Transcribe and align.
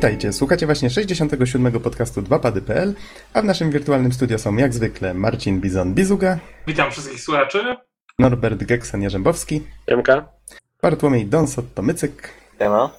Witajcie, 0.00 0.32
słuchacie 0.32 0.66
właśnie 0.66 0.90
67. 0.90 1.72
podcastu 1.72 2.22
2pady.pl, 2.22 2.94
a 3.34 3.42
w 3.42 3.44
naszym 3.44 3.70
wirtualnym 3.70 4.12
studio 4.12 4.38
są 4.38 4.56
jak 4.56 4.74
zwykle 4.74 5.14
Marcin 5.14 5.60
Bizon-Bizuga, 5.60 6.36
Witam 6.66 6.90
wszystkich 6.90 7.20
słuchaczy. 7.20 7.76
Norbert 8.18 8.62
Geksen-Jarzębowski, 8.62 9.60
Jemka? 9.86 10.28
Bartłomiej 10.82 11.26
Donsot-Tomycyk, 11.26 12.10
Siema. 12.58 12.90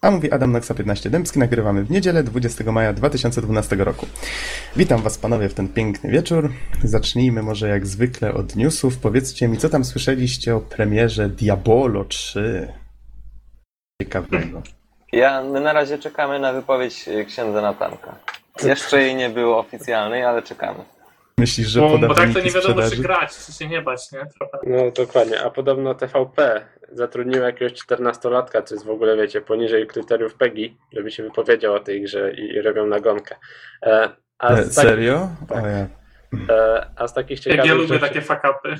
a 0.00 0.10
mówi 0.10 0.32
Adam 0.32 0.52
Noxa 0.52 0.74
15 0.74 1.10
Dębski. 1.10 1.38
Nagrywamy 1.38 1.84
w 1.84 1.90
niedzielę 1.90 2.22
20 2.22 2.72
maja 2.72 2.92
2012 2.92 3.76
roku. 3.76 4.06
Witam 4.76 5.02
was 5.02 5.18
panowie 5.18 5.48
w 5.48 5.54
ten 5.54 5.68
piękny 5.68 6.10
wieczór. 6.10 6.52
Zacznijmy 6.84 7.42
może 7.42 7.68
jak 7.68 7.86
zwykle 7.86 8.34
od 8.34 8.56
newsów. 8.56 8.98
Powiedzcie 8.98 9.48
mi, 9.48 9.58
co 9.58 9.68
tam 9.68 9.84
słyszeliście 9.84 10.56
o 10.56 10.60
premierze 10.60 11.28
Diabolo 11.28 12.04
3? 12.04 12.68
Ciekawego. 14.02 14.62
Ja, 15.16 15.42
my 15.42 15.60
na 15.60 15.72
razie 15.72 15.98
czekamy 15.98 16.38
na 16.38 16.52
wypowiedź 16.52 17.08
e, 17.08 17.24
księdza 17.24 17.62
Natanka. 17.62 18.14
Jeszcze 18.62 19.02
jej 19.02 19.14
nie 19.14 19.30
było 19.30 19.58
oficjalnej, 19.58 20.24
ale 20.24 20.42
czekamy. 20.42 20.78
Myślisz, 21.38 21.68
że 21.68 21.80
Bo, 21.80 21.98
bo 21.98 22.14
tak 22.14 22.32
to 22.32 22.40
nie 22.40 22.50
wiadomo, 22.50 22.90
czy 22.90 22.96
grać, 22.96 23.30
czy 23.46 23.52
się 23.52 23.68
nie 23.68 23.82
bać, 23.82 24.12
nie? 24.12 24.18
Trochę. 24.38 24.58
No 24.66 24.90
dokładnie, 24.90 25.42
a 25.42 25.50
podobno 25.50 25.94
TVP 25.94 26.64
zatrudniło 26.92 27.44
jakiegoś 27.46 27.72
14-latka, 27.72 28.62
co 28.64 28.74
jest 28.74 28.86
w 28.86 28.90
ogóle, 28.90 29.16
wiecie, 29.16 29.40
poniżej 29.40 29.86
kryteriów 29.86 30.34
PEGI, 30.34 30.76
żeby 30.92 31.10
się 31.10 31.22
wypowiedział 31.22 31.74
o 31.74 31.80
tej 31.80 32.02
grze 32.02 32.32
i, 32.34 32.40
i 32.54 32.62
robią 32.62 32.86
nagonkę. 32.86 33.36
E, 33.82 34.08
a, 34.38 34.48
E, 34.52 34.64
z 34.64 34.74
tak, 34.74 34.84
serio? 34.84 35.28
tak. 35.48 35.64
O 35.64 35.66
ja. 35.66 35.86
e, 36.54 36.86
a 36.96 37.08
z 37.08 37.14
takich 37.14 37.38
Jak 37.38 37.44
ciekawych 37.44 37.66
ja 37.66 37.74
lubię 37.74 37.88
rzeczy, 37.88 38.00
takie 38.00 38.20
fakapy. 38.20 38.74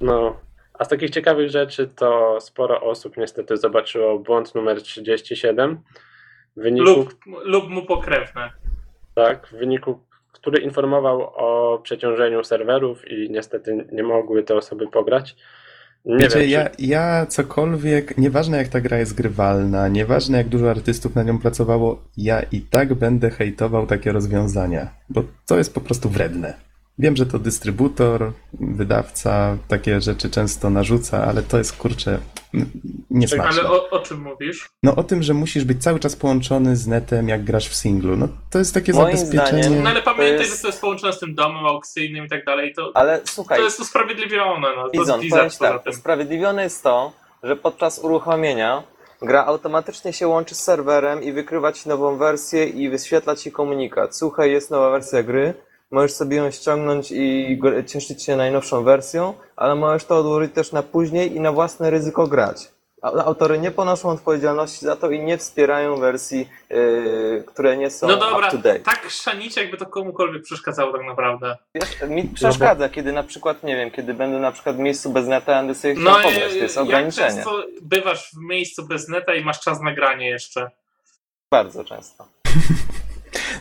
no, 0.00 0.36
a 0.80 0.84
z 0.84 0.88
takich 0.88 1.10
ciekawych 1.10 1.50
rzeczy 1.50 1.88
to 1.96 2.38
sporo 2.40 2.80
osób 2.80 3.16
niestety 3.16 3.56
zobaczyło 3.56 4.18
błąd 4.18 4.54
numer 4.54 4.82
37, 4.82 5.80
w 6.56 6.60
wyniku, 6.62 6.86
Lub, 6.86 7.14
lub 7.44 7.68
mu 7.68 7.86
pokrewne. 7.86 8.50
tak, 9.14 9.46
w 9.46 9.50
wyniku, 9.52 9.98
który 10.32 10.62
informował 10.62 11.22
o 11.22 11.78
przeciążeniu 11.78 12.44
serwerów 12.44 13.10
i 13.10 13.30
niestety 13.30 13.86
nie 13.92 14.02
mogły 14.02 14.42
te 14.42 14.54
osoby 14.56 14.86
pograć. 14.88 15.36
Nie 16.04 16.16
Wiecie, 16.16 16.38
wiem, 16.38 16.48
czy- 16.48 16.50
ja, 16.52 16.68
ja 16.78 17.26
cokolwiek, 17.26 18.18
nieważne 18.18 18.56
jak 18.58 18.68
ta 18.68 18.80
gra 18.80 18.98
jest 18.98 19.14
grywalna, 19.14 19.88
nieważne 19.88 20.38
jak 20.38 20.48
dużo 20.48 20.70
artystów 20.70 21.14
na 21.14 21.22
nią 21.22 21.38
pracowało, 21.38 22.02
ja 22.16 22.42
i 22.52 22.60
tak 22.60 22.94
będę 22.94 23.30
hejtował 23.30 23.86
takie 23.86 24.12
rozwiązania, 24.12 24.90
bo 25.08 25.22
to 25.46 25.58
jest 25.58 25.74
po 25.74 25.80
prostu 25.80 26.08
wredne. 26.08 26.54
Wiem, 27.00 27.16
że 27.16 27.26
to 27.26 27.38
dystrybutor, 27.38 28.32
wydawca 28.60 29.56
takie 29.68 30.00
rzeczy 30.00 30.30
często 30.30 30.70
narzuca, 30.70 31.24
ale 31.24 31.42
to 31.42 31.58
jest 31.58 31.76
kurczę 31.76 32.18
niesmaczne. 33.10 33.60
Ale 33.60 33.70
o, 33.70 33.90
o 33.90 33.98
czym 34.00 34.20
mówisz? 34.22 34.68
No 34.82 34.96
o 34.96 35.02
tym, 35.02 35.22
że 35.22 35.34
musisz 35.34 35.64
być 35.64 35.82
cały 35.82 35.98
czas 36.00 36.16
połączony 36.16 36.76
z 36.76 36.86
netem, 36.86 37.28
jak 37.28 37.44
grasz 37.44 37.68
w 37.68 37.74
singlu. 37.74 38.16
No 38.16 38.28
to 38.50 38.58
jest 38.58 38.74
takie 38.74 38.92
Moim 38.92 39.16
zabezpieczenie. 39.16 39.62
zdaniem- 39.64 39.82
No 39.82 39.90
ale 39.90 40.02
pamiętaj, 40.02 40.38
jest- 40.38 40.56
że 40.56 40.62
to 40.62 40.66
jest 40.68 40.80
połączone 40.80 41.12
z 41.12 41.18
tym 41.18 41.34
domem 41.34 41.66
aukcyjnym 41.66 42.26
i 42.26 42.28
tak 42.28 42.44
dalej. 42.44 42.74
To, 42.74 42.90
Ale 42.94 43.20
słuchaj, 43.24 43.58
to 43.58 43.64
jest 43.64 43.80
usprawiedliwione. 43.80 44.68
No. 44.76 44.88
To 44.90 45.42
jest 45.44 45.58
tak, 45.58 45.82
tym. 45.82 45.92
usprawiedliwione 45.92 46.62
jest 46.62 46.82
to, 46.82 47.12
że 47.42 47.56
podczas 47.56 47.98
uruchomienia 47.98 48.82
gra 49.22 49.44
automatycznie 49.46 50.12
się 50.12 50.28
łączy 50.28 50.54
z 50.54 50.60
serwerem 50.60 51.22
i 51.22 51.32
wykrywa 51.32 51.72
ci 51.72 51.88
nową 51.88 52.16
wersję 52.16 52.66
i 52.66 52.88
wyświetla 52.90 53.36
ci 53.36 53.52
komunikat. 53.52 54.16
Słuchaj, 54.16 54.50
jest 54.52 54.70
nowa 54.70 54.90
wersja 54.90 55.22
gry, 55.22 55.54
możesz 55.90 56.12
sobie 56.12 56.36
ją 56.36 56.50
ściągnąć 56.50 57.10
i 57.12 57.58
cieszyć 57.86 58.22
się 58.24 58.36
najnowszą 58.36 58.84
wersją, 58.84 59.34
ale 59.56 59.74
możesz 59.74 60.04
to 60.04 60.18
odłożyć 60.18 60.52
też 60.52 60.72
na 60.72 60.82
później 60.82 61.36
i 61.36 61.40
na 61.40 61.52
własne 61.52 61.90
ryzyko 61.90 62.26
grać. 62.26 62.68
Autory 63.02 63.58
nie 63.58 63.70
ponoszą 63.70 64.08
odpowiedzialności 64.08 64.86
za 64.86 64.96
to 64.96 65.10
i 65.10 65.20
nie 65.20 65.38
wspierają 65.38 65.96
wersji, 65.96 66.48
yy, 66.70 67.44
które 67.46 67.76
nie 67.76 67.90
są 67.90 68.08
No 68.08 68.16
dobra, 68.16 68.48
up 68.48 68.50
to 68.50 68.58
date. 68.58 68.80
tak 68.80 69.10
szanić, 69.10 69.56
jakby 69.56 69.76
to 69.76 69.86
komukolwiek 69.86 70.42
przeszkadzało 70.42 70.92
tak 70.92 71.06
naprawdę. 71.06 71.56
Wiesz, 71.74 72.02
mi 72.08 72.24
przeszkadza, 72.28 72.88
kiedy 72.88 73.12
na 73.12 73.22
przykład, 73.22 73.62
nie 73.62 73.76
wiem, 73.76 73.90
kiedy 73.90 74.14
będę 74.14 74.38
na 74.38 74.52
przykład 74.52 74.76
w 74.76 74.78
miejscu 74.78 75.10
bez 75.10 75.26
neta, 75.26 75.52
będę 75.58 75.74
sobie 75.74 75.94
chciał 75.94 76.04
No 76.04 76.14
pograć, 76.14 76.34
to 76.50 76.56
jest 76.56 76.76
jak 76.76 76.84
ograniczenie. 76.84 77.28
często 77.28 77.64
bywasz 77.82 78.30
w 78.30 78.36
miejscu 78.48 78.86
bez 78.86 79.08
neta 79.08 79.34
i 79.34 79.44
masz 79.44 79.60
czas 79.60 79.80
na 79.80 79.94
granie 79.94 80.28
jeszcze? 80.30 80.70
Bardzo 81.50 81.84
często. 81.84 82.24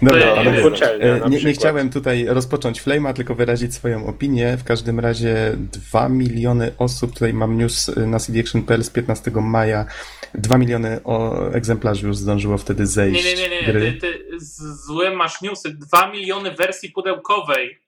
Dobra, 0.01 0.19
ja 0.19 0.33
ale 0.33 0.51
nie 0.51 0.59
E, 0.59 1.29
Nie, 1.29 1.43
nie 1.43 1.53
chciałem 1.53 1.89
tutaj 1.89 2.25
rozpocząć 2.25 2.81
flame'a, 2.81 3.13
tylko 3.13 3.35
wyrazić 3.35 3.73
swoją 3.75 4.07
opinię. 4.07 4.57
W 4.57 4.63
każdym 4.63 4.99
razie 4.99 5.55
2 5.57 6.09
miliony 6.09 6.71
osób, 6.77 7.13
tutaj 7.13 7.33
mam 7.33 7.57
news 7.57 7.89
y, 7.89 8.07
na 8.07 8.19
cdaction.pl 8.19 8.83
z 8.83 8.89
15 8.89 9.31
maja, 9.31 9.85
2 10.33 10.57
miliony 10.57 10.99
o, 11.03 11.47
egzemplarzy 11.53 12.07
już 12.07 12.17
zdążyło 12.17 12.57
wtedy 12.57 12.83
Nie, 12.83 12.87
zejść 12.87 13.25
nie, 13.25 13.49
nie, 13.49 13.61
nie. 13.61 13.67
gry. 13.67 13.93
Ty, 13.93 13.99
ty 14.01 14.39
złe 14.85 15.11
masz 15.11 15.41
newsy. 15.41 15.73
Dwa 15.73 16.11
miliony 16.11 16.51
wersji 16.51 16.89
pudełkowej. 16.89 17.79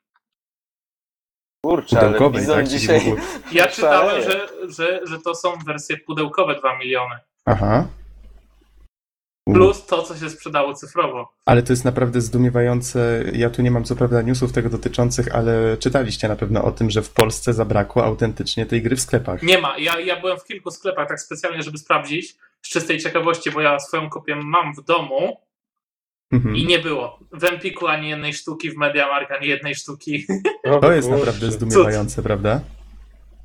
Kurczę, 1.65 1.99
ale 1.99 2.05
Pudełkowej, 2.07 2.41
Bizon 2.41 2.55
tak? 2.55 2.67
Dzisiaj... 2.67 3.15
Ja 3.51 3.67
czytałem, 3.75 4.21
że, 4.23 4.47
że, 4.69 5.01
że 5.03 5.19
to 5.19 5.35
są 5.35 5.53
wersje 5.65 5.97
pudełkowe 5.97 6.55
2 6.55 6.77
miliony. 6.77 7.15
Aha. 7.45 7.87
Plus 9.45 9.85
to, 9.85 10.03
co 10.03 10.17
się 10.17 10.29
sprzedało 10.29 10.73
cyfrowo. 10.73 11.33
Ale 11.45 11.63
to 11.63 11.73
jest 11.73 11.85
naprawdę 11.85 12.21
zdumiewające. 12.21 13.23
Ja 13.33 13.49
tu 13.49 13.61
nie 13.61 13.71
mam 13.71 13.83
co 13.83 13.95
prawda 13.95 14.21
newsów 14.21 14.51
tego 14.51 14.69
dotyczących, 14.69 15.35
ale 15.35 15.77
czytaliście 15.77 16.27
na 16.27 16.35
pewno 16.35 16.63
o 16.63 16.71
tym, 16.71 16.89
że 16.89 17.01
w 17.01 17.09
Polsce 17.09 17.53
zabrakło 17.53 18.05
autentycznie 18.05 18.65
tej 18.65 18.81
gry 18.81 18.95
w 18.95 19.01
sklepach. 19.01 19.43
Nie 19.43 19.57
ma. 19.57 19.77
Ja, 19.77 19.99
ja 19.99 20.21
byłem 20.21 20.37
w 20.39 20.43
kilku 20.43 20.71
sklepach 20.71 21.07
tak 21.07 21.19
specjalnie, 21.19 21.63
żeby 21.63 21.77
sprawdzić 21.77 22.35
z 22.61 22.69
czystej 22.69 22.99
ciekawości, 22.99 23.51
bo 23.51 23.61
ja 23.61 23.79
swoją 23.79 24.09
kopię 24.09 24.35
mam 24.35 24.75
w 24.75 24.85
domu 24.85 25.37
Mhm. 26.31 26.55
i 26.55 26.65
nie 26.65 26.79
było. 26.79 27.19
W 27.31 27.43
Empiku 27.43 27.87
ani 27.87 28.09
jednej 28.09 28.33
sztuki, 28.33 28.71
w 28.71 28.77
Mediamarkt 28.77 29.31
ani 29.31 29.47
jednej 29.47 29.75
sztuki. 29.75 30.25
To 30.81 30.91
jest 30.91 31.09
naprawdę 31.09 31.51
zdumiewające, 31.51 32.23
prawda? 32.23 32.61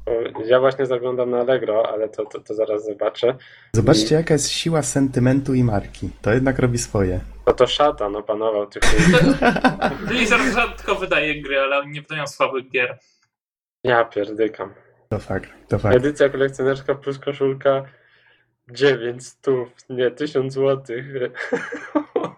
O, 0.07 0.43
Ja 0.45 0.61
właśnie 0.61 0.87
zaglądam 0.87 1.31
na 1.31 1.39
Allegro, 1.41 1.89
ale 1.93 2.09
to, 2.09 2.25
to, 2.25 2.41
to 2.41 2.55
zaraz 2.55 2.85
zobaczę. 2.85 3.37
Zobaczcie, 3.73 4.15
jaka 4.15 4.35
jest 4.35 4.51
siła 4.51 4.83
sentymentu 4.83 5.55
i 5.55 5.65
marki. 5.65 6.11
To 6.23 6.33
jednak 6.33 6.59
robi 6.59 6.79
swoje. 6.79 7.21
No 7.47 7.53
to 7.53 7.67
szatan 7.67 8.17
opanował 8.17 8.67
tych 8.67 8.83
ludzi. 8.93 9.35
Blizzard 10.09 10.43
rzadko 10.55 10.95
wydaje 10.95 11.43
gry, 11.43 11.59
ale 11.61 11.79
oni 11.79 11.93
nie 11.93 12.03
wydają 12.03 12.27
słabych 12.27 12.71
gier. 12.71 12.99
Ja 13.85 14.05
pierdykam. 14.05 14.75
To 15.09 15.19
fakt, 15.19 15.51
to 15.69 15.79
fakt. 15.79 15.97
Edycja 15.97 16.29
kolekcjonerska 16.29 16.95
plus 16.95 17.19
koszulka 17.19 17.85
9 18.71 19.27
stów, 19.27 19.69
nie 19.91 20.11
1000 20.11 20.53
złotych. 20.55 21.07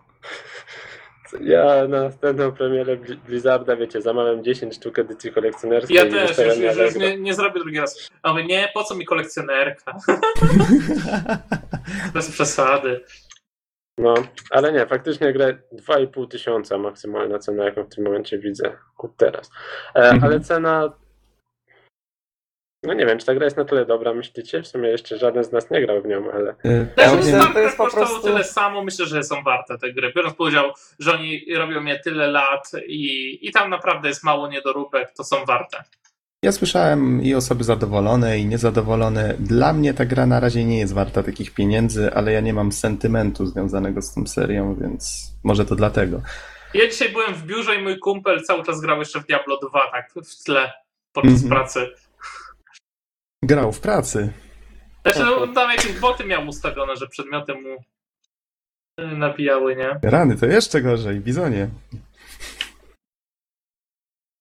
Ja 1.41 1.89
na 1.89 2.03
następną 2.03 2.53
premierę 2.53 2.97
Bli- 2.97 3.17
Blizzarda, 3.17 3.77
wiecie, 3.77 4.03
zamawiam 4.03 4.45
10 4.45 4.75
sztuk 4.77 4.99
edycji 4.99 5.33
kolekcjonerskiej. 5.33 5.97
Ja 5.97 6.03
też, 6.07 6.39
już, 6.39 6.57
już, 6.59 6.77
już 6.77 6.95
nie, 6.95 7.17
nie 7.19 7.35
zrobię 7.35 7.61
drugi 7.61 7.81
raz. 7.81 8.09
A 8.23 8.31
mówię, 8.33 8.45
nie, 8.45 8.69
po 8.75 8.85
co 8.85 8.95
mi 8.95 9.05
kolekcjonerka? 9.05 9.97
Bez 12.15 12.31
przesady. 12.31 13.05
No, 13.99 14.15
ale 14.51 14.73
nie, 14.73 14.87
faktycznie 14.87 15.33
grę 15.33 15.59
2,5 15.89 16.29
tysiąca 16.29 16.79
maksymalna 16.79 17.39
cena, 17.39 17.65
jaką 17.65 17.85
w 17.85 17.95
tym 17.95 18.05
momencie 18.05 18.39
widzę 18.39 18.77
od 18.99 19.17
teraz. 19.17 19.51
E, 19.95 19.99
Mhm. 20.01 20.25
Ale 20.25 20.41
cena. 20.41 20.93
No 22.83 22.95
nie 22.95 23.07
wiem, 23.07 23.19
czy 23.19 23.27
ta 23.27 23.35
gra 23.35 23.45
jest 23.45 23.57
na 23.57 23.65
tyle 23.65 23.87
dobra, 23.87 24.15
myślicie? 24.15 24.63
W 24.63 24.67
sumie 24.67 24.89
jeszcze 24.89 25.19
żaden 25.19 25.45
z 25.45 25.53
nas 25.53 25.71
nie 25.71 25.81
grał 25.87 26.03
w 26.03 26.07
nią, 26.07 26.31
ale. 26.33 26.51
Y, 26.51 26.87
Też 26.97 27.07
Ja 27.07 27.15
myślę, 27.15 27.43
że 27.43 27.49
to 27.49 27.59
jest 27.61 27.77
po 27.77 27.91
prostu- 27.91 28.23
tyle 28.23 28.45
samo, 28.45 28.85
myślę, 28.85 29.07
że 29.07 29.23
są 29.25 29.43
warte 29.43 29.79
te 29.79 29.93
gry. 29.93 30.13
Biorąc 30.17 30.37
powiedział, 30.37 30.65
że 30.99 31.13
oni 31.15 31.45
robią 31.57 31.85
je 31.85 31.99
tyle 31.99 32.27
lat 32.31 32.71
i, 32.87 33.39
i 33.49 33.53
tam 33.53 33.71
naprawdę 33.71 34.09
jest 34.09 34.25
mało 34.25 34.49
niedoróbek, 34.49 35.13
to 35.17 35.25
są 35.25 35.45
warte. 35.45 35.85
Ja 36.43 36.53
słyszałem 36.53 37.23
i 37.23 37.35
osoby 37.35 37.65
zadowolone, 37.65 38.39
i 38.39 38.47
niezadowolone. 38.47 39.35
Dla 39.39 39.73
mnie 39.73 39.95
ta 39.95 40.05
gra 40.05 40.27
na 40.27 40.41
razie 40.41 40.65
nie 40.65 40.79
jest 40.79 40.95
warta 40.95 41.23
takich 41.23 41.55
pieniędzy, 41.55 42.11
ale 42.15 42.33
ja 42.33 42.41
nie 42.41 42.55
mam 42.55 42.73
sentymentu 42.73 43.47
związanego 43.47 44.03
z 44.03 44.15
tą 44.15 44.27
serią, 44.27 44.75
więc 44.81 45.33
może 45.45 45.65
to 45.65 45.75
dlatego. 45.77 46.21
Ja 46.75 46.89
dzisiaj 46.89 47.09
byłem 47.09 47.35
w 47.35 47.43
biurze 47.47 47.75
i 47.77 47.83
mój 47.83 47.99
kumpel 47.99 48.43
cały 48.43 48.65
czas 48.65 48.81
grał 48.81 48.99
jeszcze 48.99 49.21
w 49.21 49.27
Diablo 49.27 49.59
2, 49.71 49.81
tak 49.93 50.11
w 50.25 50.45
tle 50.45 50.73
podczas 51.13 51.33
Mhm. 51.43 51.51
pracy. 51.51 51.87
Grał 53.49 53.73
w 53.73 53.81
pracy. 53.81 54.33
Znaczy, 55.03 55.21
no, 55.21 55.47
tam 55.47 55.71
jakieś 55.71 55.93
boty 55.93 56.25
miał 56.25 56.47
ustawione, 56.49 56.97
że 56.97 57.07
przedmioty 57.07 57.55
mu 57.55 57.75
y, 59.01 59.17
nabijały, 59.17 59.77
nie? 59.77 60.01
Rany, 60.03 60.37
to 60.37 60.47
jeszcze 60.47 60.83
gorzej, 60.83 61.21
bizonie. 61.21 61.69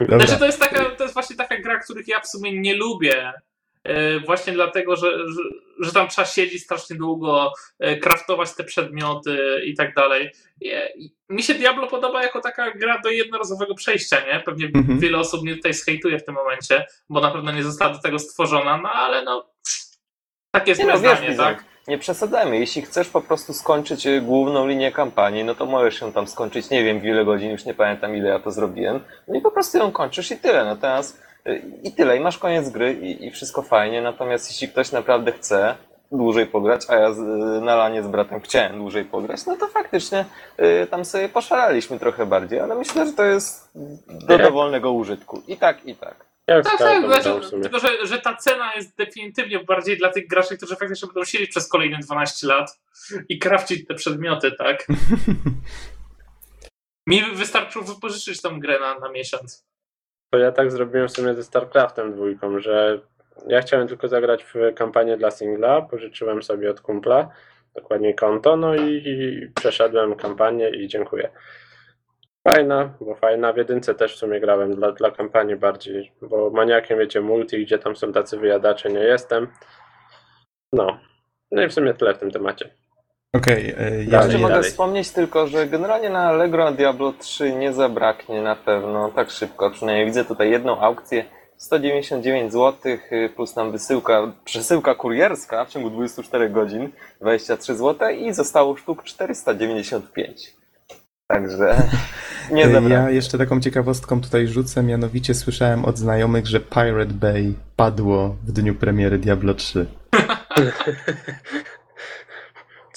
Dobra. 0.01 0.17
Znaczy, 0.19 0.39
to 0.39 0.45
jest, 0.45 0.59
taka, 0.59 0.85
to 0.85 1.03
jest 1.03 1.13
właśnie 1.13 1.35
taka 1.35 1.61
gra, 1.61 1.79
których 1.79 2.07
ja 2.07 2.19
w 2.19 2.27
sumie 2.27 2.59
nie 2.61 2.75
lubię. 2.75 3.33
y, 3.87 4.19
Właśnie 4.25 4.53
dlatego, 4.53 4.95
że, 4.95 5.11
że, 5.17 5.41
że 5.79 5.91
tam 5.91 6.07
trzeba 6.07 6.25
siedzieć 6.27 6.63
strasznie 6.63 6.95
długo, 6.95 7.53
y, 7.85 7.97
kraftować 7.97 8.53
te 8.55 8.63
przedmioty 8.63 9.61
i 9.65 9.75
tak 9.75 9.95
dalej. 9.95 10.31
Mi 11.29 11.43
się 11.43 11.53
Diablo 11.53 11.87
podoba 11.87 12.23
jako 12.23 12.41
taka 12.41 12.71
gra 12.71 12.99
do 13.03 13.09
jednorazowego 13.09 13.75
przejścia, 13.75 14.17
nie? 14.33 14.39
Pewnie 14.39 14.65
Mhm. 14.75 14.99
wiele 14.99 15.17
osób 15.17 15.41
mnie 15.41 15.55
tutaj 15.55 15.73
skejtuje 15.73 16.19
w 16.19 16.25
tym 16.25 16.35
momencie, 16.35 16.85
bo 17.09 17.21
na 17.21 17.31
pewno 17.31 17.51
nie 17.51 17.63
została 17.63 17.93
do 17.93 17.99
tego 17.99 18.19
stworzona, 18.19 18.77
no 18.77 18.89
ale 18.89 19.23
no 19.23 19.45
tak 20.51 20.67
jest 20.67 20.79
Nie 20.79 20.85
moje 20.85 20.97
no, 20.97 21.03
wiesz, 21.03 21.19
zdanie, 21.19 21.37
tak? 21.37 21.65
nie 21.87 21.97
przesadzajmy. 21.97 22.59
Jeśli 22.59 22.81
chcesz 22.81 23.09
po 23.09 23.21
prostu 23.21 23.53
skończyć 23.53 24.07
y, 24.07 24.21
główną 24.21 24.67
linię 24.67 24.91
kampanii, 24.91 25.43
no 25.43 25.55
to 25.55 25.65
możesz 25.65 26.01
ją 26.01 26.11
tam 26.11 26.27
skończyć, 26.27 26.69
nie 26.69 26.83
wiem 26.83 26.99
w 26.99 27.05
ile 27.05 27.25
godzin, 27.25 27.51
już 27.51 27.65
nie 27.65 27.73
pamiętam 27.73 28.15
ile 28.15 28.29
ja 28.29 28.39
to 28.39 28.51
zrobiłem. 28.51 28.99
No 29.27 29.37
i 29.37 29.41
po 29.41 29.51
prostu 29.51 29.77
ją 29.77 29.91
kończysz 29.91 30.31
i 30.31 30.37
tyle. 30.37 30.65
Natomiast 30.65 31.26
i 31.83 31.91
tyle, 31.91 32.17
i 32.17 32.19
masz 32.19 32.37
koniec 32.37 32.69
gry 32.69 32.93
i, 32.93 33.25
i 33.25 33.31
wszystko 33.31 33.61
fajnie. 33.61 34.01
Natomiast 34.01 34.49
jeśli 34.49 34.67
ktoś 34.67 34.91
naprawdę 34.91 35.31
chce 35.31 35.75
dłużej 36.11 36.45
pograć, 36.45 36.81
a 36.89 36.95
ja 36.95 37.13
z, 37.13 37.19
na 37.63 37.75
lanie 37.75 38.03
z 38.03 38.07
bratem 38.07 38.41
chciałem 38.41 38.77
dłużej 38.77 39.05
pograć, 39.05 39.45
no 39.45 39.57
to 39.57 39.67
faktycznie 39.67 40.25
y, 40.59 40.87
tam 40.87 41.05
sobie 41.05 41.29
poszalaliśmy 41.29 41.99
trochę 41.99 42.25
bardziej, 42.25 42.59
ale 42.59 42.75
myślę, 42.75 43.05
że 43.05 43.13
to 43.13 43.25
jest 43.25 43.71
do 44.07 44.33
Jak? 44.33 44.43
dowolnego 44.43 44.91
użytku. 44.91 45.43
I 45.47 45.57
tak, 45.57 45.85
i 45.85 45.95
tak. 45.95 46.25
Jak 46.47 46.65
Tak, 46.65 46.77
tak, 46.77 47.23
tylko 47.61 47.79
że, 47.79 48.07
że 48.07 48.21
ta 48.21 48.35
cena 48.35 48.75
jest 48.75 48.97
definitywnie 48.97 49.59
bardziej 49.59 49.97
dla 49.97 50.09
tych 50.09 50.27
graczy, 50.27 50.57
którzy 50.57 50.75
faktycznie 50.75 51.07
będą 51.07 51.25
siedzieć 51.25 51.49
przez 51.49 51.69
kolejne 51.69 51.99
12 51.99 52.47
lat 52.47 52.79
i 53.29 53.39
krawcić 53.39 53.87
te 53.87 53.93
przedmioty, 53.93 54.51
tak? 54.51 54.87
Mi 57.07 57.35
wystarczyło 57.35 57.85
wypożyczyć 57.85 58.41
tą 58.41 58.59
grę 58.59 58.79
na, 58.79 58.99
na 58.99 59.09
miesiąc. 59.09 59.65
To 60.29 60.37
ja 60.39 60.51
tak 60.51 60.71
zrobiłem 60.71 61.07
w 61.07 61.11
sumie 61.11 61.33
ze 61.33 61.43
StarCraftem 61.43 62.13
dwójką, 62.13 62.59
że 62.59 62.99
ja 63.47 63.61
chciałem 63.61 63.87
tylko 63.87 64.07
zagrać 64.07 64.43
w 64.43 64.53
kampanię 64.75 65.17
dla 65.17 65.31
singla, 65.31 65.81
pożyczyłem 65.81 66.43
sobie 66.43 66.71
od 66.71 66.81
kumpla, 66.81 67.29
dokładnie 67.75 68.13
konto, 68.13 68.57
no 68.57 68.75
i, 68.75 69.03
i 69.05 69.47
przeszedłem 69.55 70.15
kampanię 70.15 70.69
i 70.69 70.87
dziękuję. 70.87 71.29
Fajna, 72.47 72.93
bo 73.01 73.15
fajna. 73.15 73.53
W 73.53 73.57
jedynce 73.57 73.95
też 73.95 74.15
w 74.15 74.17
sumie 74.17 74.39
grałem 74.39 74.75
dla, 74.75 74.91
dla 74.91 75.11
kampanii 75.11 75.55
bardziej, 75.55 76.11
bo 76.21 76.49
maniakiem 76.49 76.99
wiecie 76.99 77.21
multi, 77.21 77.65
gdzie 77.65 77.79
tam 77.79 77.95
są 77.95 78.11
tacy 78.13 78.37
wyjadacze, 78.37 78.89
nie 78.89 78.99
jestem. 78.99 79.47
No. 80.73 80.99
No 81.51 81.63
i 81.63 81.67
w 81.67 81.73
sumie 81.73 81.93
tyle 81.93 82.13
w 82.13 82.17
tym 82.17 82.31
temacie. 82.31 82.69
Okej, 83.37 83.69
e, 83.69 83.75
Dalej, 83.75 83.99
Jeszcze 83.99 84.17
jeżeli... 84.17 84.41
mogę 84.41 84.53
dalej. 84.53 84.69
wspomnieć 84.71 85.11
tylko, 85.11 85.47
że 85.47 85.67
generalnie 85.67 86.09
na 86.09 86.19
Allegro 86.19 86.71
Diablo 86.71 87.13
3 87.19 87.51
nie 87.55 87.73
zabraknie 87.73 88.41
na 88.41 88.55
pewno 88.55 89.11
tak 89.15 89.31
szybko. 89.31 89.71
Przynajmniej 89.71 90.05
widzę 90.05 90.25
tutaj 90.25 90.51
jedną 90.51 90.79
aukcję 90.79 91.25
199 91.57 92.51
zł 92.53 92.73
plus 93.35 93.53
tam 93.53 93.71
wysyłka, 93.71 94.31
przesyłka 94.45 94.95
kurierska 94.95 95.65
w 95.65 95.69
ciągu 95.69 95.89
24 95.89 96.49
godzin 96.49 96.89
23 97.21 97.75
zł 97.75 98.09
i 98.09 98.33
zostało 98.33 98.77
sztuk 98.77 99.03
495. 99.03 100.53
Także 101.27 101.75
nie 102.51 102.63
E, 102.63 102.71
zabraknie. 102.71 102.95
Ja 102.95 103.09
jeszcze 103.09 103.37
taką 103.37 103.59
ciekawostką 103.59 104.21
tutaj 104.21 104.47
rzucę, 104.47 104.83
mianowicie 104.83 105.33
słyszałem 105.33 105.85
od 105.85 105.97
znajomych, 105.97 106.47
że 106.47 106.59
Pirate 106.59 107.13
Bay 107.13 107.53
padło 107.75 108.35
w 108.43 108.51
dniu 108.51 108.75
premiery 108.75 109.17
Diablo 109.17 109.53
3. 109.53 109.85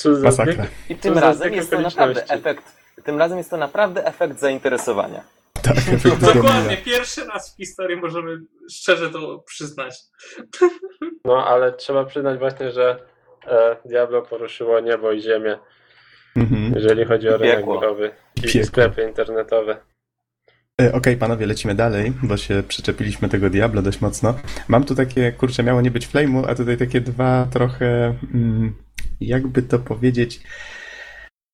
Co 0.02 0.16
za 0.16 0.24
Masakra. 0.24 0.66
I 0.88 0.96
tym 0.96 1.14
za 1.14 1.20
razem 1.20 1.54
jest 1.54 1.70
to 1.70 1.80
naprawdę 1.80 2.24
efekt, 2.28 2.64
tym 3.04 3.18
razem 3.18 3.38
jest 3.38 3.50
to 3.50 3.56
naprawdę 3.56 4.06
efekt 4.06 4.40
zainteresowania. 4.40 5.20
Tak, 5.62 5.76
efekt 5.94 6.20
Dokładnie, 6.34 6.76
pierwszy 6.76 7.24
raz 7.24 7.54
w 7.54 7.56
historii 7.56 7.96
możemy 7.96 8.38
szczerze 8.70 9.10
to 9.10 9.38
przyznać. 9.38 9.94
No, 11.24 11.46
ale 11.46 11.72
trzeba 11.72 12.04
przyznać 12.04 12.38
właśnie, 12.38 12.70
że 12.72 12.98
e, 13.46 13.76
Diablo 13.84 14.22
poruszyło 14.22 14.80
niebo 14.80 15.12
i 15.12 15.20
ziemię, 15.22 15.58
Mhm. 16.36 16.72
jeżeli 16.74 17.04
chodzi 17.04 17.28
o 17.28 17.36
rynek 17.36 17.64
growy 17.64 18.10
i 18.36 18.40
Piekło. 18.40 18.64
sklepy 18.64 19.02
internetowe. 19.02 19.76
E, 20.82 20.92
Okej, 20.92 21.16
panowie, 21.16 21.46
lecimy 21.46 21.74
dalej, 21.74 22.12
bo 22.22 22.36
się 22.36 22.62
przyczepiliśmy 22.68 23.28
tego 23.28 23.50
Diablo 23.50 23.82
dość 23.82 24.00
mocno. 24.00 24.34
Mam 24.68 24.84
tu 24.84 24.94
takie, 24.94 25.32
kurczę, 25.32 25.62
miało 25.62 25.80
nie 25.80 25.90
być 25.90 26.08
flame'u, 26.08 26.44
a 26.48 26.54
tutaj 26.54 26.76
takie 26.76 27.00
dwa 27.00 27.46
trochę, 27.52 28.14
mm, 28.34 28.74
jakby 29.20 29.62
to 29.62 29.78
powiedzieć, 29.78 30.40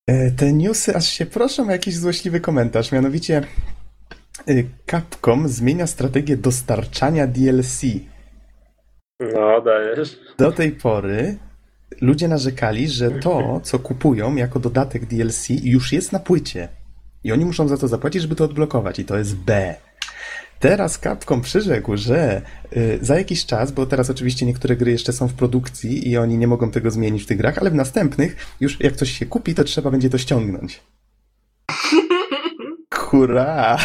e, 0.06 0.30
te 0.30 0.52
newsy 0.52 0.96
aż 0.96 1.06
się 1.06 1.26
proszą 1.26 1.68
o 1.68 1.70
jakiś 1.70 1.96
złośliwy 1.96 2.40
komentarz, 2.40 2.92
mianowicie 2.92 3.42
e, 4.48 4.54
Capcom 4.90 5.48
zmienia 5.48 5.86
strategię 5.86 6.36
dostarczania 6.36 7.26
DLC. 7.26 7.82
No, 9.20 9.60
dajesz. 9.60 10.20
Do 10.38 10.52
tej 10.52 10.72
pory 10.72 11.38
ludzie 12.00 12.28
narzekali, 12.28 12.88
że 12.88 13.10
to, 13.10 13.60
co 13.62 13.78
kupują 13.78 14.36
jako 14.36 14.60
dodatek 14.60 15.06
DLC, 15.06 15.48
już 15.48 15.92
jest 15.92 16.12
na 16.12 16.18
płycie. 16.18 16.68
I 17.24 17.32
oni 17.32 17.44
muszą 17.44 17.68
za 17.68 17.76
to 17.76 17.88
zapłacić, 17.88 18.22
żeby 18.22 18.36
to 18.36 18.44
odblokować. 18.44 18.98
I 18.98 19.04
to 19.04 19.18
jest 19.18 19.36
B. 19.36 19.74
Teraz 20.60 20.98
Capcom 20.98 21.40
przyrzekł, 21.40 21.96
że 21.96 22.42
y, 22.76 22.98
za 23.00 23.18
jakiś 23.18 23.46
czas, 23.46 23.72
bo 23.72 23.86
teraz 23.86 24.10
oczywiście 24.10 24.46
niektóre 24.46 24.76
gry 24.76 24.90
jeszcze 24.90 25.12
są 25.12 25.28
w 25.28 25.34
produkcji 25.34 26.10
i 26.10 26.16
oni 26.16 26.38
nie 26.38 26.46
mogą 26.46 26.70
tego 26.70 26.90
zmienić 26.90 27.22
w 27.22 27.26
tych 27.26 27.38
grach, 27.38 27.58
ale 27.58 27.70
w 27.70 27.74
następnych 27.74 28.36
już 28.60 28.80
jak 28.80 28.96
coś 28.96 29.10
się 29.10 29.26
kupi, 29.26 29.54
to 29.54 29.64
trzeba 29.64 29.90
będzie 29.90 30.10
to 30.10 30.18
ściągnąć. 30.18 30.82
Hurra! 32.94 33.78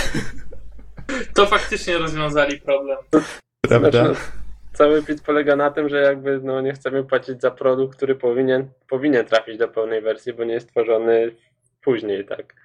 To 1.34 1.46
faktycznie 1.46 1.98
rozwiązali 1.98 2.60
problem. 2.60 2.98
Prawda? 3.62 3.92
Znaczy, 3.92 4.20
cały 4.74 5.04
pit 5.04 5.22
polega 5.22 5.56
na 5.56 5.72
tym, 5.72 5.90
że 5.90 6.02
jakby 6.02 6.40
no, 6.44 6.62
nie 6.62 6.74
chcemy 6.74 7.04
płacić 7.04 7.42
za 7.42 7.52
produkt, 7.52 7.98
który 7.98 8.16
powinien, 8.16 8.68
powinien 8.90 9.26
trafić 9.26 9.58
do 9.58 9.68
pełnej 9.68 10.02
wersji, 10.02 10.34
bo 10.34 10.44
nie 10.44 10.54
jest 10.54 10.70
tworzony 10.70 11.32
później, 11.82 12.26
tak. 12.26 12.61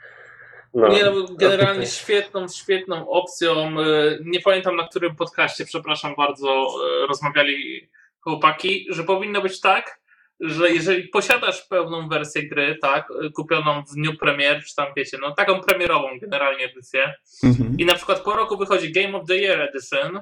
No. 0.77 0.89
Nie, 0.89 1.05
no, 1.05 1.13
generalnie 1.31 1.87
świetną, 1.87 2.49
świetną 2.49 3.09
opcją. 3.11 3.81
e, 3.81 3.85
Nie 4.25 4.41
pamiętam 4.41 4.77
na 4.77 4.89
którym 4.89 5.17
podcaście, 5.17 5.65
przepraszam 5.65 6.15
bardzo, 6.17 6.49
e, 6.49 7.07
rozmawiali 7.07 7.89
chłopaki, 8.21 8.87
że 8.91 9.05
powinno 9.05 9.43
być 9.43 9.61
tak, 9.61 10.01
że 10.41 10.71
jeżeli 10.71 11.09
posiadasz 11.09 11.63
pełną 11.63 12.09
wersję 12.09 12.43
gry, 12.49 12.79
tak, 12.83 13.09
e, 13.11 13.31
kupioną 13.31 13.83
w 13.83 13.95
dniu 13.95 14.17
premier, 14.17 14.65
czy 14.65 14.75
tam 14.75 14.87
wiecie, 14.97 15.19
no 15.21 15.31
taką 15.35 15.61
premierową 15.61 16.09
generalnie 16.23 16.65
edycję, 16.65 17.15
Mhm. 17.45 17.77
i 17.79 17.85
na 17.87 17.95
przykład 17.95 18.21
po 18.21 18.33
roku 18.37 18.57
wychodzi 18.57 18.93
Game 18.93 19.19
of 19.19 19.27
the 19.29 19.37
Year 19.37 19.61
Edition, 19.61 20.21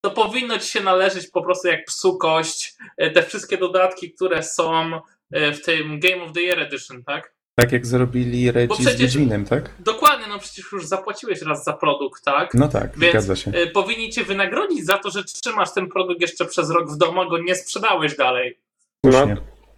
to 0.00 0.10
powinno 0.10 0.58
ci 0.58 0.68
się 0.68 0.80
należeć 0.80 1.26
po 1.30 1.42
prostu 1.42 1.68
jak 1.68 1.84
psu 1.84 2.18
kość 2.18 2.74
te 3.14 3.22
wszystkie 3.22 3.58
dodatki, 3.58 4.12
które 4.12 4.42
są 4.42 5.00
w 5.30 5.60
tym 5.64 6.00
Game 6.00 6.22
of 6.24 6.32
the 6.32 6.40
Year 6.40 6.58
Edition, 6.60 7.04
tak? 7.04 7.37
Tak 7.58 7.72
jak 7.72 7.86
zrobili 7.86 8.50
Reggie 8.50 8.74
przecież- 8.76 8.94
z 8.94 9.00
Wiedźminem, 9.00 9.44
tak? 9.44 9.70
Dokładnie, 9.78 10.26
no 10.28 10.38
przecież 10.38 10.72
już 10.72 10.86
zapłaciłeś 10.86 11.42
raz 11.42 11.64
za 11.64 11.72
produkt, 11.72 12.24
tak? 12.24 12.54
No 12.54 12.68
tak, 12.68 12.98
Więc 12.98 13.12
zgadza 13.12 13.36
się. 13.36 13.50
y, 13.54 13.66
powinni 13.66 14.10
cię 14.10 14.24
wynagrodzić 14.24 14.86
za 14.86 14.98
to, 14.98 15.10
że 15.10 15.24
trzymasz 15.24 15.72
ten 15.74 15.88
produkt 15.88 16.20
jeszcze 16.20 16.44
przez 16.46 16.70
rok 16.70 16.90
w 16.90 16.96
domu, 16.96 17.20
a 17.20 17.26
go 17.26 17.38
nie 17.38 17.54
sprzedałeś 17.54 18.16
dalej. 18.16 18.58
no, 19.04 19.26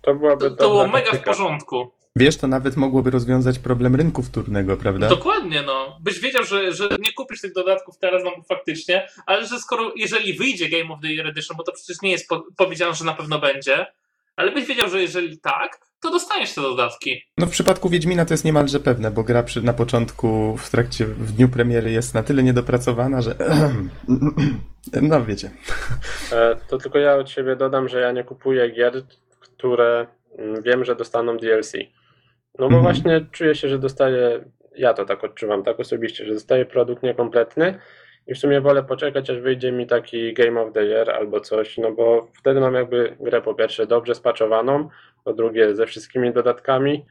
to 0.03 0.15
byłaby 0.15 0.51
To, 0.51 0.57
to 0.57 0.69
było 0.69 0.87
mega 0.87 0.99
w 1.07 1.11
taktyka. 1.11 1.31
porządku. 1.31 1.91
Wiesz, 2.17 2.37
to 2.37 2.47
nawet 2.47 2.77
mogłoby 2.77 3.11
rozwiązać 3.11 3.59
problem 3.59 3.97
rynku 3.97 4.23
wtórnego, 4.23 4.77
prawda? 4.77 5.09
Dokładnie, 5.09 5.63
no. 5.63 5.99
Byś 6.01 6.19
wiedział, 6.21 6.45
że, 6.45 6.73
że 6.73 6.89
nie 7.01 7.13
kupisz 7.13 7.41
tych 7.41 7.53
dodatków 7.53 7.99
teraz, 7.99 8.23
no 8.25 8.31
faktycznie, 8.49 9.09
ale 9.27 9.47
że 9.47 9.59
skoro, 9.59 9.93
jeżeli 9.97 10.33
wyjdzie 10.33 10.69
Game 10.69 10.95
of 10.95 11.01
the 11.03 11.09
Year 11.09 11.27
Edition, 11.27 11.57
bo 11.57 11.63
to 11.63 11.73
przecież 11.73 12.03
nie 12.03 12.11
jest 12.11 12.29
po, 12.29 12.45
powiedziane, 12.57 12.95
że 12.95 13.05
na 13.05 13.13
pewno 13.15 13.39
będzie, 13.39 13.87
ale 14.41 14.53
byś 14.53 14.67
wiedział, 14.69 14.89
że 14.89 15.01
jeżeli 15.03 15.39
tak, 15.39 15.79
to 16.03 16.11
dostaniesz 16.11 16.55
te 16.55 16.61
dodatki. 16.61 17.23
No 17.39 17.47
w 17.47 17.51
przypadku 17.51 17.89
Wiedźmina 17.89 18.25
to 18.25 18.35
jest 18.35 18.45
niemalże 18.45 18.81
pewne, 18.81 19.11
bo 19.11 19.23
gra 19.23 19.43
przy, 19.43 19.63
na 19.63 19.73
początku, 19.73 20.57
w 20.57 20.71
trakcie, 20.71 21.07
w 21.07 21.33
dniu 21.33 21.49
premiery 21.49 21.91
jest 21.91 22.15
na 22.15 22.23
tyle 22.23 22.43
niedopracowana, 22.43 23.23
że... 23.23 23.35
No 25.03 25.25
wiecie. 25.25 25.51
E, 26.33 26.57
To 26.69 26.79
tylko 26.79 26.99
ja 26.99 27.15
od 27.17 27.31
siebie 27.31 27.57
dodam, 27.57 27.89
że 27.89 28.01
ja 28.01 28.13
nie 28.13 28.25
kupuję 28.25 28.71
gier, 28.71 29.03
które 29.41 30.07
mm, 30.39 30.63
wiem, 30.63 30.85
że 30.85 30.97
dostaną 30.97 31.37
DLC. 31.37 31.73
No 32.59 32.69
bo 32.69 32.77
Mhm. 32.77 32.83
właśnie 32.83 33.27
czuję 33.33 33.55
się, 33.55 33.69
że 33.69 33.79
dostaję, 33.79 34.45
ja 34.77 34.95
to 34.95 35.05
tak 35.05 35.25
odczuwam, 35.25 35.63
tak 35.63 35.81
osobiście, 35.81 36.27
że 36.27 36.35
dostaję 36.35 36.65
produkt 36.67 37.03
niekompletny 37.03 37.79
i 38.31 38.35
w 38.35 38.39
sumie 38.39 38.61
wolę 38.61 38.83
poczekać, 38.83 39.31
aż 39.31 39.39
wyjdzie 39.41 39.73
mi 39.73 39.87
taki 39.87 40.35
Game 40.35 40.61
of 40.63 40.73
the 40.73 40.85
Year 40.85 41.11
albo 41.11 41.41
coś, 41.41 41.79
no 41.79 41.93
bo 41.93 42.29
wtedy 42.39 42.61
mam 42.61 42.75
jakby 42.75 43.17
grę 43.21 43.43
po 43.43 43.55
pierwsze 43.55 43.87
dobrze 43.87 44.15
spaczowaną, 44.15 44.89
po 45.25 45.33
drugie 45.33 45.75
ze 45.75 45.87
wszystkimi 45.87 46.33
dodatkami. 46.33 47.05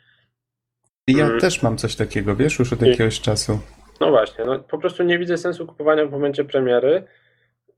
I 1.08 1.14
ja 1.14 1.24
Mhm. 1.24 1.40
też 1.42 1.64
mam 1.64 1.78
coś 1.78 1.96
takiego, 1.96 2.36
wiesz, 2.36 2.60
już 2.60 2.74
od 2.74 2.82
I- 2.82 2.90
jakiegoś 2.90 3.22
czasu. 3.22 3.60
No 4.02 4.10
właśnie, 4.10 4.46
no 4.46 4.60
po 4.60 4.78
prostu 4.78 5.04
nie 5.04 5.20
widzę 5.20 5.38
sensu 5.38 5.68
kupowania 5.68 6.06
w 6.06 6.12
momencie 6.12 6.44
premiery, 6.46 7.04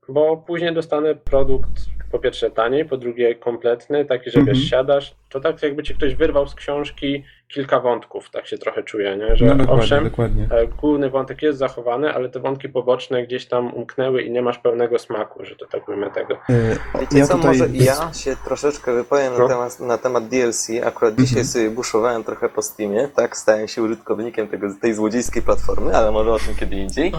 bo 0.08 0.36
później 0.36 0.74
dostanę 0.74 1.14
produkt 1.14 1.70
po 2.12 2.18
pierwsze 2.18 2.50
taniej, 2.50 2.84
po 2.84 2.96
drugie 2.96 3.34
kompletny, 3.34 4.04
taki, 4.04 4.30
że 4.30 4.38
Mhm. 4.38 4.56
wiesz, 4.56 4.70
siadasz, 4.70 5.14
To 5.28 5.40
tak 5.40 5.62
jakby 5.62 5.82
ci 5.82 5.94
ktoś 5.94 6.14
wyrwał 6.14 6.48
z 6.48 6.54
książki 6.54 7.24
kilka 7.54 7.80
wątków, 7.80 8.30
tak 8.30 8.46
się 8.46 8.58
trochę 8.58 8.82
czuję, 8.82 9.16
nie? 9.16 9.36
że 9.36 9.44
No 9.44 9.54
dokładnie, 9.54 9.82
owszem, 9.82 10.04
dokładnie. 10.04 10.48
e, 10.50 10.66
główny 10.66 11.10
wątek 11.10 11.42
jest 11.42 11.58
zachowany, 11.58 12.14
ale 12.14 12.28
te 12.28 12.40
wątki 12.40 12.68
poboczne 12.68 13.26
gdzieś 13.26 13.46
tam 13.48 13.74
umknęły 13.74 14.22
i 14.22 14.30
nie 14.30 14.42
masz 14.42 14.58
pełnego 14.58 14.98
smaku, 14.98 15.44
że 15.44 15.56
to 15.56 15.66
tak 15.66 15.88
ujmę 15.88 16.10
tego. 16.10 16.34
E, 16.34 17.00
Wiecie 17.00 17.18
ja 17.18 17.26
co, 17.26 17.34
tutaj 17.34 17.50
może 17.58 17.68
ja 17.72 18.12
się 18.14 18.36
troszeczkę 18.44 18.92
wypowiem 18.92 19.32
No. 19.38 19.42
na, 19.42 19.48
temat, 19.48 19.80
na 19.80 19.98
temat 19.98 20.28
DLC. 20.28 20.68
Akurat 20.86 21.14
dzisiaj 21.14 21.28
Mhm. 21.42 21.46
sobie 21.46 21.70
buszowałem 21.70 22.24
trochę 22.24 22.48
po 22.48 22.62
Steamie, 22.62 23.08
tak? 23.16 23.36
Stałem 23.36 23.68
się 23.68 23.82
użytkownikiem 23.82 24.48
tego, 24.48 24.66
tej 24.82 24.94
złodziejskiej 24.94 25.42
platformy, 25.42 25.96
ale 25.96 26.10
może 26.12 26.32
o 26.32 26.38
tym 26.38 26.54
kiedy 26.60 26.76
indziej. 26.76 27.12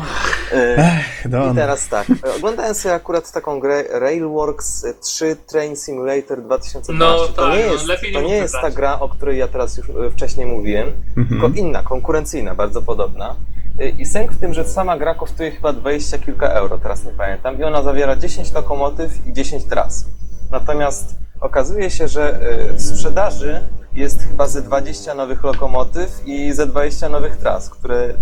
E, 0.54 0.75
Ech, 0.78 1.25
I 1.52 1.56
teraz 1.56 1.90
tak, 1.90 2.08
oglądałem 2.38 2.75
sobie 2.75 2.96
akurat 2.96 3.32
taką 3.32 3.60
grę 3.60 3.84
Railworks 3.90 4.86
3 5.02 5.36
Train 5.48 5.75
Simulator 5.75 6.42
2012. 6.42 6.94
No 6.94 7.28
to 7.28 7.42
tak, 7.42 7.54
nie 7.60 7.66
no, 7.66 7.74
jest, 7.74 7.86
lepiej 7.88 8.12
nie 8.13 8.22
to 8.22 8.28
nie 8.28 8.36
jest 8.36 8.54
ta 8.62 8.70
gra, 8.72 9.00
o 9.00 9.10
której 9.10 9.38
ja 9.38 9.48
teraz 9.48 9.78
już 9.78 9.90
e, 9.90 10.10
wcześniej 10.24 10.46
mówiłem, 10.46 10.88
Mhm. 11.18 11.27
tylko 11.27 11.60
inna, 11.60 11.84
konkurencyjna, 11.84 12.56
bardzo 12.56 12.82
podobna. 12.82 13.36
Y, 13.82 13.89
I 13.89 14.06
sęk 14.06 14.32
w 14.32 14.39
tym, 14.39 14.53
że 14.53 14.65
sama 14.65 14.98
gra 14.98 15.15
kosztuje 15.15 15.51
chyba 15.51 15.74
20 15.74 16.18
kilka 16.18 16.48
euro, 16.48 16.77
teraz 16.77 17.06
nie 17.06 17.12
pamiętam, 17.12 17.60
i 17.60 17.63
ona 17.63 17.84
zawiera 17.84 18.15
10 18.15 18.53
lokomotyw 18.53 19.27
i 19.27 19.34
10 19.34 19.65
tras. 19.65 20.06
Natomiast 20.51 21.15
okazuje 21.42 21.89
się, 21.89 22.08
że 22.08 22.39
y, 22.70 22.74
w 22.74 22.82
sprzedaży 22.82 23.62
jest 23.94 24.24
chyba 24.24 24.48
ze 24.48 24.62
20 24.62 25.13
nowych 25.13 25.44
lokomotyw 25.44 26.22
i 26.25 26.51
ze 26.53 26.68
20 26.68 27.10
nowych 27.10 27.38
tras, 27.38 27.70
które 27.70 28.13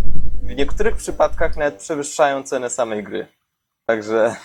w 0.43 0.55
niektórych 0.55 0.95
przypadkach 0.95 1.57
nawet 1.57 1.75
przewyższają 1.75 2.43
cenę 2.43 2.69
samej 2.69 3.03
gry. 3.03 3.27
Także 3.85 4.35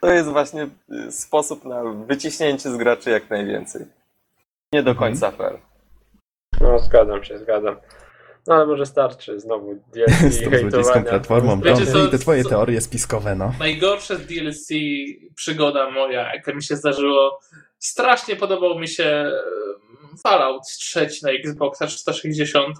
to 0.00 0.12
jest 0.12 0.28
właśnie 0.28 0.68
y, 1.08 1.12
sposób 1.12 1.64
na 1.64 1.82
wyciśnięcie 2.06 2.70
z 2.70 2.76
graczy 2.76 3.10
jak 3.10 3.30
najwięcej. 3.30 3.86
Nie 4.72 4.82
do 4.82 4.94
końca 4.94 5.30
fair. 5.30 5.69
No, 6.60 6.78
zgadzam 6.78 7.24
się, 7.24 7.38
zgadzam. 7.38 7.76
No 8.46 8.54
ale 8.54 8.66
może 8.66 8.86
starczy 8.86 9.40
znowu 9.40 9.74
DLC 9.94 10.34
Z 10.34 10.42
tą 10.44 10.50
złodziejską 10.58 11.04
platformą. 11.04 11.60
Wiecie 11.60 11.86
co- 11.86 12.06
I 12.06 12.10
te 12.10 12.18
twoje 12.18 12.42
co- 12.42 12.48
teorie 12.48 12.80
spiskowe, 12.80 13.34
no. 13.34 13.52
Najgorsze 13.58 14.16
z 14.16 14.26
DLC 14.26 14.68
przygoda 15.34 15.90
moja, 15.90 16.34
jaka 16.34 16.54
mi 16.54 16.62
się 16.62 16.76
zdarzyło. 16.76 17.40
Strasznie 17.78 18.36
podobał 18.36 18.78
mi 18.78 18.88
się 18.88 19.04
e, 19.04 19.32
Fallout 20.22 20.62
3 20.78 21.08
na 21.22 21.30
Xboxa 21.30 21.86
360. 21.86 22.76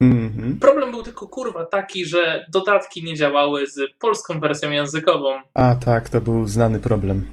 Mhm. 0.00 0.58
Problem 0.60 0.90
był 0.90 1.02
tylko 1.02 1.28
kurwa 1.28 1.64
taki, 1.66 2.04
że 2.06 2.46
dodatki 2.48 3.04
nie 3.04 3.14
działały 3.16 3.66
z 3.66 3.80
polską 3.98 4.40
wersją 4.40 4.70
językową. 4.70 5.40
A 5.54 5.74
tak, 5.84 6.08
to 6.08 6.20
był 6.20 6.46
znany 6.48 6.80
problem. 6.80 7.26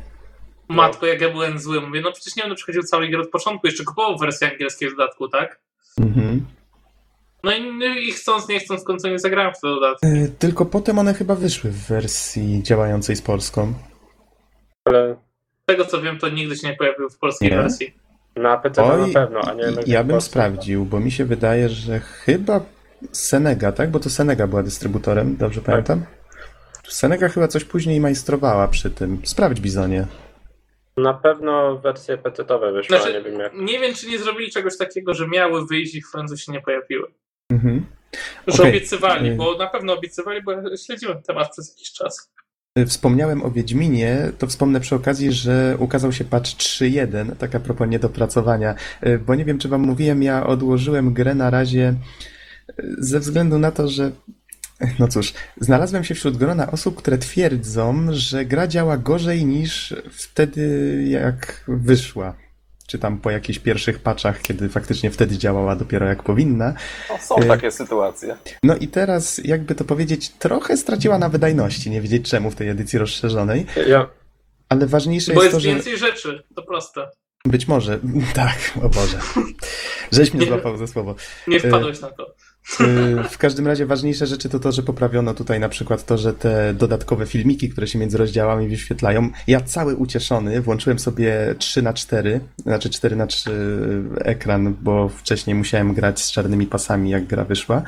Matko, 0.70 1.06
jak 1.06 1.22
ja 1.22 1.30
byłem 1.30 1.60
zły. 1.60 1.82
Mówię, 1.82 2.02
no 2.02 2.12
przecież 2.12 2.36
nie 2.36 2.44
będę 2.44 2.56
przechodził 2.56 2.84
całej 2.84 3.10
gry 3.12 3.22
od 3.22 3.30
początku, 3.30 3.68
jeszcze 3.68 3.84
kupował 3.84 4.18
wersję 4.18 4.52
angielskiej 4.52 4.90
w 4.90 4.96
dodatku, 4.96 5.28
tak? 5.28 5.60
Mhm. 6.02 6.46
No 7.44 7.52
i, 7.56 8.08
i 8.10 8.12
chcąc, 8.12 8.48
nie 8.50 8.60
chcąc, 8.60 8.82
w 8.82 8.84
końcu 8.84 9.08
nie 9.08 9.20
zagrałem 9.20 9.54
w 9.54 9.60
te 9.62 9.68
dodatki. 9.68 10.08
E, 10.08 10.28
Tylko 10.40 10.66
potem 10.66 11.00
one 11.00 11.14
chyba 11.14 11.36
wyszły 11.36 11.72
w 11.72 11.88
wersji 11.88 12.64
działającej 12.64 13.16
z 13.16 13.22
Polską. 13.22 13.74
Ale 14.86 15.16
Z 15.64 15.66
tego 15.66 15.86
co 15.86 16.02
wiem, 16.02 16.18
to 16.20 16.30
nigdy 16.30 16.56
się 16.56 16.68
nie 16.68 16.76
pojawił 16.76 17.10
w 17.10 17.18
polskiej 17.18 17.50
Nie? 17.52 17.58
wersji. 17.58 17.94
na 18.36 18.58
PC 18.58 18.84
Oj, 18.84 19.08
na 19.08 19.14
pewno, 19.14 19.40
a 19.42 19.54
nie 19.54 19.64
jak 19.64 19.88
ja 19.88 20.04
bym 20.04 20.12
Polsce. 20.12 20.30
sprawdził, 20.30 20.86
bo 20.86 21.00
mi 21.00 21.12
się 21.12 21.26
wydaje, 21.26 21.70
że 21.70 22.00
chyba 22.00 22.62
Senega, 23.12 23.72
tak? 23.72 23.92
Bo 23.92 24.00
to 24.00 24.10
Senega 24.10 24.48
była 24.48 24.64
dystrybutorem, 24.64 25.38
dobrze 25.38 25.62
pamiętam? 25.62 26.06
Senega 26.88 27.30
chyba 27.30 27.48
coś 27.48 27.64
później 27.64 28.00
majstrowała 28.02 28.68
przy 28.68 28.92
tym. 28.92 29.22
Sprawdź, 29.24 29.60
Bizonie. 29.60 30.08
Na 30.98 31.14
pewno 31.14 31.78
wersje 31.78 32.18
PC-owe 32.18 32.72
wyszły, 32.72 32.98
Znaczy, 32.98 33.14
nie 33.14 33.22
wiem 33.22 33.40
jak. 33.40 33.54
nie 33.54 33.80
wiem, 33.80 33.94
czy 33.94 34.08
nie 34.10 34.20
zrobili 34.20 34.52
czegoś 34.52 34.78
takiego, 34.78 35.14
że 35.14 35.28
miały 35.28 35.66
wyjść 35.68 35.96
i 35.96 36.02
w 36.02 36.12
końcu 36.12 36.38
się 36.38 36.52
nie 36.52 36.62
pojawiły. 36.62 37.08
Mhm. 37.52 37.86
Że 38.48 38.54
Okej. 38.64 38.70
obiecywali, 38.72 39.30
Y- 39.30 39.36
bo 39.36 39.58
na 39.58 39.68
pewno 39.68 39.94
obiecywali, 39.94 40.42
bo 40.44 40.52
ja 40.52 40.62
śledziłem 40.86 41.22
temat 41.22 41.52
przez 41.52 41.70
jakiś 41.70 41.92
czas. 41.92 42.32
Y, 42.80 42.86
Wspomniałem 42.86 43.44
o 43.44 43.52
Wiedźminie, 43.52 44.32
to 44.38 44.48
wspomnę 44.48 44.80
przy 44.80 44.96
okazji, 44.96 45.32
że 45.32 45.76
ukazał 45.80 46.12
się 46.12 46.24
patch 46.26 46.50
3.1, 46.50 47.36
tak 47.36 47.56
a 47.56 47.60
propos 47.60 47.88
niedopracowania, 47.90 48.76
Y, 49.08 49.20
bo 49.20 49.36
nie 49.36 49.46
wiem, 49.46 49.58
czy 49.60 49.68
wam 49.70 49.82
mówiłem, 49.82 50.24
ja 50.24 50.48
odłożyłem 50.48 51.14
grę 51.14 51.36
na 51.36 51.50
razie 51.50 51.94
y, 52.80 52.96
ze 53.00 53.20
względu 53.20 53.60
na 53.60 53.72
to, 53.72 53.88
że 53.88 54.12
no 55.00 55.08
cóż, 55.08 55.34
znalazłem 55.62 56.04
się 56.04 56.16
wśród 56.16 56.38
grona 56.38 56.72
osób, 56.72 56.96
które 56.98 57.18
twierdzą, 57.18 58.06
że 58.10 58.46
gra 58.46 58.68
działa 58.68 58.98
gorzej 58.98 59.46
niż 59.46 59.96
wtedy, 60.12 61.04
jak 61.10 61.64
wyszła. 61.68 62.34
Czy 62.88 63.00
tam 63.00 63.18
po 63.18 63.32
jakichś 63.32 63.60
pierwszych 63.60 64.00
patchach, 64.00 64.42
kiedy 64.42 64.70
faktycznie 64.70 65.12
wtedy 65.12 65.38
działała 65.38 65.76
dopiero 65.76 66.06
jak 66.08 66.24
powinna. 66.24 66.74
No, 67.10 67.18
są 67.18 67.36
Y- 67.44 67.46
takie 67.48 67.72
sytuacje. 67.72 68.38
No 68.64 68.76
i 68.76 68.88
teraz, 68.88 69.42
jakby 69.44 69.76
to 69.76 69.84
powiedzieć, 69.86 70.30
trochę 70.30 70.78
straciła 70.78 71.18
na 71.18 71.30
wydajności, 71.30 71.90
nie 71.92 72.02
wiedzieć 72.02 72.30
czemu 72.30 72.52
w 72.52 72.56
tej 72.56 72.70
edycji 72.70 73.00
rozszerzonej. 73.00 73.66
Ja, 73.88 74.08
Ale 74.70 74.88
ważniejsze 74.88 75.34
Bo 75.34 75.44
jest 75.44 75.54
jest 75.54 75.66
to, 75.66 75.70
że 75.70 75.76
więcej 75.76 75.98
rzeczy, 75.98 76.44
to 76.56 76.64
proste. 76.64 77.08
być 77.46 77.68
może, 77.68 78.00
tak, 78.34 78.58
o 78.84 78.90
Boże, 78.90 79.20
żeś 80.12 80.34
mnie 80.34 80.42
Nie. 80.46 80.48
złapał 80.52 80.78
za 80.78 80.88
słowo. 80.88 81.16
Nie 81.48 81.60
wpadłeś 81.60 82.02
na 82.02 82.08
to. 82.08 82.36
Y, 82.82 83.24
W 83.30 83.38
każdym 83.38 83.68
razie 83.68 83.86
ważniejsze 83.86 84.28
rzeczy 84.28 84.50
to 84.50 84.60
to, 84.60 84.72
że 84.72 84.84
poprawiono 84.84 85.34
tutaj 85.34 85.60
na 85.60 85.70
przykład 85.70 86.06
to, 86.06 86.18
że 86.18 86.34
te 86.34 86.74
dodatkowe 86.74 87.26
filmiki, 87.26 87.70
które 87.70 87.88
się 87.88 88.00
między 88.00 88.18
rozdziałami 88.18 88.68
wyświetlają, 88.68 89.30
ja 89.48 89.62
cały 89.62 89.96
ucieszony 89.96 90.62
włączyłem 90.62 91.00
sobie 91.00 91.56
3 91.58 91.82
na 91.82 91.94
4 91.94 92.40
znaczy 92.58 92.90
4 92.90 93.16
na 93.16 93.28
3 93.28 93.52
ekran, 94.20 94.76
bo 94.82 95.10
wcześniej 95.10 95.56
musiałem 95.56 95.94
grać 95.94 96.22
z 96.22 96.32
czarnymi 96.32 96.68
pasami, 96.68 97.10
jak 97.10 97.28
gra 97.28 97.46
wyszła. 97.46 97.84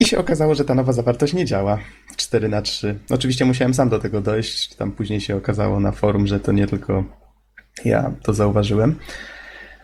I 0.00 0.04
się 0.04 0.18
okazało, 0.18 0.54
że 0.54 0.64
ta 0.64 0.74
nowa 0.74 0.92
zawartość 0.92 1.32
nie 1.32 1.44
działa 1.44 1.78
w 2.12 2.16
4 2.16 2.48
na 2.48 2.62
3 2.62 2.98
Oczywiście 3.10 3.44
musiałem 3.44 3.74
sam 3.74 3.88
do 3.88 3.98
tego 3.98 4.20
dojść, 4.20 4.74
tam 4.74 4.92
później 4.92 5.20
się 5.20 5.36
okazało 5.36 5.80
na 5.80 5.92
forum, 5.92 6.26
że 6.26 6.40
to 6.40 6.52
nie 6.52 6.66
tylko 6.66 7.04
ja 7.84 8.12
to 8.22 8.32
zauważyłem. 8.32 8.98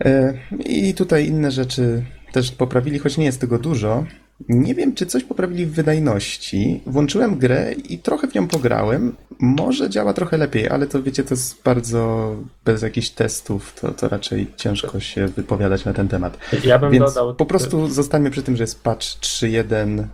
E, 0.01 0.33
I 0.65 0.93
tutaj 0.93 1.27
inne 1.27 1.51
rzeczy 1.51 2.03
też 2.35 2.51
poprawili, 2.51 2.99
choć 2.99 3.17
nie 3.17 3.25
jest 3.25 3.41
tego 3.41 3.59
dużo. 3.59 4.03
Nie 4.49 4.75
wiem, 4.75 4.95
czy 4.95 5.05
coś 5.05 5.23
poprawili 5.23 5.65
w 5.65 5.73
wydajności. 5.73 6.81
Włączyłem 6.85 7.35
grę 7.35 7.73
i 7.89 7.99
trochę 7.99 8.27
w 8.27 8.35
nią 8.35 8.47
pograłem. 8.47 9.15
Może 9.39 9.89
działa 9.89 10.13
trochę 10.13 10.37
lepiej, 10.37 10.69
ale 10.69 10.87
to 10.87 11.03
wiecie, 11.03 11.23
to 11.23 11.29
jest 11.33 11.63
bardzo 11.63 12.35
bez 12.65 12.81
jakichś 12.81 13.09
testów, 13.09 13.73
to, 13.81 13.91
to 13.91 14.09
raczej 14.09 14.47
ciężko 14.55 14.99
się 14.99 15.27
wypowiadać 15.27 15.85
na 15.85 15.93
ten 15.93 16.07
temat. 16.07 16.37
ja 16.63 16.79
bym 16.79 16.91
Więc 16.91 17.13
dodał. 17.13 17.35
po 17.35 17.45
prostu 17.45 17.87
zostańmy 17.87 18.31
przy 18.31 18.43
tym, 18.43 18.55
że 18.55 18.63
jest 18.63 18.83
patch 18.83 19.05
3.1. 19.05 19.99
y, 19.99 20.05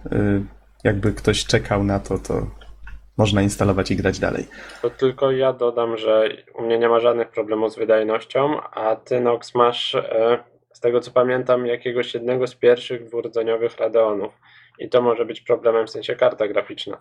Jakby 0.84 1.14
ktoś 1.14 1.46
czekał 1.46 1.84
na 1.84 2.00
to, 2.00 2.18
to 2.20 2.48
można 3.18 3.42
instalować 3.42 3.92
i 3.92 3.96
grać 3.96 4.20
dalej. 4.20 4.48
To 4.82 4.90
tylko 4.90 5.32
ja 5.32 5.54
dodam, 5.54 5.98
że 5.98 6.30
u 6.60 6.62
mnie 6.62 6.80
nie 6.80 6.90
ma 6.90 7.00
żadnych 7.00 7.30
problemów 7.30 7.74
z 7.74 7.78
wydajnością, 7.78 8.62
a 8.62 8.96
ty, 8.96 9.22
Nox, 9.22 9.56
masz, 9.56 9.96
e, 9.96 10.44
z 10.82 10.84
tego 10.84 11.00
co 11.00 11.12
pamiętam, 11.12 11.66
jakiegoś 11.66 12.14
jednego 12.14 12.48
z 12.48 12.56
pierwszych 12.56 13.06
dwurdzeniowych 13.06 13.78
Radeonów. 13.78 14.34
I 14.80 14.90
to 14.90 15.02
może 15.02 15.26
być 15.26 15.42
problemem 15.42 15.88
w 15.88 15.90
sensie 15.90 16.16
karta 16.16 16.48
graficzna. 16.48 16.98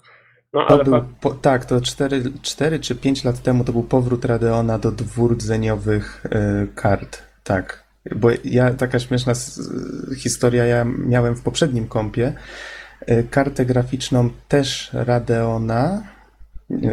No 0.52 0.66
To 0.66 0.74
ale 0.74 0.84
był, 0.84 1.04
po, 1.20 1.30
tak, 1.30 1.64
to 1.64 1.80
4, 1.80 2.22
4 2.42 2.80
czy 2.80 2.94
5 2.94 3.24
lat 3.24 3.42
temu 3.42 3.64
to 3.64 3.72
był 3.72 3.82
powrót 3.82 4.24
Radeona 4.24 4.78
do 4.78 4.92
dwurdzeniowych 4.92 6.26
y, 6.26 6.68
kart. 6.74 7.22
Tak. 7.44 7.84
Bo 8.16 8.28
ja, 8.44 8.74
taka 8.74 8.98
śmieszna 8.98 9.32
historia, 10.18 10.66
ja 10.66 10.84
miałem 10.84 11.34
w 11.34 11.42
poprzednim 11.42 11.88
kompie 11.88 12.32
y, 13.10 13.26
kartę 13.30 13.64
graficzną 13.64 14.30
też 14.48 14.90
Radeona, 14.92 16.02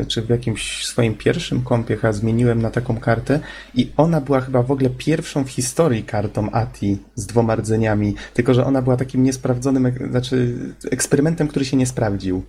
czy 0.08 0.22
w 0.22 0.30
jakimś 0.30 0.86
swoim 0.86 1.16
pierwszym 1.16 1.62
kompie 1.64 1.96
chyba 1.96 2.14
zmieniłem 2.14 2.62
na 2.62 2.72
taką 2.72 2.98
kartę 2.98 3.40
i 3.76 3.92
ona 3.98 4.22
była 4.22 4.42
chyba 4.42 4.64
w 4.64 4.72
ogóle 4.72 4.90
pierwszą 4.90 5.44
w 5.44 5.50
historii 5.50 6.04
kartą 6.04 6.52
ATI 6.52 6.98
z 7.16 7.26
dwoma 7.26 7.56
rdzeniami, 7.56 8.16
tylko 8.34 8.54
że 8.54 8.66
ona 8.66 8.82
była 8.82 8.98
takim 8.98 9.24
niesprawdzonym, 9.24 9.86
ek- 9.86 10.10
znaczy 10.12 10.56
eksperymentem, 10.92 11.48
który 11.48 11.66
się 11.66 11.78
nie 11.78 11.86
sprawdził. 11.88 12.44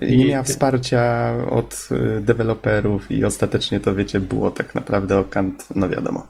I 0.00 0.16
nie 0.16 0.26
miała 0.26 0.42
wsparcia 0.42 1.34
od 1.50 1.88
y, 1.92 2.20
deweloperów 2.20 3.10
i 3.10 3.24
ostatecznie 3.24 3.80
to, 3.80 3.94
wiecie, 3.94 4.20
było 4.20 4.50
tak 4.50 4.74
naprawdę 4.74 5.18
okant, 5.18 5.68
no 5.76 5.88
wiadomo. 5.88 6.26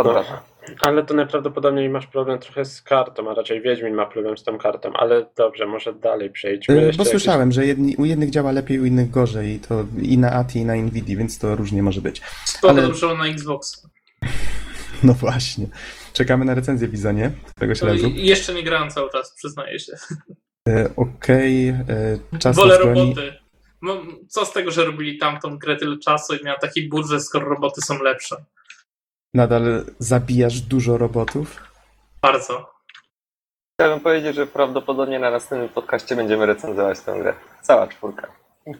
Kwadrata. 0.00 0.42
Ale 0.80 1.04
to 1.04 1.14
najprawdopodobniej 1.14 1.88
masz 1.88 2.06
problem 2.06 2.38
trochę 2.38 2.64
z 2.64 2.82
kartą, 2.82 3.30
a 3.30 3.34
raczej 3.34 3.62
Wiedźmin 3.62 3.94
ma 3.94 4.06
problem 4.06 4.38
z 4.38 4.42
tą 4.44 4.58
kartą. 4.58 4.92
Ale 4.92 5.26
dobrze, 5.36 5.66
może 5.66 5.92
dalej 5.94 6.30
przejdźmy. 6.30 6.74
Y, 6.74 6.78
Jeszcze 6.80 6.96
Bo 6.98 7.04
jakieś- 7.04 7.10
słyszałem, 7.22 7.52
że 7.52 7.66
jedni, 7.66 7.96
u 7.96 8.04
jednych 8.04 8.30
działa 8.30 8.52
lepiej, 8.52 8.80
u 8.80 8.84
innych 8.84 9.10
gorzej 9.10 9.48
i 9.48 9.60
to 9.60 9.84
i 10.02 10.18
na 10.18 10.32
ATI, 10.32 10.58
i 10.58 10.64
na 10.64 10.74
Nvidia, 10.74 11.18
więc 11.18 11.38
to 11.38 11.56
różnie 11.56 11.82
może 11.82 12.00
być. 12.00 12.22
Spoko 12.44 12.68
Ale- 12.70 12.82
dobrze 12.82 13.14
na 13.14 13.26
Xbox. 13.26 13.82
No 15.02 15.14
właśnie. 15.14 15.66
Czekamy 16.12 16.44
na 16.44 16.54
recenzję 16.54 16.88
Bizonie, 16.88 17.30
któregoś 17.54 17.80
To 17.80 17.86
razu. 17.86 18.08
jeszcze 18.14 18.54
nie 18.54 18.62
grałem 18.62 18.90
cały 18.90 19.10
czas, 19.10 19.34
przyznaję 19.34 19.78
się. 19.80 19.92
Y, 20.68 20.90
Okej, 20.96 21.68
y, 21.68 22.38
czas 22.38 22.56
Wolę 22.56 22.78
roboty. 22.78 23.32
No, 23.82 24.02
co 24.28 24.44
z 24.46 24.52
tego, 24.52 24.70
że 24.70 24.84
robili 24.84 25.18
tamtą 25.18 25.58
grę 25.58 25.76
tyle 25.76 25.98
czasu 25.98 26.34
i 26.34 26.44
miał 26.44 26.56
taki 26.60 26.88
budżet, 26.88 27.24
skoro 27.24 27.48
roboty 27.48 27.80
są 27.82 28.02
lepsze? 28.02 28.36
Nadal 29.36 29.84
zabijasz 29.98 30.60
dużo 30.60 30.98
robotów? 30.98 31.62
Bardzo. 32.22 32.70
Chciałbym 33.74 34.00
powiedzieć, 34.00 34.36
że 34.36 34.46
prawdopodobnie 34.46 35.18
na 35.18 35.30
następnym 35.30 35.68
podcaście 35.68 36.16
będziemy 36.16 36.46
recenzować 36.46 37.00
tę 37.00 37.18
grę. 37.18 37.34
Cała 37.62 37.86
czwórka. 37.86 38.26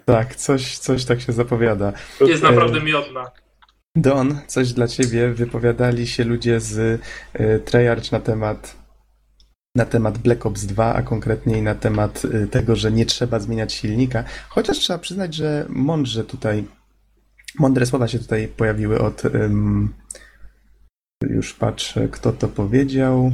Tak, 0.04 0.36
coś, 0.36 0.78
coś 0.78 1.04
tak 1.04 1.20
się 1.20 1.32
zapowiada. 1.32 1.92
Jest 2.20 2.44
E, 2.44 2.50
naprawdę 2.50 2.80
miodna. 2.80 3.30
Don, 3.96 4.38
coś 4.46 4.72
dla 4.72 4.88
ciebie. 4.88 5.28
Wypowiadali 5.32 6.06
się 6.06 6.24
ludzie 6.24 6.60
z 6.60 7.00
y, 7.40 7.60
Treyarch 7.64 8.12
na 8.12 8.20
temat 8.20 8.76
na 9.74 9.84
temat 9.84 10.18
Black 10.18 10.46
Ops 10.46 10.64
2, 10.64 10.94
a 10.94 11.02
konkretniej 11.02 11.62
na 11.62 11.74
temat 11.74 12.24
y, 12.24 12.48
tego, 12.48 12.76
że 12.76 12.92
nie 12.92 13.06
trzeba 13.06 13.40
zmieniać 13.40 13.72
silnika. 13.72 14.24
Chociaż 14.48 14.78
trzeba 14.78 14.98
przyznać, 14.98 15.34
że 15.34 15.66
mądrze 15.68 16.24
tutaj, 16.24 16.64
mądre 17.58 17.86
słowa 17.86 18.08
się 18.08 18.18
tutaj 18.18 18.48
pojawiły 18.48 18.98
od, 18.98 19.24
ym, 19.24 19.94
już 21.22 21.54
patrzę, 21.54 22.08
kto 22.08 22.32
to 22.32 22.48
powiedział, 22.48 23.32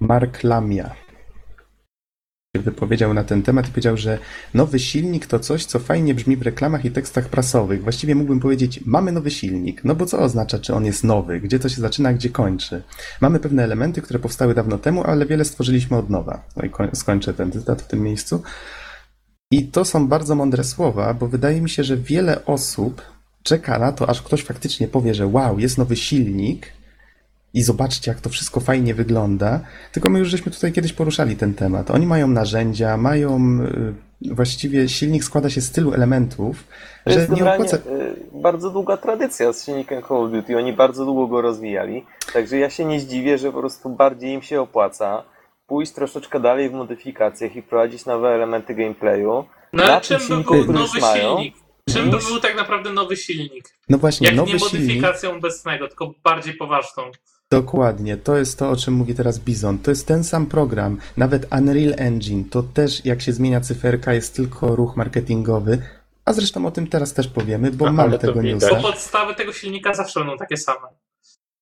Mark 0.00 0.42
Lamia 0.42 0.94
wypowiedział 2.54 3.14
na 3.14 3.24
ten 3.24 3.42
temat 3.42 3.68
i 3.68 3.70
powiedział, 3.70 3.96
że 3.96 4.18
nowy 4.54 4.78
silnik 4.78 5.26
to 5.26 5.38
coś, 5.38 5.64
co 5.64 5.78
fajnie 5.78 6.14
brzmi 6.14 6.36
w 6.36 6.42
reklamach 6.42 6.84
i 6.84 6.90
tekstach 6.90 7.28
prasowych. 7.28 7.82
Właściwie 7.82 8.14
mógłbym 8.14 8.40
powiedzieć, 8.40 8.80
mamy 8.86 9.12
nowy 9.12 9.30
silnik. 9.30 9.84
No 9.84 9.94
bo 9.94 10.06
co 10.06 10.18
oznacza, 10.18 10.58
czy 10.58 10.74
on 10.74 10.84
jest 10.84 11.04
nowy? 11.04 11.40
Gdzie 11.40 11.58
to 11.58 11.68
się 11.68 11.80
zaczyna, 11.80 12.12
gdzie 12.12 12.30
kończy? 12.30 12.82
Mamy 13.20 13.40
pewne 13.40 13.64
elementy, 13.64 14.02
które 14.02 14.18
powstały 14.18 14.54
dawno 14.54 14.78
temu, 14.78 15.04
ale 15.04 15.26
wiele 15.26 15.44
stworzyliśmy 15.44 15.96
od 15.96 16.10
nowa. 16.10 16.44
No 16.56 16.62
i 16.64 16.70
koń- 16.70 16.94
skończę 16.94 17.34
ten 17.34 17.52
cytat 17.52 17.82
w 17.82 17.88
tym 17.88 18.02
miejscu. 18.02 18.42
I 19.50 19.66
to 19.66 19.84
są 19.84 20.08
bardzo 20.08 20.34
mądre 20.34 20.64
słowa, 20.64 21.14
bo 21.14 21.28
wydaje 21.28 21.60
mi 21.60 21.70
się, 21.70 21.84
że 21.84 21.96
wiele 21.96 22.44
osób 22.44 23.02
czeka 23.42 23.78
na 23.78 23.92
to, 23.92 24.08
aż 24.08 24.22
ktoś 24.22 24.42
faktycznie 24.44 24.88
powie, 24.88 25.14
że 25.14 25.26
wow, 25.26 25.58
jest 25.58 25.78
nowy 25.78 25.96
silnik 25.96 26.72
i 27.54 27.62
zobaczcie, 27.62 28.10
jak 28.10 28.20
to 28.20 28.30
wszystko 28.30 28.60
fajnie 28.60 28.94
wygląda. 28.94 29.60
Tylko 29.92 30.10
my 30.10 30.18
już 30.18 30.28
żeśmy 30.28 30.52
tutaj 30.52 30.72
kiedyś 30.72 30.92
poruszali 30.92 31.36
ten 31.36 31.54
temat. 31.54 31.90
Oni 31.90 32.06
mają 32.06 32.28
narzędzia, 32.28 32.96
mają 32.96 33.58
y, 34.22 34.34
właściwie 34.34 34.88
silnik 34.88 35.24
składa 35.24 35.50
się 35.50 35.60
z 35.60 35.70
tylu 35.70 35.92
elementów, 35.94 36.64
To 37.04 37.10
że 37.10 37.18
jest 37.20 37.30
nie 37.32 37.42
opłaca. 37.52 37.76
y, 37.76 37.80
bardzo 38.32 38.70
długa 38.70 38.96
tradycja 38.96 39.52
z 39.52 39.64
silnikiem 39.64 40.02
Call 40.08 40.24
of 40.24 40.30
Duty. 40.32 40.56
Oni 40.56 40.72
bardzo 40.72 41.04
długo 41.04 41.26
go 41.26 41.40
rozwijali. 41.42 42.04
Także 42.32 42.58
ja 42.58 42.70
się 42.70 42.84
nie 42.84 43.00
zdziwię, 43.00 43.38
że 43.38 43.52
po 43.52 43.58
prostu 43.60 43.90
bardziej 43.90 44.30
im 44.32 44.42
się 44.42 44.60
opłaca 44.60 45.22
pójść 45.66 45.92
troszeczkę 45.92 46.40
dalej 46.40 46.70
w 46.70 46.72
modyfikacjach 46.72 47.56
i 47.56 47.62
wprowadzić 47.62 48.06
nowe 48.06 48.28
elementy 48.28 48.74
gameplayu. 48.74 49.44
No 49.72 49.86
na 49.86 50.00
czym 50.00 50.18
był 50.42 50.54
już 50.56 50.66
nowy 50.68 51.00
mają, 51.00 51.36
silnik? 51.36 51.54
Czym 51.92 52.10
niż- 52.10 52.26
był 52.26 52.40
tak 52.40 52.56
naprawdę 52.56 52.92
nowy 52.92 53.16
silnik? 53.16 53.78
No 53.88 53.98
właśnie, 53.98 54.26
Jak 54.26 54.36
nowy 54.36 54.52
nie 54.52 54.58
silnik. 54.58 54.80
modyfikacją 54.80 55.36
obecnego, 55.36 55.88
tylko 55.88 56.14
bardziej 56.24 56.54
poważną. 56.54 57.02
Dokładnie, 57.50 58.16
to 58.16 58.36
jest 58.36 58.58
to, 58.58 58.70
o 58.70 58.76
czym 58.76 58.94
mówi 58.94 59.14
teraz 59.14 59.38
Bizon. 59.38 59.78
To 59.78 59.90
jest 59.90 60.06
ten 60.06 60.24
sam 60.24 60.46
program. 60.46 60.98
Nawet 61.16 61.46
Unreal 61.52 61.94
Engine, 61.96 62.44
to 62.44 62.62
też 62.62 63.04
jak 63.04 63.22
się 63.22 63.32
zmienia 63.32 63.60
cyferka, 63.60 64.14
jest 64.14 64.36
tylko 64.36 64.76
ruch 64.76 64.96
marketingowy. 64.96 65.82
A 66.24 66.32
zresztą 66.32 66.66
o 66.66 66.70
tym 66.70 66.86
teraz 66.86 67.14
też 67.14 67.28
powiemy, 67.28 67.70
bo 67.70 67.84
mamy 67.84 68.02
ale 68.02 68.18
to 68.18 68.26
tego 68.26 68.42
newsa. 68.42 68.74
Bo 68.74 68.82
podstawy 68.82 69.34
tego 69.34 69.52
silnika 69.52 69.94
zawsze 69.94 70.20
będą 70.20 70.36
takie 70.38 70.56
same. 70.56 70.88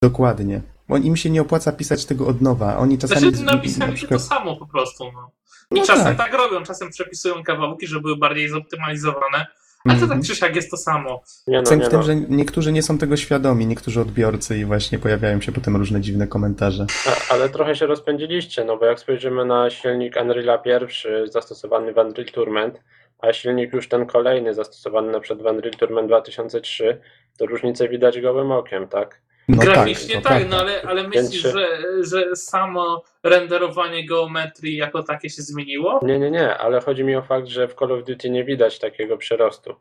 Dokładnie. 0.02 0.61
Bo 0.88 0.97
im 0.97 1.16
się 1.16 1.30
nie 1.30 1.42
opłaca 1.42 1.73
pisać 1.73 2.04
tego 2.04 2.26
od 2.26 2.40
nowa. 2.40 2.78
Oni 2.78 2.99
czasami 2.99 3.21
Znaczy 3.21 3.45
napisali 3.45 3.78
na 3.78 3.87
się 3.87 3.92
to 3.92 3.97
przykład... 3.97 4.23
samo 4.23 4.56
po 4.56 4.66
prostu. 4.66 5.04
No. 5.12 5.30
I 5.71 5.80
No 5.80 5.87
czasem 5.87 6.04
tak. 6.04 6.16
tak. 6.16 6.35
robią, 6.35 6.62
czasem 6.64 6.90
przepisują 6.90 7.42
kawałki, 7.45 7.87
żeby 7.87 8.00
były 8.02 8.16
bardziej 8.16 8.49
zoptymalizowane. 8.49 9.47
A 9.90 9.95
to 9.95 10.02
Mhm. 10.02 10.21
tak 10.21 10.28
czy 10.28 10.37
siak 10.37 10.57
jest 10.57 10.71
to 10.71 10.76
samo. 10.76 11.23
Nie 11.47 11.61
no, 11.61 11.66
Sęk 11.66 11.83
nie 11.83 11.87
w 11.87 11.90
tym, 11.90 11.99
no. 11.99 12.02
że 12.07 12.14
niektórzy 12.16 12.73
nie 12.73 12.83
są 12.83 12.99
tego 12.99 13.16
świadomi, 13.16 13.66
niektórzy 13.66 14.00
odbiorcy 14.00 14.59
i 14.59 14.64
właśnie 14.64 14.99
pojawiają 14.99 15.40
się 15.40 15.52
potem 15.52 15.76
różne 15.76 16.00
dziwne 16.00 16.26
komentarze. 16.26 16.87
A, 17.07 17.33
ale 17.35 17.49
trochę 17.49 17.76
się 17.76 17.87
rozpędziliście, 17.87 18.64
no 18.64 18.76
bo 18.76 18.87
jak 18.87 19.00
spojrzymy 19.00 19.45
na 19.45 19.71
silnik 19.71 20.16
Unreal'a 20.16 20.62
pierwszy 20.62 21.25
zastosowany 21.28 21.93
w 21.93 21.97
Unreal 21.97 22.26
Tournament, 22.33 22.81
a 23.19 23.33
silnik 23.33 23.73
już 23.73 23.88
ten 23.88 24.07
kolejny 24.07 24.55
zastosowany 24.55 25.12
na 25.12 25.21
przykład 25.21 25.43
w 25.43 25.55
Unreal 25.57 25.75
Tournament 25.75 26.09
2003, 26.09 27.00
to 27.38 27.47
różnicę 27.47 27.88
widać 27.88 28.21
gołym 28.21 28.52
okiem, 28.52 28.88
tak? 28.88 29.21
No 29.49 29.57
Graficznie 29.62 30.15
tak, 30.15 30.23
prawda. 30.23 30.49
no 30.50 30.57
ale, 30.62 30.83
ale 30.83 31.09
myślisz, 31.09 31.43
że, 31.43 31.69
że 32.00 32.37
samo 32.37 33.03
renderowanie 33.23 34.07
geometrii 34.07 34.76
jako 34.76 35.03
takie 35.03 35.31
się 35.31 35.43
zmieniło? 35.43 36.00
Nie, 36.03 36.19
nie, 36.19 36.31
nie, 36.31 36.59
ale 36.59 36.81
chodzi 36.81 37.05
mi 37.05 37.17
o 37.17 37.23
fakt, 37.23 37.47
że 37.47 37.69
w 37.69 37.75
Call 37.75 37.93
of 37.93 38.05
Duty 38.05 38.31
nie 38.31 38.45
widać 38.45 38.79
takiego 38.79 39.17
przyrostu. 39.17 39.75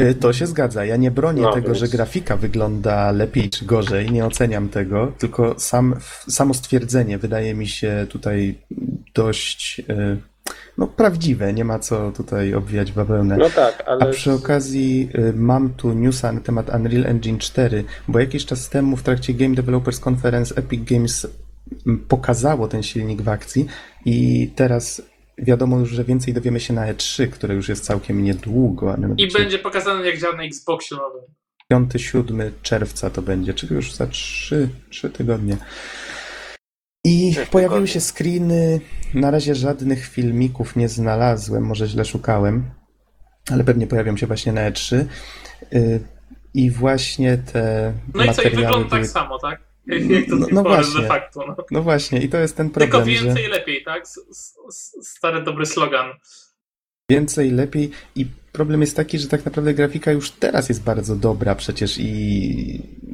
Y, 0.00 0.14
To 0.14 0.32
się 0.32 0.46
zgadza. 0.46 0.84
Ja 0.84 0.96
nie 0.96 1.10
bronię 1.10 1.42
No, 1.42 1.52
tego, 1.52 1.66
więc- 1.66 1.78
że 1.78 1.88
grafika 1.88 2.36
wygląda 2.36 3.10
lepiej 3.12 3.50
czy 3.50 3.64
gorzej, 3.64 4.10
nie 4.10 4.26
oceniam 4.26 4.68
tego, 4.68 5.12
tylko 5.18 5.58
sam, 5.58 5.96
samo 6.28 6.54
stwierdzenie 6.54 7.18
wydaje 7.18 7.54
mi 7.54 7.68
się 7.68 8.06
tutaj 8.10 8.54
dość 9.14 9.80
y, 9.80 10.16
no, 10.78 10.86
prawdziwe. 10.86 11.52
Nie 11.52 11.64
ma 11.64 11.78
co 11.78 12.12
tutaj 12.12 12.54
obwijać 12.54 12.92
bawełnę. 12.92 13.36
No 13.36 13.50
tak, 13.50 13.82
A 13.86 13.90
ale 13.90 14.12
przy 14.12 14.32
okazji 14.32 15.08
y, 15.14 15.32
mam 15.36 15.74
tu 15.74 15.92
newsa 15.92 16.32
na 16.32 16.40
temat 16.40 16.74
Unreal 16.74 17.06
Engine 17.06 17.38
4, 17.38 17.84
bo 18.08 18.18
jakiś 18.18 18.46
czas 18.46 18.68
temu 18.68 18.96
w 18.96 19.02
trakcie 19.02 19.34
Game 19.34 19.54
Developers 19.54 20.00
Conference 20.08 20.54
Epic 20.56 20.90
Games 20.90 21.26
mm, 21.86 21.98
pokazało 21.98 22.68
ten 22.68 22.82
silnik 22.82 23.22
w 23.22 23.28
akcji 23.28 23.66
i 24.04 24.50
teraz 24.56 25.02
wiadomo 25.38 25.78
już, 25.78 25.90
że 25.90 26.04
więcej 26.04 26.34
dowiemy 26.34 26.60
się 26.60 26.74
na 26.74 26.92
E3, 26.92 27.28
które 27.28 27.54
już 27.54 27.68
jest 27.68 27.84
całkiem 27.84 28.24
niedługo. 28.24 28.92
a 28.92 28.96
I 29.16 29.30
będzie 29.30 29.58
pokazane 29.58 30.06
jak 30.06 30.18
działa 30.18 30.36
na 30.36 30.42
Xboxie 30.42 30.96
nowym. 30.96 31.22
5-7 31.72 32.50
czerwca 32.62 33.10
to 33.10 33.22
będzie, 33.22 33.54
czyli 33.54 33.74
już 33.74 33.92
za 33.92 34.06
3, 34.06 34.68
3 34.90 35.10
tygodnie. 35.10 35.56
I 37.04 37.32
Trzy 37.32 37.46
pojawiły 37.46 37.80
tygodnie. 37.80 37.92
się 37.92 38.00
screeny. 38.00 38.80
Na 39.14 39.30
razie 39.30 39.54
żadnych 39.54 40.06
filmików 40.06 40.76
nie 40.76 40.88
znalazłem, 40.88 41.62
może 41.66 41.86
źle 41.88 42.04
szukałem, 42.04 42.70
ale 43.50 43.64
pewnie 43.64 43.86
pojawią 43.86 44.16
się 44.16 44.26
właśnie 44.26 44.52
na 44.52 44.70
E3. 44.70 45.04
Y, 45.74 46.00
I 46.54 46.70
właśnie 46.70 47.38
te 47.38 47.92
No 48.14 48.24
i 48.24 48.32
co, 48.32 48.42
i 48.42 48.50
wygląda 48.50 48.88
tak 48.90 49.00
były... 49.00 49.08
samo, 49.08 49.38
tak? 49.38 49.60
Jak 49.86 50.26
to 50.30 50.36
No- 50.36 50.46
no, 50.52 50.62
właśnie. 50.62 51.00
de 51.02 51.08
facto. 51.08 51.44
No. 51.48 51.56
No 51.70 51.82
właśnie, 51.82 52.20
i 52.22 52.28
to 52.28 52.36
jest 52.38 52.56
ten 52.56 52.70
Tylko 52.70 52.96
problem, 52.98 53.16
że 53.16 53.24
więcej 53.24 53.48
lepiej, 53.48 53.84
tak? 53.84 54.02
S- 54.02 54.20
s- 54.30 54.56
s- 54.68 55.08
Stary 55.16 55.42
dobry 55.42 55.66
slogan. 55.66 56.10
więcej, 57.10 57.50
lepiej. 57.50 57.90
I 58.16 58.26
problem 58.54 58.80
jest 58.80 58.96
taki, 58.96 59.18
że 59.18 59.28
tak 59.28 59.44
naprawdę 59.44 59.74
grafika 59.74 60.12
już 60.12 60.30
teraz 60.30 60.68
jest 60.68 60.82
bardzo 60.82 61.16
dobra 61.16 61.54
przecież 61.54 61.98
i, 61.98 62.08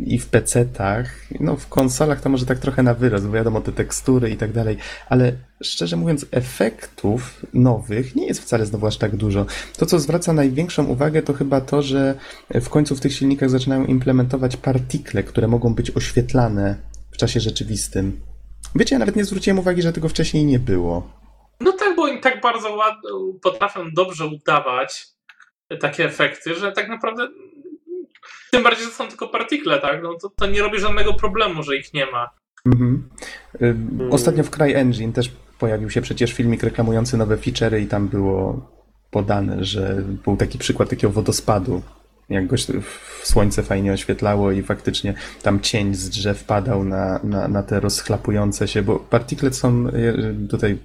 i 0.07 0.19
w 0.19 0.31
PC-tach, 0.31 1.05
no 1.41 1.57
w 1.57 1.69
konsolach 1.69 2.21
to 2.21 2.29
może 2.29 2.47
tak 2.47 2.59
trochę 2.59 2.83
na 2.83 2.95
wyrost, 2.95 3.27
bo 3.27 3.33
wiadomo 3.33 3.61
te 3.61 3.73
tekstury 3.73 4.31
i 4.31 4.37
tak 4.37 4.53
dalej, 4.53 4.77
ale 5.09 5.33
szczerze 5.63 5.97
mówiąc 5.97 6.27
efektów 6.31 7.47
nowych 7.55 8.17
nie 8.17 8.27
jest 8.27 8.41
wcale 8.41 8.67
znowu 8.67 8.87
aż 8.87 8.97
tak 8.97 9.17
dużo. 9.17 9.47
To, 9.77 9.87
co 9.87 9.99
zwraca 9.99 10.33
największą 10.33 10.85
uwagę, 10.85 11.23
to 11.23 11.33
chyba 11.33 11.61
to, 11.61 11.83
że 11.83 12.15
w 12.55 12.69
końcu 12.69 12.97
w 12.97 13.01
tych 13.01 13.13
silnikach 13.13 13.51
zaczynają 13.51 13.85
implementować 13.85 14.57
partikle, 14.57 15.23
które 15.23 15.49
mogą 15.49 15.75
być 15.75 15.97
oświetlane 15.97 16.77
w 17.11 17.17
czasie 17.17 17.41
rzeczywistym. 17.41 18.21
Wiecie, 18.75 18.95
ja 18.95 18.99
nawet 18.99 19.17
nie 19.17 19.25
zwróciłem 19.25 19.59
uwagi, 19.59 19.83
że 19.83 19.93
tego 19.93 20.09
wcześniej 20.09 20.45
nie 20.45 20.59
było. 20.59 21.11
No 21.61 21.73
tak, 21.73 21.97
bo 21.97 22.03
oni 22.03 22.21
tak 22.21 22.41
bardzo 22.41 22.75
ładnie 22.75 23.11
potrafią 23.43 23.91
dobrze 23.95 24.27
udawać 24.27 25.20
takie 25.81 26.05
efekty, 26.05 26.55
że 26.55 26.73
tak 26.73 26.89
naprawdę 26.89 27.29
tym 28.51 28.63
bardziej, 28.63 28.85
że 28.85 28.91
są 28.91 29.09
tylko 29.09 29.29
partikle, 29.29 29.81
tak? 29.81 30.03
No 30.03 30.15
to, 30.23 30.29
to 30.29 30.47
nie 30.47 30.63
robi 30.63 30.81
żadnego 30.81 31.15
problemu, 31.15 31.63
że 31.63 31.77
ich 31.77 31.95
nie 31.95 32.07
ma. 32.07 32.31
Mhm. 32.67 33.09
Ym, 33.63 34.09
Ostatnio 34.11 34.45
w 34.45 34.51
CryEngine 34.51 35.13
też 35.13 35.31
pojawił 35.59 35.91
się 35.91 36.03
przecież 36.03 36.33
filmik 36.33 36.63
reklamujący 36.63 37.17
nowe 37.17 37.37
feature'y 37.37 37.81
i 37.81 37.87
tam 37.87 38.09
było 38.09 38.71
podane, 39.11 39.65
że 39.65 40.03
był 40.25 40.37
taki 40.37 40.59
przykład 40.59 40.91
takiego 40.91 41.13
wodospadu. 41.13 41.83
Jak 42.31 42.47
go 42.47 42.57
słońce 43.23 43.63
fajnie 43.63 43.93
oświetlało 43.93 44.53
i 44.53 44.63
faktycznie 44.63 45.15
tam 45.43 45.61
cień 45.61 45.95
z 45.95 46.09
drzew 46.09 46.45
padał 46.45 46.85
na, 46.85 47.21
na, 47.25 47.49
na 47.49 47.63
te 47.63 47.81
rozchlapujące 47.81 48.69
się, 48.69 48.83
bo 48.83 48.97
partikle 48.99 49.53
są, 49.53 49.87
e, 49.89 50.49
tutaj 50.51 50.79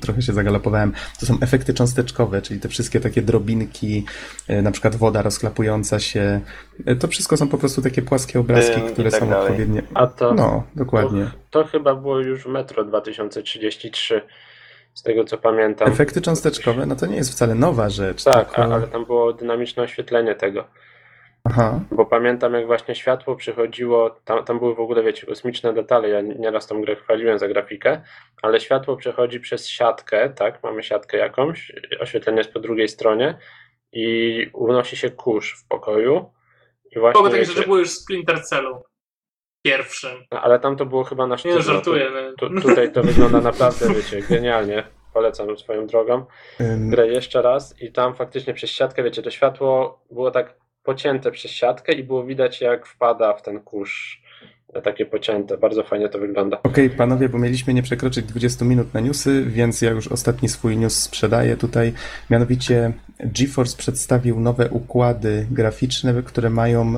trochę 0.00 0.22
się 0.22 0.32
zagalopowałem, 0.32 0.92
to 1.20 1.26
są 1.26 1.38
efekty 1.40 1.74
cząsteczkowe, 1.74 2.42
czyli 2.42 2.60
te 2.60 2.68
wszystkie 2.68 3.00
takie 3.00 3.22
drobinki, 3.22 4.04
e, 4.48 4.62
na 4.62 4.70
przykład 4.70 4.96
woda 4.96 5.22
rozchlapująca 5.22 6.00
się, 6.00 6.40
e, 6.86 6.96
to 6.96 7.08
wszystko 7.08 7.36
są 7.36 7.48
po 7.48 7.58
prostu 7.58 7.82
takie 7.82 8.02
płaskie 8.02 8.40
obrazki, 8.40 8.80
Dym 8.80 8.92
które 8.92 9.10
tak 9.10 9.20
są 9.20 9.28
dalej. 9.28 9.44
odpowiednie. 9.46 9.82
a 9.94 10.06
to, 10.06 10.34
No, 10.34 10.62
dokładnie. 10.76 11.30
to 11.50 11.64
chyba 11.64 11.94
było 11.94 12.18
już 12.20 12.46
Metro 12.46 12.84
2033, 12.84 14.22
z 14.96 15.02
tego 15.02 15.24
co 15.24 15.38
pamiętam. 15.38 15.88
Efekty 15.88 16.20
cząsteczkowe, 16.20 16.86
no 16.86 16.96
to 16.96 17.06
nie 17.06 17.16
jest 17.16 17.32
wcale 17.32 17.54
nowa 17.54 17.90
rzecz. 17.90 18.24
Tak, 18.24 18.46
tylko... 18.46 18.74
ale 18.74 18.86
tam 18.86 19.04
było 19.04 19.32
dynamiczne 19.32 19.82
oświetlenie 19.82 20.34
tego. 20.34 20.64
Aha, 21.44 21.80
Bo 21.90 22.06
pamiętam, 22.06 22.54
jak 22.54 22.66
właśnie 22.66 22.94
światło 22.94 23.36
przychodziło, 23.36 24.10
tam, 24.24 24.44
tam 24.44 24.58
były 24.58 24.74
w 24.74 24.80
ogóle, 24.80 25.02
wiecie, 25.02 25.26
kosmiczne 25.26 25.72
detale. 25.72 26.08
Ja 26.08 26.20
nieraz 26.20 26.66
tą 26.66 26.80
grę 26.80 26.96
chwaliłem 26.96 27.38
za 27.38 27.48
grafikę, 27.48 28.02
ale 28.42 28.60
światło 28.60 28.96
przechodzi 28.96 29.40
przez 29.40 29.68
siatkę, 29.68 30.30
tak? 30.30 30.62
Mamy 30.62 30.82
siatkę 30.82 31.16
jakąś, 31.16 31.72
oświetlenie 32.00 32.38
jest 32.38 32.52
po 32.52 32.60
drugiej 32.60 32.88
stronie 32.88 33.38
i 33.92 34.46
unosi 34.52 34.96
się 34.96 35.10
kurz 35.10 35.54
w 35.60 35.68
pokoju. 35.68 36.32
I 36.96 36.98
właśnie. 36.98 37.22
Bo 37.22 37.28
takie 37.28 37.40
wiecie, 37.40 37.52
rzeczy 37.52 37.66
były 37.66 37.78
już 37.78 37.88
w 37.88 37.92
Splinter 37.92 38.42
Cellu. 38.42 38.82
Pierwszym. 39.70 40.10
No, 40.32 40.40
Ale 40.40 40.58
tam 40.58 40.76
to 40.76 40.86
było 40.86 41.04
chyba 41.04 41.26
na 41.26 41.34
Nie 41.34 41.38
sztywno. 41.38 41.58
no, 41.58 41.62
żartuję. 41.64 42.06
Tu, 42.38 42.48
tu, 42.50 42.60
tutaj 42.60 42.92
to 42.92 43.02
wygląda 43.02 43.40
naprawdę, 43.40 43.88
wiecie, 43.94 44.22
genialnie. 44.22 44.84
Polecam 45.12 45.58
swoją 45.58 45.86
drogą. 45.86 46.24
Grę 46.78 47.08
jeszcze 47.08 47.42
raz 47.42 47.82
i 47.82 47.92
tam 47.92 48.14
faktycznie 48.14 48.54
przez 48.54 48.70
siatkę, 48.70 49.02
wiecie, 49.02 49.22
to 49.22 49.30
światło 49.30 50.00
było 50.10 50.30
tak 50.30 50.54
pocięte 50.82 51.30
przez 51.30 51.50
siatkę 51.50 51.92
i 51.92 52.04
było 52.04 52.24
widać 52.24 52.60
jak 52.60 52.86
wpada 52.86 53.32
w 53.32 53.42
ten 53.42 53.60
kurz 53.60 54.22
e, 54.74 54.82
takie 54.82 55.06
pocięte. 55.06 55.58
Bardzo 55.58 55.82
fajnie 55.82 56.08
to 56.08 56.18
wygląda. 56.18 56.58
Okej, 56.62 56.90
panowie, 56.90 57.28
bo 57.28 57.38
mieliśmy 57.38 57.74
nie 57.74 57.82
przekroczyć 57.82 58.26
20 58.26 58.64
minut 58.64 58.94
na 58.94 59.00
newsy, 59.00 59.44
więc 59.46 59.82
ja 59.82 59.90
już 59.90 60.08
ostatni 60.08 60.48
swój 60.48 60.76
news 60.76 60.96
sprzedaję 61.02 61.56
tutaj. 61.56 61.92
Mianowicie 62.30 62.92
GeForce 63.20 63.76
przedstawił 63.76 64.40
nowe 64.40 64.68
układy 64.68 65.46
graficzne, 65.50 66.22
które 66.22 66.50
mają 66.50 66.94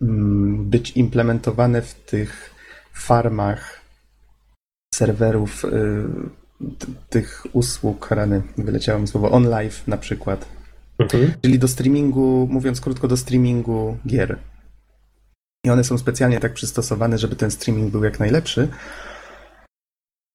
być 0.00 0.90
implementowane 0.90 1.82
w 1.82 1.94
tych 1.94 2.54
farmach 2.92 3.80
serwerów 4.94 5.64
y, 5.64 5.68
tych 7.08 7.46
usług, 7.52 8.10
rany, 8.10 8.42
wyleciało 8.58 8.98
mi 9.00 9.08
słowo, 9.08 9.30
OnLive 9.30 9.86
na 9.86 9.96
przykład. 9.96 10.48
Czyli 11.42 11.58
do 11.58 11.68
streamingu, 11.68 12.48
mówiąc 12.50 12.80
krótko, 12.80 13.08
do 13.08 13.16
streamingu 13.16 13.96
gier. 14.06 14.38
I 15.64 15.70
one 15.70 15.84
są 15.84 15.98
specjalnie 15.98 16.40
tak 16.40 16.54
przystosowane, 16.54 17.18
żeby 17.18 17.36
ten 17.36 17.50
streaming 17.50 17.92
był 17.92 18.04
jak 18.04 18.20
najlepszy. 18.20 18.68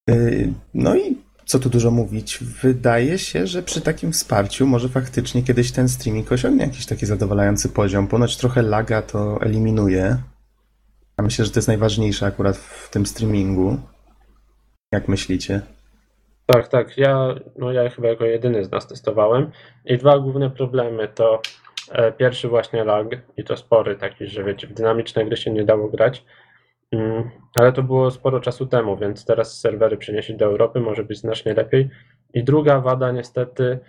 Yy, 0.09 0.53
No 0.73 0.95
i 0.95 1.22
co 1.45 1.59
tu 1.59 1.69
dużo 1.69 1.91
mówić, 1.91 2.39
wydaje 2.61 3.17
się, 3.17 3.47
że 3.47 3.63
przy 3.63 3.81
takim 3.81 4.11
wsparciu 4.11 4.67
może 4.67 4.89
faktycznie 4.89 5.43
kiedyś 5.43 5.71
ten 5.71 5.89
streaming 5.89 6.31
osiągnie 6.31 6.65
jakiś 6.65 6.85
taki 6.85 7.05
zadowalający 7.05 7.69
poziom. 7.69 8.07
Ponoć 8.07 8.37
trochę 8.37 8.61
laga 8.61 9.01
to 9.01 9.41
eliminuje. 9.41 10.17
A 11.17 11.23
myślę, 11.23 11.45
że 11.45 11.51
to 11.51 11.57
jest 11.57 11.67
najważniejsze 11.67 12.25
akurat 12.25 12.57
w 12.57 12.89
tym 12.89 13.05
streamingu. 13.05 13.77
Jak 14.91 15.07
myślicie? 15.07 15.61
Tak, 16.45 16.67
tak. 16.67 16.97
Ja, 16.97 17.35
no 17.55 17.71
ja 17.71 17.89
chyba 17.89 18.07
jako 18.07 18.25
jedyny 18.25 18.65
z 18.65 18.71
nas 18.71 18.87
testowałem. 18.87 19.51
I 19.85 19.97
dwa 19.97 20.19
główne 20.19 20.49
problemy 20.49 21.07
to 21.07 21.41
e, 21.91 22.11
pierwszy 22.11 22.47
właśnie 22.47 22.83
lag 22.83 23.07
i 23.37 23.43
to 23.43 23.57
spory 23.57 23.95
taki, 23.95 24.27
że 24.27 24.43
wiecie, 24.43 24.67
w 24.67 24.73
dynamiczne 24.73 25.25
gry 25.25 25.37
się 25.37 25.51
nie 25.51 25.63
dało 25.63 25.89
grać. 25.89 26.25
Mm, 26.93 27.29
ale 27.55 27.73
to 27.73 27.83
było 27.83 28.11
sporo 28.11 28.39
czasu 28.39 28.65
temu, 28.65 28.97
więc 28.97 29.25
teraz 29.25 29.59
serwery 29.59 29.97
przenieśli 29.97 30.35
do 30.35 30.45
Europy, 30.45 30.79
może 30.79 31.03
być 31.03 31.17
znacznie 31.19 31.53
lepiej. 31.53 31.89
I 32.33 32.43
druga 32.43 32.79
wada 32.79 33.11
niestety, 33.11 33.79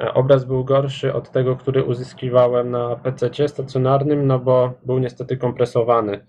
e, 0.00 0.14
obraz 0.14 0.44
był 0.44 0.64
gorszy 0.64 1.12
od 1.14 1.30
tego, 1.30 1.56
który 1.56 1.84
uzyskiwałem 1.84 2.70
na 2.70 2.96
PC 2.96 3.48
stacjonarnym, 3.48 4.26
no 4.26 4.38
bo 4.38 4.72
był 4.84 4.98
niestety 4.98 5.36
kompresowany 5.36 6.24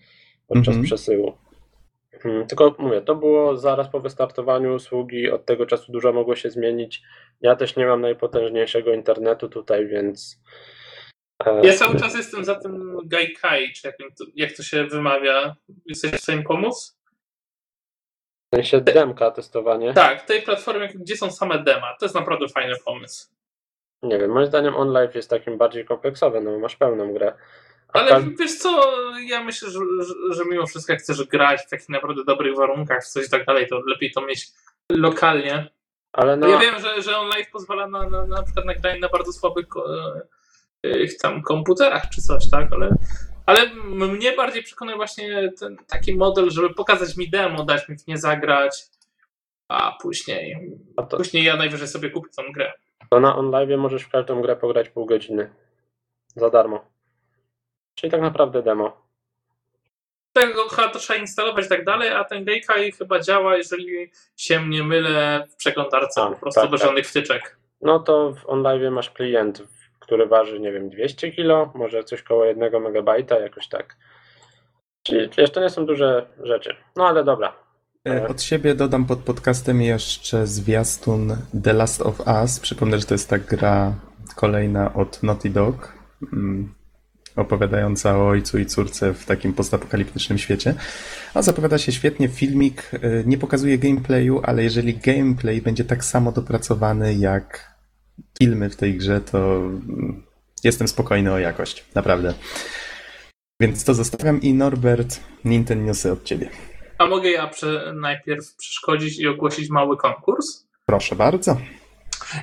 podczas 0.47 0.67
Mhm. 0.67 0.83
przesyłu. 0.83 1.33
Mm, 2.25 2.47
Tylko 2.47 2.75
mówię, 2.79 3.01
to 3.01 3.15
było 3.15 3.57
zaraz 3.57 3.89
po 3.89 3.99
wystartowaniu 3.99 4.75
usługi, 4.75 5.31
od 5.31 5.45
tego 5.45 5.65
czasu 5.65 5.91
dużo 5.91 6.13
mogło 6.13 6.35
się 6.35 6.49
zmienić. 6.49 7.03
Ja 7.41 7.55
też 7.55 7.75
nie 7.75 7.85
mam 7.85 8.01
najpotężniejszego 8.01 8.93
internetu 8.93 9.49
tutaj, 9.49 9.87
więc. 9.87 10.41
E, 11.45 11.61
Ja 11.67 11.73
cały 11.73 11.99
czas 11.99 12.15
jestem 12.15 12.45
za 12.45 12.55
tym 12.55 12.99
Gaikai, 13.05 13.73
czy 13.73 13.87
jak, 13.87 13.97
to- 13.97 14.25
jak 14.35 14.51
to 14.53 14.63
się 14.63 14.83
wymawia. 14.83 15.55
Jesteś 15.85 16.11
w 16.11 16.19
stanie 16.23 16.43
pomóc? 16.43 16.97
W 18.53 18.55
sensie 18.55 18.81
demka 18.81 19.31
testowanie. 19.31 19.93
Tak, 19.93 20.25
tej 20.25 20.41
platformie, 20.41 20.87
gdzie 20.87 21.17
są 21.17 21.31
same 21.31 21.59
dema. 21.63 21.95
To 21.99 22.05
jest 22.05 22.15
naprawdę 22.15 22.47
fajny 22.49 22.75
pomysł. 22.85 23.27
Nie 24.03 24.17
wiem, 24.19 24.31
moim 24.31 24.45
zdaniem 24.47 24.75
OnLive 24.75 25.15
jest 25.15 25.29
takim 25.29 25.57
bardziej 25.57 25.85
kompleksowy, 25.85 26.41
no 26.41 26.51
bo 26.51 26.59
masz 26.59 26.75
pełną 26.75 27.13
grę. 27.13 27.33
A 27.93 27.99
Ale 27.99 28.23
wiesz 28.39 28.57
co, 28.57 28.91
ja 29.27 29.43
myślę, 29.43 29.69
że, 29.69 29.79
że, 30.01 30.13
że 30.35 30.45
mimo 30.45 30.67
wszystko 30.67 30.93
jak 30.93 31.01
chcesz 31.01 31.23
grać 31.23 31.61
w 31.61 31.69
takich 31.69 31.89
naprawdę 31.89 32.23
dobrych 32.23 32.55
warunkach, 32.55 33.03
w 33.03 33.07
coś 33.07 33.25
i 33.27 33.29
tak 33.29 33.45
dalej, 33.45 33.67
to 33.67 33.79
lepiej 33.87 34.11
to 34.11 34.21
mieć 34.21 34.47
lokalnie. 34.91 35.67
ale 36.13 36.37
no, 36.37 36.47
Ja 36.47 36.57
wiem, 36.59 36.79
że, 36.79 37.01
że 37.01 37.17
OnLive 37.17 37.49
pozwala 37.51 37.87
na, 37.87 38.09
na, 38.09 38.25
na 38.25 38.43
przykład 38.43 38.65
na 38.65 38.73
granie 38.75 38.99
na 38.99 39.09
bardzo 39.09 39.33
słabych 39.33 39.65
e, 40.91 41.07
tam 41.21 41.41
komputerach 41.41 42.09
czy 42.09 42.21
coś, 42.21 42.49
tak? 42.49 42.73
Ale, 42.73 42.95
ale 43.45 43.69
mnie 44.07 44.33
bardziej 44.33 44.63
przekonuje 44.63 44.97
właśnie 44.97 45.51
ten 45.59 45.77
taki 45.87 46.15
model, 46.15 46.49
żeby 46.49 46.73
pokazać 46.73 47.17
mi 47.17 47.29
demo, 47.29 47.63
dać 47.63 47.89
mi 47.89 47.97
w 47.97 48.07
nie 48.07 48.17
zagrać, 48.17 48.83
a 49.67 49.97
później, 50.01 50.71
a 50.97 51.03
to, 51.03 51.17
później 51.17 51.43
ja 51.43 51.55
najwyżej 51.55 51.87
sobie 51.87 52.09
kupię 52.09 52.29
tą 52.37 52.43
grę. 52.51 52.73
to 53.09 53.19
na 53.19 53.35
OnLive 53.35 53.77
możesz 53.77 54.03
w 54.03 54.09
każdą 54.09 54.41
grę 54.41 54.55
pograć 54.55 54.89
pół 54.89 55.05
godziny. 55.05 55.49
Za 56.35 56.49
darmo. 56.49 56.85
Czyli 57.95 58.11
tak 58.11 58.21
naprawdę 58.21 58.63
demo. 58.63 59.05
Tego 60.33 60.69
chyba 60.69 60.89
to 60.89 60.99
trzeba 60.99 61.19
instalować 61.19 61.65
i 61.65 61.69
tak 61.69 61.85
dalej, 61.85 62.09
a 62.09 62.23
ten 62.23 62.45
Gaikai 62.45 62.91
chyba 62.91 63.19
działa, 63.19 63.57
jeżeli 63.57 64.11
się 64.37 64.67
nie 64.69 64.83
mylę, 64.83 65.47
w 65.49 65.55
przeglądarce 65.55 66.21
A, 66.21 66.31
po 66.31 66.35
prostu 66.35 66.61
tak, 66.61 66.71
bez 66.71 66.81
tak. 66.81 66.87
żadnych 66.87 67.07
wtyczek. 67.07 67.57
No 67.81 67.99
to 67.99 68.33
w 68.33 68.49
OnLive 68.49 68.91
masz 68.91 69.09
klient, 69.09 69.63
który 70.05 70.27
waży, 70.27 70.59
nie 70.59 70.71
wiem, 70.71 70.89
200 70.89 71.31
kilo, 71.31 71.71
może 71.75 72.03
coś 72.03 72.23
koło 72.23 72.45
1 72.45 72.81
megabajta, 72.81 73.39
jakoś 73.39 73.67
tak. 73.67 73.95
Czyli 75.03 75.29
wiesz, 75.37 75.51
to 75.51 75.61
nie 75.61 75.69
są 75.69 75.85
duże 75.85 76.25
rzeczy. 76.43 76.75
No 76.95 77.07
ale 77.07 77.23
dobra. 77.23 77.53
E, 78.07 78.27
Od 78.27 78.41
siebie 78.41 78.75
dodam 78.75 79.05
pod 79.05 79.19
podcastem 79.19 79.81
jeszcze 79.81 80.47
zwiastun 80.47 81.35
The 81.63 81.73
Last 81.73 82.01
of 82.01 82.19
Us. 82.41 82.59
Przypomnę, 82.59 82.99
że 82.99 83.05
to 83.05 83.13
jest 83.13 83.29
ta 83.29 83.37
gra 83.37 83.93
kolejna 84.35 84.93
od 84.93 85.23
Naughty 85.23 85.49
Dog, 85.49 85.93
mm, 86.33 86.73
opowiadająca 87.35 88.17
o 88.17 88.27
ojcu 88.27 88.59
i 88.59 88.65
córce 88.65 89.13
w 89.13 89.25
takim 89.25 89.53
postapokaliptycznym 89.53 90.37
świecie. 90.37 90.73
A 91.33 91.41
zapowiada 91.41 91.77
się 91.77 91.91
świetnie. 91.91 92.27
Filmik 92.27 92.91
e, 92.93 92.99
nie 93.25 93.37
pokazuje 93.37 93.77
gameplayu, 93.77 94.41
ale 94.43 94.63
jeżeli 94.63 94.97
gameplay 94.97 95.61
będzie 95.61 95.85
tak 95.85 96.03
samo 96.03 96.31
dopracowany 96.31 97.13
jak 97.13 97.74
filmy 98.39 98.69
w 98.69 98.75
tej 98.75 98.97
grze, 98.97 99.21
to 99.21 99.61
jestem 100.63 100.87
spokojny 100.87 101.33
o 101.33 101.39
jakość. 101.39 101.85
Naprawdę. 101.95 102.33
Więc 103.61 103.85
to 103.85 103.93
zostawiam 103.93 104.41
i 104.41 104.53
Norbert, 104.53 105.19
Nintendo 105.45 105.85
Newsy 105.85 106.11
od 106.11 106.23
ciebie. 106.23 106.49
A 106.97 107.05
mogę 107.05 107.29
ja 107.29 107.47
prze, 107.47 107.93
najpierw 107.95 108.55
przeszkodzić 108.55 109.19
i 109.19 109.27
ogłosić 109.27 109.69
mały 109.69 109.97
konkurs? 109.97 110.67
Proszę 110.85 111.15
bardzo. 111.15 111.57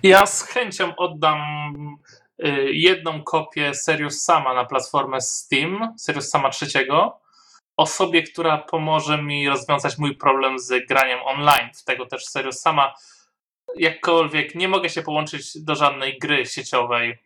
Ja 0.02 0.26
z 0.26 0.42
chęcią 0.42 0.96
oddam 0.96 1.38
y, 2.44 2.48
jedną 2.72 3.22
kopię 3.22 3.74
Serious 3.74 4.22
Sama 4.22 4.54
na 4.54 4.64
platformę 4.64 5.20
Steam, 5.20 5.94
Serious 5.98 6.28
Sama 6.28 6.50
trzeciego, 6.50 7.20
osobie, 7.76 8.22
która 8.22 8.58
pomoże 8.58 9.22
mi 9.22 9.48
rozwiązać 9.48 9.98
mój 9.98 10.16
problem 10.16 10.58
z 10.58 10.86
graniem 10.88 11.18
online. 11.24 11.70
W 11.74 11.84
tego 11.84 12.06
też 12.06 12.24
Serious 12.24 12.60
Sama. 12.60 12.94
Jakkolwiek 13.76 14.54
nie 14.54 14.68
mogę 14.68 14.88
się 14.88 15.02
połączyć 15.02 15.58
do 15.64 15.74
żadnej 15.74 16.18
gry 16.18 16.46
sieciowej. 16.46 17.18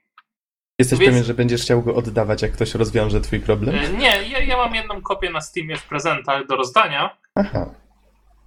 Jesteś 0.78 0.98
Więc- 0.98 1.10
pewien, 1.10 1.24
że 1.24 1.34
będziesz 1.34 1.62
chciał 1.62 1.82
go 1.82 1.94
oddawać, 1.94 2.42
jak 2.42 2.52
ktoś 2.52 2.74
rozwiąże 2.74 3.20
twój 3.20 3.40
problem? 3.40 3.74
Y, 3.74 3.88
Nie, 3.98 4.22
ja, 4.28 4.38
ja 4.38 4.56
mam 4.56 4.74
jedną 4.74 5.02
kopię 5.02 5.30
na 5.30 5.40
Steamie 5.40 5.76
w 5.76 5.82
prezentach 5.88 6.46
do 6.46 6.56
rozdania. 6.56 7.16
Aha. 7.34 7.74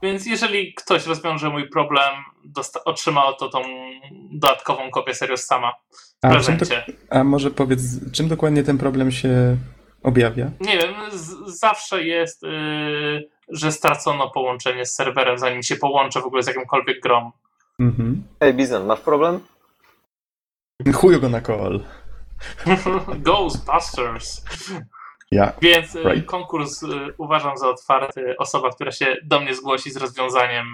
Więc 0.04 0.26
jeżeli 0.26 0.74
ktoś 0.74 1.06
rozwiąże 1.06 1.50
mój 1.50 1.70
problem, 1.70 2.14
dosta- 2.46 2.84
otrzyma 2.86 3.26
oto 3.26 3.50
tą 3.50 3.62
dodatkową 4.32 4.92
kopię 4.92 5.14
Serious 5.16 5.44
Sama 5.46 5.72
w 5.72 6.26
A, 6.26 6.28
to, 6.30 6.34
prezencie. 6.34 6.84
a 7.10 7.24
może 7.24 7.52
powiedz, 7.52 7.82
czym 8.14 8.28
dokładnie 8.28 8.64
ten 8.64 8.78
problem 8.78 9.12
się 9.12 9.58
objawia? 10.04 10.52
Nie 10.62 10.78
wiem, 10.78 10.94
z- 11.12 11.60
zawsze 11.60 12.04
jest, 12.04 12.44
yy, 12.44 13.30
że 13.50 13.72
stracono 13.72 14.30
połączenie 14.30 14.86
z 14.86 14.96
serwerem, 14.96 15.38
zanim 15.38 15.64
się 15.64 15.76
połączę 15.76 16.22
w 16.22 16.26
ogóle 16.26 16.44
z 16.44 16.48
jakimkolwiek 16.48 17.00
grą. 17.00 17.32
Mhm. 17.80 18.24
Ej, 18.40 18.54
Bizon, 18.54 18.86
masz 18.86 19.00
problem? 19.00 19.40
Chuju 20.94 21.20
go 21.20 21.30
na 21.30 21.42
kool. 21.42 21.84
Ghostbusters! 23.26 24.42
Ja. 25.32 25.54
Więc 25.62 25.94
yy, 25.94 26.04
Right. 26.04 26.26
konkurs 26.26 26.82
yy, 26.82 27.14
uważam 27.18 27.58
za 27.58 27.68
otwarty. 27.70 28.36
Osoba, 28.38 28.70
która 28.70 28.92
się 28.92 29.16
do 29.24 29.40
mnie 29.40 29.56
zgłosi 29.56 29.92
z 29.92 29.98
rozwiązaniem 29.98 30.66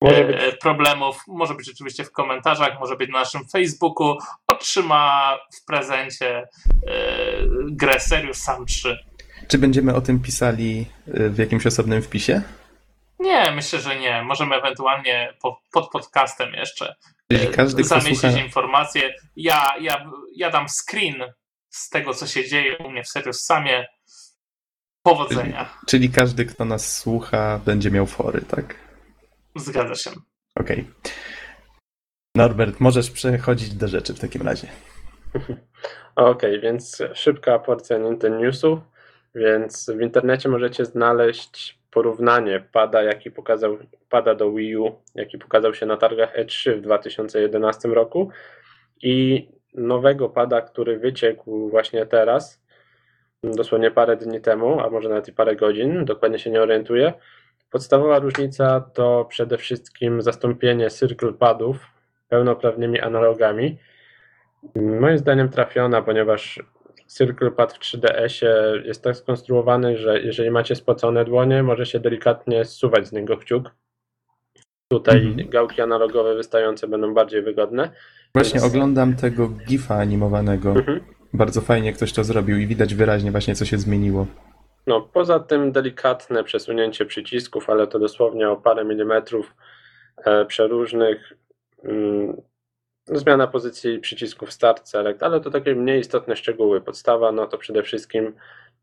Może 0.00 0.16
e, 0.16 0.26
być, 0.26 0.60
problemów, 0.60 1.22
może 1.28 1.54
być 1.54 1.66
rzeczywiście 1.66 2.04
w 2.04 2.12
komentarzach, 2.12 2.80
może 2.80 2.96
być 2.96 3.10
na 3.10 3.18
naszym 3.18 3.48
Facebooku, 3.48 4.16
otrzyma 4.46 5.36
w 5.54 5.64
prezencie 5.64 6.38
e, 6.38 6.46
grę 7.70 8.00
Serious 8.00 8.36
Sam 8.38 8.66
3. 8.66 8.98
Czy 9.48 9.58
będziemy 9.58 9.94
o 9.94 10.00
tym 10.00 10.20
pisali 10.20 10.86
w 11.06 11.38
jakimś 11.38 11.66
osobnym 11.66 12.02
wpisie? 12.02 12.42
Nie, 13.20 13.50
myślę, 13.50 13.78
że 13.78 13.96
nie. 13.96 14.22
Możemy 14.22 14.56
ewentualnie 14.56 15.34
po, 15.42 15.60
pod 15.72 15.90
podcastem 15.90 16.54
jeszcze 16.54 16.94
Czyli 17.32 17.46
e, 17.46 17.50
każdy, 17.50 17.82
kto 17.82 18.00
zamieścić 18.00 18.30
słucha... 18.30 18.44
informacje. 18.44 19.14
Ja, 19.36 19.74
ja, 19.80 20.10
ja 20.36 20.50
dam 20.50 20.66
screen 20.68 21.24
z 21.68 21.90
tego, 21.90 22.14
co 22.14 22.26
się 22.26 22.48
dzieje 22.48 22.78
u 22.78 22.90
mnie 22.90 23.04
w 23.04 23.08
Serious 23.08 23.44
Samie. 23.44 23.86
Powodzenia. 25.02 25.78
Czyli 25.86 26.10
każdy, 26.10 26.44
kto 26.44 26.64
nas 26.64 26.98
słucha, 26.98 27.60
będzie 27.64 27.90
miał 27.90 28.06
fory, 28.06 28.40
tak? 28.40 28.74
Zgadza 29.56 29.94
się. 29.94 30.10
Okej. 30.54 30.90
Norbert, 32.34 32.80
możesz 32.80 33.10
przechodzić 33.10 33.74
do 33.74 33.88
rzeczy 33.88 34.14
w 34.14 34.20
takim 34.20 34.42
razie. 34.42 34.68
Okej, 36.14 36.60
więc 36.60 37.02
szybka 37.14 37.58
porcja 37.58 37.98
Nintendo 37.98 38.38
Newsów. 38.38 38.78
Więc 39.34 39.90
w 39.98 40.00
internecie 40.00 40.48
możecie 40.48 40.84
znaleźć 40.84 41.79
porównanie 41.90 42.64
pada, 42.72 43.02
jaki 43.02 43.30
pokazał, 43.30 43.78
pada 44.08 44.34
do 44.34 44.52
Wii 44.52 44.76
U, 44.76 44.92
jaki 45.14 45.38
pokazał 45.38 45.74
się 45.74 45.86
na 45.86 45.96
targach 45.96 46.36
E3 46.36 46.76
w 46.76 46.80
2011 46.80 47.88
roku 47.88 48.30
i 49.02 49.48
nowego 49.74 50.28
pada, 50.28 50.60
który 50.60 50.98
wyciekł 50.98 51.68
właśnie 51.68 52.06
teraz, 52.06 52.62
dosłownie 53.42 53.90
parę 53.90 54.16
dni 54.16 54.40
temu, 54.40 54.80
a 54.80 54.90
może 54.90 55.08
nawet 55.08 55.28
i 55.28 55.32
parę 55.32 55.56
godzin, 55.56 56.04
dokładnie 56.04 56.38
się 56.38 56.50
nie 56.50 56.62
orientuję. 56.62 57.12
Podstawowa 57.70 58.18
różnica 58.18 58.80
to 58.80 59.24
przede 59.24 59.58
wszystkim 59.58 60.22
zastąpienie 60.22 60.90
circle 60.90 61.32
padów 61.32 61.86
pełnoprawnymi 62.28 63.00
analogami. 63.00 63.78
Moim 64.76 65.18
zdaniem 65.18 65.48
trafiona, 65.48 66.02
ponieważ 66.02 66.60
Circle 67.18 67.50
Pad 67.50 67.72
w 67.72 67.78
3DS-ie 67.78 68.82
jest 68.84 69.04
tak 69.04 69.16
skonstruowany, 69.16 69.96
że 69.96 70.20
jeżeli 70.20 70.50
macie 70.50 70.74
spocone 70.76 71.24
dłonie, 71.24 71.62
może 71.62 71.86
się 71.86 72.00
delikatnie 72.00 72.64
zsuwać 72.64 73.06
z 73.06 73.12
niego 73.12 73.36
kciuk. 73.36 73.70
Tutaj 74.88 75.26
Mhm. 75.26 75.48
gałki 75.48 75.80
analogowe 75.82 76.34
wystające 76.34 76.88
będą 76.88 77.14
bardziej 77.14 77.42
wygodne. 77.42 77.90
Właśnie 78.34 78.60
Więc- 78.60 78.74
oglądam 78.74 79.16
tego 79.16 79.48
gifa 79.48 79.94
animowanego. 79.94 80.70
Mhm. 80.70 81.00
Bardzo 81.32 81.60
fajnie 81.60 81.92
ktoś 81.92 82.12
to 82.12 82.24
zrobił 82.24 82.58
i 82.58 82.66
widać 82.66 82.94
wyraźnie 82.94 83.30
właśnie, 83.30 83.54
co 83.54 83.64
się 83.64 83.78
zmieniło. 83.78 84.26
No, 84.86 85.00
poza 85.00 85.40
tym 85.40 85.72
delikatne 85.72 86.44
przesunięcie 86.44 87.06
przycisków, 87.06 87.70
ale 87.70 87.86
to 87.86 87.98
dosłownie 87.98 88.50
o 88.50 88.56
parę 88.56 88.84
milimetrów 88.84 89.54
e, 90.24 90.44
przeróżnych. 90.44 91.32
Mm, 93.10 93.20
zmiana 93.20 93.46
pozycji 93.46 93.98
przycisków 93.98 94.52
Start, 94.52 94.88
Select, 94.88 95.22
ale 95.22 95.40
to 95.40 95.50
takie 95.50 95.74
mniej 95.74 96.00
istotne 96.00 96.36
szczegóły. 96.36 96.80
Podstawa 96.80 97.32
no 97.32 97.46
to 97.46 97.58
przede 97.58 97.82
wszystkim 97.82 98.32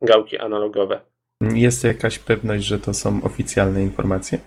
gałki 0.01 0.37
analogowe. 0.37 1.01
Jest 1.41 1.83
jakaś 1.83 2.19
pewność, 2.19 2.65
że 2.65 2.79
to 2.79 2.93
są 2.93 3.23
oficjalne 3.23 3.83
informacje? 3.83 4.39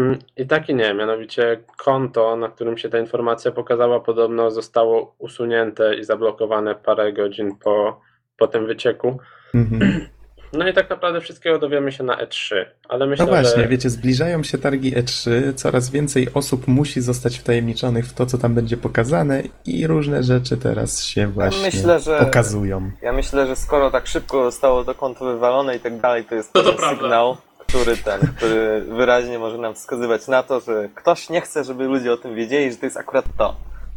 Mm, 0.00 0.18
I 0.36 0.46
tak 0.46 0.68
i 0.68 0.74
nie, 0.74 0.94
mianowicie 0.94 1.60
konto, 1.78 2.36
na 2.36 2.48
którym 2.48 2.78
się 2.78 2.88
ta 2.88 2.98
informacja 2.98 3.52
pokazała, 3.52 4.00
podobno 4.00 4.50
zostało 4.50 5.14
usunięte 5.18 5.96
i 5.96 6.04
zablokowane 6.04 6.74
parę 6.74 7.12
godzin 7.12 7.56
po, 7.56 8.00
po 8.36 8.46
tym 8.48 8.66
wycieku. 8.66 9.18
Mhm. 9.54 10.08
No 10.52 10.68
i 10.68 10.72
tak 10.74 10.90
naprawdę 10.90 11.20
wszystkiego 11.20 11.58
dowiemy 11.58 11.92
się 11.92 12.04
na 12.04 12.16
E3, 12.16 12.54
ale 12.88 13.06
myślę, 13.06 13.24
No 13.26 13.30
właśnie, 13.32 13.62
że 13.62 13.68
wiecie, 13.68 13.90
zbliżają 13.90 14.42
się 14.42 14.58
targi 14.58 14.92
E3, 14.96 15.30
coraz 15.54 15.90
więcej 15.90 16.28
osób 16.34 16.68
musi 16.68 17.00
zostać 17.00 17.38
wtajemniczonych 17.38 18.06
w 18.06 18.12
to, 18.14 18.26
co 18.26 18.38
tam 18.38 18.54
będzie 18.54 18.76
pokazane 18.76 19.42
i 19.66 19.86
różne 19.86 20.22
rzeczy 20.22 20.56
teraz 20.56 21.04
się 21.04 21.26
właśnie 21.26 21.62
myślę, 21.62 22.00
że- 22.00 22.18
pokazują. 22.18 22.90
Ja 23.02 23.12
myślę, 23.12 23.46
że 23.46 23.56
skoro 23.56 23.90
tak 23.90 24.06
szybko 24.06 24.44
zostało 24.50 24.84
to 24.84 24.94
konto 24.94 25.24
wywalone 25.24 25.76
i 25.76 25.80
tak 25.80 26.00
dalej, 26.00 26.24
to 26.24 26.34
jest 26.34 26.54
No 26.54 26.62
to 26.62 26.72
prawda. 26.72 27.00
sygnał, 27.02 27.36
który 27.58 27.96
ten, 27.96 28.20
który 28.36 28.80
wyraźnie 28.80 29.38
może 29.38 29.58
nam 29.58 29.74
wskazywać 29.74 30.28
na 30.28 30.42
to, 30.42 30.60
że 30.60 30.88
ktoś 30.94 31.30
nie 31.30 31.40
chce, 31.40 31.64
żeby 31.64 31.84
ludzie 31.84 32.12
o 32.12 32.16
tym 32.16 32.34
wiedzieli, 32.34 32.70
że 32.72 32.76
to 32.76 32.86
jest 32.86 32.96
akurat 32.96 33.24
to. 33.38 33.56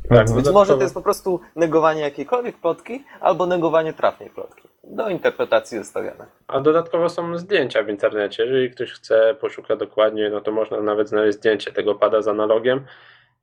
tak, 0.10 0.12
Mhm. 0.12 0.26
Być 0.26 0.36
dodatkowo- 0.46 0.54
może 0.54 0.76
to 0.76 0.82
jest 0.82 0.94
po 0.94 1.02
prostu 1.02 1.40
negowanie 1.56 2.02
jakiejkolwiek 2.02 2.58
plotki, 2.58 3.04
albo 3.22 3.46
negowanie 3.46 3.94
trafnej 3.94 4.30
plotki. 4.30 4.65
Do 4.88 5.10
interpretacji 5.10 5.78
zostawione. 5.78 6.26
A 6.48 6.62
dodatkowo 6.62 7.10
są 7.10 7.38
zdjęcia 7.38 7.84
w 7.84 7.90
internecie. 7.90 8.44
Jeżeli 8.44 8.72
ktoś 8.72 8.92
chce, 8.92 9.36
poszuka 9.42 9.76
dokładnie, 9.76 10.30
no 10.30 10.42
to 10.42 10.52
można 10.52 10.82
nawet 10.82 11.10
znaleźć 11.10 11.38
zdjęcie 11.38 11.72
tego 11.72 11.96
pada 11.96 12.22
z 12.22 12.28
analogiem, 12.28 12.86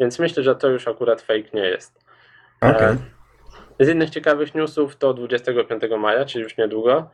więc 0.00 0.18
myślę, 0.18 0.42
że 0.42 0.55
to 0.57 0.68
już 0.68 0.88
akurat 0.88 1.20
fake 1.20 1.48
nie 1.55 1.64
jest. 1.64 2.05
E, 2.64 2.96
Z 3.81 3.88
innych 3.88 4.11
ciekawych 4.11 4.55
newsów 4.55 4.96
to 4.96 5.14
25 5.14 5.83
maja, 5.98 6.24
czyli 6.24 6.44
już 6.44 6.57
niedługo, 6.57 7.11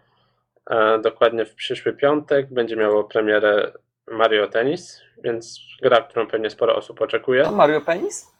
e, 0.70 0.98
dokładnie 0.98 1.44
w 1.44 1.54
przyszły 1.54 1.92
piątek, 1.92 2.46
będzie 2.52 2.76
miało 2.76 3.04
premierę 3.04 3.72
Mario 4.06 4.48
Tennis, 4.48 5.02
więc 5.24 5.60
gra, 5.82 6.00
którą 6.00 6.26
pewnie 6.26 6.50
sporo 6.50 6.76
osób 6.76 7.00
oczekuje. 7.02 7.44
To 7.44 7.52
Mario 7.52 7.80
Penis? 7.80 8.32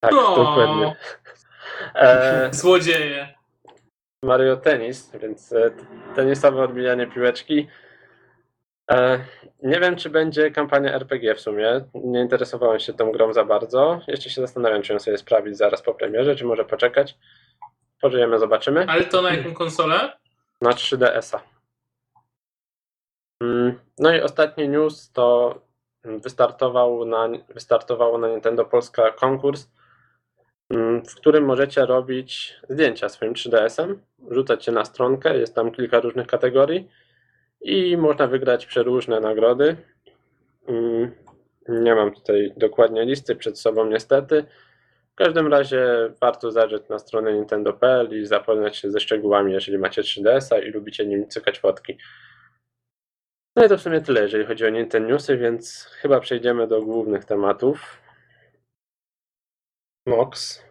Tak, 0.00 0.12
No. 0.12 0.36
dokładnie. 0.36 0.96
E, 1.94 2.48
Złodzieje. 2.52 3.34
Mario 4.22 4.56
Tennis, 4.56 5.10
więc 5.20 5.52
e, 5.52 5.70
tenisowe 6.16 6.62
odbijanie 6.62 7.06
piłeczki. 7.06 7.66
E, 8.90 9.24
Nie 9.62 9.80
wiem, 9.80 9.96
czy 9.96 10.10
będzie 10.10 10.50
kampania 10.50 10.94
RPG 10.94 11.34
w 11.34 11.40
sumie. 11.40 11.84
Nie 11.94 12.20
interesowałem 12.20 12.80
się 12.80 12.92
tą 12.94 13.12
grą 13.12 13.32
za 13.32 13.44
bardzo. 13.44 14.00
Jeszcze 14.08 14.30
się 14.30 14.40
zastanawiam, 14.40 14.82
czy 14.82 14.92
ją 14.92 14.98
sobie 14.98 15.18
sprawdzić 15.18 15.56
zaraz 15.56 15.82
po 15.82 15.94
premierze, 15.94 16.36
czy 16.36 16.44
może 16.44 16.64
poczekać. 16.64 17.18
Pożyjemy, 18.00 18.38
zobaczymy. 18.38 18.86
Ale 18.88 19.04
to 19.04 19.22
na 19.22 19.34
jaką 19.34 19.54
konsolę? 19.54 20.12
Na 20.60 20.70
3DS-a. 20.70 21.40
Mm, 23.42 23.78
No 23.98 24.14
i 24.14 24.20
ostatni 24.20 24.68
news 24.68 25.12
to 25.12 25.54
wystartował 26.04 27.04
na, 27.04 27.28
wystartowało 27.48 28.18
na 28.18 28.28
Nintendo 28.28 28.64
Polska 28.64 29.10
konkurs, 29.12 29.68
w 31.08 31.14
którym 31.14 31.44
możecie 31.44 31.86
robić 31.86 32.56
zdjęcia 32.68 33.08
swoim 33.08 33.32
3DS-em, 33.32 33.98
rzucać 34.30 34.66
je 34.66 34.72
na 34.72 34.84
stronkę, 34.84 35.38
jest 35.38 35.54
tam 35.54 35.70
kilka 35.70 36.00
różnych 36.00 36.26
kategorii 36.26 36.88
i 37.60 37.96
można 37.96 38.26
wygrać 38.26 38.66
przeróżne 38.66 39.20
nagrody. 39.20 39.76
Mm, 40.68 41.10
Nie 41.68 41.94
mam 41.94 42.14
tutaj 42.14 42.52
dokładnie 42.56 43.04
listy 43.04 43.36
przed 43.36 43.58
sobą 43.58 43.86
niestety. 43.86 44.44
W 45.12 45.14
każdym 45.14 45.46
razie 45.46 46.12
warto 46.20 46.50
zajrzeć 46.50 46.88
na 46.88 46.98
stronę 46.98 47.32
nintendo.pl 47.32 48.20
i 48.20 48.26
zapoznać 48.26 48.76
się 48.76 48.90
ze 48.90 49.00
szczegółami, 49.00 49.52
jeżeli 49.52 49.78
macie 49.78 50.02
3DS-a 50.02 50.58
i 50.58 50.70
lubicie 50.70 51.06
nim 51.06 51.28
cykać 51.28 51.60
fotki. 51.60 51.98
No 53.56 53.64
i 53.64 53.68
to 53.68 53.78
w 53.78 53.80
sumie 53.80 54.00
tyle, 54.00 54.20
jeżeli 54.20 54.46
chodzi 54.46 54.66
o 54.66 54.70
Nintendo 54.70 55.08
Newsy, 55.08 55.36
więc 55.36 55.84
chyba 55.84 56.20
przejdziemy 56.20 56.66
do 56.66 56.82
głównych 56.82 57.24
tematów. 57.24 57.99
Nox. 60.06 60.62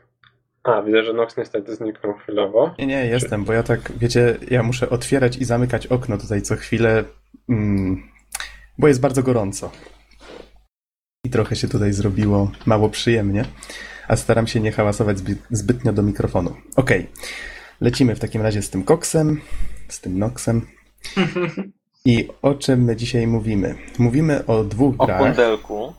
A, 0.63 0.81
widzę, 0.81 1.03
że 1.03 1.13
Nox 1.13 1.37
niestety 1.37 1.75
zniknął 1.75 2.13
chwilowo. 2.13 2.75
Nie, 2.79 2.87
nie, 2.87 3.05
jestem, 3.05 3.43
bo 3.45 3.53
ja 3.53 3.63
tak, 3.63 3.91
wiecie, 3.97 4.37
ja 4.51 4.63
muszę 4.63 4.89
otwierać 4.89 5.37
i 5.37 5.45
zamykać 5.45 5.87
okno 5.87 6.17
tutaj 6.17 6.41
co 6.41 6.55
chwilę, 6.55 7.03
mm, 7.49 8.03
bo 8.77 8.87
jest 8.87 9.01
bardzo 9.01 9.23
gorąco. 9.23 9.71
I 11.25 11.29
trochę 11.29 11.55
się 11.55 11.67
tutaj 11.67 11.93
zrobiło 11.93 12.51
mało 12.65 12.89
przyjemnie, 12.89 13.45
a 14.07 14.15
staram 14.15 14.47
się 14.47 14.59
nie 14.59 14.71
hałasować 14.71 15.17
zbyt, 15.17 15.37
zbytnio 15.51 15.93
do 15.93 16.03
mikrofonu. 16.03 16.55
Okej, 16.75 17.09
lecimy 17.81 18.15
w 18.15 18.19
takim 18.19 18.41
razie 18.41 18.61
z 18.61 18.69
tym 18.69 18.83
koksem, 18.83 19.41
z 19.87 20.01
tym 20.01 20.19
noksem. 20.19 20.67
I 22.05 22.27
o 22.41 22.53
czym 22.55 22.83
my 22.83 22.95
dzisiaj 22.95 23.27
mówimy? 23.27 23.75
Mówimy 23.99 24.45
o 24.45 24.63
dwóch 24.63 24.95
O 24.97 25.05
grach. 25.05 25.19
kundelku. 25.19 25.93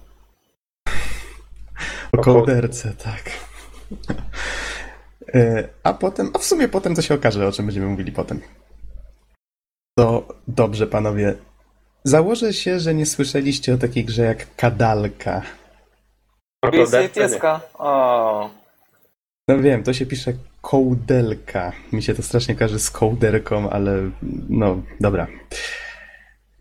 O 2.13 2.19
kołderce, 2.19 2.95
tak. 2.95 3.23
E, 5.35 5.69
A 5.83 5.93
potem, 5.95 6.31
a 6.35 6.39
w 6.39 6.45
sumie 6.45 6.69
potem 6.69 6.95
to 6.95 7.03
się 7.03 7.15
okaże, 7.15 7.49
o 7.49 7.53
czym 7.53 7.67
będziemy 7.67 7.87
mówili 7.87 8.13
potem. 8.13 8.41
To 9.99 10.29
dobrze, 10.49 10.87
panowie. 10.87 11.35
Założę 12.05 12.53
się, 12.53 12.81
że 12.81 12.95
nie 12.95 13.07
słyszeliście 13.07 13.75
o 13.75 13.79
takiej 13.79 14.05
grze 14.05 14.23
jak 14.23 14.57
Kadalka. 14.57 15.43
Nie. 16.73 17.09
pieska. 17.09 17.61
O. 17.75 18.51
No 19.49 19.59
wiem, 19.59 19.83
to 19.83 19.93
się 19.93 20.07
pisze 20.07 20.33
kołdelka. 20.63 21.73
Mi 21.93 22.03
się 22.03 22.15
to 22.15 22.23
strasznie 22.23 22.55
kojarzy 22.55 22.79
z 22.79 22.91
kołderką, 22.91 23.71
ale 23.71 24.11
no, 24.49 24.83
dobra. 25.01 25.27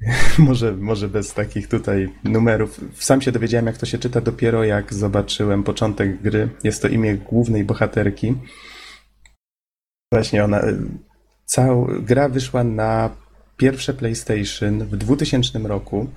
może, 0.37 0.71
może 0.71 1.07
bez 1.09 1.33
takich 1.33 1.67
tutaj 1.67 2.09
numerów. 2.23 2.81
Sam 2.93 3.21
się 3.21 3.31
dowiedziałem, 3.31 3.65
jak 3.65 3.77
to 3.77 3.85
się 3.85 3.97
czyta 3.97 4.21
dopiero 4.21 4.63
jak 4.63 4.93
zobaczyłem 4.93 5.63
początek 5.63 6.21
gry. 6.21 6.49
Jest 6.63 6.81
to 6.81 6.87
imię 6.87 7.17
głównej 7.17 7.63
bohaterki. 7.63 8.35
Właśnie 10.13 10.43
ona. 10.43 10.61
Cała 11.45 11.87
gra 11.99 12.29
wyszła 12.29 12.63
na 12.63 13.09
pierwsze 13.59 13.93
PlayStation 13.93 14.79
w 14.79 14.97
2000 14.97 15.59
roku, 15.59 16.07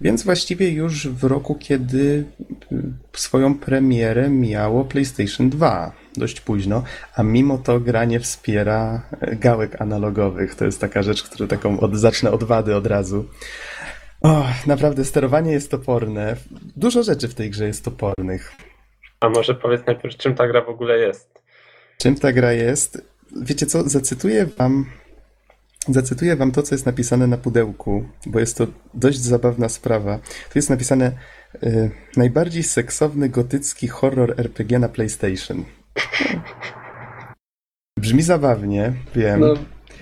więc 0.00 0.22
właściwie 0.22 0.70
już 0.70 1.08
w 1.08 1.24
roku, 1.24 1.54
kiedy 1.54 2.24
y, 2.72 2.76
swoją 3.12 3.58
premierę 3.58 4.30
miało 4.30 4.84
PlayStation 4.84 5.50
2 5.50 5.92
dość 6.16 6.40
późno, 6.40 6.82
a 7.16 7.22
mimo 7.22 7.58
to 7.58 7.80
gra 7.80 8.04
nie 8.04 8.20
wspiera 8.20 9.02
e, 9.20 9.36
gałek 9.36 9.82
analogowych. 9.82 10.54
To 10.54 10.64
jest 10.64 10.80
taka 10.80 11.02
rzecz, 11.02 11.22
którą 11.22 11.48
taką 11.48 11.80
od, 11.80 11.94
zacznę 11.94 12.30
od 12.30 12.44
wady 12.44 12.76
od 12.76 12.86
razu. 12.86 13.24
O, 14.20 14.44
naprawdę 14.66 15.04
sterowanie 15.04 15.52
jest 15.52 15.70
toporne. 15.70 16.36
Dużo 16.76 17.02
rzeczy 17.02 17.28
w 17.28 17.34
tej 17.34 17.50
grze 17.50 17.66
jest 17.66 17.84
topornych. 17.84 18.52
A 19.20 19.28
może 19.28 19.54
powiedz 19.54 19.86
najpierw, 19.86 20.16
czym 20.16 20.34
ta 20.34 20.48
gra 20.48 20.60
w 20.60 20.68
ogóle 20.68 20.98
jest? 20.98 21.40
Czym 21.98 22.14
ta 22.14 22.32
gra 22.32 22.52
jest? 22.52 23.02
Wiecie 23.42 23.66
co, 23.66 23.88
zacytuję 23.88 24.46
wam 24.46 24.86
zacytuję 25.88 26.36
wam 26.36 26.52
to, 26.52 26.62
co 26.62 26.74
jest 26.74 26.86
napisane 26.86 27.26
na 27.26 27.36
pudełku, 27.36 28.04
bo 28.26 28.40
jest 28.40 28.56
to 28.56 28.66
dość 28.94 29.18
zabawna 29.18 29.68
sprawa. 29.68 30.18
Tu 30.18 30.58
jest 30.58 30.70
napisane 30.70 31.12
y, 31.62 31.90
najbardziej 32.16 32.62
seksowny 32.62 33.28
gotycki 33.28 33.88
horror 33.88 34.34
RPG 34.38 34.78
na 34.78 34.88
PlayStation. 34.88 35.64
Brzmi 37.98 38.22
zabawnie, 38.22 38.92
wiem. 39.14 39.40
No, 39.40 39.54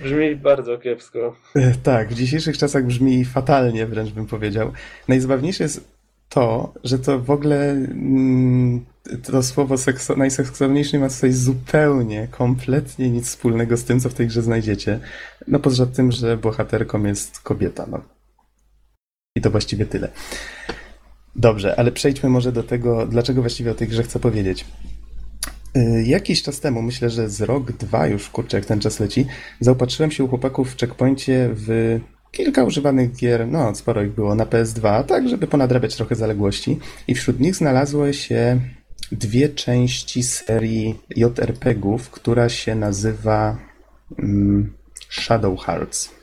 Brzmi 0.03 0.35
bardzo 0.35 0.77
kiepsko. 0.77 1.35
E, 1.55 1.73
Tak, 1.83 2.09
w 2.09 2.13
dzisiejszych 2.13 2.57
czasach 2.57 2.85
brzmi 2.85 3.25
fatalnie, 3.25 3.85
wręcz 3.85 4.11
bym 4.11 4.25
powiedział. 4.25 4.71
Najzabawniejsze 5.07 5.63
jest 5.63 6.00
to, 6.31 6.73
że 6.83 6.99
to 6.99 7.19
w 7.19 7.29
ogóle 7.29 7.71
mm, 7.71 8.85
to 9.23 9.43
słowo 9.43 9.77
sekso, 9.77 10.15
najseksowniejsze 10.15 10.99
ma 10.99 11.09
tutaj 11.09 11.33
zupełnie, 11.33 12.27
kompletnie 12.31 13.09
nic 13.09 13.27
wspólnego 13.27 13.77
z 13.77 13.83
tym, 13.83 13.99
co 13.99 14.09
w 14.09 14.13
tej 14.13 14.27
grze 14.27 14.41
znajdziecie. 14.41 14.99
No 15.47 15.59
poza 15.59 15.85
tym, 15.85 16.11
że 16.11 16.37
bohaterką 16.37 17.03
jest 17.03 17.39
kobieta, 17.39 17.85
no. 17.91 18.01
I 19.35 19.41
to 19.41 19.51
właściwie 19.51 19.85
tyle. 19.85 20.11
Dobrze, 21.35 21.79
ale 21.79 21.91
przejdźmy 21.91 22.29
może 22.29 22.51
do 22.51 22.63
tego, 22.63 23.07
dlaczego 23.07 23.41
właściwie 23.41 23.71
o 23.71 23.75
tej 23.75 23.87
grze 23.87 24.03
chcę 24.03 24.19
powiedzieć. 24.19 24.65
Y, 25.77 26.03
Jakiś 26.05 26.43
czas 26.43 26.59
temu, 26.59 26.81
myślę, 26.81 27.09
że 27.09 27.29
z 27.29 27.41
rok, 27.41 27.71
dwa 27.71 28.07
już, 28.07 28.29
kurczę, 28.29 28.57
jak 28.57 28.65
ten 28.65 28.79
czas 28.79 28.99
leci, 28.99 29.25
zaopatrzyłem 29.59 30.11
się 30.11 30.23
u 30.23 30.27
chłopaków 30.27 30.71
w 30.71 30.77
checkpoincie 30.77 31.49
w 31.53 31.99
kilka 32.31 32.63
używanych 32.63 33.15
gier, 33.15 33.47
no 33.47 33.75
sporo 33.75 34.03
ich 34.03 34.11
było 34.11 34.35
na 34.35 34.45
PS2, 34.45 35.03
tak 35.03 35.29
żeby 35.29 35.47
ponadrabiać 35.47 35.95
trochę 35.95 36.15
zaległości 36.15 36.79
i 37.07 37.15
wśród 37.15 37.39
nich 37.39 37.55
znalazły 37.55 38.13
się 38.13 38.59
dwie 39.11 39.49
części 39.49 40.23
serii 40.23 40.99
JRPG-ów, 41.15 42.09
która 42.09 42.49
się 42.49 42.75
nazywa 42.75 43.57
mm, 44.19 44.73
Shadow 45.09 45.59
Hearts. 45.59 46.20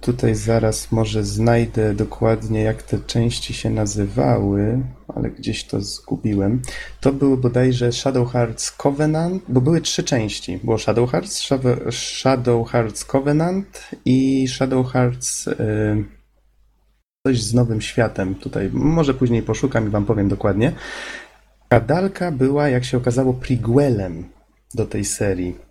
Tutaj 0.00 0.34
zaraz 0.34 0.92
może 0.92 1.24
znajdę 1.24 1.94
dokładnie, 1.94 2.62
jak 2.62 2.82
te 2.82 2.98
części 2.98 3.54
się 3.54 3.70
nazywały, 3.70 4.80
ale 5.08 5.30
gdzieś 5.30 5.64
to 5.64 5.80
zgubiłem. 5.80 6.62
To 7.00 7.12
były 7.12 7.36
bodajże 7.36 7.92
Shadow 7.92 8.32
Hearts 8.32 8.70
Covenant, 8.70 9.42
bo 9.48 9.60
były 9.60 9.80
trzy 9.80 10.04
części. 10.04 10.58
Było 10.64 10.78
Shadow 10.78 11.10
Hearts, 11.10 11.40
Shadow- 11.40 11.92
Shadow 11.92 12.70
Hearts 12.70 13.04
Covenant 13.04 13.90
i 14.04 14.48
Shadow 14.48 14.92
Hearts 14.92 15.46
y, 15.46 16.04
coś 17.26 17.42
z 17.42 17.54
Nowym 17.54 17.80
Światem. 17.80 18.34
Tutaj 18.34 18.70
może 18.72 19.14
później 19.14 19.42
poszukam 19.42 19.86
i 19.86 19.90
wam 19.90 20.06
powiem 20.06 20.28
dokładnie. 20.28 20.72
Kadalka 21.68 22.32
była, 22.32 22.68
jak 22.68 22.84
się 22.84 22.96
okazało, 22.96 23.34
prequelem 23.34 24.24
do 24.74 24.86
tej 24.86 25.04
serii. 25.04 25.67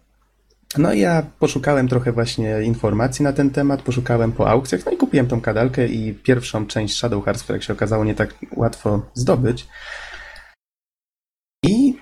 No 0.77 0.93
i 0.93 0.99
ja 0.99 1.23
poszukałem 1.39 1.87
trochę 1.87 2.11
właśnie 2.11 2.61
informacji 2.63 3.23
na 3.23 3.33
ten 3.33 3.49
temat, 3.49 3.81
poszukałem 3.81 4.31
po 4.31 4.49
aukcjach, 4.49 4.85
no 4.85 4.91
i 4.91 4.97
kupiłem 4.97 5.27
tą 5.27 5.41
kadalkę 5.41 5.87
i 5.87 6.13
pierwszą 6.13 6.67
część 6.67 6.95
Shadow 6.97 7.25
Hearts, 7.25 7.43
która 7.43 7.55
jak 7.55 7.63
się 7.63 7.73
okazało 7.73 8.05
nie 8.05 8.15
tak 8.15 8.35
łatwo 8.55 9.01
zdobyć. 9.13 9.67
I 11.63 11.97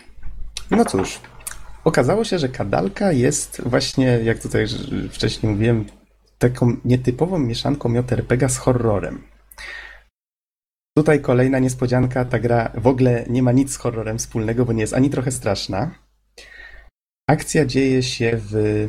no 0.71 0.85
cóż, 0.85 1.19
okazało 1.83 2.23
się, 2.23 2.39
że 2.39 2.49
kadalka 2.49 3.11
jest 3.11 3.61
właśnie, 3.65 4.05
jak 4.05 4.39
tutaj 4.39 4.65
wcześniej 5.11 5.51
mówiłem, 5.51 5.85
taką 6.37 6.77
nietypową 6.85 7.39
mieszanką 7.39 7.93
JRPG 7.93 8.49
z 8.49 8.57
horrorem. 8.57 9.23
Tutaj 10.97 11.21
kolejna 11.21 11.59
niespodzianka, 11.59 12.25
ta 12.25 12.39
gra 12.39 12.71
w 12.77 12.87
ogóle 12.87 13.25
nie 13.29 13.43
ma 13.43 13.51
nic 13.51 13.73
z 13.73 13.77
horrorem 13.77 14.17
wspólnego, 14.17 14.65
bo 14.65 14.73
nie 14.73 14.81
jest 14.81 14.93
ani 14.93 15.09
trochę 15.09 15.31
straszna. 15.31 16.04
Akcja 17.27 17.65
dzieje 17.65 18.03
się 18.03 18.39
w 18.49 18.87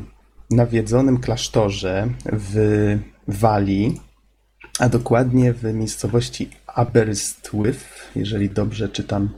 nawiedzonym 0.51 1.21
klasztorze 1.21 2.09
w 2.33 2.99
Walii, 3.29 4.01
a 4.79 4.89
dokładnie 4.89 5.53
w 5.53 5.75
miejscowości 5.75 6.51
Aberystwyth, 6.67 8.11
jeżeli 8.17 8.51
dobrze 8.51 8.89
czytam 8.89 9.31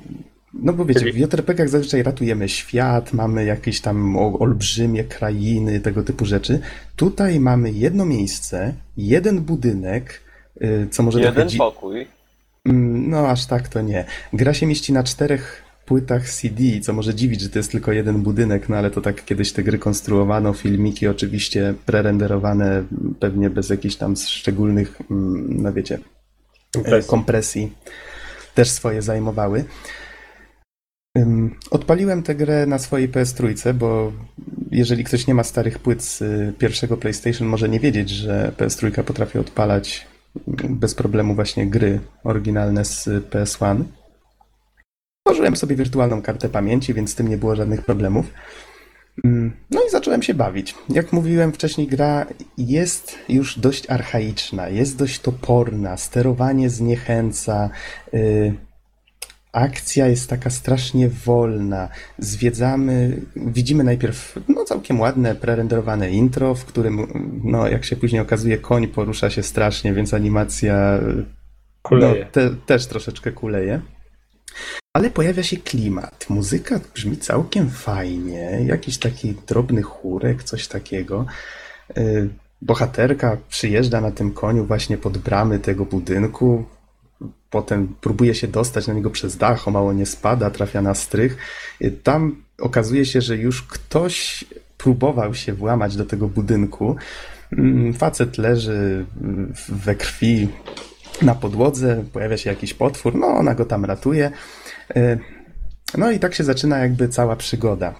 no 0.55 0.73
bo 0.73 0.85
wiecie, 0.85 1.01
w 1.01 1.03
Czyli- 1.03 1.21
JRPG-ach 1.23 1.69
zazwyczaj 1.69 2.03
ratujemy 2.03 2.49
świat, 2.49 3.13
mamy 3.13 3.45
jakieś 3.45 3.81
tam 3.81 4.17
o- 4.17 4.39
olbrzymie 4.39 5.05
krainy, 5.05 5.81
tego 5.81 6.03
typu 6.03 6.25
rzeczy. 6.25 6.61
Tutaj 6.97 7.41
mamy 7.41 7.71
jedno 7.73 8.05
miejsce, 8.07 8.75
jeden 8.97 9.41
budynek, 9.41 10.21
y, 10.63 10.87
co 10.91 11.03
może 11.03 11.19
trochę 11.19 11.35
Jeden 11.35 11.49
dzi- 11.49 11.59
pokój. 11.59 12.07
Mm, 12.67 13.11
No, 13.11 13.29
aż 13.29 13.47
tak 13.47 13.69
to 13.69 13.81
nie. 13.83 14.05
Gra 14.33 14.55
się 14.55 14.67
mieści 14.67 14.93
na 14.93 15.03
czterech 15.05 15.63
płytach 15.87 16.29
CD, 16.31 16.63
co 16.83 16.93
może 16.93 17.15
dziwić, 17.15 17.41
że 17.41 17.49
to 17.49 17.59
jest 17.59 17.73
tylko 17.73 17.93
jeden 17.93 18.23
budynek, 18.23 18.69
no 18.69 18.77
ale 18.77 18.91
to 18.91 19.01
tak 19.01 19.25
kiedyś 19.25 19.53
te 19.53 19.63
gry 19.63 19.79
konstruowano, 19.79 20.53
filmiki 20.53 21.07
oczywiście 21.09 21.75
prerenderowane, 21.87 22.85
pewnie 23.21 23.51
bez 23.51 23.69
jakichś 23.71 23.97
tam 23.97 24.17
szczególnych, 24.17 24.99
mm, 25.11 25.63
no 25.63 25.73
wiecie, 25.73 25.99
Impresji. 26.77 27.11
kompresji 27.11 27.73
też 28.55 28.71
swoje 28.71 29.03
zajmowały. 29.03 29.65
Odpaliłem 31.71 32.23
tę 32.23 32.35
grę 32.35 32.67
na 32.67 32.79
swojej 32.79 33.09
PS3, 33.09 33.73
bo 33.75 34.13
jeżeli 34.71 35.05
ktoś 35.05 35.27
nie 35.27 35.35
ma 35.35 35.45
starych 35.45 35.79
płyt 35.79 36.03
z 36.03 36.23
y, 36.23 36.55
pierwszego 36.59 36.97
PlayStation, 36.97 37.49
może 37.49 37.69
nie 37.69 37.81
wiedzieć, 37.81 38.11
że 38.11 38.53
PS3 38.57 39.03
potrafi 39.03 39.39
odpalać 39.39 40.07
mm, 40.49 40.79
bez 40.79 40.95
problemu 40.95 41.35
właśnie 41.35 41.67
gry 41.67 42.01
oryginalne 42.25 42.85
z 42.85 43.07
y, 43.07 43.21
PS1. 43.21 43.85
Tworzyłem 45.27 45.57
sobie 45.57 45.77
wirtualną 45.77 46.23
kartę 46.23 46.49
pamięci, 46.49 46.95
więc 46.95 47.11
z 47.11 47.15
tym 47.15 47.29
nie 47.29 47.37
było 47.37 47.57
żadnych 47.57 47.85
problemów. 47.85 48.27
No 49.71 49.81
i 49.89 49.91
zacząłem 49.91 50.23
się 50.23 50.35
bawić. 50.35 50.75
Jak 50.89 51.13
mówiłem 51.13 51.53
wcześniej, 51.53 51.87
gra 51.87 52.27
jest 52.59 53.19
już 53.29 53.59
dość 53.59 53.91
archaiczna, 53.91 54.69
jest 54.69 54.97
dość 54.97 55.21
toporna, 55.21 55.97
sterowanie 55.97 56.71
zniechęca, 56.71 57.71
y, 58.15 58.55
akcja 59.53 60.07
jest 60.07 60.31
taka 60.31 60.51
strasznie 60.51 61.09
wolna. 61.09 61.89
Zwiedzamy, 62.19 63.23
widzimy 63.37 63.85
najpierw 63.85 64.39
no, 64.49 64.65
całkiem 64.65 65.01
ładne, 65.01 65.35
prerenderowane 65.35 66.11
intro, 66.11 66.55
w 66.55 66.65
którym, 66.65 67.07
no, 67.45 67.69
jak 67.69 67.85
się 67.85 67.97
później 67.97 68.23
okazuje, 68.23 68.59
koń 68.59 68.89
porusza 68.89 69.31
się 69.31 69.43
strasznie, 69.43 69.95
więc 69.95 70.15
animacja 70.15 71.01
Kuleje. 71.83 72.25
no, 72.25 72.31
te, 72.33 72.51
też 72.67 72.87
troszeczkę 72.87 73.33
kuleje. 73.33 73.81
Ale 74.93 75.11
pojawia 75.11 75.43
się 75.43 75.57
klimat. 75.57 76.27
Muzyka 76.29 76.81
brzmi 76.95 77.17
całkiem 77.17 77.71
fajnie. 77.71 78.61
Jakiś 78.67 78.99
taki 78.99 79.35
drobny 79.47 79.83
chórek, 79.83 80.43
coś 80.43 80.69
takiego. 80.69 81.27
Y, 81.99 82.29
Bohaterka 82.63 83.37
przyjeżdża 83.49 84.01
na 84.01 84.11
tym 84.11 84.31
koniu 84.31 84.65
właśnie 84.65 84.99
pod 84.99 85.19
bramy 85.19 85.59
tego 85.59 85.85
budynku. 85.85 86.65
Potem 87.53 87.95
próbuje 88.01 88.35
się 88.35 88.49
dostać 88.49 88.87
na 88.87 88.95
niego 88.95 89.11
przez 89.11 89.37
dach, 89.37 89.69
o 89.69 89.71
mało 89.71 89.93
nie 89.93 90.07
spada, 90.07 90.51
trafia 90.51 90.83
na 90.83 90.95
strych. 90.95 91.37
Y, 91.83 91.91
Tam 92.03 92.43
okazuje 92.61 93.07
się, 93.07 93.21
że 93.21 93.37
już 93.37 93.63
ktoś 93.63 94.45
próbował 94.79 95.35
się 95.35 95.53
włamać 95.53 95.97
do 95.97 96.05
tego 96.07 96.29
budynku. 96.29 96.97
Mm, 97.53 97.95
Facet 97.95 98.39
leży 98.39 99.07
mm, 99.21 99.53
we 99.69 99.95
krwi, 99.95 100.49
na 101.23 101.35
podłodze, 101.35 102.05
pojawia 102.13 102.37
się 102.37 102.51
jakiś 102.51 102.75
potwór, 102.75 103.15
no 103.15 103.27
ona 103.27 103.55
go 103.55 103.65
tam 103.65 103.85
ratuje. 103.85 104.31
Y, 104.97 105.19
No 105.99 106.11
i 106.11 106.19
tak 106.19 106.35
się 106.35 106.45
zaczyna 106.45 106.79
jakby 106.79 107.09
cała 107.09 107.37
przygoda. 107.37 107.95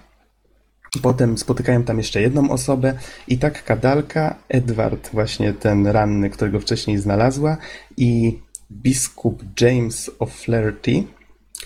Potem 1.01 1.37
spotykają 1.37 1.83
tam 1.83 1.97
jeszcze 1.97 2.21
jedną 2.21 2.49
osobę 2.49 2.93
i 3.27 3.37
tak 3.37 3.63
Kadalka, 3.63 4.35
Edward, 4.49 5.09
właśnie 5.13 5.53
ten 5.53 5.87
ranny, 5.87 6.29
którego 6.29 6.59
wcześniej 6.59 6.97
znalazła 6.97 7.57
i 7.97 8.39
biskup 8.71 9.43
James 9.61 10.11
O'Flaherty, 10.19 11.03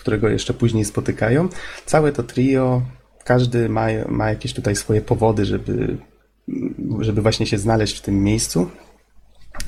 którego 0.00 0.28
jeszcze 0.28 0.54
później 0.54 0.84
spotykają. 0.84 1.48
Całe 1.86 2.12
to 2.12 2.22
trio, 2.22 2.82
każdy 3.24 3.68
ma, 3.68 3.86
ma 4.08 4.28
jakieś 4.30 4.54
tutaj 4.54 4.76
swoje 4.76 5.00
powody, 5.00 5.44
żeby, 5.44 5.96
żeby 7.00 7.22
właśnie 7.22 7.46
się 7.46 7.58
znaleźć 7.58 7.98
w 7.98 8.02
tym 8.02 8.22
miejscu. 8.24 8.70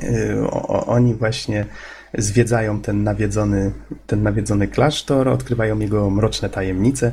Y, 0.03 0.40
o- 0.51 0.87
Oni 0.87 1.14
właśnie 1.14 1.66
zwiedzają 2.19 2.81
ten 2.81 3.05
nawiedzony, 3.05 3.73
ten 4.07 4.23
nawiedzony 4.23 4.69
klasztor, 4.69 5.29
odkrywają 5.29 5.79
jego 5.79 6.11
mroczne 6.11 6.49
tajemnice. 6.51 7.12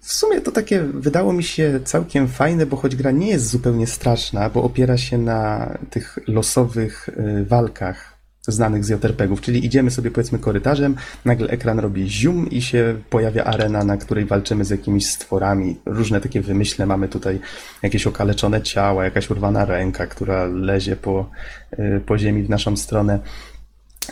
W 0.00 0.12
sumie 0.12 0.40
to 0.40 0.52
takie 0.52 0.82
wydało 0.82 1.32
mi 1.32 1.44
się 1.44 1.80
całkiem 1.84 2.28
fajne, 2.28 2.66
bo 2.66 2.76
choć 2.76 2.96
gra 2.96 3.10
nie 3.10 3.28
jest 3.28 3.46
zupełnie 3.48 3.86
straszna, 3.86 4.50
bo 4.50 4.62
opiera 4.62 4.96
się 4.96 5.18
na 5.18 5.68
tych 5.90 6.18
losowych 6.26 7.08
y, 7.08 7.44
walkach 7.44 8.17
znanych 8.48 8.84
z 8.84 8.88
JRPG-ów, 8.88 9.40
czyli 9.40 9.66
idziemy 9.66 9.90
sobie 9.90 10.10
powiedzmy 10.10 10.38
korytarzem, 10.38 10.96
nagle 11.24 11.48
ekran 11.48 11.78
robi 11.78 12.10
zium 12.10 12.50
i 12.50 12.62
się 12.62 12.96
pojawia 13.10 13.44
arena, 13.44 13.84
na 13.84 13.96
której 13.96 14.24
walczymy 14.24 14.64
z 14.64 14.70
jakimiś 14.70 15.06
stworami. 15.06 15.76
Różne 15.86 16.20
takie 16.20 16.40
wymyśle 16.40 16.86
mamy 16.86 17.08
tutaj 17.08 17.40
jakieś 17.82 18.06
okaleczone 18.06 18.62
ciała, 18.62 19.04
jakaś 19.04 19.30
urwana 19.30 19.64
ręka, 19.64 20.06
która 20.06 20.46
lezie 20.46 20.96
po, 20.96 21.30
y, 21.78 22.00
po 22.06 22.18
ziemi 22.18 22.42
w 22.42 22.50
naszą 22.50 22.76
stronę. 22.76 23.18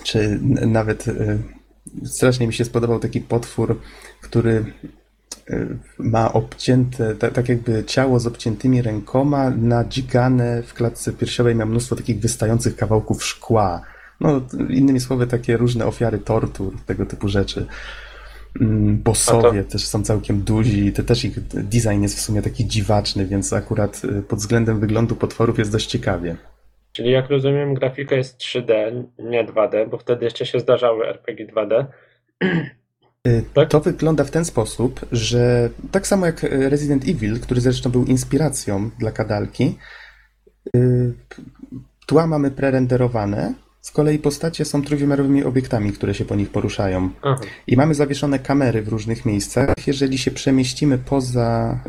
Czy 0.02 0.40
nawet 0.66 1.08
y, 1.08 1.38
strasznie 2.04 2.46
mi 2.46 2.54
się 2.54 2.64
spodobał 2.64 2.98
taki 2.98 3.20
potwór, 3.20 3.80
który 4.22 4.64
y, 5.50 5.78
ma 5.98 6.32
obcięte, 6.32 7.14
ta, 7.14 7.30
tak 7.30 7.48
jakby 7.48 7.84
ciało 7.84 8.20
z 8.20 8.26
obciętymi 8.26 8.82
rękoma, 8.82 9.50
nadzigane 9.50 10.62
w 10.62 10.74
klatce 10.74 11.12
piersiowej 11.12 11.54
ma 11.54 11.66
mnóstwo 11.66 11.96
takich 11.96 12.20
wystających 12.20 12.76
kawałków 12.76 13.24
szkła. 13.24 13.82
No, 14.20 14.40
innymi 14.70 15.00
słowy, 15.00 15.26
takie 15.26 15.56
różne 15.56 15.86
ofiary 15.86 16.18
tortur, 16.18 16.72
tego 16.86 17.06
typu 17.06 17.28
rzeczy. 17.28 17.66
Mm, 18.60 18.98
Bossowie 19.02 19.64
też 19.64 19.86
są 19.86 20.02
całkiem 20.02 20.42
duzi, 20.42 20.92
to 20.92 21.02
też 21.02 21.24
ich 21.24 21.40
design 21.48 22.02
jest 22.02 22.16
w 22.16 22.20
sumie 22.20 22.42
taki 22.42 22.66
dziwaczny, 22.66 23.26
więc 23.26 23.52
akurat 23.52 24.02
y, 24.04 24.22
pod 24.22 24.38
względem 24.38 24.80
wyglądu 24.80 25.16
potworów 25.16 25.58
jest 25.58 25.72
dość 25.72 25.86
ciekawie. 25.86 26.36
Czyli 26.92 27.10
jak 27.10 27.30
rozumiem, 27.30 27.74
grafika 27.74 28.16
jest 28.16 28.38
3D, 28.38 29.04
nie 29.18 29.44
2D, 29.44 29.90
bo 29.90 29.98
wtedy 29.98 30.24
jeszcze 30.24 30.46
się 30.46 30.60
zdarzały 30.60 31.06
RPG 31.06 31.46
2D. 31.46 31.84
Y, 33.28 33.44
Tak? 33.54 33.68
To 33.68 33.80
wygląda 33.80 34.24
w 34.24 34.30
ten 34.30 34.44
sposób, 34.44 35.00
że 35.12 35.70
tak 35.90 36.06
samo 36.06 36.26
jak 36.26 36.44
y, 36.44 36.68
Resident 36.68 37.04
Evil, 37.08 37.40
który 37.40 37.60
zresztą 37.60 37.90
był 37.90 38.04
inspiracją 38.04 38.90
dla 38.98 39.12
kadalki, 39.12 39.78
tła 42.06 42.26
mamy 42.26 42.50
prerenderowane, 42.50 43.54
z 43.86 43.90
kolei 43.90 44.18
postacie 44.18 44.64
są 44.64 44.82
trójwymiarowymi 44.82 45.44
obiektami, 45.44 45.92
które 45.92 46.14
się 46.14 46.24
po 46.24 46.34
nich 46.36 46.50
poruszają. 46.50 47.10
Aha. 47.22 47.40
I 47.66 47.76
mamy 47.76 47.94
zawieszone 47.94 48.38
kamery 48.38 48.82
w 48.82 48.88
różnych 48.88 49.26
miejscach. 49.26 49.86
Jeżeli 49.86 50.18
się 50.18 50.30
przemieścimy 50.30 50.98
poza, 50.98 51.80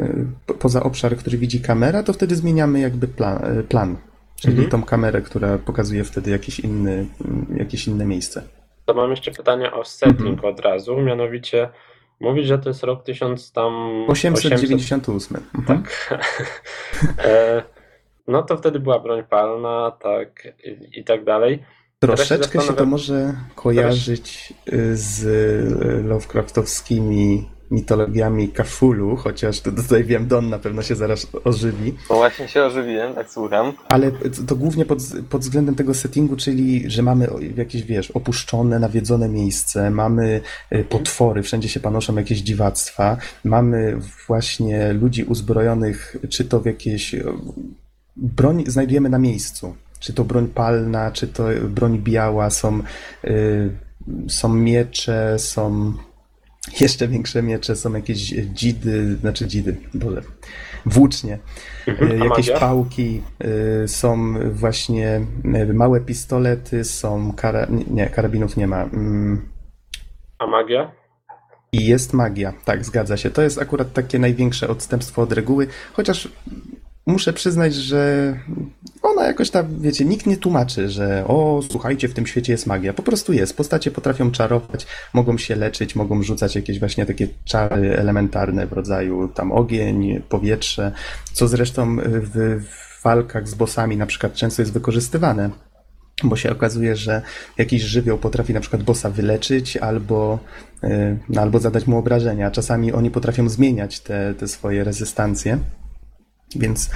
po- 0.45 0.53
poza 0.53 0.83
obszar, 0.83 1.17
który 1.17 1.37
widzi 1.37 1.61
kamera, 1.61 2.03
to 2.03 2.13
wtedy 2.13 2.35
zmieniamy 2.35 2.79
jakby 2.79 3.07
plan, 3.07 3.39
plan 3.69 3.97
czyli 4.35 4.53
Mhm. 4.53 4.69
tą 4.71 4.83
kamerę, 4.83 5.21
która 5.21 5.57
pokazuje 5.57 6.03
wtedy 6.03 6.31
jakiś 6.31 6.59
inny, 6.59 7.05
y, 7.51 7.57
jakieś 7.57 7.87
inne 7.87 8.05
miejsce. 8.05 8.43
To 8.85 8.93
mam 8.93 9.09
jeszcze 9.11 9.31
pytanie 9.31 9.71
o 9.71 9.83
setting 9.85 10.21
Mhm. 10.21 10.53
od 10.53 10.59
razu, 10.59 10.97
mianowicie 11.01 11.69
mówisz, 12.19 12.45
że 12.47 12.59
to 12.59 12.69
jest 12.69 12.83
rok 12.83 13.03
1000 13.03 13.51
tam... 13.51 13.73
898. 14.07 15.37
Mhm. 15.55 15.83
Tak. 15.83 16.19
e, 17.25 17.63
no 18.27 18.43
to 18.43 18.57
wtedy 18.57 18.79
była 18.79 18.99
broń 18.99 19.23
palna, 19.29 19.91
tak 20.01 20.47
i, 20.65 20.99
i 20.99 21.03
tak 21.03 21.23
dalej. 21.23 21.63
Troszeczkę 21.99 22.61
się 22.61 22.73
to 22.73 22.85
może 22.85 23.33
kojarzyć 23.55 24.53
y, 24.73 24.97
z 24.97 25.23
y, 25.23 26.03
Lovecraftowskimi 26.03 27.45
mitologiami 27.71 28.49
Cthulhu, 28.49 29.15
chociaż 29.15 29.61
tutaj 29.61 30.03
wiem, 30.03 30.27
Don 30.27 30.49
na 30.49 30.59
pewno 30.59 30.81
się 30.81 30.95
zaraz 30.95 31.27
ożywi, 31.43 31.93
No 32.09 32.15
właśnie 32.15 32.47
się 32.47 32.63
ożywiłem, 32.63 33.13
tak 33.15 33.29
słucham. 33.29 33.73
ale 33.89 34.11
to 34.47 34.55
głównie 34.55 34.85
pod, 34.85 34.99
pod 35.29 35.41
względem 35.41 35.75
tego 35.75 35.93
settingu, 35.93 36.35
czyli 36.35 36.91
że 36.91 37.03
mamy 37.03 37.27
jakieś, 37.57 37.83
wiesz, 37.83 38.11
opuszczone, 38.11 38.79
nawiedzone 38.79 39.29
miejsce, 39.29 39.89
mamy 39.89 40.41
y, 40.75 40.83
potwory, 40.83 41.43
wszędzie 41.43 41.69
się 41.69 41.79
panoszą 41.79 42.15
jakieś 42.15 42.39
dziwactwa, 42.39 43.17
mamy 43.43 43.99
właśnie 44.27 44.93
ludzi 44.93 45.23
uzbrojonych, 45.23 46.15
czy 46.29 46.45
to 46.45 46.59
w 46.59 46.65
jakieś 46.65 47.15
broń 48.15 48.63
znajdujemy 48.67 49.09
na 49.09 49.19
miejscu. 49.19 49.75
Czy 49.99 50.13
to 50.13 50.23
broń 50.23 50.47
palna, 50.47 51.11
czy 51.11 51.27
to 51.27 51.43
broń 51.69 51.99
biała, 51.99 52.49
są, 52.49 52.81
y, 53.25 53.69
są 54.29 54.49
miecze, 54.53 55.35
są 55.39 55.93
jeszcze 56.81 57.07
większe 57.07 57.43
miecze, 57.43 57.75
są 57.75 57.93
jakieś 57.93 58.17
dzidy, 58.53 59.15
znaczy 59.15 59.47
dzidy, 59.47 59.77
boże, 59.93 60.21
włócznie, 60.85 61.39
Mhm. 61.87 62.11
y, 62.11 62.21
A 62.21 62.23
jakieś 62.25 62.47
magia? 62.47 62.59
pałki, 62.59 63.21
y, 63.83 63.87
są 63.87 64.33
właśnie 64.51 65.21
y, 65.69 65.73
małe 65.73 66.01
pistolety, 66.01 66.83
są 66.83 67.33
kara... 67.33 67.67
nie, 67.91 68.07
karabinów 68.09 68.57
nie 68.57 68.67
ma. 68.67 68.83
Mm, 68.83 69.49
A 70.39 70.47
magia? 70.47 70.91
i 71.71 71.85
jest 71.85 72.13
magia, 72.13 72.53
tak, 72.65 72.85
zgadza 72.85 73.17
się. 73.17 73.29
To 73.31 73.41
jest 73.41 73.61
akurat 73.61 73.93
takie 73.93 74.19
największe 74.19 74.67
odstępstwo 74.67 75.21
od 75.21 75.31
reguły, 75.33 75.67
chociaż 75.93 76.29
muszę 77.07 77.33
przyznać, 77.33 77.73
że 77.73 78.33
ona 79.01 79.27
jakoś 79.27 79.49
tam, 79.49 79.81
wiecie, 79.81 80.05
nikt 80.05 80.25
nie 80.25 80.37
tłumaczy, 80.37 80.89
że 80.89 81.23
o, 81.27 81.61
słuchajcie, 81.71 82.07
w 82.07 82.13
tym 82.13 82.27
świecie 82.27 82.53
jest 82.53 82.67
magia. 82.67 82.93
Po 82.93 83.03
prostu 83.03 83.33
jest. 83.33 83.57
Postacie 83.57 83.91
potrafią 83.91 84.31
czarować, 84.31 84.87
mogą 85.13 85.37
się 85.37 85.55
leczyć, 85.55 85.95
mogą 85.95 86.23
rzucać 86.23 86.55
jakieś 86.55 86.79
właśnie 86.79 87.05
takie 87.05 87.27
czary 87.45 87.97
elementarne 87.97 88.67
w 88.67 88.73
rodzaju 88.73 89.27
tam 89.27 89.51
ogień, 89.51 90.21
powietrze, 90.29 90.91
co 91.33 91.47
zresztą 91.47 91.95
w, 91.95 92.61
w 92.63 93.03
walkach 93.03 93.47
z 93.47 93.55
bossami 93.55 93.97
na 93.97 94.05
przykład 94.05 94.33
często 94.33 94.61
jest 94.61 94.73
wykorzystywane. 94.73 95.49
Bo 96.23 96.35
się 96.35 96.51
okazuje, 96.51 96.95
że 96.95 97.21
jakiś 97.57 97.81
żywioł 97.81 98.17
potrafi 98.17 98.53
na 98.53 98.59
przykład 98.59 98.83
bossa 98.83 99.09
wyleczyć 99.09 99.77
albo, 99.77 100.39
y, 100.83 101.17
no, 101.29 101.41
albo 101.41 101.59
zadać 101.59 101.87
mu 101.87 101.97
obrażenia. 101.97 102.51
Czasami 102.51 102.93
oni 102.93 103.11
potrafią 103.11 103.49
zmieniać 103.49 103.99
te, 103.99 104.33
te 104.33 104.47
swoje 104.47 104.83
rezystancje. 104.83 105.59
Więc 106.55 106.89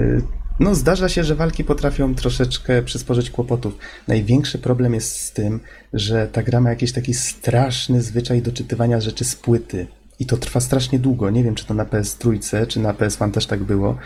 y, 0.00 0.22
no, 0.60 0.74
zdarza 0.74 1.08
się, 1.08 1.24
że 1.24 1.34
walki 1.34 1.64
potrafią 1.64 2.14
troszeczkę 2.14 2.82
przysporzyć 2.82 3.30
kłopotów. 3.30 3.78
Największy 4.08 4.58
problem 4.58 4.94
jest 4.94 5.20
z 5.20 5.32
tym, 5.32 5.60
że 5.92 6.28
ta 6.32 6.42
gra 6.42 6.60
ma 6.60 6.70
jakiś 6.70 6.92
taki 6.92 7.14
straszny 7.14 8.02
zwyczaj 8.02 8.42
doczytywania 8.42 9.00
rzeczy 9.00 9.24
z 9.24 9.36
płyty. 9.36 9.86
I 10.18 10.26
to 10.26 10.36
trwa 10.36 10.60
strasznie 10.60 10.98
długo. 10.98 11.30
Nie 11.30 11.44
wiem, 11.44 11.54
czy 11.54 11.66
to 11.66 11.74
na 11.74 11.84
PS3, 11.84 12.66
czy 12.66 12.80
na 12.80 12.94
PS1 12.94 13.30
też 13.30 13.46
tak 13.46 13.62
było. 13.62 13.98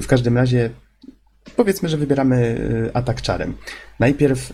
W 0.00 0.06
każdym 0.06 0.36
razie 0.36 0.70
Powiedzmy, 1.56 1.88
że 1.88 1.96
wybieramy 1.96 2.36
y, 2.86 2.90
atak 2.94 3.22
czarem. 3.22 3.54
Najpierw 4.00 4.52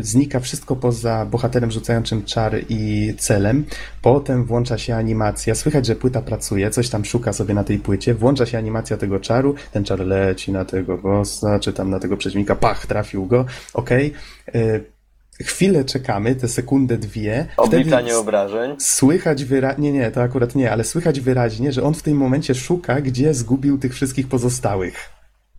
znika 0.00 0.40
wszystko 0.40 0.76
poza 0.76 1.26
bohaterem 1.26 1.70
rzucającym 1.70 2.24
czar 2.24 2.56
i 2.68 3.14
celem. 3.18 3.64
Potem 4.02 4.44
włącza 4.44 4.78
się 4.78 4.96
animacja. 4.96 5.54
Słychać, 5.54 5.86
że 5.86 5.96
płyta 5.96 6.22
pracuje, 6.22 6.70
coś 6.70 6.88
tam 6.88 7.04
szuka 7.04 7.32
sobie 7.32 7.54
na 7.54 7.64
tej 7.64 7.78
płycie. 7.78 8.14
Włącza 8.14 8.46
się 8.46 8.58
animacja 8.58 8.96
tego 8.96 9.20
czaru. 9.20 9.54
Ten 9.72 9.84
czar 9.84 10.00
leci 10.00 10.52
na 10.52 10.64
tego 10.64 10.98
bossa, 10.98 11.58
czy 11.58 11.72
tam 11.72 11.90
na 11.90 11.98
tego 11.98 12.16
przeciwnika. 12.16 12.54
Pach, 12.56 12.86
trafił 12.86 13.26
go. 13.26 13.44
Okej. 13.74 14.12
Y, 14.54 14.94
Chwilę 15.42 15.84
czekamy, 15.84 16.34
te 16.34 16.48
sekundę, 16.48 16.98
dwie. 16.98 17.46
Obliczanie 17.56 18.18
obrażeń. 18.18 18.76
Słychać 18.78 19.44
wyraźnie, 19.44 19.92
nie, 19.92 19.98
nie, 19.98 20.10
to 20.10 20.22
akurat 20.22 20.54
nie, 20.54 20.72
ale 20.72 20.84
słychać 20.84 21.20
wyraźnie, 21.20 21.72
że 21.72 21.82
on 21.82 21.94
w 21.94 22.02
tym 22.02 22.16
momencie 22.16 22.54
szuka, 22.54 23.00
gdzie 23.00 23.34
zgubił 23.34 23.78
tych 23.78 23.94
wszystkich 23.94 24.28
pozostałych. 24.28 25.13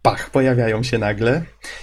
Pach, 0.06 0.30
pojawiają 0.30 0.84
się 0.84 0.98
nagle 0.98 1.42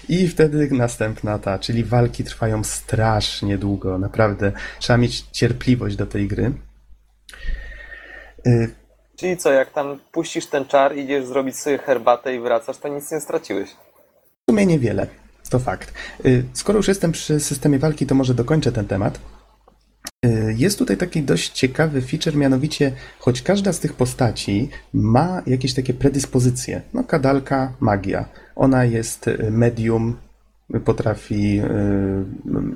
i 0.09 0.29
wtedy 0.29 0.69
następna 0.71 1.39
ta, 1.39 1.59
czyli 1.59 1.85
walki 1.85 2.25
trwają 2.25 2.65
strasznie 2.65 3.59
długo, 3.59 3.99
naprawdę. 3.99 4.53
Trzeba 4.79 4.97
mieć 4.97 5.21
cierpliwość 5.21 5.97
do 5.97 6.07
tej 6.07 6.29
gry. 6.29 6.53
Y, 8.47 8.71
Czyli 9.17 9.37
co, 9.37 9.53
jak 9.53 9.73
tam 9.73 9.99
puścisz 10.13 10.47
ten 10.47 10.65
czar, 10.65 10.97
idziesz 10.97 11.27
zrobić 11.27 11.57
sobie 11.57 11.79
herbatę 11.79 12.35
i 12.35 12.41
wracasz, 12.41 12.79
to 12.79 12.89
nic 12.89 13.13
nie 13.13 13.21
straciłeś. 13.21 13.71
W 13.71 14.51
sumie 14.51 14.67
niewiele, 14.67 15.07
to 15.51 15.59
fakt. 15.59 15.93
Y, 16.27 16.45
Skoro 16.53 16.77
już 16.77 16.89
jestem 16.89 17.13
przy 17.13 17.41
systemie 17.41 17.79
walki, 17.79 18.07
to 18.07 18.15
może 18.15 18.35
dokończę 18.35 18.73
ten 18.73 18.87
temat. 18.87 19.19
Y, 20.27 20.55
Jest 20.59 20.79
tutaj 20.79 20.97
taki 20.97 21.23
dość 21.23 21.51
ciekawy 21.53 22.03
feature, 22.03 22.37
mianowicie, 22.37 22.93
choć 23.19 23.43
każda 23.43 23.73
z 23.73 23.81
tych 23.81 23.93
postaci 23.93 24.69
ma 24.93 25.43
jakieś 25.47 25.75
takie 25.75 25.95
predyspozycje. 25.95 26.83
No, 26.95 27.05
kadalka, 27.05 27.73
magia. 27.81 28.25
Ona 28.57 28.85
jest 28.85 29.29
y, 29.29 29.51
medium, 29.51 30.17
potrafi 30.85 31.61
y, 31.61 31.65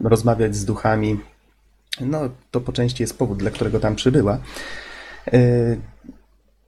rozmawiać 0.09 0.57
z 0.57 0.65
duchami. 0.65 1.21
No, 2.01 2.21
to 2.51 2.61
po 2.61 2.73
części 2.73 3.03
jest 3.03 3.19
powód, 3.19 3.39
dla 3.39 3.51
którego 3.51 3.81
tam 3.81 3.97
przybyła. 3.97 4.39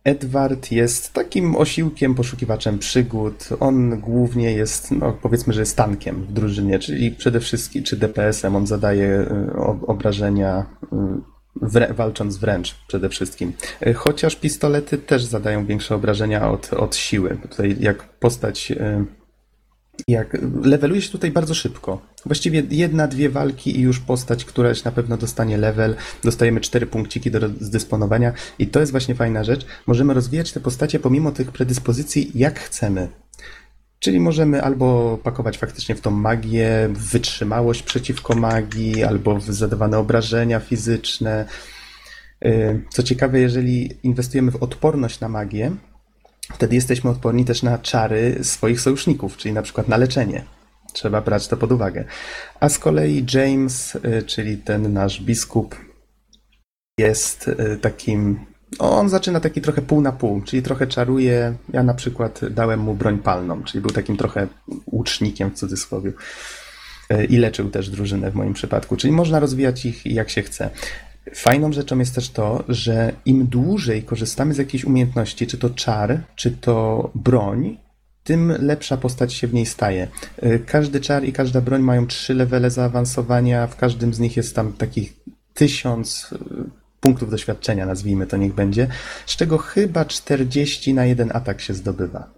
Edward 0.09 0.72
jest 0.72 1.12
takim 1.12 1.56
osiłkiem, 1.56 2.14
poszukiwaczem 2.14 2.78
przygód. 2.78 3.48
On 3.61 4.00
głównie 4.00 4.52
jest, 4.52 4.90
no 4.90 5.12
powiedzmy, 5.22 5.52
że 5.52 5.61
jest 5.61 5.76
tankiem 5.76 6.22
w 6.24 6.32
drużynie, 6.32 6.78
czyli 6.78 7.11
przede 7.11 7.40
wszystkim, 7.40 7.82
czy 7.82 7.96
DPS-em. 7.96 8.56
On 8.56 8.66
zadaje 8.66 9.20
y, 9.20 9.86
obrażenia, 9.86 10.66
y, 10.82 11.66
wrę- 11.66 11.94
walcząc 11.94 12.36
wręcz 12.36 12.74
przede 12.88 13.09
wszystkim. 13.09 13.52
Y, 13.86 13.94
Chociaż 13.94 14.36
pistolety 14.36 14.98
też 14.98 15.24
zadają 15.24 15.66
większe 15.66 15.94
obrażenia 15.94 16.50
od, 16.50 16.72
od 16.72 16.96
siły. 16.96 17.36
Tutaj 17.50 17.76
jak 17.80 18.02
postać. 18.09 18.72
Y, 20.01 20.05
Jak 20.09 20.36
leveluje 20.62 21.03
się 21.03 21.11
tutaj 21.11 21.30
bardzo 21.30 21.55
szybko. 21.55 22.03
Właściwie 22.26 22.62
jedna, 22.70 23.07
dwie 23.07 23.30
walki 23.30 23.78
i 23.78 23.80
już 23.80 24.01
postać, 24.01 24.44
któraś 24.44 24.84
na 24.84 24.92
pewno 24.92 25.16
dostanie 25.16 25.57
level. 25.57 25.96
Dostajemy 26.24 26.61
cztery 26.61 26.86
punkciki 26.86 27.30
do 27.30 27.49
zdysponowania 27.61 28.32
i 28.59 28.66
to 28.66 28.80
jest 28.80 28.92
właśnie 28.92 29.14
fajna 29.14 29.44
rzecz. 29.44 29.66
Możemy 29.86 30.14
rozwijać 30.14 30.53
te 30.53 30.61
postacie 30.61 31.01
pomimo 31.01 31.32
tych 31.32 31.53
predyspozycji 31.53 32.32
jak 32.34 32.61
chcemy. 32.61 33.09
Czyli 34.01 34.20
możemy 34.20 34.62
albo 34.62 35.18
pakować 35.22 35.59
faktycznie 35.59 35.94
w 35.94 36.01
tą 36.01 36.11
magię, 36.11 36.88
w 36.92 37.11
wytrzymałość 37.11 37.82
przeciwko 37.82 38.34
magii, 38.34 39.05
albo 39.05 39.36
w 39.36 39.44
zadawane 39.44 39.99
obrażenia 39.99 40.61
fizyczne. 40.61 41.44
Yy, 42.42 42.82
Co 42.90 43.03
ciekawe, 43.03 43.40
jeżeli 43.40 43.99
inwestujemy 44.03 44.51
w 44.51 44.62
odporność 44.62 45.20
na 45.20 45.28
magię, 45.28 45.72
wtedy 46.53 46.74
jesteśmy 46.74 47.11
odporni 47.11 47.44
też 47.44 47.62
na 47.62 47.78
czary 47.78 48.38
swoich 48.42 48.80
sojuszników, 48.80 49.36
czyli 49.36 49.55
na 49.55 49.62
przykład 49.62 49.88
na 49.88 49.96
leczenie. 49.96 50.44
Trzeba 50.92 51.20
brać 51.20 51.49
to 51.49 51.57
pod 51.57 51.72
uwagę. 51.72 52.05
A 52.61 52.68
z 52.68 52.78
kolei 52.78 53.26
James, 53.34 53.94
y, 53.94 54.22
czyli 54.26 54.57
ten 54.57 54.92
nasz 54.92 55.20
biskup, 55.20 55.76
jest 56.99 57.49
y, 57.49 57.78
takim 57.80 58.46
On 58.78 59.09
zaczyna 59.09 59.40
taki 59.40 59.61
trochę 59.61 59.82
pół 59.82 60.01
na 60.01 60.12
pół, 60.12 60.42
czyli 60.42 60.62
trochę 60.62 60.86
czaruje. 60.86 61.55
Ja 61.72 61.82
na 61.82 61.94
przykład 61.94 62.40
dałem 62.51 62.80
mu 62.80 62.94
broń 62.94 63.18
palną, 63.18 63.62
czyli 63.62 63.82
był 63.82 63.90
takim 63.90 64.16
trochę 64.16 64.46
łucznikiem 64.86 65.51
w 65.51 65.55
cudzysłowie. 65.55 66.12
E, 67.11 67.24
I 67.24 67.36
leczył 67.36 67.70
też 67.70 67.90
drużynę 67.90 68.30
w 68.30 68.34
moim 68.34 68.55
przypadku, 68.55 68.96
czyli 68.96 69.12
można 69.12 69.40
rozwijać 69.40 69.86
ich 69.86 70.07
jak 70.07 70.30
się 70.30 70.42
chce. 70.42 70.70
Fajną 71.35 71.72
rzeczą 71.72 71.99
jest 71.99 72.14
też 72.14 72.31
to, 72.31 72.64
że 72.68 73.12
im 73.24 73.47
dłużej 73.47 74.03
korzystamy 74.03 74.55
z 74.55 74.59
jakiejś 74.59 74.85
umiejętności, 74.85 75.47
czy 75.47 75.59
to 75.59 75.70
czar, 75.70 76.20
czy 76.37 76.51
to 76.51 77.11
broń, 77.14 77.79
tym 78.24 78.53
lepsza 78.59 78.97
postać 78.97 79.35
się 79.35 79.47
w 79.47 79.55
niej 79.55 79.66
staje. 79.66 80.09
Y, 80.43 80.59
Każdy 80.66 81.01
czar 81.01 81.24
i 81.24 81.33
każda 81.33 81.61
broń 81.61 81.83
mają 81.83 82.07
trzy 82.07 82.35
levele 82.35 82.70
zaawansowania, 82.70 83.66
w 83.66 83.76
każdym 83.76 84.14
z 84.14 84.18
nich 84.18 84.37
jest 84.37 84.57
tam 84.57 84.72
takich 84.72 85.12
tysiąc 85.55 86.33
y, 86.33 86.39
punktów 87.01 87.31
doświadczenia, 87.31 87.87
nazwijmy 87.87 88.26
to 88.26 88.37
niech 88.37 88.53
będzie, 88.55 88.87
z 89.26 89.37
czego 89.37 89.59
chyba 89.59 90.05
40 90.05 90.95
na 90.95 91.05
jeden 91.07 91.31
atak 91.35 91.61
się 91.61 91.74
zdobywa. 91.74 92.31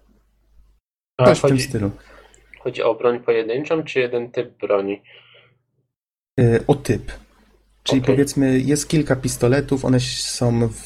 Coś 1.24 1.38
w 1.38 1.42
tym 1.42 1.50
chodzi, 1.50 1.62
stylu. 1.62 1.90
chodzi 2.60 2.82
o 2.82 2.94
broń 2.94 3.20
pojedynczą, 3.20 3.82
czy 3.82 4.00
jeden 4.00 4.30
typ 4.30 4.58
broni? 4.60 5.02
Y, 6.40 6.64
O 6.66 6.74
typ. 6.74 7.12
Czyli 7.82 8.02
Okej. 8.02 8.14
powiedzmy, 8.14 8.58
jest 8.58 8.88
kilka 8.88 9.16
pistoletów, 9.16 9.84
one 9.84 10.00
są 10.00 10.68
w, 10.68 10.84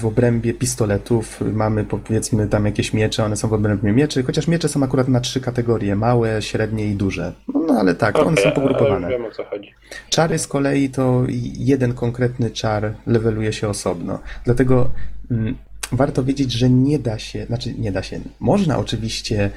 w 0.00 0.06
obrębie 0.06 0.54
pistoletów. 0.54 1.40
Mamy 1.52 1.84
powiedzmy 1.84 2.48
tam 2.48 2.66
jakieś 2.66 2.92
miecze, 2.92 3.24
one 3.24 3.36
są 3.36 3.48
w 3.48 3.52
obrębie 3.52 3.92
mieczy, 3.92 4.22
chociaż 4.22 4.48
miecze 4.48 4.68
są 4.68 4.82
akurat 4.82 5.08
na 5.08 5.20
trzy 5.20 5.40
kategorie: 5.40 5.96
małe, 5.96 6.42
średnie 6.42 6.86
i 6.86 6.94
duże. 6.94 7.32
No, 7.54 7.60
no 7.68 7.74
ale 7.74 7.94
tak, 7.94 8.18
one 8.18 8.30
Okej, 8.30 8.44
są 8.44 8.52
pogrupowane. 8.52 9.08
Wiem 9.08 9.24
o 9.24 9.30
co 9.30 9.44
chodzi. 9.44 9.74
Czary 10.08 10.38
z 10.38 10.46
kolei 10.46 10.90
to 10.90 11.22
jeden 11.58 11.94
konkretny 11.94 12.50
czar 12.50 12.94
leveluje 13.06 13.52
się 13.52 13.68
osobno. 13.68 14.18
Dlatego 14.44 14.90
mm, 15.30 15.56
warto 15.92 16.24
wiedzieć, 16.24 16.52
że 16.52 16.70
nie 16.70 16.98
da 16.98 17.18
się, 17.18 17.46
znaczy 17.46 17.74
nie 17.78 17.92
da 17.92 18.02
się, 18.02 18.20
można 18.40 18.78
oczywiście 18.78 19.50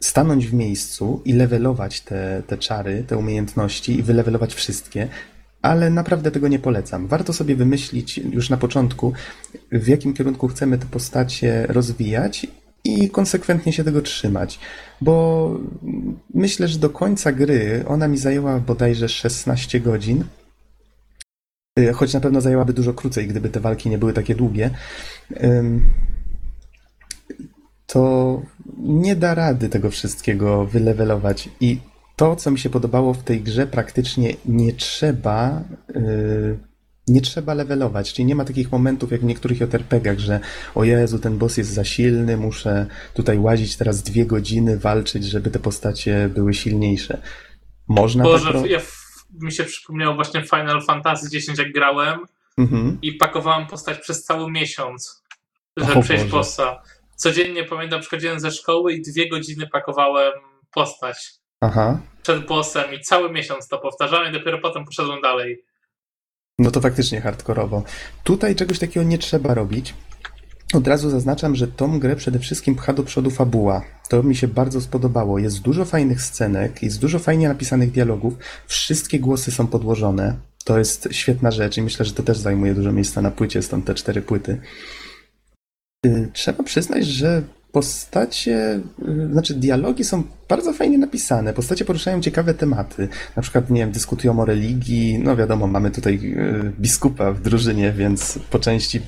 stanąć 0.00 0.46
w 0.46 0.54
miejscu 0.54 1.22
i 1.24 1.32
levelować 1.32 2.00
te, 2.00 2.42
te 2.46 2.58
czary, 2.58 3.04
te 3.06 3.16
umiejętności 3.16 3.98
i 3.98 4.02
wylevelować 4.02 4.54
wszystkie, 4.54 5.08
ale 5.62 5.90
naprawdę 5.90 6.30
tego 6.30 6.48
nie 6.48 6.58
polecam. 6.58 7.06
Warto 7.06 7.32
sobie 7.32 7.56
wymyślić 7.56 8.18
już 8.18 8.50
na 8.50 8.56
początku, 8.56 9.12
w 9.72 9.88
jakim 9.88 10.14
kierunku 10.14 10.48
chcemy 10.48 10.78
te 10.78 10.86
postacie 10.86 11.66
rozwijać 11.68 12.46
i 12.84 13.10
konsekwentnie 13.10 13.72
się 13.72 13.84
tego 13.84 14.02
trzymać, 14.02 14.60
bo 15.00 15.56
myślę, 16.34 16.68
że 16.68 16.78
do 16.78 16.90
końca 16.90 17.32
gry 17.32 17.84
ona 17.88 18.08
mi 18.08 18.18
zajęła 18.18 18.58
bodajże 18.58 19.08
16 19.08 19.80
godzin, 19.80 20.24
Y, 21.78 21.92
choć 21.92 22.14
na 22.14 22.20
pewno 22.20 22.40
zajęłaby 22.40 22.72
dużo 22.72 22.94
krócej, 22.94 23.28
gdyby 23.28 23.48
te 23.48 23.60
walki 23.60 23.90
nie 23.90 23.98
były 23.98 24.12
takie 24.12 24.34
długie. 24.34 24.70
To 27.86 28.42
nie 28.78 29.16
da 29.16 29.34
rady 29.34 29.68
tego 29.68 29.90
wszystkiego 29.90 30.66
wylewelować 30.66 31.48
i 31.60 31.78
to, 32.16 32.36
co 32.36 32.50
mi 32.50 32.58
się 32.58 32.70
podobało 32.70 33.14
w 33.14 33.22
tej 33.22 33.40
grze, 33.40 33.66
praktycznie 33.66 34.34
nie 34.46 34.72
trzeba 34.72 35.62
y, 35.96 36.58
nie 37.08 37.20
trzeba 37.20 37.54
levelować, 37.54 38.12
czyli 38.12 38.26
nie 38.26 38.34
ma 38.34 38.44
takich 38.44 38.72
momentów 38.72 39.12
jak 39.12 39.20
w 39.20 39.24
niektórych 39.24 39.60
JRPG-ach, 39.60 40.18
że 40.18 40.40
o 40.74 40.84
Jezu, 40.84 41.18
ten 41.18 41.38
boss 41.38 41.56
jest 41.56 41.70
za 41.70 41.84
silny, 41.84 42.36
muszę 42.36 42.86
tutaj 43.14 43.38
łazić 43.38 43.76
teraz 43.76 44.02
dwie 44.02 44.26
godziny, 44.26 44.78
walczyć, 44.78 45.24
żeby 45.24 45.50
te 45.50 45.58
postacie 45.58 46.30
były 46.34 46.54
silniejsze. 46.54 47.22
Można 47.88 48.24
Boże, 48.24 48.52
tak 48.52 48.70
ja, 48.70 48.80
mi 49.40 49.52
się 49.52 49.64
przypomniało 49.64 50.14
właśnie 50.14 50.42
Final 50.42 50.82
Fantasy 50.82 51.36
X, 51.36 51.58
jak 51.58 51.72
grałem 51.72 52.20
Mhm. 52.58 52.98
i 53.02 53.12
pakowałem 53.12 53.66
postać 53.66 53.98
przez 53.98 54.24
cały 54.24 54.50
miesiąc, 54.50 55.22
O 55.80 55.84
żeby 55.84 56.02
przejść 56.02 56.24
Boże. 56.24 56.36
bossa. 56.36 56.82
Codziennie 57.16 57.64
pamiętam, 57.64 58.00
przychodziłem 58.00 58.40
ze 58.40 58.50
szkoły 58.50 58.92
i 58.92 59.02
dwie 59.02 59.28
godziny 59.28 59.66
pakowałem 59.72 60.32
postać 60.74 61.30
Aha. 61.62 62.00
przed 62.22 62.46
bossem 62.46 62.94
i 62.94 63.00
cały 63.00 63.32
miesiąc 63.32 63.68
to 63.68 63.78
powtarzałem 63.78 64.30
i 64.30 64.38
dopiero 64.38 64.58
potem 64.58 64.84
poszedłem 64.84 65.20
dalej. 65.20 65.64
No 66.58 66.70
to 66.70 66.80
faktycznie 66.80 67.20
hardkorowo. 67.20 67.82
Tutaj 68.24 68.56
czegoś 68.56 68.78
takiego 68.78 69.06
nie 69.06 69.18
trzeba 69.18 69.54
robić. 69.54 69.94
Od 70.74 70.86
razu 70.88 71.10
zaznaczam, 71.10 71.56
że 71.56 71.68
tą 71.68 71.98
grę 72.00 72.16
przede 72.16 72.38
wszystkim 72.38 72.74
pcha 72.76 72.92
do 72.92 73.02
przodu 73.02 73.30
fabuła. 73.30 73.84
To 74.08 74.22
mi 74.22 74.36
się 74.36 74.48
bardzo 74.48 74.80
spodobało. 74.80 75.38
Jest 75.38 75.62
dużo 75.62 75.84
fajnych 75.84 76.22
scenek, 76.22 76.82
jest 76.82 77.00
dużo 77.00 77.18
fajnie 77.18 77.48
napisanych 77.48 77.90
dialogów. 77.90 78.34
Wszystkie 78.66 79.20
głosy 79.20 79.50
są 79.52 79.66
podłożone. 79.66 80.36
To 80.64 80.78
jest 80.78 81.08
świetna 81.12 81.50
rzecz 81.50 81.76
i 81.76 81.82
myślę, 81.82 82.04
że 82.04 82.12
to 82.12 82.22
też 82.22 82.38
zajmuje 82.38 82.74
dużo 82.74 82.92
miejsca 82.92 83.22
na 83.22 83.30
płycie, 83.30 83.62
stąd 83.62 83.84
te 83.84 83.94
cztery 83.94 84.22
płyty. 84.22 84.60
Y, 86.06 86.30
Trzeba 86.32 86.64
przyznać, 86.64 87.06
że 87.06 87.42
postacie, 87.72 88.80
y, 89.08 89.32
znaczy 89.32 89.54
dialogi 89.54 90.04
są 90.04 90.22
bardzo 90.48 90.72
fajnie 90.72 90.98
napisane. 90.98 91.52
Postacie 91.52 91.84
poruszają 91.84 92.20
ciekawe 92.20 92.54
tematy. 92.54 93.08
Na 93.36 93.42
przykład, 93.42 93.70
nie 93.70 93.80
wiem, 93.80 93.92
dyskutują 93.92 94.40
o 94.40 94.44
religii. 94.44 95.18
No 95.18 95.36
wiadomo, 95.36 95.66
mamy 95.66 95.90
tutaj 95.90 96.14
y, 96.14 96.72
biskupa 96.80 97.32
w 97.32 97.40
drużynie, 97.40 97.92
więc 97.92 98.38
po 98.50 98.58
części 98.58 98.98
y, 98.98 99.02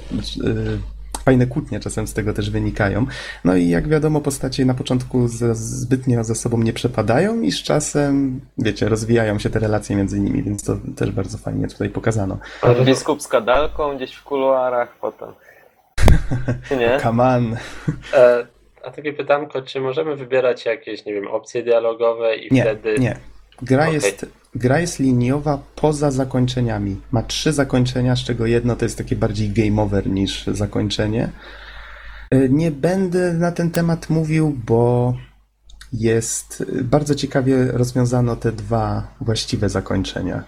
fajne 1.24 1.46
kłótnie 1.46 1.80
czasem 1.80 2.06
z 2.06 2.14
tego 2.14 2.32
też 2.32 2.50
wynikają. 2.50 3.06
No 3.44 3.56
i 3.56 3.68
jak 3.68 3.88
wiadomo, 3.88 4.20
postacie 4.20 4.64
na 4.64 4.74
początku 4.74 5.28
za, 5.28 5.54
zbytnio 5.54 6.24
ze 6.24 6.34
sobą 6.34 6.58
nie 6.58 6.72
przepadają 6.72 7.40
i 7.40 7.52
z 7.52 7.62
czasem, 7.62 8.40
wiecie, 8.58 8.88
rozwijają 8.88 9.38
się 9.38 9.50
te 9.50 9.58
relacje 9.58 9.96
między 9.96 10.20
nimi, 10.20 10.42
więc 10.42 10.64
to 10.64 10.76
też 10.96 11.10
bardzo 11.10 11.38
fajnie 11.38 11.68
tutaj 11.68 11.90
pokazano. 11.90 12.38
Biskup 12.84 13.22
z 13.22 13.28
kadalką 13.28 13.96
gdzieś 13.96 14.14
w 14.14 14.24
kuluarach 14.24 14.96
potem. 15.00 15.28
Czy 16.68 16.76
nie? 16.80 17.00
Come 17.02 17.24
on. 17.24 17.56
E, 18.14 18.46
a 18.84 18.90
takie 18.90 19.12
pytanko, 19.12 19.62
czy 19.62 19.80
możemy 19.80 20.16
wybierać 20.16 20.64
jakieś, 20.64 21.04
nie 21.04 21.14
wiem, 21.14 21.26
opcje 21.28 21.62
dialogowe 21.62 22.36
i 22.36 22.54
Nie, 22.54 22.62
wtedy... 22.62 22.98
nie. 22.98 23.16
Gra, 23.62 23.82
Okej. 23.82 23.94
jest, 23.94 24.26
gra 24.54 24.80
jest 24.80 24.98
liniowa 24.98 25.58
poza 25.76 26.10
zakończeniami. 26.10 27.00
Ma 27.12 27.22
trzy 27.22 27.52
zakończenia, 27.52 28.16
z 28.16 28.24
czego 28.24 28.46
jedno 28.46 28.76
to 28.76 28.84
jest 28.84 28.98
takie 28.98 29.16
bardziej 29.16 29.50
game 29.50 29.82
over 29.82 30.06
niż 30.06 30.46
zakończenie. 30.46 31.28
Y, 32.34 32.48
Nie 32.52 32.70
będę 32.70 33.34
na 33.34 33.52
ten 33.52 33.70
temat 33.70 34.10
mówił, 34.10 34.56
bo 34.66 35.14
jest 35.92 36.60
y, 36.60 36.84
bardzo 36.84 37.14
ciekawie 37.14 37.64
rozwiązano 37.72 38.36
te 38.36 38.52
dwa 38.52 39.14
właściwe 39.20 39.68
zakończenia. 39.68 40.44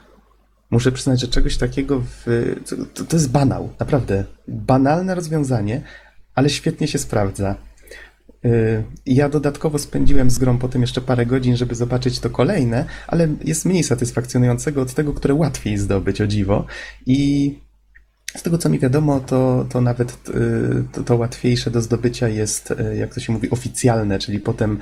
Muszę 0.70 0.92
przyznać, 0.92 1.20
że 1.20 1.28
czegoś 1.28 1.56
takiego 1.56 2.00
w, 2.00 2.54
to, 2.94 3.04
to 3.04 3.16
jest 3.16 3.30
banał, 3.30 3.70
naprawdę. 3.80 4.24
Banalne 4.48 5.14
rozwiązanie, 5.14 5.82
ale 6.34 6.50
świetnie 6.50 6.88
się 6.88 6.98
sprawdza. 6.98 7.54
Y, 8.44 8.84
Ja 9.06 9.28
dodatkowo 9.28 9.78
spędziłem 9.78 10.30
z 10.30 10.38
grą 10.38 10.58
potem 10.58 10.80
jeszcze 10.80 11.00
parę 11.00 11.26
godzin, 11.26 11.56
żeby 11.56 11.74
zobaczyć 11.74 12.20
to 12.20 12.30
kolejne, 12.30 12.84
ale 13.06 13.28
jest 13.44 13.64
mniej 13.64 13.82
satysfakcjonującego 13.82 14.82
od 14.82 14.94
tego, 14.94 15.12
które 15.12 15.34
łatwiej 15.34 15.78
zdobyć, 15.78 16.20
o 16.20 16.26
dziwo. 16.26 16.66
I 17.06 17.58
z 18.36 18.42
tego 18.42 18.58
co 18.58 18.68
mi 18.68 18.78
wiadomo, 18.78 19.20
to, 19.20 19.66
to 19.68 19.80
nawet 19.80 20.28
y, 20.28 20.84
to, 20.92 21.02
to 21.02 21.16
łatwiejsze 21.16 21.70
do 21.70 21.80
zdobycia 21.80 22.28
jest, 22.28 22.70
y, 22.70 22.96
jak 22.96 23.14
to 23.14 23.20
się 23.20 23.32
mówi, 23.32 23.50
oficjalne, 23.50 24.18
czyli 24.18 24.40
potem 24.40 24.78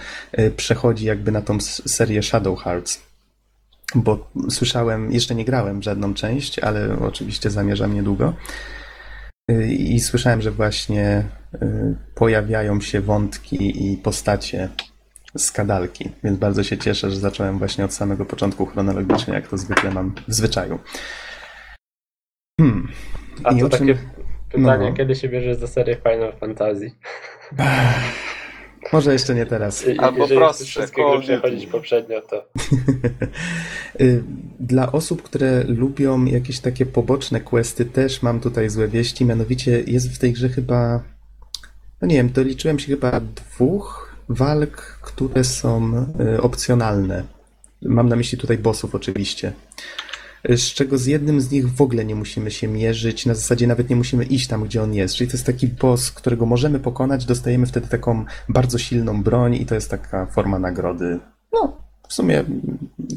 przechodzi 0.57 1.05
jakby 1.05 1.33
na 1.33 1.43
tą 1.43 1.61
serię 1.61 2.23
Shadow 2.23 2.59
Hearts. 2.63 3.01
Bo 3.95 4.31
słyszałem, 4.51 5.13
jeszcze 5.13 5.35
nie 5.35 5.45
grałem 5.45 5.83
żadną 5.83 6.15
część, 6.15 6.59
ale 6.59 6.99
oczywiście 6.99 7.51
zamierzam 7.51 7.95
niedługo. 7.95 8.35
I 9.69 10.01
słyszałem, 10.01 10.43
że 10.43 10.51
właśnie 10.51 11.25
pojawiają 12.15 12.81
się 12.81 13.01
wątki 13.01 13.93
i 13.93 13.97
postacie 13.97 14.69
z 15.37 15.53
kadalki, 15.53 16.11
więc 16.25 16.39
bardzo 16.39 16.63
się 16.65 16.79
cieszę, 16.79 17.11
że 17.11 17.17
zacząłem 17.17 17.59
właśnie 17.59 17.85
od 17.85 17.93
samego 17.95 18.25
początku 18.25 18.67
chronologicznie, 18.67 19.35
jak 19.35 19.49
to 19.49 19.59
zwykle 19.59 19.91
mam 19.91 20.15
w 20.29 20.35
zwyczaju. 20.35 20.79
Hmm. 22.61 22.89
A 23.45 23.53
I 23.53 23.61
to 23.61 23.69
czym- 23.69 23.79
takie 23.79 23.99
pytanie, 24.53 24.91
No. 24.91 24.97
kiedy 24.97 25.15
się 25.15 25.29
bierzesz 25.29 25.57
za 25.59 25.67
serię 25.67 25.97
Final 25.97 26.33
Fantasy? 26.41 26.91
Może 28.93 29.13
jeszcze 29.13 29.35
nie 29.35 29.47
teraz. 29.47 29.87
I- 29.89 29.99
Albo 29.99 30.19
Jeżeli 30.23 30.41
prostsze, 30.41 30.65
chcesz 30.65 30.77
wszystkie 30.77 31.03
Call 31.03 31.11
gry 31.11 31.19
of 31.19 31.27
Duty. 31.27 31.39
przechodzić 31.41 31.67
poprzednio, 31.67 32.21
to 32.21 32.45
Y, 34.01 34.23
Dla 34.61 34.93
osób, 34.93 35.23
które 35.23 35.65
lubią 35.65 36.25
jakieś 36.25 36.61
takie 36.61 36.87
poboczne 36.87 37.41
questy, 37.41 37.85
też 37.85 38.23
mam 38.23 38.41
tutaj 38.41 38.71
złe 38.71 38.89
wieści. 38.89 39.25
Mianowicie 39.25 39.81
jest 39.87 40.15
w 40.15 40.19
tej 40.19 40.33
grze 40.33 40.49
chyba, 40.49 41.03
no 42.03 42.09
nie 42.09 42.15
wiem, 42.17 42.33
doliczyłem 42.33 42.79
się 42.79 42.87
chyba 42.87 43.21
dwóch 43.21 44.17
walk, 44.29 44.77
które 45.03 45.45
są 45.45 46.07
y, 46.21 46.43
opcjonalne. 46.43 47.25
Mam 47.83 48.09
na 48.09 48.17
myśli 48.17 48.39
tutaj 48.39 48.59
bossów 48.59 48.95
oczywiście. 48.95 49.53
Y, 50.51 50.59
Z 50.59 50.75
czego 50.75 50.99
z 50.99 51.07
jednym 51.07 51.41
z 51.41 51.51
nich 51.51 51.69
w 51.75 51.83
ogóle 51.83 52.05
nie 52.05 52.15
musimy 52.15 52.51
się 52.51 52.69
mierzyć, 52.69 53.27
na 53.27 53.35
zasadzie 53.35 53.67
nawet 53.67 53.91
nie 53.91 53.97
musimy 53.97 54.25
iść 54.25 54.47
tam, 54.47 54.65
gdzie 54.65 54.83
on 54.83 54.95
jest. 54.95 55.15
Czyli 55.15 55.31
to 55.31 55.37
jest 55.37 55.47
taki 55.47 55.69
boss, 55.69 56.11
którego 56.11 56.47
możemy 56.47 56.81
pokonać, 56.81 57.25
dostajemy 57.25 57.67
wtedy 57.67 57.89
taką 57.89 58.25
bardzo 58.49 58.79
silną 58.79 59.23
broń 59.23 59.55
i 59.55 59.67
to 59.67 59.75
jest 59.75 59.91
taka 59.91 60.27
forma 60.27 60.59
nagrody. 60.59 61.19
No, 61.53 61.77
w 62.09 62.15
sumie 62.15 62.45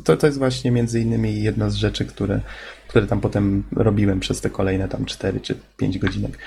to, 0.03 0.17
to 0.17 0.27
jest 0.27 0.39
właśnie 0.39 0.71
między 0.71 0.99
innymi 0.99 1.43
jedna 1.43 1.69
z 1.69 1.75
rzeczy, 1.75 2.05
które, 2.05 2.41
które 2.87 3.07
tam 3.07 3.21
potem 3.21 3.63
robiłem 3.71 4.19
przez 4.19 4.41
te 4.41 4.49
kolejne 4.49 4.87
tam 4.87 5.05
4 5.05 5.39
czy 5.39 5.55
5 5.77 5.97
godzinek. 5.97 6.37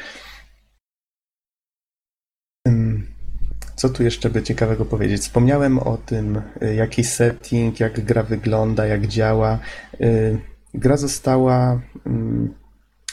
Co 3.80 3.88
tu 3.88 4.02
jeszcze 4.02 4.30
by 4.30 4.42
ciekawego 4.42 4.84
powiedzieć? 4.84 5.22
Wspomniałem 5.22 5.78
o 5.78 5.96
tym, 5.96 6.42
y, 6.62 6.74
jaki 6.74 7.04
setting, 7.04 7.80
jak 7.80 8.04
gra 8.04 8.22
wygląda, 8.22 8.86
jak 8.86 9.06
działa. 9.06 9.58
Y, 10.00 10.38
Gra 10.74 10.96
została, 10.96 11.80
mm, 12.06 12.54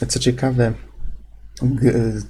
co 0.07 0.19
ciekawe, 0.19 0.73
y, 1.83 2.21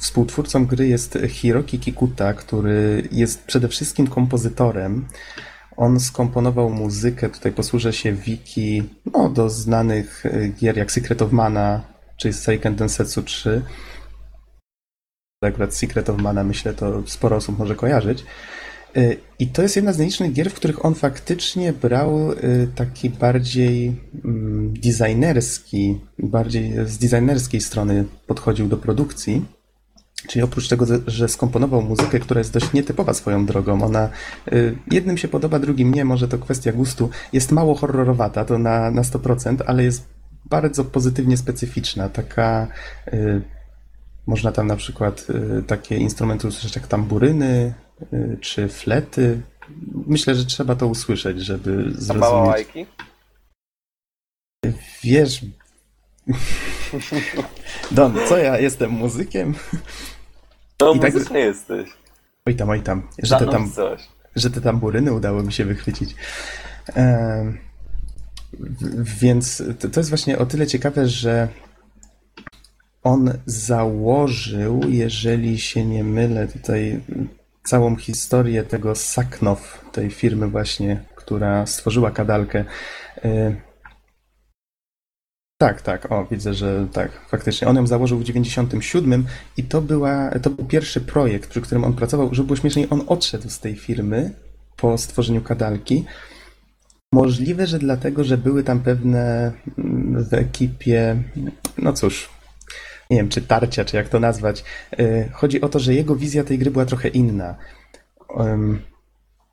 współtwórcą 0.00 0.66
gry 0.66 0.88
jest 0.88 1.18
Hiroki 1.28 1.78
Kikuta, 1.78 2.34
który 2.34 3.08
jest 3.12 3.44
przede 3.44 3.68
wszystkim 3.68 4.06
kompozytorem. 4.06 5.06
On 5.76 6.00
skomponował 6.00 6.70
muzykę, 6.70 7.28
tutaj 7.28 7.52
posłużę 7.52 7.92
się 7.92 8.12
wiki 8.12 8.82
no, 9.12 9.28
do 9.28 9.50
znanych 9.50 10.24
gier 10.60 10.76
jak 10.76 10.92
Secret 10.92 11.22
of 11.22 11.32
Mana 11.32 11.80
czy 12.16 12.32
Seiken 12.32 12.74
Densetsu 12.74 13.22
3. 13.22 13.62
Akurat 15.46 15.74
Secret 15.74 16.10
of 16.10 16.18
Mana 16.18 16.44
myślę 16.44 16.74
to 16.74 17.02
sporo 17.06 17.36
osób 17.36 17.58
może 17.58 17.74
kojarzyć. 17.74 18.24
Y, 18.96 19.16
I 19.38 19.46
to 19.46 19.62
jest 19.62 19.76
jedna 19.76 19.92
z 19.92 19.98
nielicznych 19.98 20.32
gier, 20.32 20.50
w 20.50 20.54
których 20.54 20.84
on 20.84 20.94
faktycznie 20.94 21.72
brał 21.72 22.32
y, 22.32 22.68
taki 22.74 23.10
bardziej 23.10 23.96
mm, 24.24 24.74
designerski, 24.74 26.00
bardziej 26.18 26.72
z 26.86 26.98
designerskiej 26.98 27.60
strony 27.60 28.04
podchodził 28.26 28.68
do 28.68 28.76
produkcji. 28.76 29.44
Czyli 30.28 30.42
oprócz 30.42 30.68
tego, 30.68 30.86
że 31.06 31.28
skomponował 31.28 31.82
muzykę, 31.82 32.20
która 32.20 32.38
jest 32.38 32.52
dość 32.52 32.72
nietypowa 32.72 33.14
swoją 33.14 33.46
drogą, 33.46 33.82
ona 33.82 34.08
y, 34.52 34.76
jednym 34.90 35.18
się 35.18 35.28
podoba, 35.28 35.58
drugim 35.58 35.94
nie, 35.94 36.04
może 36.04 36.28
to 36.28 36.38
kwestia 36.38 36.72
gustu, 36.72 37.10
jest 37.32 37.52
mało 37.52 37.74
horrorowata, 37.74 38.44
to 38.44 38.58
na, 38.58 38.90
na 38.90 39.02
100%, 39.02 39.56
ale 39.66 39.84
jest 39.84 40.04
bardzo 40.44 40.84
pozytywnie 40.84 41.36
specyficzna, 41.36 42.08
taka 42.08 42.68
można 44.26 44.52
tam 44.52 44.66
na 44.66 44.76
przykład 44.76 45.26
y, 45.58 45.62
takie 45.62 45.96
instrumenty 45.96 46.48
usłyszeć 46.48 46.76
jak 46.76 46.86
tamburyny 46.86 47.74
y, 48.12 48.38
czy 48.40 48.68
flety. 48.68 49.40
Myślę, 50.06 50.34
że 50.34 50.44
trzeba 50.44 50.74
to 50.76 50.86
usłyszeć, 50.86 51.40
żeby 51.40 51.70
A 51.70 52.00
zrozumieć. 52.00 52.20
bałałajki? 52.20 52.86
Wiesz... 55.04 55.40
Don, 57.90 58.14
co 58.28 58.36
ja 58.38 58.58
jestem 58.58 58.90
muzykiem? 58.90 59.54
To 60.76 60.94
I 60.94 61.00
tak- 61.00 61.14
muzyczny 61.14 61.38
jesteś. 61.40 61.88
Oj 62.46 62.54
tam, 62.56 62.70
oj 62.70 62.82
tam, 62.82 63.08
że 63.22 63.36
te, 63.38 63.46
tam, 63.46 63.72
coś. 63.72 64.08
że 64.36 64.50
te 64.50 64.60
tamburyny 64.60 65.12
udało 65.12 65.42
mi 65.42 65.52
się 65.52 65.64
wychwycić. 65.64 66.14
W- 68.52 69.18
Więc 69.20 69.62
to, 69.78 69.88
to 69.88 70.00
jest 70.00 70.10
właśnie 70.10 70.38
o 70.38 70.46
tyle 70.46 70.66
ciekawe, 70.66 71.08
że 71.08 71.48
on 73.02 73.32
założył, 73.46 74.80
jeżeli 74.88 75.58
się 75.58 75.84
nie 75.84 76.04
mylę, 76.04 76.48
tutaj 76.48 77.00
całą 77.64 77.96
historię 77.96 78.64
tego 78.64 78.94
Saknow, 78.94 79.84
tej 79.92 80.10
firmy 80.10 80.48
właśnie, 80.48 81.04
która 81.14 81.66
stworzyła 81.66 82.10
kadalkę. 82.10 82.64
Y, 83.24 83.56
Tak, 85.58 85.82
tak, 85.82 86.12
o, 86.12 86.26
widzę, 86.30 86.54
że 86.54 86.86
tak, 86.92 87.10
faktycznie. 87.28 87.68
On 87.68 87.76
ją 87.76 87.86
założył 87.86 88.18
w 88.18 88.24
97 88.24 89.26
i 89.56 89.64
to, 89.64 89.82
była, 89.82 90.30
to 90.30 90.50
był 90.50 90.64
pierwszy 90.64 91.00
projekt, 91.00 91.50
przy 91.50 91.60
którym 91.60 91.84
on 91.84 91.94
pracował. 91.94 92.34
Żeby 92.34 92.46
było 92.46 92.56
śmieszniej, 92.56 92.86
on 92.90 93.02
odszedł 93.06 93.50
z 93.50 93.60
tej 93.60 93.76
firmy 93.76 94.30
po 94.76 94.98
stworzeniu 94.98 95.42
kadalki. 95.42 96.04
Możliwe, 97.12 97.66
że 97.66 97.78
dlatego, 97.78 98.24
że 98.24 98.38
były 98.38 98.64
tam 98.64 98.80
pewne 98.80 99.52
mm, 99.78 100.24
w 100.24 100.34
ekipie, 100.34 101.22
no 101.78 101.92
cóż, 101.92 102.28
nie 103.12 103.18
wiem, 103.18 103.28
czy 103.28 103.42
tarcia, 103.42 103.84
czy 103.84 103.96
jak 103.96 104.08
to 104.08 104.20
nazwać. 104.20 104.64
Y, 105.00 105.28
Chodzi 105.32 105.60
o 105.60 105.68
to, 105.68 105.78
że 105.78 105.94
jego 105.94 106.16
wizja 106.16 106.44
tej 106.44 106.58
gry 106.58 106.70
była 106.70 106.84
trochę 106.84 107.08
inna. 107.08 107.54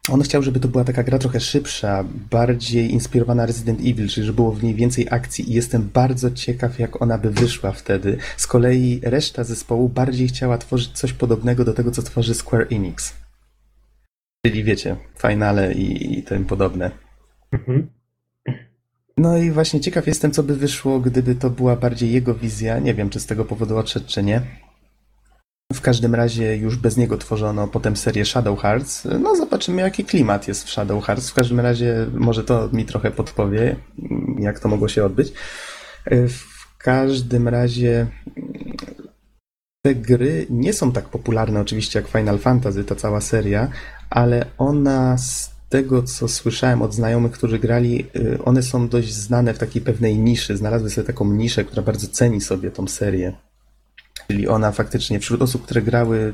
On 0.10 0.22
chciał, 0.22 0.44
żeby 0.44 0.60
to 0.60 0.68
była 0.68 0.84
taka 0.84 1.04
gra 1.04 1.20
trochę 1.20 1.40
szybsza, 1.40 2.06
bardziej 2.32 2.92
inspirowana 2.92 3.46
Resident 3.46 3.80
Evil, 3.80 4.08
czyli 4.08 4.26
żeby 4.26 4.36
było 4.36 4.52
w 4.52 4.64
niej 4.64 4.76
więcej 4.76 5.08
akcji 5.12 5.52
i 5.52 5.54
jestem 5.54 5.90
bardzo 5.94 6.32
ciekaw, 6.32 6.80
jak 6.80 7.02
ona 7.02 7.18
by 7.18 7.32
wyszła 7.32 7.72
wtedy. 7.72 8.18
Z 8.38 8.48
kolei 8.48 9.00
reszta 9.04 9.44
zespołu 9.44 9.90
bardziej 9.90 10.28
chciała 10.28 10.58
tworzyć 10.58 10.92
coś 10.92 11.14
podobnego 11.14 11.64
do 11.64 11.74
tego, 11.74 11.92
co 11.92 12.02
tworzy 12.02 12.34
Square 12.34 12.68
Enix. 12.72 13.14
Czyli 14.46 14.64
wiecie, 14.64 14.96
finale 15.22 15.74
i, 15.74 16.20
i 16.20 16.24
tym 16.24 16.46
podobne. 16.46 16.92
No 19.20 19.38
i 19.38 19.52
właśnie 19.52 19.80
ciekaw 19.80 20.08
jestem, 20.08 20.32
co 20.32 20.44
by 20.44 20.56
wyszło, 20.56 21.00
gdyby 21.00 21.36
to 21.36 21.50
była 21.50 21.76
bardziej 21.76 22.12
jego 22.12 22.36
wizja. 22.36 22.80
Nie 22.80 22.94
wiem, 22.94 23.10
czy 23.10 23.20
z 23.20 23.26
tego 23.26 23.46
powodu 23.46 23.78
odszedł, 23.78 24.06
czy 24.08 24.24
nie. 24.24 24.42
W 25.74 25.82
każdym 25.82 26.16
razie 26.16 26.58
już 26.58 26.78
bez 26.78 26.98
niego 26.98 27.18
tworzono 27.18 27.68
potem 27.68 27.98
serię 27.98 28.26
Shadow 28.26 28.60
Hearts. 28.60 29.08
No 29.20 29.36
zobaczymy, 29.36 29.82
jaki 29.82 30.06
klimat 30.06 30.48
jest 30.48 30.64
w 30.64 30.70
Shadow 30.70 31.04
Hearts. 31.04 31.30
W 31.30 31.34
każdym 31.34 31.60
razie 31.60 32.08
może 32.14 32.44
to 32.44 32.70
mi 32.74 32.86
trochę 32.86 33.12
podpowie, 33.12 33.76
jak 34.40 34.60
to 34.60 34.70
mogło 34.70 34.88
się 34.88 35.06
odbyć. 35.06 35.34
W 36.12 36.78
każdym 36.78 37.48
razie 37.48 38.08
te 39.82 39.96
gry 39.96 40.48
nie 40.50 40.74
są 40.74 40.92
tak 40.92 41.10
popularne 41.10 41.62
oczywiście 41.62 42.00
jak 42.00 42.10
Final 42.10 42.40
Fantasy, 42.40 42.84
ta 42.84 42.96
cała 42.96 43.22
seria, 43.22 43.68
ale 44.10 44.46
ona 44.58 45.18
tego, 45.70 46.04
co 46.04 46.28
słyszałem 46.28 46.82
od 46.82 46.94
znajomych, 46.94 47.32
którzy 47.32 47.60
grali, 47.60 48.06
y, 48.16 48.44
one 48.44 48.64
są 48.64 48.88
dość 48.88 49.14
znane 49.14 49.54
w 49.54 49.58
takiej 49.58 49.82
pewnej 49.82 50.18
niszy. 50.18 50.58
Znalazły 50.58 50.90
sobie 50.90 51.08
taką 51.08 51.34
niszę, 51.34 51.64
która 51.64 51.82
bardzo 51.82 52.08
ceni 52.08 52.42
sobie 52.42 52.72
tą 52.72 52.88
serię. 52.88 53.34
Czyli 54.28 54.48
ona 54.48 54.72
faktycznie, 54.72 55.20
wśród 55.20 55.42
osób, 55.42 55.64
które 55.64 55.82
grały, 55.82 56.34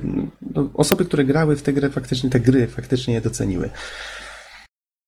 no, 0.55 0.69
osoby, 0.73 1.05
które 1.05 1.25
grały 1.25 1.55
w 1.55 1.61
tę 1.61 1.73
grę, 1.73 1.89
faktycznie 1.89 2.29
te 2.29 2.39
gry 2.39 2.67
faktycznie 2.67 3.13
je 3.13 3.21
doceniły. 3.21 3.69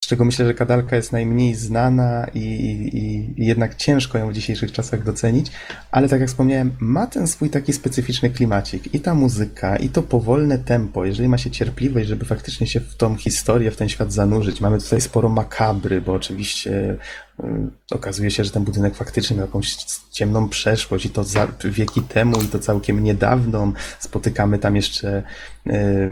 Z 0.08 0.10
czego 0.10 0.26
myślę, 0.26 0.46
że 0.46 0.54
Kadalka 0.54 0.96
jest 0.96 1.12
najmniej 1.12 1.56
znana 1.56 2.28
i, 2.34 2.40
i, 2.40 3.42
i 3.42 3.46
jednak 3.46 3.76
ciężko 3.76 4.18
ją 4.18 4.30
w 4.30 4.34
dzisiejszych 4.34 4.72
czasach 4.72 5.04
docenić, 5.04 5.52
ale 5.92 6.10
tak 6.10 6.20
jak 6.20 6.30
wspomniałem, 6.30 6.72
ma 6.80 7.08
ten 7.08 7.28
swój 7.28 7.50
taki 7.50 7.74
specyficzny 7.74 8.30
klimacik. 8.30 8.94
I 8.94 9.00
ta 9.00 9.14
muzyka, 9.14 9.78
i 9.78 9.90
to 9.90 10.04
powolne 10.04 10.58
tempo, 10.58 11.06
jeżeli 11.06 11.30
ma 11.30 11.38
się 11.38 11.52
cierpliwość, 11.52 12.08
żeby 12.08 12.26
faktycznie 12.26 12.68
się 12.68 12.80
w 12.80 12.96
tą 12.96 13.16
historię, 13.16 13.72
w 13.72 13.78
ten 13.78 13.90
świat 13.90 14.14
zanurzyć. 14.14 14.62
Mamy 14.62 14.80
tutaj 14.80 15.02
sporo 15.02 15.30
makabry, 15.30 16.02
bo 16.02 16.14
oczywiście 16.14 16.98
y, 17.40 17.46
okazuje 17.92 18.32
się, 18.32 18.44
że 18.44 18.52
ten 18.52 18.64
budynek 18.64 18.96
faktycznie 18.96 19.38
miał 19.38 19.46
jakąś 19.46 19.76
ciemną 20.12 20.50
przeszłość 20.50 21.06
i 21.06 21.10
to 21.10 21.24
wieki 21.64 22.02
temu, 22.02 22.42
i 22.42 22.48
to 22.48 22.60
całkiem 22.60 23.04
niedawną. 23.04 23.74
Spotykamy 24.00 24.60
tam 24.60 24.76
jeszcze 24.76 25.24
y, 25.68 26.12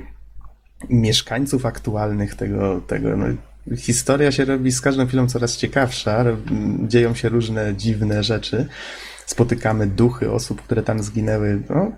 mieszkańców 0.90 1.66
aktualnych 1.66 2.36
tego, 2.36 2.82
tego 2.82 3.18
no, 3.18 3.26
historia 3.78 4.32
się 4.32 4.46
robi 4.46 4.72
z 4.72 4.82
każdą 4.82 5.08
chwilą 5.08 5.28
coraz 5.28 5.58
ciekawsza, 5.58 6.26
dzieją 6.88 7.16
się 7.16 7.30
różne 7.30 7.76
dziwne 7.76 8.24
rzeczy, 8.24 8.68
spotykamy 9.26 9.88
duchy 9.88 10.32
osób, 10.32 10.62
które 10.62 10.84
tam 10.84 11.04
zginęły. 11.04 11.64
No, 11.70 11.92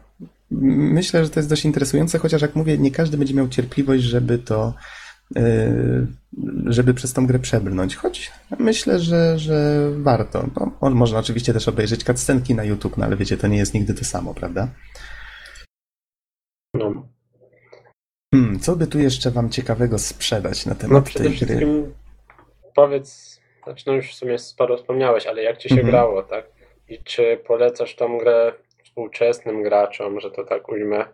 myślę, 0.51 1.23
że 1.23 1.29
to 1.29 1.39
jest 1.39 1.49
dość 1.49 1.65
interesujące, 1.65 2.19
chociaż 2.19 2.41
jak 2.41 2.55
mówię, 2.55 2.77
nie 2.77 2.91
każdy 2.91 3.17
będzie 3.17 3.33
miał 3.33 3.47
cierpliwość, 3.47 4.03
żeby 4.03 4.37
to 4.37 4.73
yy, 5.35 6.07
żeby 6.65 6.93
przez 6.93 7.13
tą 7.13 7.27
grę 7.27 7.39
przebrnąć, 7.39 7.95
choć 7.95 8.31
myślę, 8.59 8.99
że, 8.99 9.39
że 9.39 9.89
warto. 9.97 10.49
No, 10.81 10.89
można 10.89 11.19
oczywiście 11.19 11.53
też 11.53 11.67
obejrzeć 11.67 12.03
cutscenki 12.03 12.55
na 12.55 12.63
YouTube, 12.63 12.97
no 12.97 13.05
ale 13.05 13.17
wiecie, 13.17 13.37
to 13.37 13.47
nie 13.47 13.57
jest 13.57 13.73
nigdy 13.73 13.93
to 13.93 14.05
samo, 14.05 14.33
prawda? 14.33 14.67
No. 16.73 17.16
Hmm, 18.33 18.59
co 18.59 18.75
by 18.75 18.87
tu 18.87 18.99
jeszcze 18.99 19.31
wam 19.31 19.49
ciekawego 19.49 19.99
sprzedać 19.99 20.65
na 20.65 20.73
No 20.73 20.79
temat 20.79 21.05
przede 21.05 21.29
tej 21.29 21.37
gry? 21.37 21.67
powiedz, 22.75 23.39
znaczy 23.63 23.83
no 23.87 23.93
już 23.93 24.07
w 24.11 24.13
sumie 24.15 24.37
sporo 24.37 24.77
wspomniałeś, 24.77 25.27
ale 25.27 25.43
jak 25.43 25.57
ci 25.57 25.69
się 25.69 25.75
Mhm. 25.75 25.91
grało, 25.91 26.23
tak? 26.23 26.45
I 26.89 26.99
czy 27.03 27.39
polecasz 27.47 27.95
tą 27.95 28.17
grę 28.17 28.53
współczesnym 28.83 29.63
graczom, 29.63 30.19
że 30.19 30.31
to 30.31 30.43
tak 30.43 30.69
ujmę? 30.69 31.05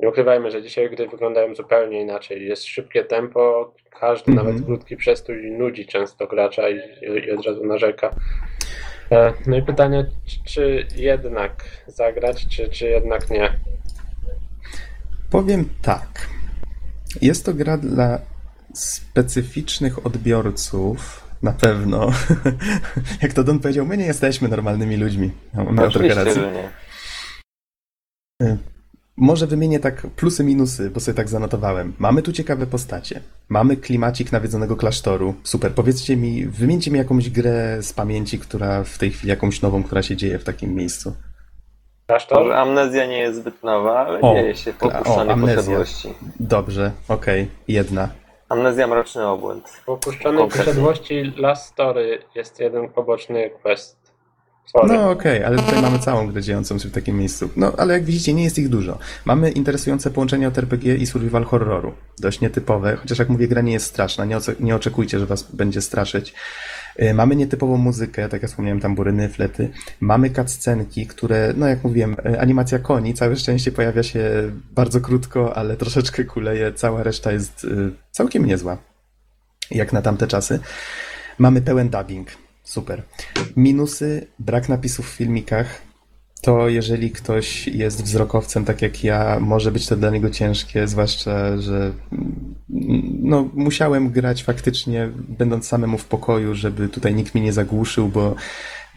Nie 0.00 0.08
ukrywajmy, 0.08 0.50
że 0.50 0.62
dzisiaj 0.62 0.90
gry 0.90 1.08
wyglądają 1.08 1.54
zupełnie 1.54 2.00
inaczej. 2.02 2.46
Jest 2.48 2.64
szybkie 2.64 3.04
tempo, 3.04 3.74
każdy 4.00 4.30
Mhm. 4.32 4.46
nawet 4.48 4.66
krótki 4.66 4.96
przestój 4.96 5.50
nudzi 5.50 5.86
często 5.86 6.26
gracza 6.26 6.68
i, 6.68 6.80
i 7.26 7.30
od 7.30 7.46
razu 7.46 7.64
narzeka. 7.66 8.14
E, 9.12 9.32
No 9.46 9.56
i 9.56 9.62
pytanie, 9.62 10.06
czy- 10.26 10.44
czy 10.54 10.86
jednak 10.96 11.64
zagrać, 11.86 12.46
czy, 12.48 12.68
czy 12.68 12.88
jednak 12.88 13.30
nie? 13.30 13.52
Powiem 15.30 15.68
tak. 15.82 16.28
Jest 17.22 17.44
to 17.44 17.54
gra 17.54 17.78
dla 17.78 18.18
specyficznych 18.74 20.06
odbiorców, 20.06 21.26
na 21.42 21.52
pewno. 21.52 22.12
Jak 23.22 23.32
to 23.32 23.44
Don 23.44 23.58
powiedział, 23.58 23.86
my 23.86 23.96
nie 23.96 24.06
jesteśmy 24.06 24.48
normalnymi 24.48 24.96
ludźmi. 24.96 25.30
No, 25.54 25.72
Miał 25.72 25.90
trochę 25.90 26.34
że 26.34 26.52
nie. 26.52 26.68
Może 29.16 29.46
wymienię 29.46 29.80
tak 29.80 30.06
plusy, 30.06 30.44
minusy, 30.44 30.90
bo 30.90 31.00
sobie 31.00 31.14
tak 31.14 31.28
zanotowałem. 31.28 31.92
Mamy 31.98 32.22
tu 32.22 32.32
ciekawe 32.32 32.66
postacie. 32.66 33.20
Mamy 33.48 33.76
klimacik 33.76 34.32
nawiedzonego 34.32 34.76
klasztoru. 34.76 35.34
Super. 35.42 35.72
Powiedzcie 35.72 36.16
mi, 36.16 36.46
wymieńcie 36.46 36.90
mi 36.90 36.98
jakąś 36.98 37.30
grę 37.30 37.78
z 37.82 37.92
pamięci, 37.92 38.38
która 38.38 38.84
w 38.84 38.98
tej 38.98 39.10
chwili, 39.10 39.28
jakąś 39.28 39.62
nową, 39.62 39.82
która 39.82 40.02
się 40.02 40.16
dzieje 40.16 40.38
w 40.38 40.44
takim 40.44 40.74
miejscu. 40.74 41.14
Klasztor? 42.06 42.38
Może 42.42 42.56
amnezja 42.56 43.06
nie 43.06 43.18
jest 43.18 43.38
zbyt 43.38 43.62
nowa, 43.62 43.98
ale 44.06 44.20
O, 44.20 44.34
dzieje 44.34 44.54
się 44.56 44.72
amnezja. 45.28 45.56
posiadłości. 45.56 46.14
Dobrze, 46.40 46.90
okej, 47.08 47.50
jedna. 47.68 48.08
Amnezja 48.48 48.86
mroczny 48.86 49.26
obłęd. 49.26 49.68
W 49.68 49.88
opuszczonej 49.88 50.48
posiadłości 50.48 51.32
Last 51.36 51.66
Story 51.66 52.18
jest 52.34 52.60
jeden 52.60 52.88
poboczny 52.88 53.50
quest. 53.62 53.96
Sorry. 54.66 54.88
No 54.94 55.10
okej, 55.10 55.44
ale 55.44 55.56
tutaj 55.56 55.82
mamy 55.82 55.98
całą 55.98 56.26
grę 56.32 56.42
dziejącą 56.42 56.78
się 56.78 56.88
w 56.88 56.92
takim 56.92 57.18
miejscu. 57.18 57.48
No 57.56 57.72
ale 57.78 57.94
jak 57.94 58.04
widzicie, 58.04 58.34
nie 58.34 58.44
jest 58.44 58.58
ich 58.58 58.68
dużo. 58.68 58.98
Mamy 59.24 59.50
interesujące 59.50 60.10
połączenie 60.10 60.48
od 60.48 60.58
RPG 60.58 60.94
i 60.96 61.06
survival 61.06 61.44
horroru. 61.44 61.92
Dość 62.18 62.40
nietypowe, 62.40 62.96
chociaż 62.96 63.18
jak 63.18 63.28
mówię, 63.28 63.48
gra 63.48 63.60
nie 63.60 63.72
jest 63.72 63.86
straszna. 63.86 64.24
Nie, 64.24 64.36
oce- 64.36 64.54
nie 64.60 64.76
oczekujcie, 64.76 65.18
że 65.18 65.26
was 65.26 65.42
będzie 65.42 65.80
straszyć. 65.80 66.34
Y, 67.02 67.14
Mamy 67.14 67.36
nietypową 67.36 67.76
muzykę, 67.76 68.28
tak 68.28 68.42
jak 68.42 68.50
wspomniałem, 68.50 68.80
tamburyny, 68.80 69.28
flety. 69.28 69.70
Mamy 70.00 70.30
cutscenki, 70.30 71.06
które, 71.06 71.54
no 71.56 71.68
jak 71.68 71.84
mówiłem, 71.84 72.16
y, 72.26 72.40
animacja 72.40 72.78
koni, 72.78 73.14
całe 73.14 73.36
szczęście 73.36 73.72
pojawia 73.72 74.02
się 74.02 74.52
bardzo 74.72 75.00
krótko, 75.00 75.56
ale 75.56 75.76
troszeczkę 75.76 76.24
kuleje. 76.24 76.72
Cała 76.72 77.02
reszta 77.02 77.32
jest 77.32 77.64
y, 77.64 77.92
całkiem 78.10 78.46
niezła, 78.46 78.78
jak 79.70 79.92
na 79.92 80.02
tamte 80.02 80.26
czasy. 80.26 80.60
Mamy 81.38 81.62
pełen 81.62 81.88
dubbing. 81.88 82.28
Super. 82.64 83.02
Minusy, 83.56 84.26
brak 84.38 84.68
napisów 84.68 85.10
w 85.10 85.14
filmikach. 85.14 85.85
To 86.40 86.68
jeżeli 86.68 87.10
ktoś 87.10 87.66
jest 87.66 88.02
wzrokowcem, 88.02 88.64
tak 88.64 88.82
jak 88.82 89.04
ja, 89.04 89.40
może 89.40 89.72
być 89.72 89.86
to 89.86 89.96
dla 89.96 90.10
niego 90.10 90.30
ciężkie, 90.30 90.88
zwłaszcza, 90.88 91.58
że 91.58 91.92
mm, 92.12 92.56
no, 93.22 93.50
musiałem 93.54 94.10
grać 94.10 94.44
faktycznie, 94.44 95.10
będąc 95.28 95.66
samemu 95.66 95.98
w 95.98 96.04
pokoju, 96.04 96.54
żeby 96.54 96.88
tutaj 96.88 97.14
nikt 97.14 97.34
mnie 97.34 97.42
nie 97.44 97.52
zagłuszył, 97.52 98.08
bo 98.08 98.34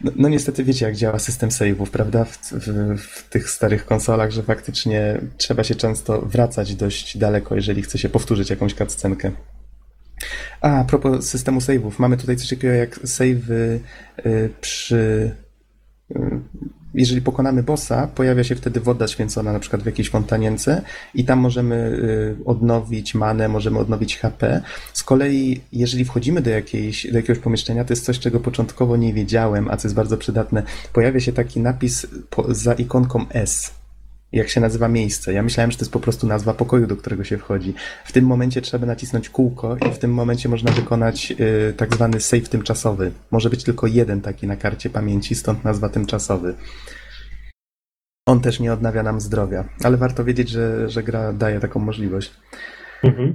no, 0.04 0.12
no 0.16 0.28
niestety 0.28 0.64
wiecie, 0.64 0.86
jak 0.86 0.96
działa 0.96 1.18
system 1.18 1.50
save'ów, 1.50 1.86
prawda, 1.86 2.24
w, 2.24 2.52
w, 2.52 2.98
w 2.98 3.28
tych 3.28 3.50
starych 3.50 3.86
konsolach, 3.86 4.30
że 4.30 4.42
faktycznie 4.42 5.20
trzeba 5.36 5.64
się 5.64 5.74
często 5.74 6.22
wracać 6.22 6.74
dość 6.74 7.18
daleko, 7.18 7.54
jeżeli 7.54 7.82
chce 7.82 7.98
się 7.98 8.08
powtórzyć 8.08 8.50
jakąś 8.50 8.74
cutscenkę. 8.74 9.30
A, 10.60 10.80
a 10.80 10.84
propos 10.84 11.28
systemu 11.28 11.60
save'ów, 11.60 11.92
mamy 11.98 12.16
tutaj 12.16 12.36
coś 12.36 12.48
takiego 12.48 12.74
jak 12.74 12.98
save'y 12.98 13.78
y, 14.26 14.50
przy... 14.60 15.30
Jeżeli 16.94 17.22
pokonamy 17.22 17.62
bossa, 17.62 18.08
pojawia 18.14 18.44
się 18.44 18.54
wtedy 18.54 18.80
woda 18.80 19.08
święcona, 19.08 19.52
na 19.52 19.58
przykład 19.58 19.82
w 19.82 19.86
jakiejś 19.86 20.10
fontanience 20.10 20.82
i 21.14 21.24
tam 21.24 21.38
możemy 21.38 21.74
y, 21.76 22.44
odnowić 22.44 23.14
manę, 23.14 23.48
możemy 23.48 23.78
odnowić 23.78 24.18
HP. 24.18 24.62
Z 24.92 25.02
kolei, 25.02 25.60
jeżeli 25.72 26.04
wchodzimy 26.04 26.42
do, 26.42 26.50
jakiejś, 26.50 27.10
do 27.10 27.16
jakiegoś 27.16 27.38
pomieszczenia, 27.38 27.84
to 27.84 27.92
jest 27.92 28.04
coś, 28.04 28.18
czego 28.18 28.40
początkowo 28.40 28.96
nie 28.96 29.14
wiedziałem, 29.14 29.68
a 29.70 29.76
co 29.76 29.88
jest 29.88 29.96
bardzo 29.96 30.16
przydatne. 30.16 30.62
Pojawia 30.92 31.20
się 31.20 31.32
taki 31.32 31.60
napis 31.60 32.06
po, 32.30 32.54
za 32.54 32.74
ikonką 32.74 33.26
S 33.30 33.79
jak 34.32 34.48
się 34.48 34.60
nazywa 34.60 34.88
miejsce. 34.88 35.32
Ja 35.32 35.42
myślałem, 35.42 35.70
że 35.70 35.78
to 35.78 35.82
jest 35.82 35.92
po 35.92 36.00
prostu 36.00 36.26
nazwa 36.26 36.54
pokoju, 36.54 36.86
do 36.86 36.96
którego 36.96 37.24
się 37.24 37.38
wchodzi. 37.38 37.74
W 38.04 38.12
tym 38.12 38.24
momencie 38.24 38.62
trzeba 38.62 38.86
nacisnąć 38.86 39.30
kółko 39.30 39.76
i 39.90 39.94
w 39.94 39.98
tym 39.98 40.14
momencie 40.14 40.48
można 40.48 40.72
wykonać 40.72 41.32
y, 41.40 41.74
tak 41.76 41.94
zwany 41.94 42.20
save 42.20 42.48
tymczasowy. 42.48 43.12
Może 43.30 43.50
być 43.50 43.64
tylko 43.64 43.86
jeden 43.86 44.20
taki 44.20 44.46
na 44.46 44.56
karcie 44.56 44.90
pamięci, 44.90 45.34
stąd 45.34 45.64
nazwa 45.64 45.88
tymczasowy. 45.88 46.54
On 48.26 48.40
też 48.40 48.60
nie 48.60 48.72
odnawia 48.72 49.02
nam 49.02 49.20
zdrowia, 49.20 49.64
ale 49.84 49.96
warto 49.96 50.24
wiedzieć, 50.24 50.48
że, 50.48 50.88
że 50.88 51.02
gra 51.02 51.32
daje 51.32 51.60
taką 51.60 51.80
możliwość. 51.80 52.32
Mhm. 53.02 53.34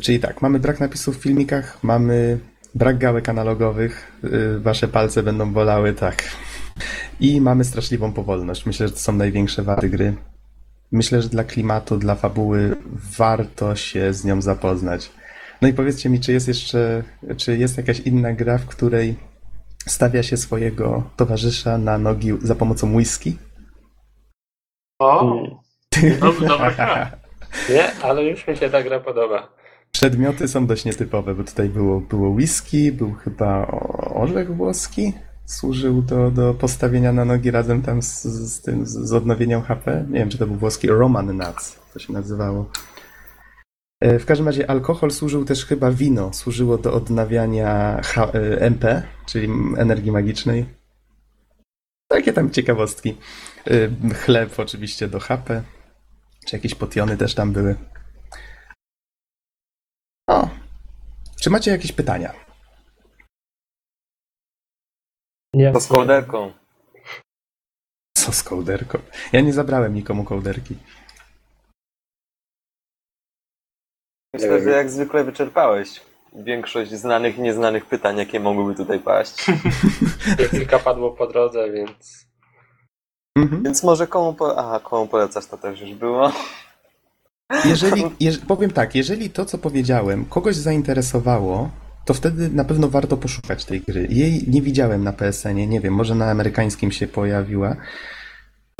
Czyli 0.00 0.20
tak, 0.20 0.42
mamy 0.42 0.58
brak 0.58 0.80
napisów 0.80 1.18
w 1.18 1.22
filmikach, 1.22 1.78
mamy 1.82 2.38
brak 2.74 2.98
gałek 2.98 3.28
analogowych, 3.28 4.12
y, 4.24 4.60
wasze 4.60 4.88
palce 4.88 5.22
będą 5.22 5.52
bolały, 5.52 5.92
tak. 5.92 6.24
I 7.20 7.40
mamy 7.40 7.64
straszliwą 7.64 8.12
powolność. 8.12 8.66
Myślę, 8.66 8.88
że 8.88 8.94
to 8.94 9.00
są 9.00 9.12
największe 9.12 9.62
wady 9.62 9.88
gry. 9.88 10.14
Myślę, 10.92 11.22
że 11.22 11.28
dla 11.28 11.44
klimatu, 11.44 11.96
dla 11.98 12.14
fabuły 12.14 12.76
warto 13.18 13.76
się 13.76 14.12
z 14.12 14.24
nią 14.24 14.42
zapoznać. 14.42 15.10
No 15.62 15.68
i 15.68 15.72
powiedzcie 15.72 16.08
mi, 16.10 16.20
czy 16.20 16.32
jest 16.32 16.48
jeszcze, 16.48 17.02
czy 17.36 17.56
jest 17.56 17.76
jakaś 17.76 18.00
inna 18.00 18.32
gra, 18.32 18.58
w 18.58 18.66
której 18.66 19.16
stawia 19.86 20.22
się 20.22 20.36
swojego 20.36 21.10
towarzysza 21.16 21.78
na 21.78 21.98
nogi 21.98 22.32
za 22.42 22.54
pomocą 22.54 22.94
whisky? 22.94 23.38
O, 24.98 25.34
Mm. 26.02 26.20
dobra, 26.20 26.48
dobra 26.48 26.70
gra. 26.70 27.10
Nie, 27.70 27.92
ale 28.02 28.24
już 28.24 28.46
mi 28.48 28.56
się 28.56 28.70
ta 28.70 28.82
gra 28.82 29.00
podoba. 29.00 29.48
Przedmioty 29.92 30.48
są 30.48 30.66
dość 30.66 30.84
nietypowe, 30.84 31.34
bo 31.34 31.44
tutaj 31.44 31.68
było, 31.68 32.00
było 32.00 32.30
whisky, 32.30 32.92
był 32.92 33.14
chyba 33.14 33.66
orzech 34.14 34.56
włoski, 34.56 35.12
służył 35.48 36.02
do, 36.02 36.30
do 36.30 36.54
postawienia 36.54 37.12
na 37.12 37.24
nogi 37.24 37.50
razem 37.50 37.82
tam 37.82 38.02
z, 38.02 38.22
z 38.24 38.60
tym, 38.60 38.86
z, 38.86 38.90
z 38.92 39.12
odnowieniem 39.12 39.62
HP. 39.62 40.04
Nie 40.10 40.18
wiem, 40.18 40.30
czy 40.30 40.38
to 40.38 40.46
był 40.46 40.56
włoski 40.56 40.88
Roman 40.88 41.36
Nuts, 41.36 41.78
to 41.92 41.98
się 41.98 42.12
nazywało. 42.12 42.70
E, 44.00 44.18
W 44.18 44.26
każdym 44.26 44.46
razie 44.46 44.70
alkohol 44.70 45.10
służył 45.10 45.44
też 45.44 45.66
chyba 45.66 45.90
wino, 45.90 46.32
służyło 46.32 46.78
do 46.78 46.92
odnawiania 46.92 48.00
e, 48.16 48.60
MP, 48.60 49.02
czyli 49.26 49.48
energii 49.76 50.12
magicznej. 50.12 50.66
Takie 52.08 52.32
tam 52.32 52.50
ciekawostki. 52.50 53.16
E, 53.66 54.14
Chleb 54.14 54.58
oczywiście 54.60 55.08
do 55.08 55.20
HP, 55.20 55.62
czy 56.46 56.56
jakieś 56.56 56.74
potiony 56.74 57.16
też 57.16 57.34
tam 57.34 57.52
były. 57.52 57.76
O. 60.26 60.48
Czy 61.40 61.50
macie 61.50 61.70
jakieś 61.70 61.92
pytania? 61.92 62.47
Nie, 65.58 65.72
To 65.72 65.80
z 65.80 65.86
kołderką. 65.86 66.52
Co 68.16 68.32
z 68.32 68.42
kołderką? 68.42 68.98
Ja 69.32 69.40
nie 69.40 69.52
zabrałem 69.52 69.94
nikomu 69.94 70.24
kołderki. 70.24 70.76
Myślę, 74.34 74.62
że 74.62 74.70
jak 74.70 74.90
zwykle 74.90 75.24
wyczerpałeś 75.24 76.00
większość 76.34 76.90
znanych 76.90 77.38
i 77.38 77.40
nieznanych 77.40 77.86
pytań, 77.86 78.16
jakie 78.16 78.40
mogłyby 78.40 78.74
tutaj 78.74 79.00
paść. 79.00 79.46
kilka 80.50 80.78
padło 80.78 81.10
po 81.10 81.26
drodze, 81.26 81.70
więc 81.72 82.28
Mhm. 83.38 83.62
Więc 83.62 83.82
może 83.82 84.06
komu, 84.06 84.34
po... 84.34 84.58
Aha, 84.58 84.80
komu 84.80 85.06
polecasz, 85.06 85.46
to 85.46 85.58
też 85.58 85.80
już 85.80 85.94
było. 85.94 86.32
Jeżeli, 87.64 88.04
jeż, 88.20 88.38
powiem 88.38 88.70
tak, 88.70 88.94
jeżeli 88.94 89.30
to, 89.30 89.44
co 89.44 89.58
powiedziałem, 89.58 90.24
kogoś 90.24 90.56
zainteresowało, 90.56 91.70
to 92.08 92.14
wtedy 92.14 92.48
na 92.48 92.64
pewno 92.64 92.88
warto 92.88 93.16
poszukać 93.16 93.64
tej 93.64 93.80
gry. 93.80 94.06
Jej 94.10 94.44
nie 94.46 94.62
widziałem 94.62 95.04
na 95.04 95.12
PSN-ie, 95.12 95.66
nie 95.66 95.80
wiem, 95.80 95.94
może 95.94 96.14
na 96.14 96.30
amerykańskim 96.30 96.92
się 96.92 97.06
pojawiła. 97.06 97.76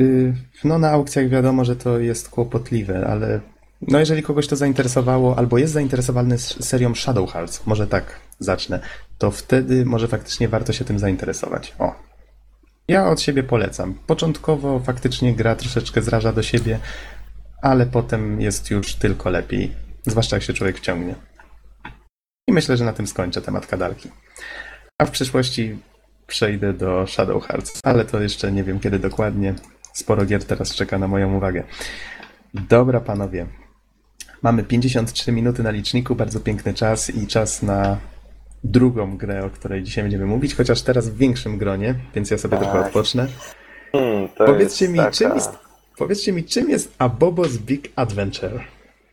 Y, 0.01 0.33
No 0.63 0.79
na 0.79 0.91
aukcjach 0.91 1.29
wiadomo, 1.29 1.65
że 1.65 1.75
to 1.75 1.99
jest 1.99 2.29
kłopotliwe, 2.29 3.07
ale 3.07 3.39
no 3.81 3.99
jeżeli 3.99 4.23
kogoś 4.23 4.47
to 4.47 4.55
zainteresowało, 4.55 5.37
albo 5.37 5.57
jest 5.57 5.73
zainteresowany 5.73 6.37
serią 6.37 6.95
Shadow 6.95 7.31
Hearts, 7.31 7.65
może 7.65 7.87
tak 7.87 8.05
zacznę, 8.39 8.79
to 9.17 9.31
wtedy 9.31 9.85
może 9.85 10.07
faktycznie 10.07 10.47
warto 10.47 10.73
się 10.73 10.85
tym 10.85 10.99
zainteresować. 10.99 11.75
O. 11.79 11.95
Ja 12.87 13.09
od 13.09 13.21
siebie 13.21 13.43
polecam. 13.43 13.93
Początkowo 14.07 14.79
faktycznie 14.79 15.35
gra 15.35 15.55
troszeczkę 15.55 16.01
zraża 16.01 16.33
do 16.33 16.43
siebie, 16.43 16.79
ale 17.61 17.85
potem 17.85 18.41
jest 18.41 18.71
już 18.71 18.95
tylko 18.95 19.29
lepiej. 19.29 19.71
Zwłaszcza 20.05 20.35
jak 20.35 20.43
się 20.43 20.53
człowiek 20.53 20.77
wciągnie. 20.77 21.28
I 22.49 22.53
myślę, 22.53 22.77
że 22.77 22.85
na 22.85 22.93
tym 22.93 23.07
skończę 23.07 23.41
temat 23.41 23.67
kadalki. 23.67 24.09
A 24.97 25.05
w 25.05 25.11
przyszłości 25.11 25.77
przejdę 26.27 26.73
do 26.73 27.07
Shadow 27.07 27.43
Hearts, 27.47 27.79
ale 27.83 28.05
to 28.05 28.21
jeszcze 28.21 28.51
nie 28.51 28.63
wiem 28.63 28.79
kiedy 28.79 28.99
dokładnie. 28.99 29.53
Sporo 29.93 30.25
gier 30.25 30.43
teraz 30.43 30.75
czeka 30.75 30.97
na 30.97 31.07
moją 31.07 31.35
uwagę. 31.35 31.63
Dobra, 32.53 32.99
panowie. 33.01 33.45
Mamy 34.41 34.63
53 34.63 35.31
minuty 35.31 35.63
na 35.63 35.71
liczniku, 35.71 36.15
bardzo 36.15 36.39
piękny 36.39 36.73
czas 36.73 37.09
i 37.09 37.27
czas 37.27 37.63
na 37.63 37.97
drugą 38.63 39.17
grę, 39.17 39.45
o 39.45 39.49
której 39.49 39.83
dzisiaj 39.83 40.03
będziemy 40.03 40.25
mówić, 40.25 40.55
chociaż 40.55 40.81
teraz 40.81 41.09
w 41.09 41.17
większym 41.17 41.57
gronie, 41.57 41.95
więc 42.15 42.31
ja 42.31 42.37
sobie 42.37 42.57
Tak. 42.57 42.63
trochę 42.69 42.85
odpocznę. 42.85 43.27
Hmm, 43.91 44.29
Powiedzcie 44.37 44.89
mi, 44.89 44.97
taka... 44.97 45.11
czym 45.11 45.35
jest, 45.35 45.51
powiedzcie 45.97 46.31
mi, 46.31 46.43
czym 46.43 46.69
jest 46.69 46.97
Abobo's 46.97 47.57
Big 47.57 47.91
Adventure? 47.95 48.59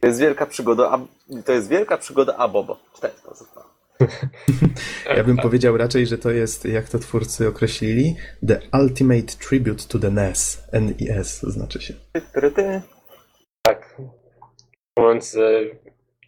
To 0.07 0.11
jest 0.11 0.21
wielka 0.21 0.47
przygoda, 0.47 0.91
a... 0.91 0.99
to 1.45 1.53
jest 1.53 1.69
wielka 1.69 1.99
przygoda 1.99 2.37
Abobo. 2.37 2.79
W 2.93 3.01
ten 3.01 3.11
sposób. 3.11 3.49
Ja 5.17 5.25
bym 5.25 5.37
powiedział 5.37 5.77
raczej, 5.77 6.07
że 6.07 6.19
to 6.19 6.31
jest, 6.31 6.65
jak 6.65 6.89
to 6.89 6.99
twórcy 6.99 7.49
określili, 7.49 8.17
The 8.49 8.61
Ultimate 8.83 9.27
Tribute 9.49 9.85
to 9.89 9.99
the 9.99 10.11
NES. 10.11 10.69
NES 10.73 11.41
znaczy 11.41 11.81
się. 11.81 11.95
Tak. 13.63 13.97
Mówiąc, 14.99 15.35
y, 15.35 15.79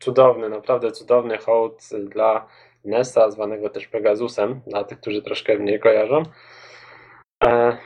cudowny, 0.01 0.49
naprawdę 0.49 0.93
cudowny 0.93 1.39
hołd 1.39 1.83
dla 2.09 2.47
Nesa, 2.85 3.31
zwanego 3.31 3.71
też 3.71 3.87
Pegasusem, 3.87 4.61
dla 4.67 4.85
tych, 4.85 5.01
którzy 5.01 5.23
troszkę 5.23 5.59
mnie 5.59 5.79
kojarzą. 5.79 6.23
E, 7.45 7.77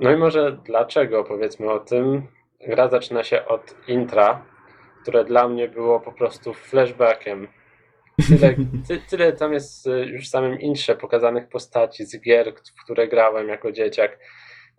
No 0.00 0.10
i 0.12 0.16
może 0.16 0.58
dlaczego, 0.64 1.24
powiedzmy 1.24 1.70
o 1.70 1.80
tym. 1.80 2.22
Gra 2.68 2.88
zaczyna 2.88 3.24
się 3.24 3.46
od 3.46 3.74
intra, 3.88 4.44
które 5.02 5.24
dla 5.24 5.48
mnie 5.48 5.68
było 5.68 6.00
po 6.00 6.12
prostu 6.12 6.54
flashbackiem. 6.54 7.48
Tyle, 8.28 8.54
ty, 8.88 8.98
tyle 9.10 9.32
tam 9.32 9.52
jest 9.52 9.86
y, 9.86 9.90
już 9.90 10.26
w 10.26 10.30
samym 10.30 10.60
intrze 10.60 10.96
pokazanych 10.96 11.48
postaci 11.48 12.04
z 12.04 12.20
gier, 12.20 12.54
w 12.80 12.84
które 12.84 13.08
grałem 13.08 13.48
jako 13.48 13.72
dzieciak. 13.72 14.18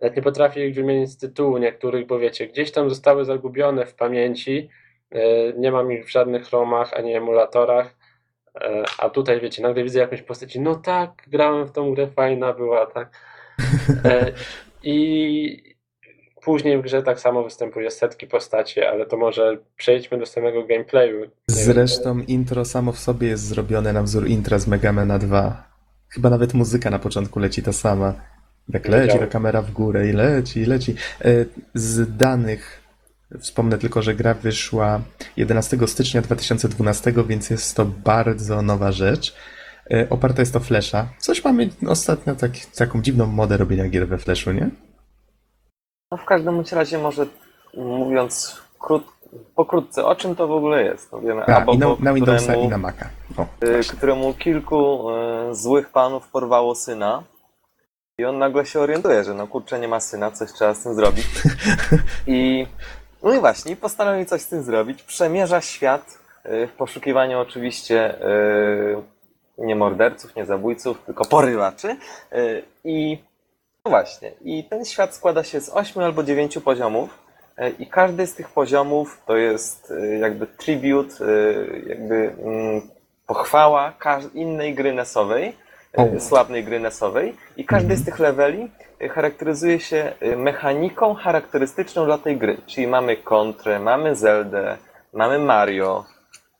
nawet 0.00 0.16
nie 0.16 0.22
potrafię 0.22 0.66
ich 0.68 0.74
wymienić 0.74 1.10
z 1.10 1.18
tytułu 1.18 1.58
niektórych, 1.58 2.06
bo 2.06 2.18
wiecie, 2.18 2.46
gdzieś 2.46 2.72
tam 2.72 2.90
zostały 2.90 3.24
zagubione 3.24 3.86
w 3.86 3.94
pamięci. 3.94 4.68
E, 5.10 5.52
Nie 5.52 5.72
mam 5.72 5.92
ich 5.92 6.04
w 6.06 6.10
żadnych 6.12 6.50
romach 6.50 6.92
ani 6.94 7.14
emulatorach. 7.14 7.96
E, 8.60 8.84
A 8.98 9.10
tutaj 9.10 9.40
wiecie, 9.40 9.62
nagle 9.62 9.82
widzę 9.82 10.00
jakąś 10.00 10.22
postać 10.22 10.56
no 10.56 10.74
tak, 10.74 11.10
grałem 11.26 11.66
w 11.66 11.72
tą 11.72 11.94
grę, 11.94 12.06
fajna 12.06 12.52
była, 12.52 12.86
tak. 12.86 13.10
I 14.82 15.71
później 16.44 16.78
w 16.78 16.82
grze 16.82 17.02
tak 17.02 17.20
samo 17.20 17.44
występuje 17.44 17.90
setki 17.90 18.26
postaci, 18.26 18.82
ale 18.82 19.06
to 19.06 19.16
może 19.16 19.58
przejdźmy 19.76 20.18
do 20.18 20.26
samego 20.26 20.66
gameplayu. 20.66 21.30
Zresztą 21.46 22.18
intro 22.18 22.64
samo 22.64 22.92
w 22.92 22.98
sobie 22.98 23.28
jest 23.28 23.44
zrobione 23.44 23.92
na 23.92 24.02
wzór 24.02 24.26
intra 24.28 24.58
z 24.58 24.66
Megamena 24.66 25.18
2. 25.18 25.72
Chyba 26.08 26.30
nawet 26.30 26.54
muzyka 26.54 26.90
na 26.90 26.98
początku 26.98 27.38
leci 27.38 27.62
ta 27.62 27.72
sama. 27.72 28.14
Jak 28.68 28.88
leci 28.88 29.18
ta 29.18 29.26
kamera 29.26 29.62
w 29.62 29.70
górę 29.70 30.08
i 30.08 30.12
leci, 30.12 30.60
i 30.60 30.64
leci. 30.64 30.94
E, 31.24 31.44
Z 31.74 32.16
danych 32.16 32.82
wspomnę 33.40 33.78
tylko, 33.78 34.02
że 34.02 34.14
gra 34.14 34.34
wyszła 34.34 35.00
11 35.36 35.78
stycznia 35.86 36.22
2012, 36.22 37.12
więc 37.28 37.50
jest 37.50 37.76
to 37.76 37.84
bardzo 37.84 38.62
nowa 38.62 38.92
rzecz. 38.92 39.34
E, 39.90 40.06
Oparta 40.10 40.42
jest 40.42 40.56
o 40.56 40.60
Flasha. 40.60 41.08
Coś 41.18 41.44
mamy 41.44 41.68
ostatnio 41.86 42.34
tak, 42.34 42.50
taką 42.76 43.02
dziwną 43.02 43.26
modę 43.26 43.56
robienia 43.56 43.88
gier 43.88 44.08
we 44.08 44.18
Flashu, 44.18 44.52
nie? 44.52 44.70
No 46.12 46.18
w 46.18 46.24
każdym 46.24 46.54
bądź 46.56 46.72
razie 46.72 46.98
może 46.98 47.26
mówiąc 47.74 48.62
krót, 48.78 49.04
pokrótce, 49.54 50.04
o 50.04 50.14
czym 50.14 50.36
to 50.36 50.48
w 50.48 50.52
ogóle 50.52 50.84
jest? 50.84 51.12
No 51.12 51.20
wiemy, 51.20 51.44
A, 51.46 51.50
i 51.50 51.54
Abobo, 51.54 51.88
na, 51.88 51.96
na 52.00 52.14
Windowsa 52.14 52.42
któremu, 52.42 52.64
i 52.64 52.68
na 52.68 52.78
Maca. 52.78 53.08
O, 53.36 53.42
y, 53.42 53.72
właśnie. 53.72 53.96
któremu 53.96 54.34
kilku 54.34 55.10
y, 55.10 55.54
złych 55.54 55.88
panów 55.88 56.28
porwało 56.28 56.74
syna 56.74 57.22
i 58.18 58.24
on 58.24 58.38
nagle 58.38 58.66
się 58.66 58.80
orientuje, 58.80 59.24
że 59.24 59.34
no 59.34 59.46
kurczę, 59.46 59.80
nie 59.80 59.88
ma 59.88 60.00
syna, 60.00 60.30
coś 60.30 60.52
trzeba 60.52 60.74
z 60.74 60.82
tym 60.82 60.94
zrobić. 60.94 61.26
I 62.26 62.66
no 63.22 63.34
i 63.34 63.40
właśnie, 63.40 63.76
postanowił 63.76 64.24
coś 64.24 64.40
z 64.40 64.48
tym 64.48 64.62
zrobić. 64.62 65.02
Przemierza 65.02 65.60
świat 65.60 66.18
y, 66.46 66.66
w 66.66 66.72
poszukiwaniu 66.72 67.38
oczywiście 67.38 68.24
y, 68.28 68.96
nie 69.58 69.76
morderców, 69.76 70.36
nie 70.36 70.46
zabójców, 70.46 71.02
tylko 71.06 71.24
porywaczy. 71.24 71.96
I 72.84 73.18
no 73.84 73.90
właśnie, 73.90 74.32
i 74.44 74.64
ten 74.64 74.84
świat 74.84 75.14
składa 75.14 75.44
się 75.44 75.60
z 75.60 75.68
8 75.68 76.02
albo 76.02 76.22
9 76.22 76.58
poziomów. 76.58 77.18
y, 77.58 77.70
I 77.78 77.86
każdy 77.86 78.26
z 78.26 78.34
tych 78.34 78.48
poziomów 78.48 79.22
to 79.26 79.36
jest 79.36 79.90
y, 79.90 80.18
jakby 80.18 80.46
tribute, 80.46 81.24
y, 81.24 81.84
jakby 81.88 82.34
mm, 82.44 82.80
pochwała 83.26 83.92
innej 84.34 84.74
gry 84.74 84.92
nesowej, 84.92 85.56
O. 85.96 86.20
sławnej 86.20 86.64
gry 86.64 86.80
nesowej. 86.80 87.34
I 87.56 87.64
każdy 87.64 87.96
z 87.96 88.04
tych 88.04 88.18
leveli 88.18 88.70
charakteryzuje 89.10 89.80
się 89.80 90.12
mechaniką 90.36 91.14
charakterystyczną 91.14 92.04
dla 92.04 92.18
tej 92.18 92.36
gry. 92.36 92.56
Czyli 92.66 92.86
mamy 92.86 93.16
Kontrę, 93.16 93.78
mamy 93.78 94.16
Zeldę, 94.16 94.78
mamy 95.12 95.38
Mario 95.38 96.04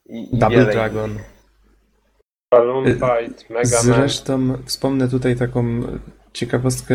i, 0.07 0.35
i 0.35 0.39
Double 0.39 0.59
wiele 0.59 0.73
Dragon. 0.73 1.19
Balloon 2.51 2.87
Y, 2.87 2.95
Fight, 2.95 3.51
Mega 3.51 3.77
Man. 3.77 3.83
Zresztą 3.83 4.57
wspomnę 4.67 5.09
tutaj 5.09 5.37
taką 5.37 5.83
ciekawostkę. 6.33 6.95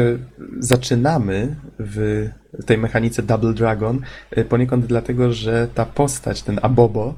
Zaczynamy 0.59 1.55
w 1.79 2.29
tej 2.65 2.77
mechanice 2.77 3.23
Double 3.23 3.53
Dragon 3.53 4.01
y, 4.37 4.45
poniekąd 4.45 4.85
dlatego, 4.85 5.33
że 5.33 5.67
ta 5.75 5.85
postać, 5.85 6.43
ten 6.43 6.59
Abobo, 6.61 7.15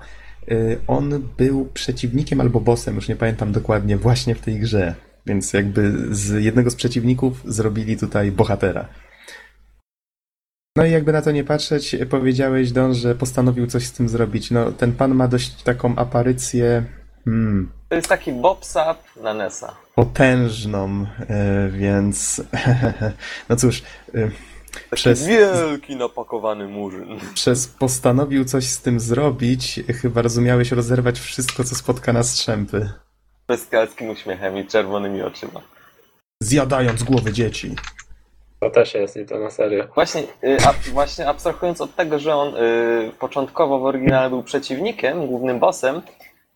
y, 0.51 0.78
on 0.88 1.24
był 1.38 1.65
przeciwnikiem 1.74 2.41
albo 2.41 2.59
bossem, 2.59 2.95
już 2.95 3.07
nie 3.07 3.15
pamiętam 3.15 3.51
dokładnie, 3.51 3.97
właśnie 3.97 4.36
w 4.36 4.41
tej 4.41 4.59
grze. 4.59 4.95
Więc 5.26 5.53
jakby 5.53 6.15
z 6.15 6.43
jednego 6.43 6.72
z 6.72 6.76
przeciwników 6.76 7.41
zrobili 7.45 7.97
tutaj 7.97 8.32
bohatera. 8.32 8.88
No 10.76 10.86
i 10.86 10.91
jakby 10.91 11.11
na 11.11 11.22
to 11.22 11.32
nie 11.32 11.43
patrzeć, 11.43 11.95
powiedziałeś, 12.09 12.72
Don, 12.72 12.93
że 12.93 13.15
postanowił 13.15 13.67
coś 13.67 13.86
z 13.86 13.91
tym 13.91 14.09
zrobić. 14.09 14.51
No, 14.51 14.72
ten 14.72 14.91
pan 14.91 15.15
ma 15.15 15.28
dość 15.28 15.63
taką 15.63 15.95
aparycję. 15.95 16.84
Hmm, 17.26 17.70
To 17.89 17.95
jest 17.95 18.07
taki 18.07 18.31
Bobsap 18.31 18.97
na 19.21 19.33
NESa. 19.33 19.75
potężną, 19.95 21.05
e, 21.29 21.69
więc 21.69 22.41
no 23.49 23.55
cóż, 23.55 23.83
e, 24.15 24.29
Taki 24.73 24.95
Przez- 24.95 25.27
wielki 25.27 25.95
napakowany 25.95 26.67
murzyn. 26.67 27.19
przez 27.33 27.67
postanowił 27.67 28.45
coś 28.45 28.65
z 28.65 28.81
tym 28.81 28.99
zrobić, 28.99 29.79
chyba 30.01 30.21
rozumiałeś 30.21 30.71
rozerwać 30.71 31.19
wszystko, 31.19 31.63
co 31.63 31.75
spotka 31.75 32.13
na 32.13 32.23
strzępy, 32.23 32.89
Bestialskim 33.47 34.09
uśmiechem 34.09 34.57
i 34.57 34.65
czerwonymi 34.67 35.21
oczyma. 35.21 35.61
zjadając 36.43 37.03
głowy 37.03 37.33
dzieci. 37.33 37.75
To 38.59 38.69
też 38.69 38.93
jest 38.93 39.17
i 39.17 39.25
to 39.25 39.39
na 39.39 39.49
serio. 39.51 39.87
Właśnie, 39.95 40.21
y, 40.21 40.57
a, 40.67 40.73
właśnie 40.91 41.27
abstrahując 41.27 41.81
od 41.81 41.95
tego, 41.95 42.19
że 42.19 42.35
on 42.35 42.55
y, 42.55 43.11
początkowo 43.19 43.79
w 43.79 43.83
oryginale 43.85 44.29
był 44.29 44.43
przeciwnikiem, 44.43 45.27
głównym 45.27 45.59
bossem, 45.59 46.01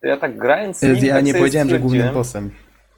to 0.04 0.08
ja 0.08 0.16
tak 0.16 0.38
grając 0.38 0.78
z 0.78 0.82
nim, 0.82 0.96
Ja 0.96 1.14
tak 1.14 1.24
nie 1.24 1.34
powiedziałem, 1.34 1.68
że 1.68 1.78
głównym. 1.78 2.08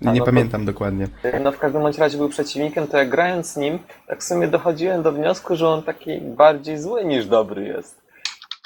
A, 0.06 0.12
Nie 0.12 0.12
no 0.12 0.18
to- 0.18 0.24
pamiętam 0.24 0.64
dokładnie. 0.64 1.08
No 1.44 1.52
w 1.52 1.58
każdym 1.58 1.82
bądź 1.82 1.98
razie 1.98 2.18
był 2.18 2.28
przeciwnikiem, 2.28 2.86
to 2.86 2.96
jak 2.96 3.08
grając 3.08 3.46
z 3.52 3.56
nim, 3.56 3.78
tak 4.08 4.20
w 4.20 4.24
sumie 4.24 4.48
dochodziłem 4.48 5.02
do 5.02 5.12
wniosku, 5.12 5.56
że 5.56 5.68
on 5.68 5.82
taki 5.82 6.20
bardziej 6.20 6.78
zły 6.78 7.04
niż 7.04 7.26
dobry 7.26 7.64
jest. 7.64 8.02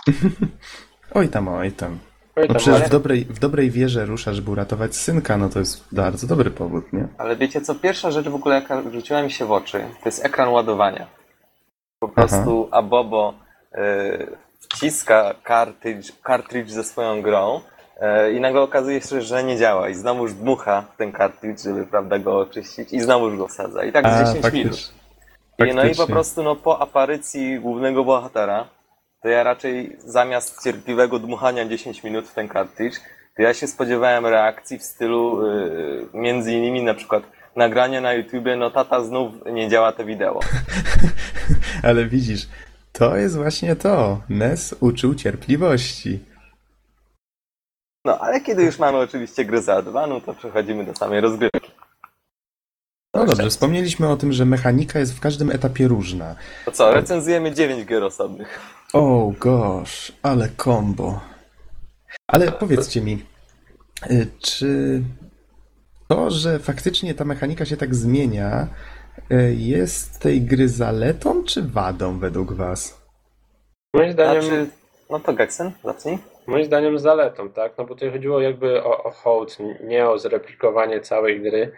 Oj 1.15 1.29
tam, 1.29 1.49
oj 1.49 1.73
tam. 1.73 1.99
Oj, 2.37 2.47
No 2.49 2.55
przecież 2.55 2.75
ale- 2.75 2.87
w 2.87 2.91
dobrej, 2.91 3.25
w 3.25 3.39
dobrej 3.39 3.71
wierze 3.71 4.07
rusza, 4.07 4.33
żeby 4.33 4.51
uratować 4.51 4.97
synka, 4.97 5.37
no 5.37 5.49
to 5.49 5.59
jest 5.59 5.85
bardzo 5.93 6.27
dobry 6.27 6.51
powód, 6.51 6.93
nie? 6.93 7.09
Ale 7.19 7.37
wiecie 7.37 7.61
co, 7.61 7.75
pierwsza 7.75 8.11
rzecz 8.11 8.29
w 8.29 8.35
ogóle 8.35 8.55
jaka 8.55 8.83
rzuciła 8.91 9.23
mi 9.23 9.31
się 9.31 9.45
w 9.45 9.53
oczy, 9.53 9.79
to 10.03 10.09
jest 10.09 10.25
ekran 10.25 10.49
ładowania. 10.49 11.07
Po 12.01 12.07
Aha. 12.07 12.15
prostu 12.15 12.69
Abobo 12.71 13.35
y, 13.75 13.79
wciska 14.61 15.35
kartridż, 15.43 16.13
kartridż 16.23 16.71
ze 16.73 16.85
swoją 16.85 17.23
grą 17.23 17.61
i 18.37 18.41
nagle 18.41 18.61
okazuje 18.61 19.01
się, 19.01 19.21
że 19.21 19.45
nie 19.45 19.57
działa 19.57 19.89
i 19.89 19.95
znowuż 19.95 20.35
dmucha 20.35 20.83
w 20.95 20.97
ten 20.97 21.13
kartridż, 21.13 21.63
żeby 21.63 21.87
prawda 21.87 22.19
go 22.19 22.39
oczyścić 22.39 22.93
i 22.93 23.01
znowuż 23.01 23.37
go 23.37 23.49
wsadza. 23.49 23.85
I 23.85 23.93
tak 23.93 24.09
z 24.09 24.35
10 24.35 24.53
minut. 24.53 24.93
I, 25.59 25.75
no 25.75 25.85
i 25.85 25.95
po 25.95 26.07
prostu 26.07 26.43
no, 26.43 26.57
po 26.57 26.81
aparycji 26.81 27.59
głównego 27.59 28.05
bohatera, 28.05 28.69
to 29.23 29.29
ja 29.29 29.43
raczej 29.43 29.97
zamiast 29.99 30.65
cierpliwego 30.65 31.19
dmuchania 31.19 31.65
10 31.65 32.05
minut 32.05 32.29
w 32.29 32.35
ten 32.35 32.49
kartridż, 32.49 32.97
to 33.37 33.43
ja 33.43 33.55
się 33.55 33.67
spodziewałem 33.67 34.27
reakcji 34.27 34.79
w 34.79 34.83
stylu 34.83 35.47
yy, 35.47 36.09
między 36.15 36.53
innymi 36.53 36.83
na 36.83 36.95
przykład 36.95 37.23
nagranie 37.57 38.01
na 38.01 38.13
YouTubie, 38.13 38.57
no 38.57 38.71
tata 38.71 39.05
znów 39.05 39.33
nie 39.53 39.69
działa 39.69 39.93
to 39.93 40.05
wideo. 40.05 40.41
Ale 41.83 42.07
widzisz, 42.07 42.49
to 42.93 43.17
jest 43.17 43.37
właśnie 43.37 43.77
to. 43.77 44.21
Nes 44.29 44.75
uczył 44.81 45.15
cierpliwości. 45.15 46.30
No 48.05 48.19
ale 48.19 48.41
kiedy 48.41 48.63
już 48.63 48.79
mamy 48.79 48.99
oczywiście 48.99 49.45
grę 49.45 49.63
załadowaną, 49.63 50.21
to 50.21 50.35
przechodzimy 50.35 50.85
do 50.85 50.95
samej 50.95 51.21
rozgrywki. 51.21 51.71
No 53.15 53.25
dobrze, 53.25 53.51
wspomnieliśmy 53.51 54.09
o 54.09 54.17
tym, 54.17 54.33
że 54.33 54.45
mechanika 54.45 54.99
jest 54.99 55.17
w 55.17 55.21
każdym 55.21 55.51
etapie 55.51 55.89
różna. 55.89 56.37
To 56.65 56.73
co, 56.73 56.91
recenzujemy 56.95 57.53
9 57.55 57.87
gier 57.87 58.05
osobnych. 58.05 58.61
Oh 58.93 59.35
gosh, 59.39 60.13
ale 60.23 60.49
combo. 60.65 61.21
Ale 62.27 62.53
powiedzcie 62.53 63.01
mi, 63.01 63.27
y, 64.11 64.27
czy 64.41 65.03
to, 66.09 66.31
że 66.31 66.59
faktycznie 66.59 67.15
ta 67.15 67.25
mechanika 67.25 67.65
się 67.65 67.77
tak 67.77 67.95
zmienia, 67.95 68.69
y, 69.33 69.55
jest 69.55 70.19
tej 70.19 70.43
gry 70.43 70.69
zaletą 70.69 71.45
czy 71.45 71.63
wadą 71.63 72.19
według 72.19 72.53
was? 72.53 73.01
Moim 73.95 74.13
zdaniem, 74.13 74.43
Znaczy, 74.43 74.67
no 75.11 75.21
to 75.21 75.33
Geksen, 75.33 75.73
zacznij. 75.85 76.19
Moim 76.47 76.65
zdaniem 76.65 76.99
zaletą, 76.99 77.51
tak? 77.51 77.79
No 77.79 77.85
bo 77.85 77.95
tutaj 77.95 78.11
chodziło 78.11 78.41
jakby 78.41 78.85
o, 78.85 79.03
o 79.03 79.11
hołd, 79.11 79.59
nie 79.85 80.09
o 80.09 80.19
zreplikowanie 80.19 81.01
całej 81.01 81.41
gry, 81.41 81.73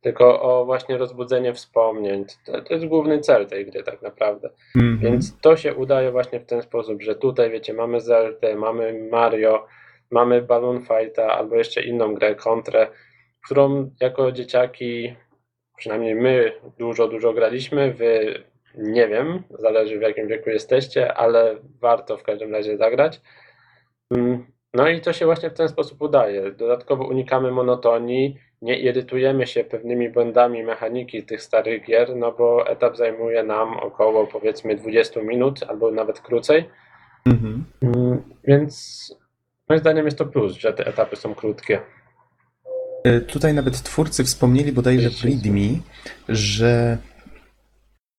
tylko 0.00 0.42
o 0.42 0.64
właśnie 0.64 0.96
rozbudzenie 0.96 1.54
wspomnień. 1.54 2.24
To, 2.46 2.62
to 2.62 2.74
jest 2.74 2.86
główny 2.86 3.18
cel 3.18 3.46
tej 3.46 3.66
gry 3.66 3.82
tak 3.82 4.02
naprawdę. 4.02 4.50
Mhm. 4.76 4.98
Więc 4.98 5.40
to 5.40 5.56
się 5.56 5.74
udaje 5.74 6.10
właśnie 6.10 6.40
w 6.40 6.46
ten 6.46 6.62
sposób, 6.62 7.02
że 7.02 7.14
tutaj 7.14 7.50
wiecie, 7.50 7.74
mamy 7.74 8.00
Zeldę, 8.00 8.56
mamy 8.56 9.08
Mario, 9.10 9.66
mamy 10.10 10.42
Balloon 10.42 10.80
Fighta 10.80 11.26
albo 11.26 11.56
jeszcze 11.56 11.82
inną 11.82 12.14
grę, 12.14 12.34
Kontrę, 12.34 12.88
którą 13.44 13.90
jako 14.00 14.32
dzieciaki, 14.32 15.14
przynajmniej 15.76 16.14
my 16.14 16.52
dużo, 16.78 17.08
dużo 17.08 17.32
graliśmy, 17.32 17.94
wy 17.94 18.42
nie 18.74 19.08
wiem, 19.08 19.42
zależy 19.50 19.98
w 19.98 20.02
jakim 20.02 20.28
wieku 20.28 20.50
jesteście, 20.50 21.14
ale 21.14 21.56
warto 21.80 22.16
w 22.16 22.22
każdym 22.22 22.52
razie 22.52 22.76
zagrać. 22.76 23.20
Mm, 24.10 24.46
No 24.74 24.88
i 24.88 25.00
to 25.00 25.12
się 25.12 25.26
właśnie 25.26 25.50
w 25.50 25.54
ten 25.54 25.68
sposób 25.68 26.02
udaje. 26.02 26.52
Dodatkowo 26.52 27.04
unikamy 27.04 27.50
monotonii, 27.50 28.36
nie 28.62 28.78
irytujemy 28.78 29.46
się 29.46 29.64
pewnymi 29.64 30.08
błędami 30.10 30.62
mechaniki 30.62 31.22
tych 31.22 31.42
starych 31.42 31.84
gier, 31.86 32.16
no 32.16 32.32
bo 32.32 32.66
etap 32.66 32.96
zajmuje 32.96 33.42
nam 33.42 33.76
około 33.76 34.26
powiedzmy 34.26 34.76
20 34.76 35.20
minut 35.22 35.60
albo 35.68 35.90
nawet 35.90 36.20
krócej. 36.20 36.68
Mhm. 37.26 37.64
Mm, 37.82 38.22
Więc 38.44 39.14
moim 39.68 39.80
zdaniem 39.80 40.04
jest 40.04 40.18
to 40.18 40.26
plus, 40.26 40.52
że 40.52 40.72
te 40.72 40.86
etapy 40.86 41.16
są 41.16 41.34
krótkie. 41.34 41.80
Y, 43.06 43.20
Tutaj 43.20 43.54
nawet 43.54 43.82
twórcy 43.82 44.24
wspomnieli 44.24 44.72
bodajże 44.72 45.10
w 45.10 45.24
README, 45.24 45.80
że 46.28 46.98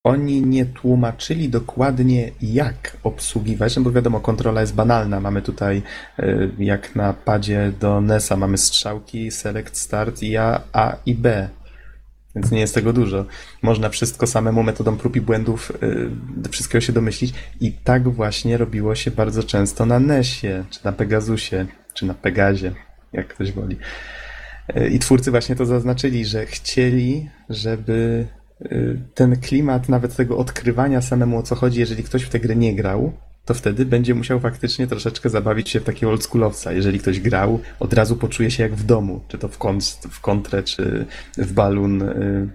oni 0.04 0.42
nie 0.42 0.66
tłumaczyli 0.66 1.50
dokładnie, 1.50 2.32
jak 2.42 2.98
obsługiwać, 3.04 3.76
no 3.76 3.82
bo 3.82 3.92
wiadomo, 3.92 4.20
kontrola 4.20 4.62
jest 4.62 4.76
banalna. 4.76 5.20
Mamy 5.20 5.42
tutaj, 5.42 5.82
y, 6.20 6.50
jak 6.60 6.96
na 6.96 7.14
padzie 7.14 7.72
do 7.80 8.02
NES-a, 8.02 8.38
mamy 8.38 8.58
strzałki, 8.58 9.32
select, 9.32 9.78
start 9.78 10.24
i 10.24 10.38
A, 10.38 10.98
i 11.06 11.16
B. 11.16 11.50
Więc 12.36 12.52
nie 12.52 12.60
jest 12.60 12.76
tego 12.76 12.94
dużo. 12.94 13.26
Można 13.62 13.90
wszystko 13.90 14.28
samemu 14.28 14.64
metodą 14.64 14.98
prób 14.98 15.16
i 15.16 15.22
błędów 15.22 15.72
y, 16.46 16.50
wszystkiego 16.50 16.82
się 16.82 16.94
domyślić. 16.94 17.34
I 17.62 17.72
tak 17.72 18.10
właśnie 18.10 18.58
robiło 18.58 18.96
się 18.96 19.12
bardzo 19.12 19.44
często 19.44 19.86
na 19.86 20.00
NES-ie, 20.00 20.64
czy 20.70 20.80
na 20.84 20.92
Pegasusie, 20.92 21.66
czy 21.94 22.06
na 22.06 22.14
Pegazie, 22.14 22.72
jak 23.14 23.28
ktoś 23.28 23.52
woli. 23.52 23.78
Y, 24.78 24.90
I 24.90 25.00
twórcy 25.00 25.32
właśnie 25.32 25.56
to 25.56 25.66
zaznaczyli, 25.66 26.26
że 26.26 26.46
chcieli, 26.46 27.30
żeby 27.50 28.28
ten 29.14 29.42
klimat 29.42 29.90
nawet 29.90 30.16
tego 30.16 30.38
odkrywania 30.38 31.02
samemu 31.02 31.38
o 31.38 31.44
co 31.44 31.56
chodzi, 31.56 31.80
jeżeli 31.80 32.04
ktoś 32.04 32.24
w 32.24 32.30
tę 32.30 32.40
grę 32.40 32.56
nie 32.56 32.76
grał, 32.76 33.14
to 33.46 33.54
wtedy 33.54 33.86
będzie 33.86 34.16
musiał 34.16 34.40
faktycznie 34.40 34.88
troszeczkę 34.88 35.30
zabawić 35.30 35.70
się 35.70 35.80
w 35.80 35.84
takiego 35.84 36.12
oldschoolowca. 36.12 36.72
Jeżeli 36.72 37.00
ktoś 37.00 37.20
grał, 37.20 37.60
od 37.80 37.94
razu 37.94 38.16
poczuje 38.16 38.52
się 38.52 38.64
jak 38.64 38.76
w 38.76 38.84
domu, 38.84 39.22
czy 39.28 39.38
to 39.38 39.48
w, 39.48 39.60
kont- 39.60 40.08
w 40.10 40.22
kontrę, 40.22 40.64
czy 40.64 41.06
w 41.38 41.54
balloon, 41.54 42.02
y, 42.02 42.50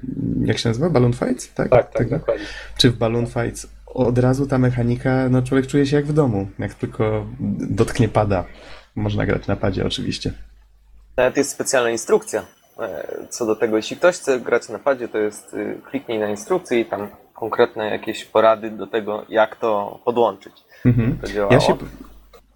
jak 0.44 0.58
się 0.58 0.68
nazywa? 0.68 0.90
Balloon 0.90 1.12
Fights? 1.12 1.54
Tak, 1.54 1.70
Tak, 1.70 1.92
tak, 1.92 2.10
dokładnie. 2.10 2.44
Czy 2.76 2.90
w 2.90 2.96
Balloon 2.96 3.26
Fights. 3.26 3.66
Od 3.86 4.18
razu 4.18 4.46
ta 4.46 4.58
mechanika, 4.58 5.28
no 5.28 5.42
człowiek 5.42 5.66
czuje 5.66 5.86
się 5.86 5.96
jak 5.96 6.06
w 6.06 6.12
domu, 6.12 6.48
jak 6.58 6.74
tylko 6.74 7.26
dotknie 7.70 8.08
pada. 8.08 8.44
Można 8.94 9.26
grać 9.26 9.46
na 9.46 9.56
padzie 9.56 9.86
oczywiście. 9.86 10.32
Nawet 11.16 11.36
jest 11.36 11.50
specjalna 11.50 11.90
instrukcja 11.90 12.42
co 13.30 13.46
do 13.46 13.56
tego. 13.56 13.76
Jeśli 13.76 13.96
ktoś 13.96 14.14
chce 14.16 14.40
grać 14.40 14.68
na 14.68 14.78
padzie, 14.78 15.08
to 15.08 15.18
jest 15.18 15.54
y, 15.54 15.80
kliknij 15.90 16.18
na 16.18 16.28
instrukcję 16.30 16.80
i 16.80 16.84
tam 16.84 17.08
konkretne 17.34 17.90
jakieś 17.90 18.24
porady 18.24 18.70
do 18.70 18.86
tego, 18.86 19.24
jak 19.28 19.56
to 19.56 20.00
podłączyć. 20.04 20.52
Mhm. 20.84 21.18
To 21.18 21.26
działało. 21.26 21.52
Ja 21.54 21.60
się, 21.60 21.76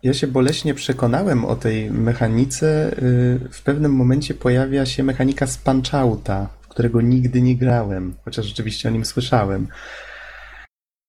ja 0.03 0.15
się 0.15 0.27
boleśnie 0.27 0.75
przekonałem 0.75 1.45
o 1.45 1.57
tej 1.57 1.91
mechanice. 1.91 2.91
y, 3.03 3.39
W 3.53 3.63
pewnym 3.63 3.93
momencie 3.95 4.35
pojawia 4.35 4.87
się 4.87 5.03
mechanika 5.03 5.47
z 5.47 5.59
Punch-Outa, 5.65 6.47
w 6.61 6.69
którego 6.69 7.01
nigdy 7.01 7.43
nie 7.43 7.57
grałem, 7.57 8.15
chociaż 8.25 8.47
rzeczywiście 8.47 8.89
o 8.89 8.93
nim 8.93 9.05
słyszałem. 9.05 9.69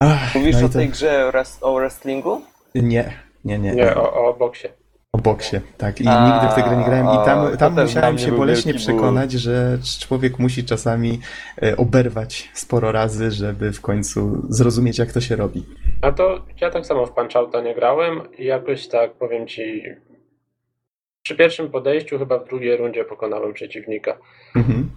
Ach, 0.04 0.36
Mówisz 0.36 0.56
no 0.60 0.66
o 0.66 0.70
to- 0.70 0.74
tej 0.80 0.90
grze 0.90 1.32
o 1.62 1.74
wrestlingu? 1.76 2.42
Nie, 2.76 3.14
nie, 3.46 3.60
nie. 3.60 3.72
Nie, 3.76 3.96
o, 3.96 4.14
o 4.30 4.34
boksie. 4.34 4.68
Boksie, 5.22 5.58
tak. 5.78 6.02
I 6.02 6.08
A, 6.08 6.26
nigdy 6.32 6.48
w 6.52 6.56
tę 6.56 6.64
grę 6.70 6.78
nie 6.78 6.84
grałem. 6.86 7.06
I 7.22 7.26
tam, 7.26 7.58
tam 7.58 7.86
musiałem 7.86 8.18
się 8.18 8.32
boleśnie 8.32 8.74
wielki 8.74 8.88
ból. 8.88 8.96
przekonać, 8.96 9.32
że 9.32 9.78
człowiek 10.00 10.40
musi 10.40 10.64
czasami 10.64 11.20
e, 11.64 11.78
oberwać 11.78 12.50
sporo 12.54 12.92
razy, 12.92 13.32
żeby 13.32 13.72
w 13.72 13.82
końcu 13.82 14.46
zrozumieć, 14.50 14.98
jak 14.98 15.12
to 15.12 15.22
się 15.22 15.36
robi. 15.36 15.66
A 16.02 16.12
to 16.12 16.46
ja 16.62 16.70
tak 16.70 16.86
samo 16.86 17.06
w 17.06 17.12
Punch-Outa 17.12 17.64
nie 17.64 17.76
grałem 17.76 18.22
i 18.38 18.46
jakoś 18.46 18.88
tak 18.88 19.14
powiem 19.14 19.48
ci. 19.48 19.84
Przy 21.24 21.36
pierwszym 21.36 21.70
podejściu, 21.72 22.20
chyba 22.20 22.40
w 22.40 22.48
drugiej 22.48 22.78
rundzie 22.78 23.06
pokonałem 23.06 23.54
przeciwnika. 23.54 24.18
Mhm. 24.56 24.90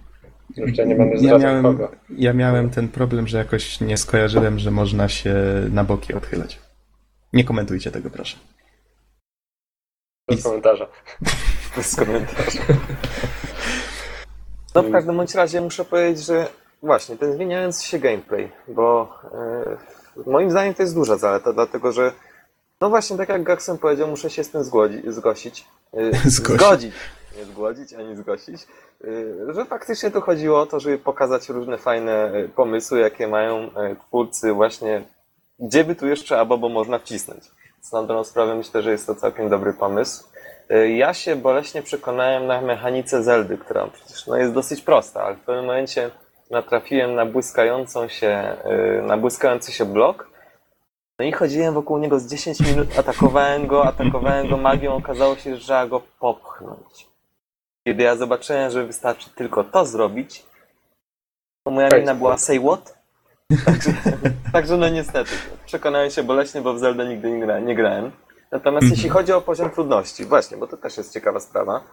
Już 0.57 0.77
ja 0.77 0.85
nie 0.85 0.95
będę 0.95 1.15
Ja 1.27 1.37
miałem, 1.37 1.63
kogo. 1.63 1.91
ja 2.17 2.33
miałem 2.33 2.69
ten 2.69 2.87
problem, 2.87 3.27
że 3.27 3.37
jakoś 3.37 3.81
nie 3.81 3.97
skojarzyłem, 3.97 4.59
że 4.59 4.71
można 4.71 5.07
się 5.09 5.35
na 5.71 5.83
boki 5.83 6.13
odchylać. 6.13 6.59
Nie 7.33 7.43
komentujcie 7.43 7.91
tego, 7.91 8.09
proszę. 8.09 8.37
Bez 10.27 10.43
komentarza. 10.43 10.87
Bez 11.75 11.95
komentarzy. 11.95 12.59
No 14.75 14.83
w 14.83 14.91
każdym 14.91 15.17
bądź 15.17 15.35
razie 15.35 15.61
muszę 15.61 15.85
powiedzieć, 15.85 16.25
że 16.25 16.47
właśnie 16.83 17.17
ten 17.17 17.33
zmieniający 17.33 17.85
się 17.85 17.99
gameplay, 17.99 18.51
bo 18.67 19.19
e, 20.25 20.31
moim 20.31 20.51
zdaniem 20.51 20.73
to 20.73 20.83
jest 20.83 20.95
duża 20.95 21.17
zaleta, 21.17 21.53
dlatego 21.53 21.91
że 21.91 22.11
no 22.81 22.89
właśnie 22.89 23.17
tak 23.17 23.29
jak 23.29 23.43
Gaxem 23.43 23.77
powiedział, 23.77 24.07
muszę 24.07 24.29
się 24.29 24.43
z 24.43 24.49
tym 24.49 24.63
zgodzi, 24.63 25.01
zgłosić. 25.07 25.65
Zgłosić. 26.25 26.61
Zgodzić. 26.61 26.93
Nie 27.37 27.45
zgłodzić, 27.45 27.93
ani 27.93 28.15
zgłosić. 28.15 28.67
E, 29.03 29.53
że 29.53 29.65
faktycznie 29.65 30.11
tu 30.11 30.21
chodziło 30.21 30.61
o 30.61 30.65
to, 30.65 30.79
żeby 30.79 30.97
pokazać 30.97 31.49
różne 31.49 31.77
fajne 31.77 32.31
pomysły, 32.55 32.99
jakie 32.99 33.27
mają 33.27 33.69
twórcy 34.07 34.53
właśnie, 34.53 35.03
gdzie 35.59 35.83
by 35.83 35.95
tu 35.95 36.07
jeszcze 36.07 36.39
Abobo 36.39 36.69
można 36.69 36.99
wcisnąć. 36.99 37.43
Co 37.83 38.01
na 38.01 38.07
dobrą 38.07 38.23
sprawę 38.23 38.55
myślę, 38.55 38.81
że 38.81 38.91
jest 38.91 39.07
to 39.07 39.15
całkiem 39.15 39.49
dobry 39.49 39.73
pomysł. 39.73 40.23
Y, 40.71 40.91
Ja 40.91 41.13
się 41.13 41.35
boleśnie 41.35 41.81
przekonałem 41.81 42.47
na 42.47 42.61
mechanice 42.61 43.23
Zeldy, 43.23 43.57
która 43.57 43.87
przecież 43.87 44.27
no, 44.27 44.37
jest 44.37 44.53
dosyć 44.53 44.81
prosta, 44.81 45.23
ale 45.23 45.35
w 45.35 45.39
pewnym 45.39 45.65
momencie 45.65 46.11
natrafiłem 46.51 47.15
na 47.15 47.25
błyskającą 47.25 48.07
się, 48.07 48.57
y, 48.99 49.01
na 49.01 49.17
błyskający 49.17 49.71
się 49.71 49.85
blok. 49.85 50.29
No 51.19 51.25
i 51.25 51.31
chodziłem 51.31 51.73
wokół 51.73 51.97
niego 51.97 52.19
z 52.19 52.27
10 52.27 52.59
minut, 52.59 52.99
atakowałem 52.99 53.67
go, 53.67 53.85
atakowałem 53.85 54.49
go 54.49 54.57
magią, 54.57 54.95
okazało 54.95 55.35
się, 55.35 55.55
że 55.55 55.63
trzeba 55.63 55.87
go 55.87 56.01
popchnąć. 56.19 57.07
Kiedy 57.87 58.03
ja 58.03 58.15
zobaczyłem, 58.15 58.71
że 58.71 58.85
wystarczy 58.85 59.29
tylko 59.29 59.63
to 59.63 59.85
zrobić, 59.85 60.45
to 61.63 61.71
moja 61.71 61.89
mina 61.97 62.15
była 62.15 62.37
say 62.37 62.59
what? 62.59 63.02
Także, 63.65 63.91
także 64.53 64.77
no 64.77 64.89
niestety, 64.89 65.31
przekonałem 65.65 66.09
się 66.09 66.23
boleśnie, 66.23 66.61
bo 66.61 66.73
w 66.73 66.79
Zelda 66.79 67.03
nigdy 67.03 67.31
nie, 67.31 67.39
gra, 67.39 67.59
nie 67.59 67.75
grałem. 67.75 68.11
Natomiast 68.51 68.89
jeśli 68.89 69.09
chodzi 69.09 69.31
o 69.33 69.41
poziom 69.41 69.69
trudności, 69.69 70.25
właśnie, 70.25 70.57
bo 70.57 70.67
to 70.67 70.77
też 70.77 70.97
jest 70.97 71.13
ciekawa 71.13 71.39
sprawa, 71.39 71.83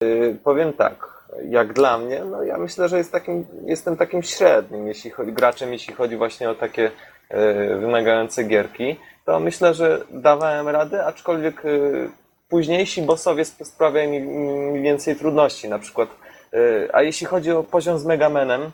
yy, 0.00 0.38
powiem 0.44 0.72
tak, 0.72 1.24
jak 1.48 1.72
dla 1.72 1.98
mnie, 1.98 2.24
no 2.30 2.42
ja 2.42 2.58
myślę, 2.58 2.88
że 2.88 2.98
jest 2.98 3.12
takim, 3.12 3.46
jestem 3.66 3.96
takim 3.96 4.22
średnim 4.22 4.86
jeśli 4.86 5.10
chodzi, 5.10 5.32
graczem, 5.32 5.72
jeśli 5.72 5.94
chodzi 5.94 6.16
właśnie 6.16 6.50
o 6.50 6.54
takie 6.54 6.82
yy, 7.30 7.78
wymagające 7.78 8.44
gierki, 8.44 8.96
to 9.24 9.40
myślę, 9.40 9.74
że 9.74 10.04
dawałem 10.10 10.68
radę, 10.68 11.04
aczkolwiek 11.04 11.64
yy, 11.64 12.10
późniejsi 12.48 13.02
bossowie 13.02 13.42
sp- 13.50 13.64
sprawiają 13.64 14.10
mi, 14.10 14.20
mi 14.20 14.82
więcej 14.82 15.16
trudności, 15.16 15.68
na 15.68 15.78
przykład, 15.78 16.08
yy, 16.52 16.88
a 16.92 17.02
jeśli 17.02 17.26
chodzi 17.26 17.52
o 17.52 17.62
poziom 17.64 17.98
z 17.98 18.04
Megamanem, 18.04 18.70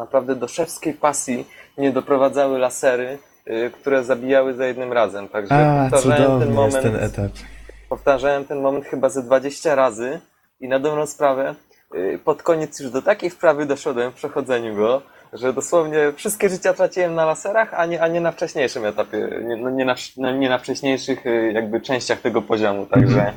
naprawdę 0.00 0.36
do 0.36 0.48
szewskiej 0.48 0.94
pasji 0.94 1.46
nie 1.78 1.92
doprowadzały 1.92 2.58
lasery, 2.58 3.18
y, 3.48 3.70
które 3.70 4.04
zabijały 4.04 4.54
za 4.54 4.66
jednym 4.66 4.92
razem. 4.92 5.28
Także 5.28 5.54
A, 5.54 5.90
powtarzałem 5.90 6.40
ten 6.40 6.54
moment, 6.54 6.82
ten 6.82 6.96
etap. 6.96 7.32
powtarzałem 7.88 8.44
ten 8.44 8.60
moment 8.60 8.84
chyba 8.84 9.08
ze 9.08 9.22
20 9.22 9.74
razy 9.74 10.20
i 10.60 10.68
na 10.68 10.78
dobrą 10.78 11.06
sprawę 11.06 11.54
y, 11.94 12.18
pod 12.24 12.42
koniec 12.42 12.80
już 12.80 12.90
do 12.90 13.02
takiej 13.02 13.30
wprawy 13.30 13.66
doszedłem 13.66 14.12
w 14.12 14.14
przechodzeniu 14.14 14.76
go, 14.76 15.02
że 15.32 15.52
dosłownie 15.52 16.12
wszystkie 16.16 16.48
życia 16.48 16.74
traciłem 16.74 17.14
na 17.14 17.24
laserach, 17.24 17.74
a 17.74 17.86
nie, 17.86 18.02
a 18.02 18.08
nie 18.08 18.20
na 18.20 18.32
wcześniejszym 18.32 18.84
etapie, 18.84 19.28
nie, 19.44 19.56
no, 19.56 19.70
nie, 19.70 19.84
na, 19.84 19.94
no, 20.16 20.32
nie 20.32 20.48
na 20.48 20.58
wcześniejszych 20.58 21.26
y, 21.26 21.52
jakby 21.52 21.80
częściach 21.80 22.20
tego 22.20 22.42
poziomu, 22.42 22.86
także... 22.86 23.32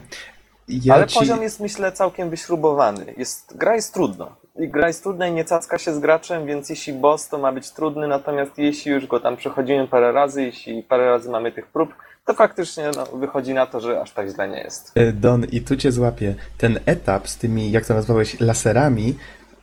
Ja 0.67 0.93
Ale 0.93 1.07
ci... 1.07 1.19
poziom 1.19 1.41
jest 1.41 1.59
myślę 1.59 1.91
całkiem 1.91 2.29
wyśrubowany. 2.29 3.13
Jest, 3.17 3.57
gra 3.57 3.75
jest 3.75 3.93
trudna. 3.93 4.35
Gra 4.55 4.87
jest 4.87 5.03
trudna 5.03 5.27
i 5.27 5.33
nie 5.33 5.45
cacka 5.45 5.77
się 5.77 5.93
z 5.93 5.99
graczem, 5.99 6.45
więc 6.45 6.69
jeśli 6.69 6.93
boss 6.93 7.29
to 7.29 7.37
ma 7.37 7.51
być 7.51 7.71
trudny, 7.71 8.07
natomiast 8.07 8.57
jeśli 8.57 8.91
już 8.91 9.07
go 9.07 9.19
tam 9.19 9.37
przechodzimy 9.37 9.87
parę 9.87 10.11
razy, 10.11 10.43
jeśli 10.43 10.83
parę 10.83 11.05
razy 11.05 11.29
mamy 11.29 11.51
tych 11.51 11.67
prób, 11.67 11.93
to 12.25 12.33
faktycznie 12.33 12.91
no, 12.95 13.17
wychodzi 13.17 13.53
na 13.53 13.65
to, 13.65 13.79
że 13.79 14.01
aż 14.01 14.11
tak 14.11 14.29
źle 14.29 14.49
nie 14.49 14.59
jest. 14.59 14.91
E, 14.95 15.13
Don, 15.13 15.45
i 15.45 15.61
tu 15.61 15.75
cię 15.75 15.91
złapię. 15.91 16.35
Ten 16.57 16.79
etap 16.85 17.27
z 17.27 17.37
tymi, 17.37 17.71
jak 17.71 17.85
to 17.85 17.93
nazwałeś, 17.93 18.39
laserami, 18.39 19.15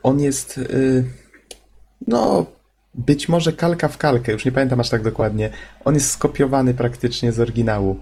on 0.03 0.21
jest, 0.21 0.59
y, 0.59 1.05
no, 2.07 2.47
być 2.95 3.29
może 3.29 3.53
kalka 3.53 3.89
w 3.89 3.99
kalkę, 3.99 4.33
już 4.33 4.45
nie 4.45 4.53
pamiętam 4.53 4.81
aż 4.81 4.91
tak 4.91 5.03
dokładnie. 5.03 5.51
On 5.85 5.95
jest 5.95 6.11
skopiowany 6.11 6.75
praktycznie 6.75 7.33
z 7.33 7.41
oryginału. 7.41 7.97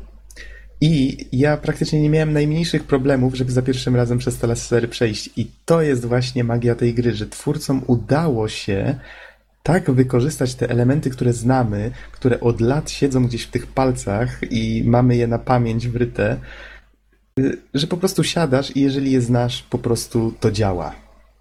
I 0.87 1.17
ja 1.33 1.57
praktycznie 1.57 2.01
nie 2.01 2.11
miałem 2.11 2.33
najmniejszych 2.33 2.85
problemów, 2.85 3.35
żeby 3.35 3.53
za 3.53 3.63
pierwszym 3.63 3.97
razem 3.97 4.19
przez 4.19 4.39
te 4.39 4.47
lasery 4.47 4.89
przejść. 4.89 5.31
I 5.37 5.47
to 5.65 5.83
jest 5.83 6.07
właśnie 6.07 6.45
magia 6.45 6.75
tej 6.75 6.95
gry, 6.95 7.13
że 7.13 7.27
twórcom 7.27 7.83
udało 7.87 8.49
się 8.49 8.95
tak 9.63 9.91
wykorzystać 9.91 10.55
te 10.55 10.71
elementy, 10.71 11.11
które 11.11 11.33
znamy, 11.33 11.91
które 12.13 12.41
od 12.41 12.61
lat 12.61 12.91
siedzą 12.91 13.27
gdzieś 13.27 13.45
w 13.45 13.51
tych 13.51 13.67
palcach 13.67 14.29
i 14.51 14.83
mamy 14.87 15.17
je 15.17 15.27
na 15.27 15.39
pamięć 15.39 15.89
wryte, 15.89 16.37
że 17.75 17.87
po 17.87 17.97
prostu 17.97 18.25
siadasz 18.25 18.77
i 18.77 18.81
jeżeli 18.81 19.13
je 19.13 19.21
znasz, 19.21 19.63
po 19.63 19.79
prostu 19.79 20.33
to 20.41 20.51
działa. 20.51 20.93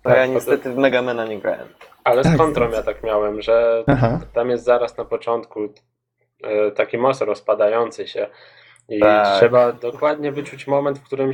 A 0.04 0.10
ja 0.10 0.16
Tak, 0.16 0.30
niestety 0.30 0.74
w 0.74 0.78
Megamena 0.78 1.26
nie 1.26 1.40
grałem. 1.40 1.68
Ale 2.04 2.24
Tak. 2.24 2.36
z 2.36 2.38
kontrą 2.38 2.72
ja 2.72 2.84
tak 2.84 3.04
miałem, 3.04 3.42
że 3.42 3.84
Aha. 3.88 4.20
tam 4.34 4.50
jest 4.50 4.64
zaraz 4.64 4.98
na 4.98 5.06
początku 5.06 5.60
e, 6.44 6.72
taki 6.72 6.98
most 6.98 7.22
rozpadający 7.22 8.08
się. 8.08 8.28
I 8.90 9.00
Tak. 9.00 9.38
trzeba 9.38 9.72
dokładnie 9.72 10.32
wyczuć 10.32 10.68
moment, 10.68 11.00
w 11.00 11.04
którym 11.04 11.32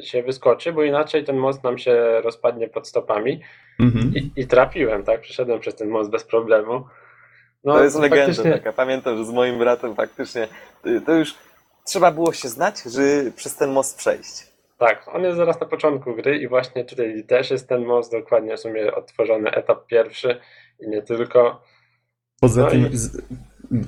się- 0.00 0.22
wyskoczy, 0.22 0.72
bo 0.72 0.82
inaczej 0.82 1.24
ten 1.24 1.36
most 1.36 1.64
nam 1.64 1.78
się 1.78 2.20
rozpadnie 2.24 2.68
pod 2.68 2.88
stopami. 2.88 3.40
Mhm. 3.80 4.12
I, 4.14 4.32
i 4.36 4.46
trafiłem, 4.46 5.04
tak? 5.04 5.20
Przeszedłem 5.20 5.60
przez 5.60 5.74
ten 5.74 5.88
most 5.88 6.10
bez 6.10 6.24
problemu. 6.24 6.84
No, 7.64 7.74
to 7.74 7.84
jest 7.84 7.98
legenda 7.98 8.26
faktycznie- 8.26 8.52
taka. 8.52 8.72
Pamiętam, 8.72 9.16
że 9.18 9.24
z 9.24 9.30
moim 9.30 9.58
bratem 9.58 9.94
faktycznie 9.94 10.48
y, 10.86 11.00
to 11.00 11.12
już 11.12 11.34
trzeba 11.84 12.10
było 12.12 12.32
się 12.32 12.48
znać, 12.48 12.82
żeby 12.82 13.32
przez 13.36 13.56
ten 13.56 13.72
most 13.72 13.98
przejść. 13.98 14.46
Tak, 14.78 15.08
on 15.14 15.22
jest 15.24 15.36
zaraz 15.36 15.60
na 15.60 15.66
początku 15.66 16.14
gry 16.14 16.38
i 16.38 16.48
właśnie 16.48 16.84
tutaj 16.84 17.24
też 17.28 17.50
jest 17.50 17.68
ten 17.68 17.84
most 17.84 18.12
dokładnie 18.12 18.56
w 18.56 18.60
sumie 18.60 18.94
odtworzony 18.94 19.50
etap 19.50 19.86
pierwszy 19.86 20.40
i 20.80 20.88
nie 20.88 21.02
tylko. 21.02 21.62
Poza 22.40 22.62
No 22.62 22.70
tym 22.70 22.86
i- 22.92 22.96
z, 22.96 23.22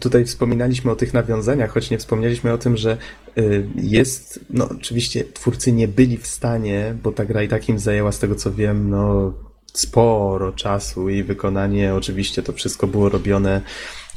tutaj 0.01 0.25
wspominaliśmy 0.25 0.91
o 0.91 0.97
tych 0.97 1.15
nawiązaniach, 1.15 1.71
choć 1.71 1.91
nie 1.91 1.99
wspomnieliśmy 1.99 2.53
o 2.53 2.59
tym, 2.59 2.77
że 2.77 2.97
y, 3.39 3.69
jest, 3.77 4.41
no 4.51 4.69
oczywiście 4.69 5.25
twórcy 5.25 5.73
nie 5.73 5.89
byli 5.89 6.19
w 6.19 6.27
stanie, 6.27 6.95
bo 7.03 7.13
ta 7.13 7.25
gra 7.25 7.43
i 7.43 7.49
tak 7.49 7.69
im 7.69 7.79
zajęła 7.79 8.13
z 8.13 8.19
tego 8.19 8.35
co 8.35 8.53
wiem, 8.53 8.91
no 8.91 9.35
sporo 9.73 10.53
czasu 10.53 11.09
i 11.09 11.23
wykonanie, 11.23 11.95
oczywiście 11.95 12.43
to 12.43 12.53
wszystko 12.53 12.87
było 12.87 13.09
robione 13.09 13.63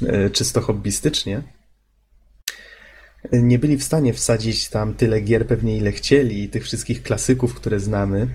y, 0.02 0.30
czysto 0.30 0.62
hobbystycznie. 0.62 1.44
Nie 3.32 3.60
byli 3.60 3.78
w 3.78 3.84
stanie 3.84 4.14
wsadzić 4.14 4.70
tam 4.70 4.94
tyle 4.94 5.22
gier 5.22 5.48
pewnie 5.48 5.78
ile 5.78 5.92
chcieli 5.92 6.50
tych 6.50 6.64
wszystkich 6.64 7.04
klasyków, 7.04 7.56
które 7.56 7.80
znamy. 7.80 8.28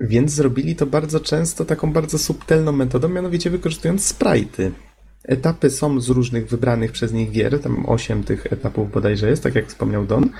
Więc 0.00 0.32
zrobili 0.32 0.76
to 0.76 0.86
bardzo 0.86 1.20
często 1.20 1.64
taką 1.64 1.92
bardzo 1.92 2.18
subtelną 2.18 2.72
metodą, 2.72 3.08
mianowicie 3.08 3.50
wykorzystując 3.50 4.14
sprite'y. 4.14 4.70
Etapy 5.24 5.70
są 5.70 6.00
z 6.00 6.08
różnych 6.08 6.48
wybranych 6.48 6.92
przez 6.92 7.12
nich 7.12 7.30
gier, 7.30 7.60
tam 7.60 7.84
8 7.88 8.24
tych 8.24 8.52
etapów 8.52 8.92
bodajże 8.92 9.28
jest, 9.30 9.42
tak 9.42 9.54
jak 9.54 9.66
wspomniał 9.66 10.06
Don, 10.06 10.30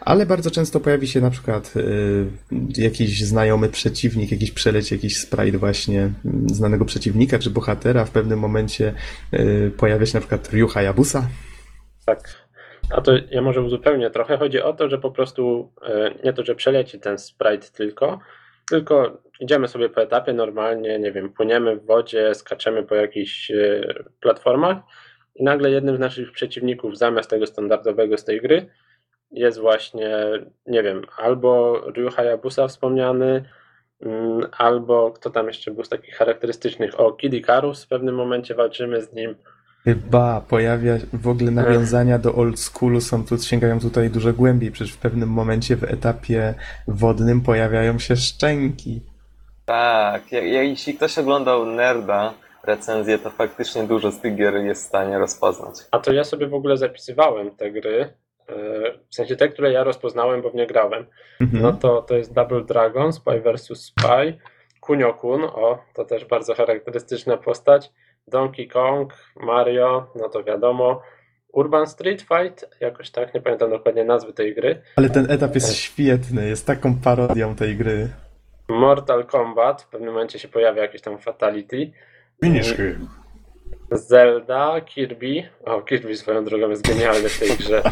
ale 0.00 0.26
bardzo 0.26 0.50
często 0.50 0.80
pojawi 0.80 1.08
się 1.08 1.20
na 1.20 1.30
przykład 1.30 1.74
y, 1.76 2.26
jakiś 2.76 3.24
znajomy 3.24 3.68
przeciwnik, 3.68 4.30
jakiś 4.30 4.50
przeleci, 4.50 4.94
jakiś 4.94 5.16
sprite 5.16 5.58
właśnie 5.58 6.00
mm, 6.00 6.48
znanego 6.48 6.84
przeciwnika 6.84 7.38
czy 7.38 7.50
bohatera, 7.50 8.04
w 8.04 8.10
pewnym 8.10 8.38
momencie 8.38 8.94
y, 9.34 9.72
pojawia 9.76 10.06
się 10.06 10.14
na 10.14 10.20
przykład 10.20 10.52
Ryu 10.52 10.68
Hayabusa. 10.68 11.28
Tak. 12.06 12.44
A 12.90 13.00
to 13.00 13.12
ja 13.30 13.42
może 13.42 13.62
uzupełnię 13.62 14.10
trochę. 14.10 14.38
Chodzi 14.38 14.60
o 14.60 14.72
to, 14.72 14.88
że 14.88 14.98
po 14.98 15.10
prostu 15.10 15.72
e, 15.82 16.14
nie 16.24 16.32
to, 16.32 16.44
że 16.44 16.54
przeleci 16.54 17.00
ten 17.00 17.18
sprite 17.18 17.66
tylko, 17.72 18.18
tylko 18.68 19.22
idziemy 19.40 19.68
sobie 19.68 19.88
po 19.88 20.02
etapie 20.02 20.32
normalnie, 20.32 20.98
nie 20.98 21.12
wiem, 21.12 21.32
płyniemy 21.32 21.76
w 21.76 21.86
wodzie, 21.86 22.34
skaczemy 22.34 22.82
po 22.82 22.94
jakichś 22.94 23.50
e, 23.50 23.82
platformach 24.20 24.76
i 25.34 25.44
nagle 25.44 25.70
jednym 25.70 25.96
z 25.96 26.00
naszych 26.00 26.32
przeciwników 26.32 26.98
zamiast 26.98 27.30
tego 27.30 27.46
standardowego 27.46 28.18
z 28.18 28.24
tej 28.24 28.40
gry 28.40 28.66
jest 29.30 29.58
właśnie, 29.58 30.16
nie 30.66 30.82
wiem, 30.82 31.02
albo 31.16 31.80
Ryu 31.90 32.10
Hayabusa 32.10 32.68
wspomniany, 32.68 33.44
mm, 34.00 34.46
albo 34.58 35.10
kto 35.10 35.30
tam 35.30 35.46
jeszcze 35.46 35.70
był 35.70 35.84
z 35.84 35.88
takich 35.88 36.14
charakterystycznych, 36.14 37.00
o, 37.00 37.12
Kid 37.12 37.34
Icarus 37.34 37.84
w 37.84 37.88
pewnym 37.88 38.14
momencie 38.14 38.54
walczymy 38.54 39.02
z 39.02 39.12
nim, 39.12 39.34
Chyba 39.84 40.40
pojawia 40.40 40.98
w 41.12 41.28
ogóle 41.28 41.50
nawiązania 41.50 42.18
do 42.18 42.34
old 42.34 42.60
schoolu 42.60 43.00
są 43.00 43.24
tu, 43.26 43.38
sięgają 43.38 43.80
tutaj 43.80 44.10
dużo 44.10 44.32
głębiej, 44.32 44.70
przecież 44.70 44.94
w 44.94 44.98
pewnym 44.98 45.28
momencie 45.28 45.76
w 45.76 45.84
etapie 45.84 46.54
wodnym 46.88 47.40
pojawiają 47.40 47.98
się 47.98 48.16
szczęki. 48.16 49.00
Tak, 49.66 50.32
ja, 50.32 50.40
ja, 50.40 50.62
jeśli 50.62 50.94
ktoś 50.94 51.18
oglądał 51.18 51.66
Nerda 51.66 52.34
recenzję, 52.62 53.18
to 53.18 53.30
faktycznie 53.30 53.82
dużo 53.82 54.10
z 54.10 54.20
tych 54.20 54.36
gier 54.36 54.54
jest 54.54 54.84
w 54.84 54.88
stanie 54.88 55.18
rozpoznać. 55.18 55.74
A 55.90 55.98
to 55.98 56.12
ja 56.12 56.24
sobie 56.24 56.46
w 56.46 56.54
ogóle 56.54 56.76
zapisywałem 56.76 57.50
te 57.50 57.70
gry, 57.70 58.14
e, 58.48 58.54
w 59.10 59.14
sensie 59.14 59.36
te, 59.36 59.48
które 59.48 59.72
ja 59.72 59.84
rozpoznałem, 59.84 60.42
bo 60.42 60.50
w 60.50 60.54
nie 60.54 60.66
grałem. 60.66 61.06
Mhm. 61.40 61.62
No 61.62 61.72
to, 61.72 62.02
to 62.02 62.16
jest 62.16 62.32
Double 62.32 62.64
Dragon, 62.64 63.12
Spy 63.12 63.40
vs. 63.40 63.84
Spy, 63.84 64.38
Kunio-kun, 64.80 65.44
o, 65.44 65.78
to 65.94 66.04
też 66.04 66.24
bardzo 66.24 66.54
charakterystyczna 66.54 67.36
postać, 67.36 67.92
Donkey 68.28 68.68
Kong, 68.68 69.12
Mario, 69.36 70.06
no 70.16 70.28
to 70.28 70.44
wiadomo, 70.44 71.02
Urban 71.52 71.86
Street 71.86 72.22
Fight, 72.22 72.64
jakoś 72.80 73.10
tak, 73.10 73.34
nie 73.34 73.40
pamiętam 73.40 73.70
dokładnie 73.70 74.04
nazwy 74.04 74.32
tej 74.32 74.54
gry, 74.54 74.82
Ale 74.96 75.10
ten 75.10 75.30
etap 75.30 75.54
jest 75.54 75.74
świetny, 75.74 76.48
jest 76.48 76.66
taką 76.66 76.94
parodią 77.00 77.54
tej 77.54 77.76
gry. 77.76 78.08
Mortal 78.68 79.24
Kombat, 79.24 79.82
w 79.82 79.88
pewnym 79.88 80.12
momencie 80.14 80.38
się 80.38 80.48
pojawia 80.48 80.82
jakieś 80.82 81.00
tam 81.02 81.18
Fatality, 81.18 81.90
Finish 82.44 82.76
him. 82.76 83.08
Zelda, 83.90 84.80
Kirby, 84.80 85.42
o, 85.64 85.82
Kirby 85.82 86.16
swoją 86.16 86.44
drogą 86.44 86.70
jest 86.70 86.88
genialny 86.88 87.28
w 87.28 87.38
tej 87.38 87.48
grze, 87.56 87.82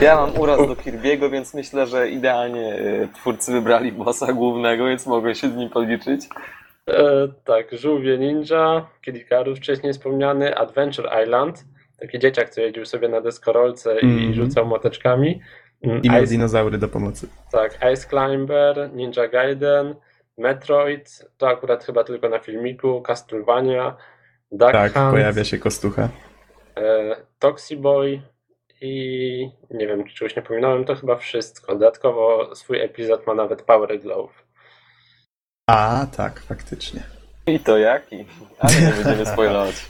Ja 0.00 0.16
mam 0.16 0.38
uraz 0.40 0.58
do 0.58 0.74
Kirby'ego, 0.74 1.30
więc 1.30 1.54
myślę, 1.54 1.86
że 1.86 2.08
idealnie 2.10 2.74
y, 2.74 3.08
twórcy 3.14 3.52
wybrali 3.52 3.92
bossa 3.92 4.32
głównego, 4.32 4.84
więc 4.86 5.06
mogę 5.06 5.34
się 5.34 5.48
z 5.50 5.56
nim 5.56 5.70
policzyć. 5.70 6.20
E, 6.88 7.28
tak, 7.44 7.66
Żółwie 7.72 8.18
Ninja, 8.18 8.86
Kid 9.04 9.16
Icarus 9.16 9.58
wcześniej 9.58 9.92
wspomniany, 9.92 10.56
Adventure 10.58 11.10
Island, 11.24 11.64
taki 12.00 12.18
dzieciak, 12.18 12.50
co 12.50 12.60
jeździł 12.60 12.86
sobie 12.86 13.08
na 13.08 13.20
deskorolce 13.20 14.00
i 14.00 14.04
Mhm. 14.04 14.34
rzucał 14.34 14.66
moteczkami. 14.66 15.40
Mm, 15.84 16.00
I 16.02 16.10
miał 16.10 16.22
Ice, 16.22 16.30
dinozaury 16.30 16.78
do 16.78 16.88
pomocy. 16.88 17.28
tak, 17.52 17.78
Ice 17.92 18.08
Climber, 18.08 18.90
Ninja 18.92 19.28
Gaiden, 19.28 19.94
Metroid, 20.38 21.24
to 21.38 21.48
akurat 21.48 21.84
chyba 21.84 22.04
tylko 22.04 22.28
na 22.28 22.38
filmiku, 22.38 23.02
Castlevania, 23.02 23.96
Duck 24.52 24.72
Tak, 24.72 24.92
Hunt, 24.92 25.10
pojawia 25.10 25.44
się 25.44 25.58
kostucha. 25.58 26.08
e, 26.76 27.16
Toxi 27.38 27.76
Boy 27.76 28.22
i 28.80 29.50
nie 29.70 29.86
wiem, 29.86 30.04
czy 30.04 30.14
czegoś 30.14 30.36
nie 30.36 30.42
pominąłem, 30.42 30.84
to 30.84 30.94
chyba 30.94 31.16
wszystko. 31.16 31.72
Dodatkowo 31.72 32.54
swój 32.54 32.80
epizod 32.80 33.26
ma 33.26 33.34
nawet 33.34 33.62
Power 33.62 34.00
Glove. 34.00 34.32
A, 35.70 36.06
tak, 36.16 36.40
faktycznie. 36.40 37.02
I 37.46 37.60
to 37.60 37.78
jaki? 37.78 38.26
Ale 38.58 38.74
nie 38.80 38.92
będziemy 39.04 39.26
spoilować. 39.26 39.86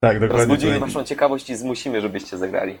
Tak, 0.00 0.14
dokładnie. 0.20 0.36
Rozbudzimy 0.38 0.78
waszą 0.78 1.04
ciekawość 1.04 1.50
i 1.50 1.56
zmusimy, 1.56 2.00
żebyście 2.00 2.36
zagrali. 2.36 2.78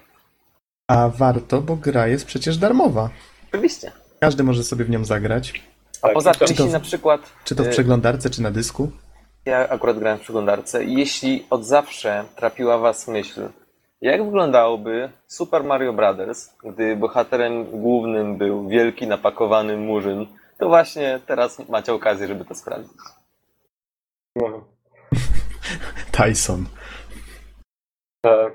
A 0.88 1.08
warto, 1.08 1.60
bo 1.60 1.76
gra 1.76 2.06
jest 2.06 2.26
przecież 2.26 2.58
darmowa. 2.58 3.10
Oczywiście. 3.48 3.92
Każdy 4.20 4.44
może 4.44 4.64
sobie 4.64 4.84
w 4.84 4.90
nią 4.90 5.04
zagrać. 5.04 5.62
A 6.02 6.06
Tak, 6.06 6.14
poza 6.14 6.34
tym, 6.34 6.46
jeśli 6.50 6.64
na 6.64 6.80
przykład 6.80 7.20
Czy 7.44 7.54
to 7.54 7.64
w 7.64 7.66
y, 7.66 7.70
przeglądarce, 7.70 8.30
czy 8.30 8.42
na 8.42 8.50
dysku. 8.50 8.90
Ja 9.44 9.68
akurat 9.68 9.98
grałem 9.98 10.18
w 10.18 10.22
przeglądarce 10.22 10.84
jeśli 10.84 11.46
od 11.50 11.64
zawsze 11.64 12.24
trapiła 12.36 12.78
was 12.78 13.08
myśl, 13.08 13.48
jak 14.00 14.24
wyglądałoby 14.24 15.10
Super 15.26 15.64
Mario 15.64 15.92
Brothers, 15.92 16.50
gdy 16.64 16.96
bohaterem 16.96 17.64
głównym 17.64 18.38
był 18.38 18.68
wielki, 18.68 19.06
napakowany 19.06 19.76
murzyn, 19.76 20.26
to 20.58 20.68
właśnie 20.68 21.20
teraz 21.26 21.68
macie 21.68 21.94
okazję, 21.94 22.28
żeby 22.28 22.44
to 22.44 22.54
sprawdzić. 22.54 22.92
Tyson. 26.12 26.66
E, 28.26 28.50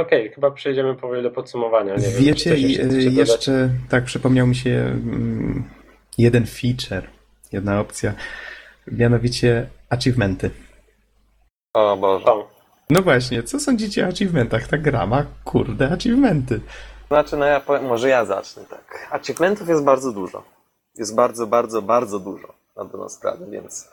Okej, 0.00 0.30
chyba 0.30 0.50
przejdziemy 0.50 0.94
powoli 0.94 1.22
do 1.22 1.30
podsumowania. 1.30 1.94
Nie 1.94 2.08
wiem, 2.08 2.24
Wiecie, 2.24 2.56
i, 2.56 2.72
jeszcze 2.72 2.96
jeszcze 2.96 3.70
tak 3.88 4.04
przypomniał 4.04 4.46
mi 4.46 4.54
się 4.54 4.70
mm, 4.70 5.64
jeden 6.18 6.46
feature, 6.46 7.08
jedna 7.52 7.80
opcja, 7.80 8.14
mianowicie 8.86 9.66
achievementy. 9.90 10.50
O 11.74 11.96
Boże. 11.96 12.24
No 12.90 13.02
właśnie, 13.02 13.42
co 13.42 13.60
sądzicie 13.60 14.04
o 14.04 14.08
achievementach? 14.08 14.68
Ta 14.68 14.78
gra 14.78 15.06
ma 15.06 15.26
kurde 15.44 15.90
achievementy. 15.92 16.60
Znaczy, 17.08 17.36
no 17.36 17.44
ja 17.44 17.60
powiem, 17.60 17.86
może 17.86 18.08
ja 18.08 18.24
zacznę 18.24 18.62
tak. 18.70 19.08
Achievementów 19.10 19.68
jest 19.68 19.84
bardzo 19.84 20.12
dużo. 20.12 20.42
Jest 20.98 21.14
bardzo, 21.14 21.46
bardzo, 21.46 21.82
bardzo 21.82 22.18
dużo 22.18 22.54
na 22.76 22.84
dobrą 22.84 23.08
sprawę, 23.08 23.46
więc 23.50 23.88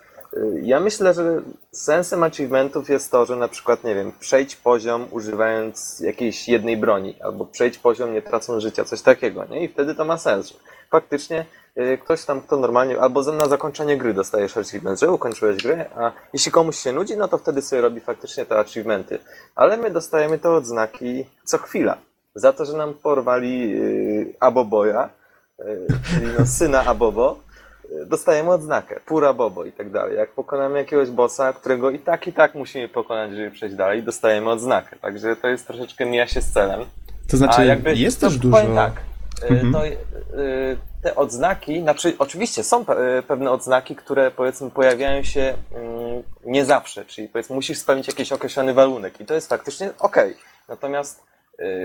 ja 0.62 0.80
myślę, 0.80 1.14
że 1.14 1.42
sensem 1.72 2.24
achievementów 2.24 2.90
jest 2.90 3.12
to, 3.12 3.26
że 3.26 3.36
na 3.36 3.48
przykład, 3.48 3.84
nie 3.84 3.96
wiem, 3.96 4.12
przejdź 4.20 4.56
poziom 4.56 5.08
używając 5.12 6.00
jakiejś 6.00 6.48
jednej 6.48 6.78
broni, 6.78 7.16
albo 7.22 7.46
przejdź 7.46 7.78
poziom 7.78 8.14
nie 8.14 8.22
tracąc 8.22 8.64
życia, 8.64 8.86
coś 8.86 9.02
takiego, 9.02 9.46
nie? 9.46 9.64
I 9.64 9.68
wtedy 9.68 9.96
to 9.96 10.06
ma 10.06 10.18
sens, 10.18 10.54
faktycznie 10.92 11.46
y, 11.78 11.98
ktoś 11.98 12.26
tam, 12.26 12.42
kto 12.42 12.58
normalnie, 12.58 13.00
albo 13.00 13.22
na 13.22 13.46
zakończenie 13.46 13.98
gry 13.98 14.14
dostajesz 14.14 14.58
achievement, 14.58 15.00
że 15.00 15.12
ukończyłeś 15.12 15.64
grę, 15.64 15.86
a 15.96 16.12
jeśli 16.34 16.52
komuś 16.52 16.78
się 16.80 16.92
nudzi, 16.92 17.18
no 17.18 17.28
to 17.28 17.38
wtedy 17.38 17.62
sobie 17.62 17.82
robi 17.82 18.02
faktycznie 18.02 18.46
te 18.46 18.60
achievementy. 18.60 19.20
Ale 19.56 19.78
my 19.78 19.92
dostajemy 19.92 20.40
te 20.40 20.50
odznaki 20.50 21.26
co 21.44 21.58
chwila 21.58 21.98
za 22.36 22.54
to, 22.54 22.66
że 22.66 22.78
nam 22.78 22.94
porwali 22.94 23.72
yy, 23.72 24.34
Aboboja, 24.40 25.10
yy, 25.60 25.88
czyli 26.10 26.28
no, 26.40 26.46
syna 26.46 26.86
Abobo, 26.86 27.40
dostajemy 28.06 28.50
odznakę, 28.52 29.00
pura 29.06 29.34
Bobo 29.34 29.66
i 29.66 29.72
tak 29.72 29.92
dalej. 29.92 30.18
Jak 30.18 30.32
pokonamy 30.32 30.78
jakiegoś 30.78 31.10
bossa, 31.10 31.54
którego 31.54 31.90
i 31.90 32.00
tak, 32.00 32.28
i 32.28 32.34
tak 32.34 32.56
musimy 32.56 32.90
pokonać, 32.90 33.32
żeby 33.32 33.52
przejść 33.52 33.76
dalej, 33.76 34.04
dostajemy 34.04 34.50
odznakę. 34.50 34.96
Także 34.96 35.36
to 35.36 35.48
jest 35.48 35.68
troszeczkę 35.68 36.06
mija 36.06 36.28
się 36.28 36.42
z 36.42 36.52
celem. 36.52 36.86
To 37.32 37.38
znaczy, 37.38 37.66
jakby, 37.66 37.96
jest 37.96 38.22
to 38.22 38.28
też 38.28 38.38
dużo... 38.38 38.58
Tak, 38.76 38.94
yy, 39.50 39.50
Mhm. 39.50 39.74
to, 39.74 39.86
yy, 39.86 39.98
te 41.02 41.16
odznaki, 41.16 41.82
znaczy 41.82 42.14
oczywiście 42.20 42.64
są 42.64 42.80
yy, 42.80 43.24
pewne 43.28 43.52
odznaki, 43.52 43.96
które 43.96 44.32
powiedzmy 44.32 44.72
pojawiają 44.72 45.24
się 45.24 45.54
yy, 45.72 46.24
nie 46.52 46.66
zawsze, 46.66 47.06
czyli 47.06 47.28
powiedzmy 47.28 47.56
musisz 47.56 47.78
spełnić 47.78 48.08
jakiś 48.08 48.32
określony 48.32 48.74
warunek 48.74 49.22
i 49.22 49.26
to 49.26 49.34
jest 49.34 49.50
faktycznie 49.50 49.90
okej. 50.00 50.36
Natomiast 50.70 51.24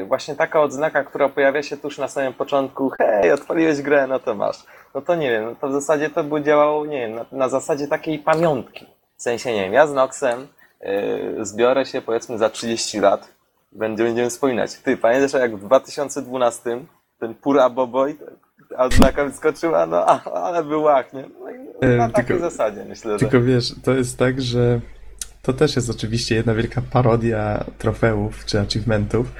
właśnie 0.07 0.35
taka 0.37 0.61
odznaka, 0.61 1.05
która 1.05 1.29
pojawia 1.29 1.63
się 1.63 1.77
tuż 1.77 1.99
na 1.99 2.09
samym 2.09 2.33
początku, 2.35 2.91
hej, 2.99 3.33
odpaliłeś 3.33 3.83
grę, 3.83 4.07
no 4.07 4.19
to 4.19 4.35
masz. 4.35 4.65
No 4.95 5.01
to 5.03 5.15
nie 5.15 5.31
wiem, 5.31 5.45
no 5.45 5.55
to 5.55 5.69
w 5.69 5.73
zasadzie 5.73 6.11
to 6.11 6.25
by 6.25 6.43
działało, 6.43 6.87
nie 6.87 6.99
wiem, 7.01 7.15
na, 7.15 7.25
na 7.33 7.49
zasadzie 7.49 7.89
takiej 7.89 8.19
pamiątki. 8.19 8.87
W 9.17 9.23
sensie, 9.23 9.53
nie 9.55 9.63
wiem, 9.63 9.73
ja 9.73 9.87
z 9.87 9.93
Noxem 9.93 10.47
yy, 10.81 11.45
zbiorę 11.45 11.87
się 11.87 12.03
powiedzmy 12.03 12.39
za 12.39 12.51
30 12.51 13.01
lat, 13.01 13.29
będzie, 13.73 14.05
będziemy 14.05 14.31
wspominać. 14.31 14.75
Ty, 14.75 14.97
pamiętasz 14.97 15.33
jak 15.41 15.57
w 15.57 15.65
2012 15.65 16.79
ten 17.21 17.35
pura 17.35 17.71
Boboj, 17.71 18.17
odznaka 18.77 19.25
wyskoczyła, 19.25 19.87
no 19.87 20.07
ale 20.35 20.65
był 20.65 20.83
łach, 20.83 21.13
nie? 21.13 21.25
No 21.41 21.51
i 21.51 21.69
E, 21.81 21.97
na 21.97 22.09
takiej 22.11 22.25
tylko- 22.37 22.51
zasadzie 22.51 22.85
myślę, 22.85 23.13
że... 23.13 23.19
Tylko 23.19 23.41
wiesz, 23.41 23.75
to 23.85 23.93
jest 23.93 24.19
tak, 24.19 24.41
że 24.41 24.81
to 25.49 25.53
też 25.53 25.77
jest 25.77 25.91
oczywiście 25.91 26.35
jedna 26.35 26.55
wielka 26.55 26.83
parodia 26.83 27.65
trofeów 27.79 28.45
czy 28.45 28.61
achievementów. 28.61 29.33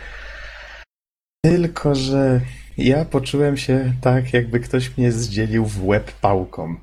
Tylko, 1.45 1.95
że 1.95 2.41
ja 2.79 3.05
poczułem 3.05 3.57
się 3.57 3.93
tak, 4.01 4.33
jakby 4.33 4.61
ktoś 4.61 4.97
mnie 4.97 5.13
zdzielił 5.13 5.65
w 5.65 5.85
łeb 5.85 6.13
pałką. 6.13 6.77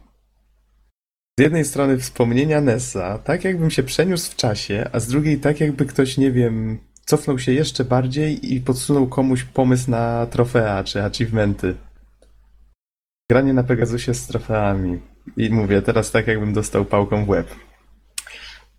Z 1.39 1.41
jednej 1.41 1.65
strony 1.65 1.97
wspomnienia 1.97 2.61
Nessa, 2.61 3.17
tak 3.17 3.43
jakbym 3.43 3.71
się 3.71 3.83
przeniósł 3.83 4.31
w 4.31 4.35
czasie, 4.35 4.89
a 4.91 4.99
z 4.99 5.07
drugiej 5.07 5.39
tak 5.39 5.59
jakby 5.59 5.85
ktoś, 5.85 6.17
nie 6.17 6.31
wiem, 6.31 6.79
cofnął 7.05 7.39
się 7.39 7.51
jeszcze 7.51 7.83
bardziej 7.83 8.53
i 8.53 8.61
podsunął 8.61 9.07
komuś 9.07 9.43
pomysł 9.43 9.91
na 9.91 10.25
trofea 10.25 10.83
czy 10.83 11.03
achievementy. 11.03 11.75
Granie 13.29 13.53
na 13.53 13.63
Pegasusie 13.63 14.13
z 14.13 14.27
trofeami. 14.27 14.99
I 15.37 15.49
mówię, 15.49 15.81
teraz 15.81 16.11
tak 16.11 16.27
jakbym 16.27 16.53
dostał 16.53 16.85
pałką 16.85 17.25
w 17.25 17.29
łeb. 17.29 17.64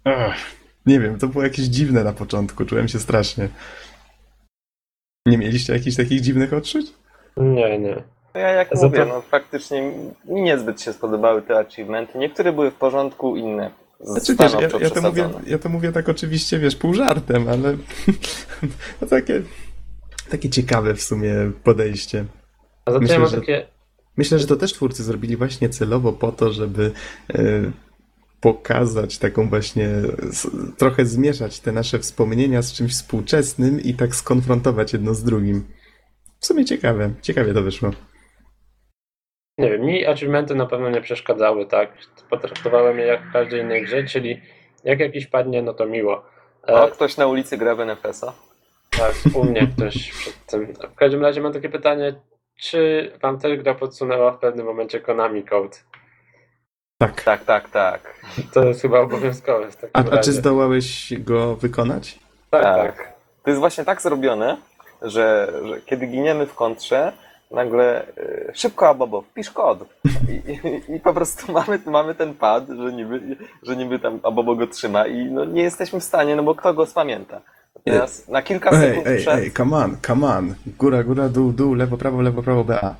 Ach, 0.06 0.36
nie 0.86 1.00
wiem, 1.00 1.18
to 1.18 1.28
było 1.28 1.44
jakieś 1.44 1.66
dziwne 1.66 2.04
na 2.04 2.12
początku, 2.12 2.64
czułem 2.64 2.88
się 2.88 2.98
strasznie. 2.98 3.48
Nie 5.26 5.38
mieliście 5.38 5.72
jakichś 5.72 5.96
takich 5.96 6.20
dziwnych 6.20 6.52
odczuć? 6.52 6.86
Nie, 7.36 7.78
nie. 7.78 8.02
No 8.34 8.40
Ja 8.40 8.50
jak 8.52 8.68
Za 8.76 8.86
mówię, 8.86 8.98
to- 8.98 9.06
no 9.06 9.20
faktycznie 9.20 9.82
mi 10.24 10.42
niezbyt 10.42 10.80
się 10.82 10.92
spodobały 10.92 11.42
te 11.42 11.58
achievementy. 11.58 12.18
Niektóre 12.18 12.52
były 12.52 12.70
w 12.70 12.74
porządku, 12.74 13.36
inne 13.36 13.70
Znaczy 14.00 14.36
wiesz, 14.40 14.52
ja, 14.52 14.60
ja, 14.80 14.90
to 14.90 15.02
mówię, 15.02 15.28
ja 15.46 15.58
to 15.58 15.68
mówię 15.68 15.92
tak 15.92 16.08
oczywiście, 16.08 16.58
wiesz, 16.58 16.76
pół 16.76 16.94
żartem, 16.94 17.48
ale 17.48 17.76
no 19.00 19.06
takie, 19.08 19.42
takie 20.30 20.50
ciekawe 20.50 20.94
w 20.94 21.02
sumie 21.02 21.34
podejście. 21.64 22.24
A 22.84 22.90
Myślę, 22.90 23.14
ja 23.14 23.20
mam 23.20 23.30
że- 23.30 23.36
takie... 23.40 23.66
Myślę, 24.16 24.38
że 24.38 24.46
to 24.46 24.56
też 24.56 24.72
twórcy 24.72 25.04
zrobili 25.04 25.36
właśnie 25.36 25.68
celowo 25.68 26.12
po 26.12 26.32
to, 26.32 26.52
żeby 26.52 26.92
e, 27.34 27.38
pokazać 28.46 29.18
taką 29.18 29.48
właśnie, 29.48 29.88
trochę 30.78 31.04
zmieszać 31.04 31.60
te 31.60 31.72
nasze 31.72 31.98
wspomnienia 31.98 32.62
z 32.62 32.72
czymś 32.72 32.92
współczesnym 32.92 33.80
i 33.80 33.94
tak 33.94 34.14
skonfrontować 34.14 34.92
jedno 34.92 35.14
z 35.14 35.24
drugim. 35.24 35.64
W 36.40 36.46
sumie 36.46 36.64
ciekawe, 36.64 37.10
ciekawie 37.22 37.54
to 37.54 37.62
wyszło. 37.62 37.90
Nie 39.58 39.70
wiem, 39.70 39.80
mi 39.80 40.06
achievementy 40.06 40.54
na 40.54 40.66
pewno 40.66 40.90
nie 40.90 41.00
przeszkadzały, 41.00 41.66
tak? 41.66 41.92
Potraktowałem 42.30 42.98
je 42.98 43.06
jak 43.06 43.28
w 43.28 43.32
każdej 43.32 43.60
innej 43.60 43.82
grze, 43.82 44.04
czyli 44.04 44.40
jak 44.84 45.00
jakiś 45.00 45.26
padnie, 45.26 45.62
no 45.62 45.74
to 45.74 45.86
miło. 45.86 46.24
E, 46.68 46.74
O, 46.74 46.88
ktoś 46.88 47.16
na 47.16 47.26
ulicy 47.26 47.56
gra 47.58 47.74
w 47.74 47.80
NFS-a? 47.80 48.32
Tak, 48.90 49.14
u 49.34 49.44
mnie 49.44 49.66
ktoś 49.76 50.12
przed 50.12 50.46
tym. 50.46 50.66
W 50.92 50.94
każdym 50.94 51.22
razie 51.22 51.40
mam 51.40 51.52
takie 51.52 51.68
pytanie, 51.68 52.14
czy 52.60 53.12
wam 53.22 53.38
też 53.38 53.58
gra 53.58 53.74
podsunęła 53.74 54.32
w 54.32 54.38
pewnym 54.38 54.66
momencie 54.66 55.00
Konami 55.00 55.44
Code? 55.44 55.76
Tak. 56.98 57.22
Tak, 57.24 57.44
tak, 57.44 57.70
tak. 57.70 58.00
To 58.52 58.64
jest 58.64 58.82
chyba 58.82 59.00
obowiązkowe 59.00 59.70
w 59.70 59.76
takim 59.76 59.90
A, 59.92 59.98
a 59.98 60.02
razie. 60.02 60.22
czy 60.22 60.32
zdołałeś 60.32 61.14
go 61.18 61.56
wykonać? 61.56 62.18
Tak, 62.50 62.62
tak. 62.62 62.96
Tak. 62.96 63.12
To 63.44 63.50
jest 63.50 63.60
właśnie 63.60 63.84
tak 63.84 64.02
zrobione, 64.02 64.56
że, 65.02 65.52
że 65.64 65.80
kiedy 65.80 66.06
giniemy 66.06 66.46
w 66.46 66.54
kontrze, 66.54 67.12
nagle 67.50 68.06
y, 68.18 68.50
szybko 68.54 68.88
Abobo, 68.88 69.22
wpisz 69.22 69.50
kod. 69.50 69.78
I, 70.28 70.32
i, 70.32 70.94
I 70.96 71.00
po 71.00 71.14
prostu 71.14 71.52
mamy, 71.58 71.78
mamy 71.86 72.14
ten 72.14 72.34
pad, 72.34 72.64
że 72.68 72.92
niby, 72.92 73.36
że 73.62 73.76
niby 73.76 73.98
tam 73.98 74.20
Abobo 74.22 74.56
go 74.56 74.66
trzyma 74.66 75.06
i 75.06 75.24
no, 75.24 75.44
nie 75.44 75.62
jesteśmy 75.62 76.00
w 76.00 76.04
stanie, 76.04 76.36
no 76.36 76.42
bo 76.42 76.54
kto 76.54 76.74
go 76.74 76.86
spamięta. 76.86 77.40
Teraz 77.84 78.28
na 78.28 78.42
kilka 78.42 78.70
Ej, 78.70 78.80
sekund 78.80 79.06
ej, 79.06 79.18
przed... 79.18 79.34
ej, 79.34 79.52
come 79.52 79.76
on, 79.76 79.96
come 80.06 80.26
on. 80.26 80.54
Góra, 80.78 81.04
góra, 81.04 81.28
dół, 81.28 81.52
dół, 81.52 81.74
lewo, 81.74 81.96
prawo, 81.96 82.22
lewo, 82.22 82.42
prawo, 82.42 82.64
BA. 82.64 82.94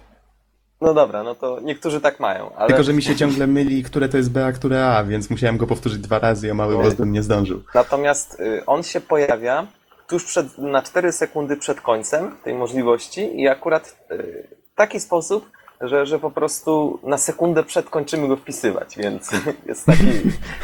No 0.80 0.94
dobra, 0.94 1.22
no 1.22 1.34
to 1.34 1.60
niektórzy 1.60 2.00
tak 2.00 2.20
mają, 2.20 2.54
ale 2.56 2.68
Tylko, 2.68 2.82
że 2.82 2.92
mi 2.92 3.02
się 3.02 3.16
ciągle 3.16 3.46
myli, 3.46 3.82
które 3.82 4.08
to 4.08 4.16
jest 4.16 4.32
B, 4.32 4.46
a 4.46 4.52
które 4.52 4.86
A, 4.86 5.04
więc 5.04 5.30
musiałem 5.30 5.56
go 5.56 5.66
powtórzyć 5.66 5.98
dwa 5.98 6.18
razy, 6.18 6.50
a 6.50 6.54
mały 6.54 6.76
boss 6.76 6.94
bym 6.94 7.12
nie 7.12 7.22
zdążył. 7.22 7.62
natomiast 7.74 8.40
y, 8.40 8.66
on 8.66 8.82
się 8.82 9.00
pojawia 9.00 9.66
tuż 10.08 10.24
przed, 10.24 10.58
na 10.58 10.82
4 10.82 11.12
sekundy 11.12 11.56
przed 11.56 11.80
końcem 11.80 12.36
tej 12.44 12.54
możliwości 12.54 13.40
i 13.40 13.48
akurat 13.48 13.96
y, 14.10 14.48
w 14.72 14.74
taki 14.74 15.00
sposób, 15.00 15.50
że, 15.80 16.06
że 16.06 16.18
po 16.18 16.30
prostu 16.30 17.00
na 17.02 17.18
sekundę 17.18 17.62
przed 17.62 17.90
kończymy 17.90 18.28
go 18.28 18.36
wpisywać, 18.36 18.96
więc 18.96 19.30
jest 19.66 19.86
taki 19.86 20.08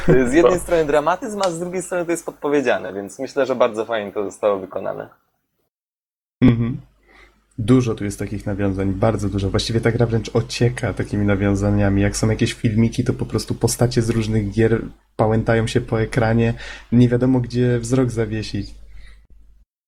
y, 0.09 0.29
z 0.29 0.33
jednej 0.33 0.61
strony 0.65 0.85
dramatyzm, 0.85 1.41
a 1.45 1.51
z 1.51 1.59
drugiej 1.59 1.83
strony 1.83 2.05
to 2.05 2.11
jest 2.11 2.27
podpowiedziane, 2.27 2.93
więc 2.93 3.19
myślę, 3.19 3.47
że 3.47 3.55
bardzo 3.55 3.85
fajnie 3.85 4.13
to 4.13 4.25
zostało 4.25 4.59
wykonane. 4.59 5.09
Mhm. 6.43 6.81
Dużo 7.59 7.95
tu 7.95 8.05
jest 8.05 8.19
takich 8.19 8.47
nawiązań, 8.47 8.93
bardzo 8.93 9.29
dużo. 9.29 9.51
Właściwie 9.51 9.81
ta 9.81 9.93
gra 9.93 10.07
wręcz 10.07 10.31
ocieka 10.37 10.95
takimi 10.95 11.27
nawiązaniami. 11.27 12.03
Jak 12.03 12.17
są 12.17 12.31
jakieś 12.31 12.53
filmiki, 12.53 13.05
to 13.05 13.13
po 13.13 13.27
prostu 13.27 13.55
postacie 13.55 14.03
z 14.03 14.11
różnych 14.11 14.51
gier 14.51 14.83
pałętają 15.17 15.67
się 15.67 15.81
po 15.81 16.01
ekranie. 16.01 16.55
Nie 16.93 17.09
wiadomo, 17.09 17.41
gdzie 17.41 17.79
wzrok 17.79 18.11
zawiesić. 18.11 18.75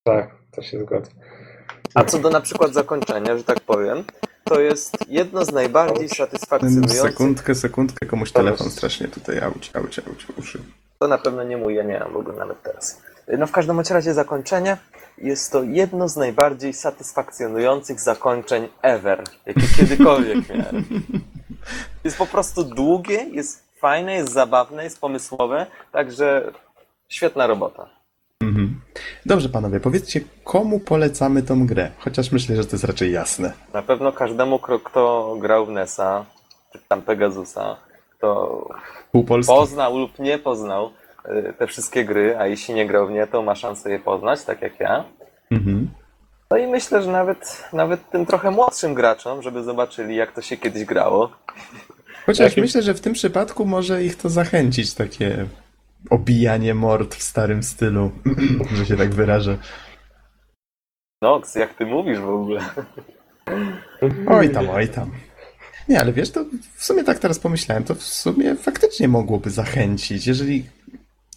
Tak, 0.04 0.30
to 0.50 0.62
się 0.62 0.80
zgodzę. 0.80 1.10
A 1.94 2.04
co 2.04 2.18
do 2.18 2.30
na 2.30 2.40
przykład 2.40 2.74
zakończenia, 2.74 3.36
że 3.38 3.44
tak 3.44 3.60
powiem, 3.60 4.04
to 4.44 4.60
jest 4.60 4.96
jedno 5.08 5.44
z 5.44 5.52
najbardziej 5.52 6.08
satysfakcjonujących 6.08 7.00
Sekundkę, 7.00 7.54
sekundkę, 7.54 8.06
komuś 8.06 8.32
telefon 8.32 8.70
strasznie 8.70 9.08
tutaj 9.08 9.38
auć, 9.40 9.70
auć, 9.74 9.98
auć, 9.98 10.26
uszy. 10.38 10.58
To 10.98 11.08
na 11.08 11.18
pewno 11.18 11.44
nie 11.44 11.56
mój, 11.56 11.74
ja 11.74 11.82
nie 11.82 11.98
mam 11.98 12.12
w 12.12 12.16
ogóle 12.16 12.36
nawet 12.36 12.62
teraz. 12.62 13.02
No 13.38 13.46
w 13.46 13.52
każdym 13.52 13.80
razie 13.90 14.14
zakończenie 14.14 14.76
jest 15.18 15.52
to 15.52 15.62
jedno 15.62 16.08
z 16.08 16.16
najbardziej 16.16 16.72
satysfakcjonujących 16.72 18.00
zakończeń 18.00 18.68
ever, 18.82 19.24
jakie 19.46 19.60
kiedykolwiek 19.76 20.48
miałem. 20.48 20.84
Jest 22.04 22.18
po 22.18 22.26
prostu 22.26 22.64
długie, 22.64 23.24
jest 23.32 23.64
fajne, 23.78 24.14
jest 24.14 24.32
zabawne, 24.32 24.84
jest 24.84 25.00
pomysłowe, 25.00 25.66
także 25.92 26.52
świetna 27.08 27.46
robota. 27.46 27.86
Mhm. 28.40 28.80
Dobrze, 29.26 29.48
panowie, 29.48 29.80
powiedzcie, 29.80 30.20
komu 30.44 30.80
polecamy 30.80 31.42
tą 31.42 31.66
grę? 31.66 31.90
Chociaż 31.98 32.32
myślę, 32.32 32.56
że 32.56 32.64
to 32.64 32.70
jest 32.72 32.84
raczej 32.84 33.12
jasne. 33.12 33.52
Na 33.72 33.82
pewno 33.82 34.12
każdemu, 34.12 34.58
kto- 34.58 35.36
grał 35.40 35.66
w 35.66 35.70
NES-a, 35.70 36.24
czy 36.72 36.78
tam 36.88 37.02
Pegasusa, 37.02 37.76
kto 38.18 38.60
poznał 39.46 39.98
lub 39.98 40.18
nie 40.18 40.38
poznał 40.38 40.90
te 41.58 41.66
wszystkie 41.66 42.04
gry, 42.04 42.36
a 42.38 42.46
jeśli 42.46 42.74
nie 42.74 42.86
grał 42.86 43.06
w 43.06 43.10
nie, 43.10 43.26
to 43.26 43.42
ma 43.42 43.54
szansę 43.54 43.90
je 43.90 43.98
poznać, 43.98 44.44
tak 44.44 44.62
jak 44.62 44.80
ja. 44.80 45.04
Mhm. 45.50 45.90
No 46.50 46.56
i 46.56 46.66
myślę, 46.66 47.02
że 47.02 47.12
nawet, 47.12 47.64
nawet 47.72 48.10
tym 48.10 48.26
trochę 48.26 48.50
młodszym 48.50 48.94
graczom, 48.94 49.42
żeby 49.42 49.62
zobaczyli, 49.62 50.16
jak 50.16 50.32
to 50.32 50.42
się 50.42 50.56
kiedyś 50.56 50.84
grało. 50.84 51.32
Chociaż 52.26 52.50
Jakim- 52.50 52.62
myślę, 52.64 52.82
że 52.82 52.94
w 52.94 53.00
tym 53.00 53.12
przypadku 53.12 53.64
może 53.64 54.04
ich 54.04 54.16
to 54.16 54.28
zachęcić, 54.28 54.94
takie 54.94 55.46
obijanie 56.10 56.74
mord 56.74 57.14
w 57.14 57.22
starym 57.22 57.62
stylu, 57.62 58.10
że 58.76 58.86
się 58.86 58.96
tak 58.96 59.14
wyrażę. 59.14 59.58
Nox, 61.22 61.54
jak 61.54 61.74
ty 61.74 61.86
mówisz 61.86 62.18
w 62.20 62.28
ogóle? 62.28 62.60
Oj 64.26 64.50
tam, 64.50 64.70
oj 64.70 64.88
tam. 64.88 65.10
Nie, 65.88 66.00
ale 66.00 66.12
wiesz, 66.12 66.30
to 66.30 66.44
w 66.76 66.84
sumie 66.84 67.04
tak 67.04 67.18
teraz 67.18 67.38
pomyślałem, 67.38 67.84
to 67.84 67.94
w 67.94 68.02
sumie 68.02 68.56
faktycznie 68.56 69.08
mogłoby 69.08 69.50
zachęcić. 69.50 70.26
Jeżeli 70.26 70.64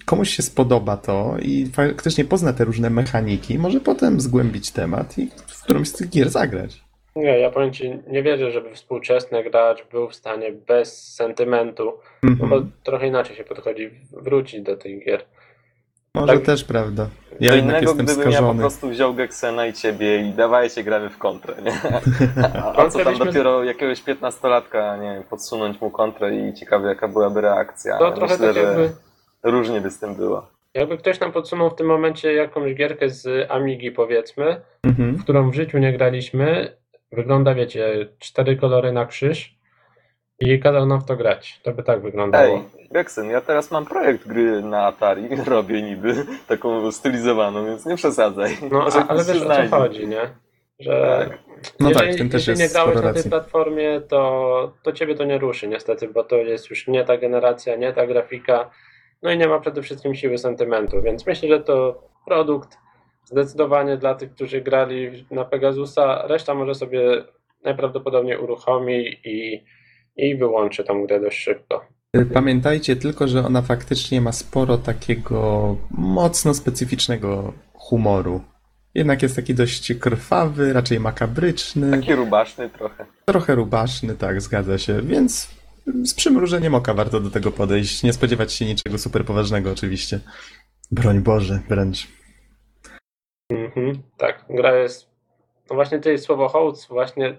komuś 0.07 0.29
się 0.29 0.43
spodoba 0.43 0.97
to 0.97 1.35
i 1.41 1.65
faktycznie 1.73 2.25
pozna 2.25 2.53
te 2.53 2.63
różne 2.65 2.89
mechaniki, 2.89 3.59
może 3.59 3.79
potem 3.79 4.19
zgłębić 4.21 4.71
temat 4.71 5.17
i 5.17 5.29
w 5.47 5.63
którąś 5.63 5.87
z 5.87 5.93
tych 5.93 6.09
gier 6.09 6.29
zagrać. 6.29 6.81
Nie, 7.15 7.39
ja 7.39 7.51
powiem 7.51 7.73
ci, 7.73 7.99
nie 8.07 8.23
wierzę, 8.23 8.51
żeby 8.51 8.75
współczesny 8.75 9.43
gracz 9.43 9.83
był 9.91 10.09
w 10.09 10.15
stanie 10.15 10.51
bez 10.67 11.13
sentymentu, 11.15 11.93
no 12.23 12.35
bo 12.35 12.43
Mhm. 12.45 12.71
trochę 12.83 13.07
inaczej 13.07 13.35
się 13.35 13.43
podchodzi, 13.43 13.89
wrócić 14.11 14.61
do 14.61 14.77
tych 14.77 15.05
gier. 15.05 15.25
Może 16.13 16.33
tak- 16.33 16.41
też 16.45 16.63
prawda. 16.63 17.07
Ja 17.39 17.55
jednak 17.55 17.75
innego, 17.81 17.91
jestem 17.91 18.05
gdybym 18.05 18.31
ja 18.31 18.37
po 18.39 18.43
skażony. 18.45 18.59
prostu 18.59 18.89
wziął 18.89 19.13
Geksena 19.13 19.67
i 19.67 19.73
ciebie 19.73 20.21
i 20.21 20.33
dawajcie, 20.33 20.83
gramy 20.83 21.09
w 21.09 21.17
kontrę, 21.17 21.55
nie? 21.63 21.73
A, 22.63 22.73
a 22.81 22.89
co 22.89 23.03
tam 23.03 23.17
dopiero 23.17 23.63
jakiegoś 23.63 24.01
piętnastolatka, 24.01 24.97
nie 24.97 25.13
wiem, 25.13 25.23
podsunąć 25.23 25.81
mu 25.81 25.91
kontrę 25.91 26.35
i 26.35 26.53
ciekawe 26.53 26.87
jaka 26.89 27.07
byłaby 27.07 27.41
reakcja. 27.41 27.97
To 27.97 28.11
trochę 28.11 28.33
Myślę, 28.33 28.47
tak 28.47 28.63
jakby, 28.63 28.83
że 28.83 28.89
różnie 29.51 29.81
by 29.81 29.91
z 29.91 29.99
tym 29.99 30.15
było. 30.15 30.47
jakby 30.73 30.97
ktoś 30.97 31.19
nam 31.19 31.31
podsunął 31.31 31.69
w 31.69 31.75
tym 31.75 31.87
momencie 31.87 32.33
jakąś 32.33 32.73
gierkę 32.73 33.09
z 33.09 33.51
Amigi 33.51 33.91
powiedzmy, 33.91 34.61
Mhm. 34.83 35.15
w 35.15 35.23
którą 35.23 35.49
w 35.51 35.53
życiu 35.55 35.77
nie 35.77 35.93
graliśmy, 35.93 36.77
wygląda 37.11 37.53
wiecie, 37.55 38.07
cztery 38.19 38.55
kolory 38.57 38.91
na 38.91 39.05
krzyż 39.05 39.55
i 40.39 40.59
kazał 40.59 40.85
nam 40.85 41.01
w 41.01 41.05
to 41.05 41.15
grać. 41.15 41.59
To 41.63 41.71
by 41.71 41.83
tak 41.83 42.01
wyglądało. 42.01 42.55
Ej, 42.55 42.87
Geksen, 42.91 43.29
ja 43.29 43.41
teraz 43.41 43.71
mam 43.71 43.85
projekt 43.85 44.27
gry 44.27 44.61
na 44.61 44.85
Atari, 44.85 45.23
robię 45.47 45.81
niby, 45.81 46.25
taką 46.47 46.91
stylizowaną, 46.91 47.65
więc 47.65 47.85
nie 47.85 47.95
przesadzaj. 47.95 48.57
No, 48.71 48.87
a, 48.93 49.07
ale 49.07 49.23
wiesz 49.23 49.35
o 49.37 49.39
co 49.39 49.45
znajdzie. 49.45 49.69
chodzi, 49.69 50.07
nie? 50.07 50.21
Że 50.79 51.27
Tak. 51.29 51.39
No 51.79 51.89
jeżeli, 51.89 52.07
tak, 52.07 52.15
w 52.15 52.17
tym 52.17 52.29
też 52.29 52.47
jeżeli 52.47 52.59
jest 52.61 52.75
nie 52.75 52.81
grałeś 52.81 52.95
na 52.95 53.01
tej 53.01 53.13
racji. 53.13 53.29
platformie, 53.29 54.01
to, 54.01 54.73
to 54.83 54.91
ciebie 54.91 55.15
to 55.15 55.23
nie 55.23 55.37
ruszy 55.37 55.67
niestety, 55.67 56.07
bo 56.07 56.23
to 56.23 56.35
jest 56.35 56.69
już 56.69 56.87
nie 56.87 57.03
ta 57.05 57.17
generacja, 57.17 57.75
nie 57.75 57.93
ta 57.93 58.07
grafika, 58.07 58.69
no 59.23 59.31
i 59.31 59.37
nie 59.37 59.47
ma 59.47 59.59
przede 59.59 59.81
wszystkim 59.81 60.15
siły 60.15 60.37
sentymentu, 60.37 61.01
więc 61.01 61.25
myślę, 61.25 61.49
że 61.49 61.59
to 61.59 62.03
produkt 62.25 62.77
zdecydowanie 63.25 63.97
dla 63.97 64.15
tych, 64.15 64.31
którzy 64.31 64.61
grali 64.61 65.25
na 65.31 65.45
Pegasusa, 65.45 66.27
reszta 66.27 66.53
może 66.53 66.75
sobie 66.75 67.23
najprawdopodobniej 67.63 68.37
uruchomi 68.37 69.17
i, 69.25 69.63
i 70.17 70.35
wyłączy 70.35 70.83
tą 70.83 71.05
grę 71.05 71.19
dość 71.19 71.37
szybko. 71.39 71.85
Pamiętajcie 72.33 72.95
tylko, 72.95 73.27
że 73.27 73.45
ona 73.45 73.61
faktycznie 73.61 74.21
ma 74.21 74.31
sporo 74.31 74.77
takiego 74.77 75.75
mocno 75.91 76.53
specyficznego 76.53 77.53
humoru. 77.73 78.41
Jednak 78.95 79.21
jest 79.23 79.35
taki 79.35 79.53
dość 79.55 79.93
krwawy, 79.93 80.73
raczej 80.73 80.99
makabryczny, 80.99 81.91
Taki 81.91 82.15
rubaszny 82.15 82.69
trochę. 82.69 83.05
trochę 83.25 83.55
rubaszny, 83.55 84.15
tak, 84.15 84.41
zgadza 84.41 84.77
się, 84.77 85.01
więc 85.01 85.56
z 86.03 86.13
przymrużeniem 86.13 86.75
oka 86.75 86.93
warto 86.93 87.19
do 87.19 87.29
tego 87.29 87.51
podejść. 87.51 88.03
Nie 88.03 88.13
spodziewać 88.13 88.53
się 88.53 88.65
niczego 88.65 88.97
super 88.97 89.25
poważnego, 89.25 89.71
oczywiście. 89.71 90.19
Broń 90.91 91.19
Boże, 91.19 91.59
wręcz. 91.69 92.07
Mhm, 93.49 94.01
tak, 94.17 94.45
gra 94.49 94.75
jest. 94.75 95.09
No 95.69 95.75
właśnie 95.75 95.97
tutaj 95.97 96.17
słowo 96.17 96.49
hołd, 96.49 96.87
właśnie 96.89 97.37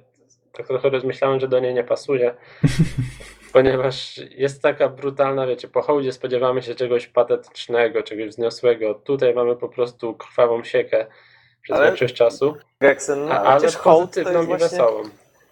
tak 0.52 0.66
trochę 0.66 0.90
rozmyślałem, 0.90 1.40
że 1.40 1.48
do 1.48 1.60
niej 1.60 1.74
nie 1.74 1.84
pasuje. 1.84 2.34
ponieważ 3.52 4.20
jest 4.30 4.62
taka 4.62 4.88
brutalna, 4.88 5.46
wiecie, 5.46 5.68
po 5.68 5.82
hołdzie 5.82 6.12
spodziewamy 6.12 6.62
się 6.62 6.74
czegoś 6.74 7.06
patetycznego, 7.06 8.02
czegoś 8.02 8.28
wzniosłego. 8.28 8.94
Tutaj 8.94 9.34
mamy 9.34 9.56
po 9.56 9.68
prostu 9.68 10.14
krwawą 10.14 10.64
siekę 10.64 11.06
przez 11.62 11.76
Ale- 11.76 11.86
większość 11.86 12.14
czasu, 12.14 12.56
Geksen, 12.80 13.24
no 13.24 13.30
a, 13.30 13.42
ale 13.42 13.72
hołd 13.72 14.10
to 14.10 14.20
pozytywną 14.22 14.32
jest 14.32 14.44
i 14.44 14.46
właśnie... 14.48 14.68
wesołą. 14.68 15.02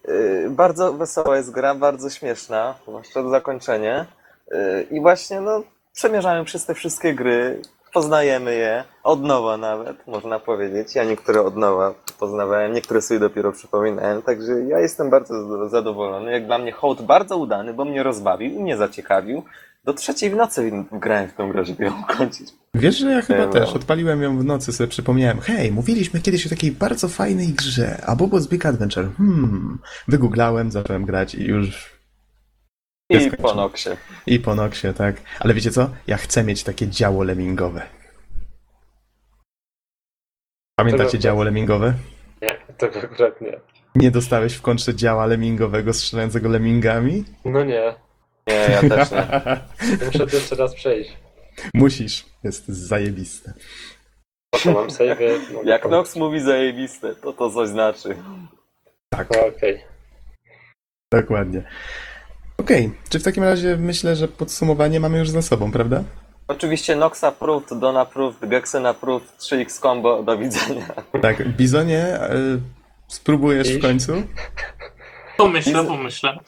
Yy, 0.07 0.51
bardzo 0.51 0.93
wesoła 0.93 1.37
jest 1.37 1.51
gra, 1.51 1.74
bardzo 1.74 2.11
śmieszna, 2.11 2.74
zwłaszcza 2.89 3.23
to 3.23 3.31
zakończenie. 3.31 4.07
Yy, 4.51 4.87
I 4.91 5.01
właśnie, 5.01 5.41
no, 5.41 5.62
przemierzamy 5.93 6.45
przez 6.45 6.66
te 6.66 6.74
wszystkie 6.74 7.15
gry, 7.15 7.62
poznajemy 7.97 8.55
je, 8.55 8.85
od 9.03 9.23
nowa 9.23 9.57
nawet, 9.57 10.07
można 10.07 10.39
powiedzieć. 10.39 10.95
Ja 10.95 11.05
niektóre 11.05 11.43
od 11.43 11.57
nowa 11.57 11.95
poznawałem, 12.19 12.73
niektóre 12.73 13.03
sobie 13.03 13.20
dopiero 13.20 13.53
przypominałem, 13.53 14.23
także 14.23 14.53
ja 14.69 14.81
jestem 14.81 15.11
bardzo 15.11 15.69
zadowolony. 15.69 16.33
Jak 16.33 16.47
dla 16.47 16.59
mnie 16.59 16.73
hołd 16.73 17.03
bardzo 17.03 17.37
udany, 17.37 17.74
bo 17.74 17.85
mnie 17.85 18.03
rozbawił 18.03 18.51
i 18.53 18.62
mnie 18.62 18.77
zaciekawił. 18.77 19.43
Do 19.87 19.93
trzeciej 19.93 20.31
w 20.31 20.37
nocy 20.37 20.73
grałem 20.93 21.29
w 21.29 21.35
tą 21.35 21.53
grę, 21.53 21.65
żeby 21.65 21.85
ją 21.85 22.05
kończyć. 22.05 22.49
Wiesz, 22.75 22.99
że 22.99 23.11
ja 23.11 23.23
chyba 23.23 23.47
też 23.47 23.73
odpaliłem 23.73 24.23
ją 24.23 24.39
w 24.39 24.45
nocy, 24.45 24.73
sobie 24.73 24.89
przypomniałem. 24.89 25.41
Hej, 25.41 25.73
mówiliśmy 25.73 26.21
kiedyś 26.21 26.47
o 26.47 26.51
takiej 26.51 26.73
bardzo 26.73 27.09
fajnej 27.09 27.49
grze, 27.49 28.03
a 28.07 28.17
Bobo's 28.17 28.49
Big 28.49 28.67
Adventure. 28.67 29.09
Hmm. 29.17 29.79
Wygooglałem, 30.09 30.71
zacząłem 30.71 31.05
grać 31.05 31.35
i 31.35 31.45
już 31.45 31.97
I 33.11 33.31
po 33.31 33.55
noksie. 33.55 33.91
I 34.27 34.41
po 34.41 34.55
noksie, 34.55 34.95
tak. 34.95 35.17
Ale 35.41 35.55
wiecie 35.55 35.71
co? 35.71 35.91
Ja 36.07 36.17
chcę 36.17 36.45
mieć 36.45 36.63
takie 36.63 36.89
działo 36.89 37.25
lemingowe. 37.25 37.83
Pamiętacie 40.79 41.19
działo 41.19 41.45
lemingowe? 41.45 41.95
Nie, 42.43 42.49
tego 42.77 42.99
akurat 42.99 43.41
nie. 43.41 43.61
Nie 43.95 44.11
dostałeś 44.11 44.55
w 44.55 44.63
kontrze 44.63 44.95
działa 44.95 45.27
lemingowego 45.27 45.93
strzelającego 45.93 46.49
lemingami? 46.49 47.25
No 47.45 47.65
nie, 47.65 48.06
Nie, 48.47 48.55
ja 48.55 48.81
też 48.81 49.10
nie. 49.10 49.60
muszę 50.06 50.27
to 50.27 50.36
jeszcze 50.36 50.56
raz 50.56 50.74
przejść. 50.74 51.16
Musisz. 51.74 52.27
Jest 52.44 52.68
zajebiste. 52.68 53.52
Mam 54.64 54.90
save. 54.90 55.18
Jak 55.64 55.89
Nox 55.89 56.16
mówi 56.16 56.40
zajebiste, 56.40 57.14
to 57.14 57.32
to 57.32 57.51
coś 57.51 57.68
znaczy. 57.68 58.16
Tak, 59.09 59.28
Okej. 59.31 59.85
dokładnie. 61.12 61.62
Okej, 62.59 62.93
czy 63.09 63.18
w 63.18 63.23
takim 63.23 63.43
razie 63.43 63.77
myślę, 63.77 64.16
że 64.16 64.28
podsumowanie 64.28 65.01
mamy 65.01 65.18
już 65.18 65.31
za 65.31 65.43
sobą, 65.43 65.73
prawda? 65.73 66.05
Oczywiście 66.48 66.97
Nox 66.97 67.24
approved, 67.24 67.78
Don 67.78 67.97
approved, 67.97 68.48
Gexen 68.51 68.86
approved, 68.86 69.39
3x 69.39 69.81
combo, 69.81 70.23
do 70.23 70.39
widzenia. 70.39 70.86
Tak, 71.23 71.48
Bizonie, 71.48 72.20
y, 72.31 72.60
spróbujesz 73.09 73.68
w 73.68 73.82
końcu? 73.82 74.23
Pomyślę, 75.36 75.85
pomyślę. 75.85 76.39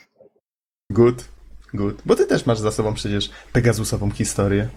Good, 0.90 1.28
good. 1.74 2.02
Bo 2.06 2.16
ty 2.16 2.26
też 2.26 2.46
masz 2.46 2.58
za 2.58 2.72
sobą 2.72 2.94
przecież 2.94 3.30
Pegasusową 3.52 4.10
historię. 4.10 4.68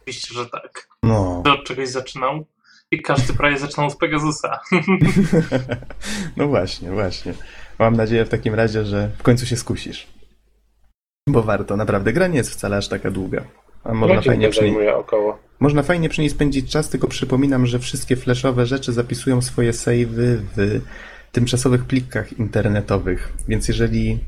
Oczywiście, 0.00 0.34
że 0.34 0.46
tak. 0.46 0.88
No. 1.02 1.42
Od 1.46 1.64
czegoś 1.64 1.88
zaczynał 1.88 2.46
i 2.90 3.02
każdy 3.02 3.32
prawie 3.34 3.58
zaczynał 3.58 3.90
z 3.90 3.96
Pegasusa. 3.96 4.60
No 6.36 6.48
właśnie, 6.48 6.90
właśnie. 6.90 7.34
Mam 7.78 7.96
nadzieję 7.96 8.24
w 8.24 8.28
takim 8.28 8.54
razie, 8.54 8.84
że 8.84 9.10
w 9.18 9.22
końcu 9.22 9.46
się 9.46 9.56
skusisz. 9.56 10.06
Bo 11.28 11.42
warto, 11.42 11.76
naprawdę. 11.76 12.12
Gra 12.12 12.26
nie 12.26 12.36
jest 12.36 12.50
wcale 12.50 12.76
aż 12.76 12.88
taka 12.88 13.10
długa. 13.10 13.44
A 13.84 13.94
można 13.94 14.22
fajnie, 14.22 14.46
to 14.46 14.52
przy 14.52 14.70
niej, 14.70 14.88
około. 14.88 15.38
można 15.60 15.82
fajnie 15.82 16.08
przy 16.08 16.20
niej 16.20 16.30
spędzić 16.30 16.72
czas, 16.72 16.88
tylko 16.88 17.08
przypominam, 17.08 17.66
że 17.66 17.78
wszystkie 17.78 18.16
flashowe 18.16 18.66
rzeczy 18.66 18.92
zapisują 18.92 19.42
swoje 19.42 19.72
savey 19.72 20.36
w 20.36 20.80
tymczasowych 21.32 21.84
plikach 21.84 22.38
internetowych. 22.38 23.32
Więc 23.48 23.68
jeżeli 23.68 24.18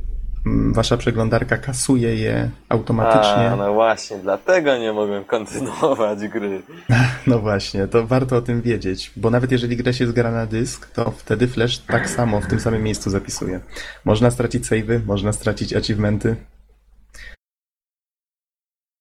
wasza 0.46 0.96
przeglądarka 0.96 1.56
kasuje 1.56 2.16
je 2.16 2.50
automatycznie, 2.68 3.50
A, 3.50 3.56
no 3.56 3.74
właśnie, 3.74 4.18
dlatego 4.18 4.78
nie 4.78 4.92
mogłem 4.92 5.24
kontynuować 5.24 6.28
gry. 6.28 6.62
No 7.26 7.38
właśnie, 7.38 7.86
to 7.86 8.06
warto 8.06 8.36
o 8.36 8.42
tym 8.42 8.62
wiedzieć, 8.62 9.12
bo 9.16 9.30
nawet 9.30 9.52
jeżeli 9.52 9.76
gra 9.76 9.92
się 9.92 10.06
zgra 10.06 10.30
na 10.30 10.46
dysk, 10.46 10.90
to 10.90 11.10
wtedy 11.10 11.48
Flash 11.48 11.78
tak 11.78 12.10
samo 12.10 12.40
w 12.40 12.46
tym 12.46 12.60
samym 12.60 12.82
miejscu 12.82 13.10
zapisuje. 13.10 13.60
Można 14.04 14.30
stracić 14.30 14.66
savey, 14.66 15.00
można 15.06 15.32
stracić 15.32 15.72
achievementy. 15.72 16.36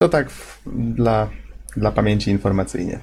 To 0.02 0.10
tak 0.10 0.30
w, 0.30 0.62
dla, 0.96 1.30
dla 1.78 1.92
pamięci 1.92 2.32
informacyjnie. 2.32 3.00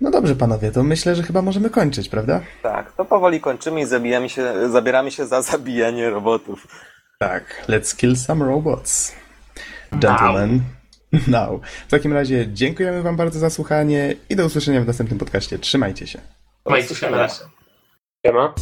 No 0.00 0.10
dobrze, 0.10 0.36
panowie, 0.36 0.70
to 0.70 0.82
myślę, 0.82 1.14
że 1.14 1.22
chyba 1.22 1.42
możemy 1.42 1.70
kończyć, 1.70 2.08
prawda? 2.08 2.40
Tak, 2.62 2.92
to 2.92 3.04
powoli 3.04 3.40
kończymy 3.40 3.80
i 3.80 3.86
zabijamy 3.86 4.28
się, 4.28 4.70
zabieramy 4.70 5.10
się 5.10 5.26
za 5.26 5.42
zabijanie 5.42 6.10
robotów. 6.10 6.66
Tak, 7.18 7.64
let's 7.68 7.96
kill 7.96 8.16
some 8.16 8.44
robots. 8.44 9.14
Gentlemen. 9.92 10.60
Now. 11.26 11.60
W 11.86 11.90
takim 11.90 12.12
razie 12.12 12.46
dziękujemy 12.52 13.02
wam 13.02 13.16
bardzo 13.16 13.38
za 13.38 13.50
słuchanie 13.50 14.14
i 14.28 14.36
do 14.36 14.46
usłyszenia 14.46 14.80
w 14.80 14.86
następnym 14.86 15.18
podcaście. 15.18 15.58
Trzymajcie 15.58 16.06
się. 16.06 16.20
Trzymajcie 16.64 16.94
się 16.94 17.10
na 17.10 17.16
razie. 17.16 17.40
Siema. 18.26 18.54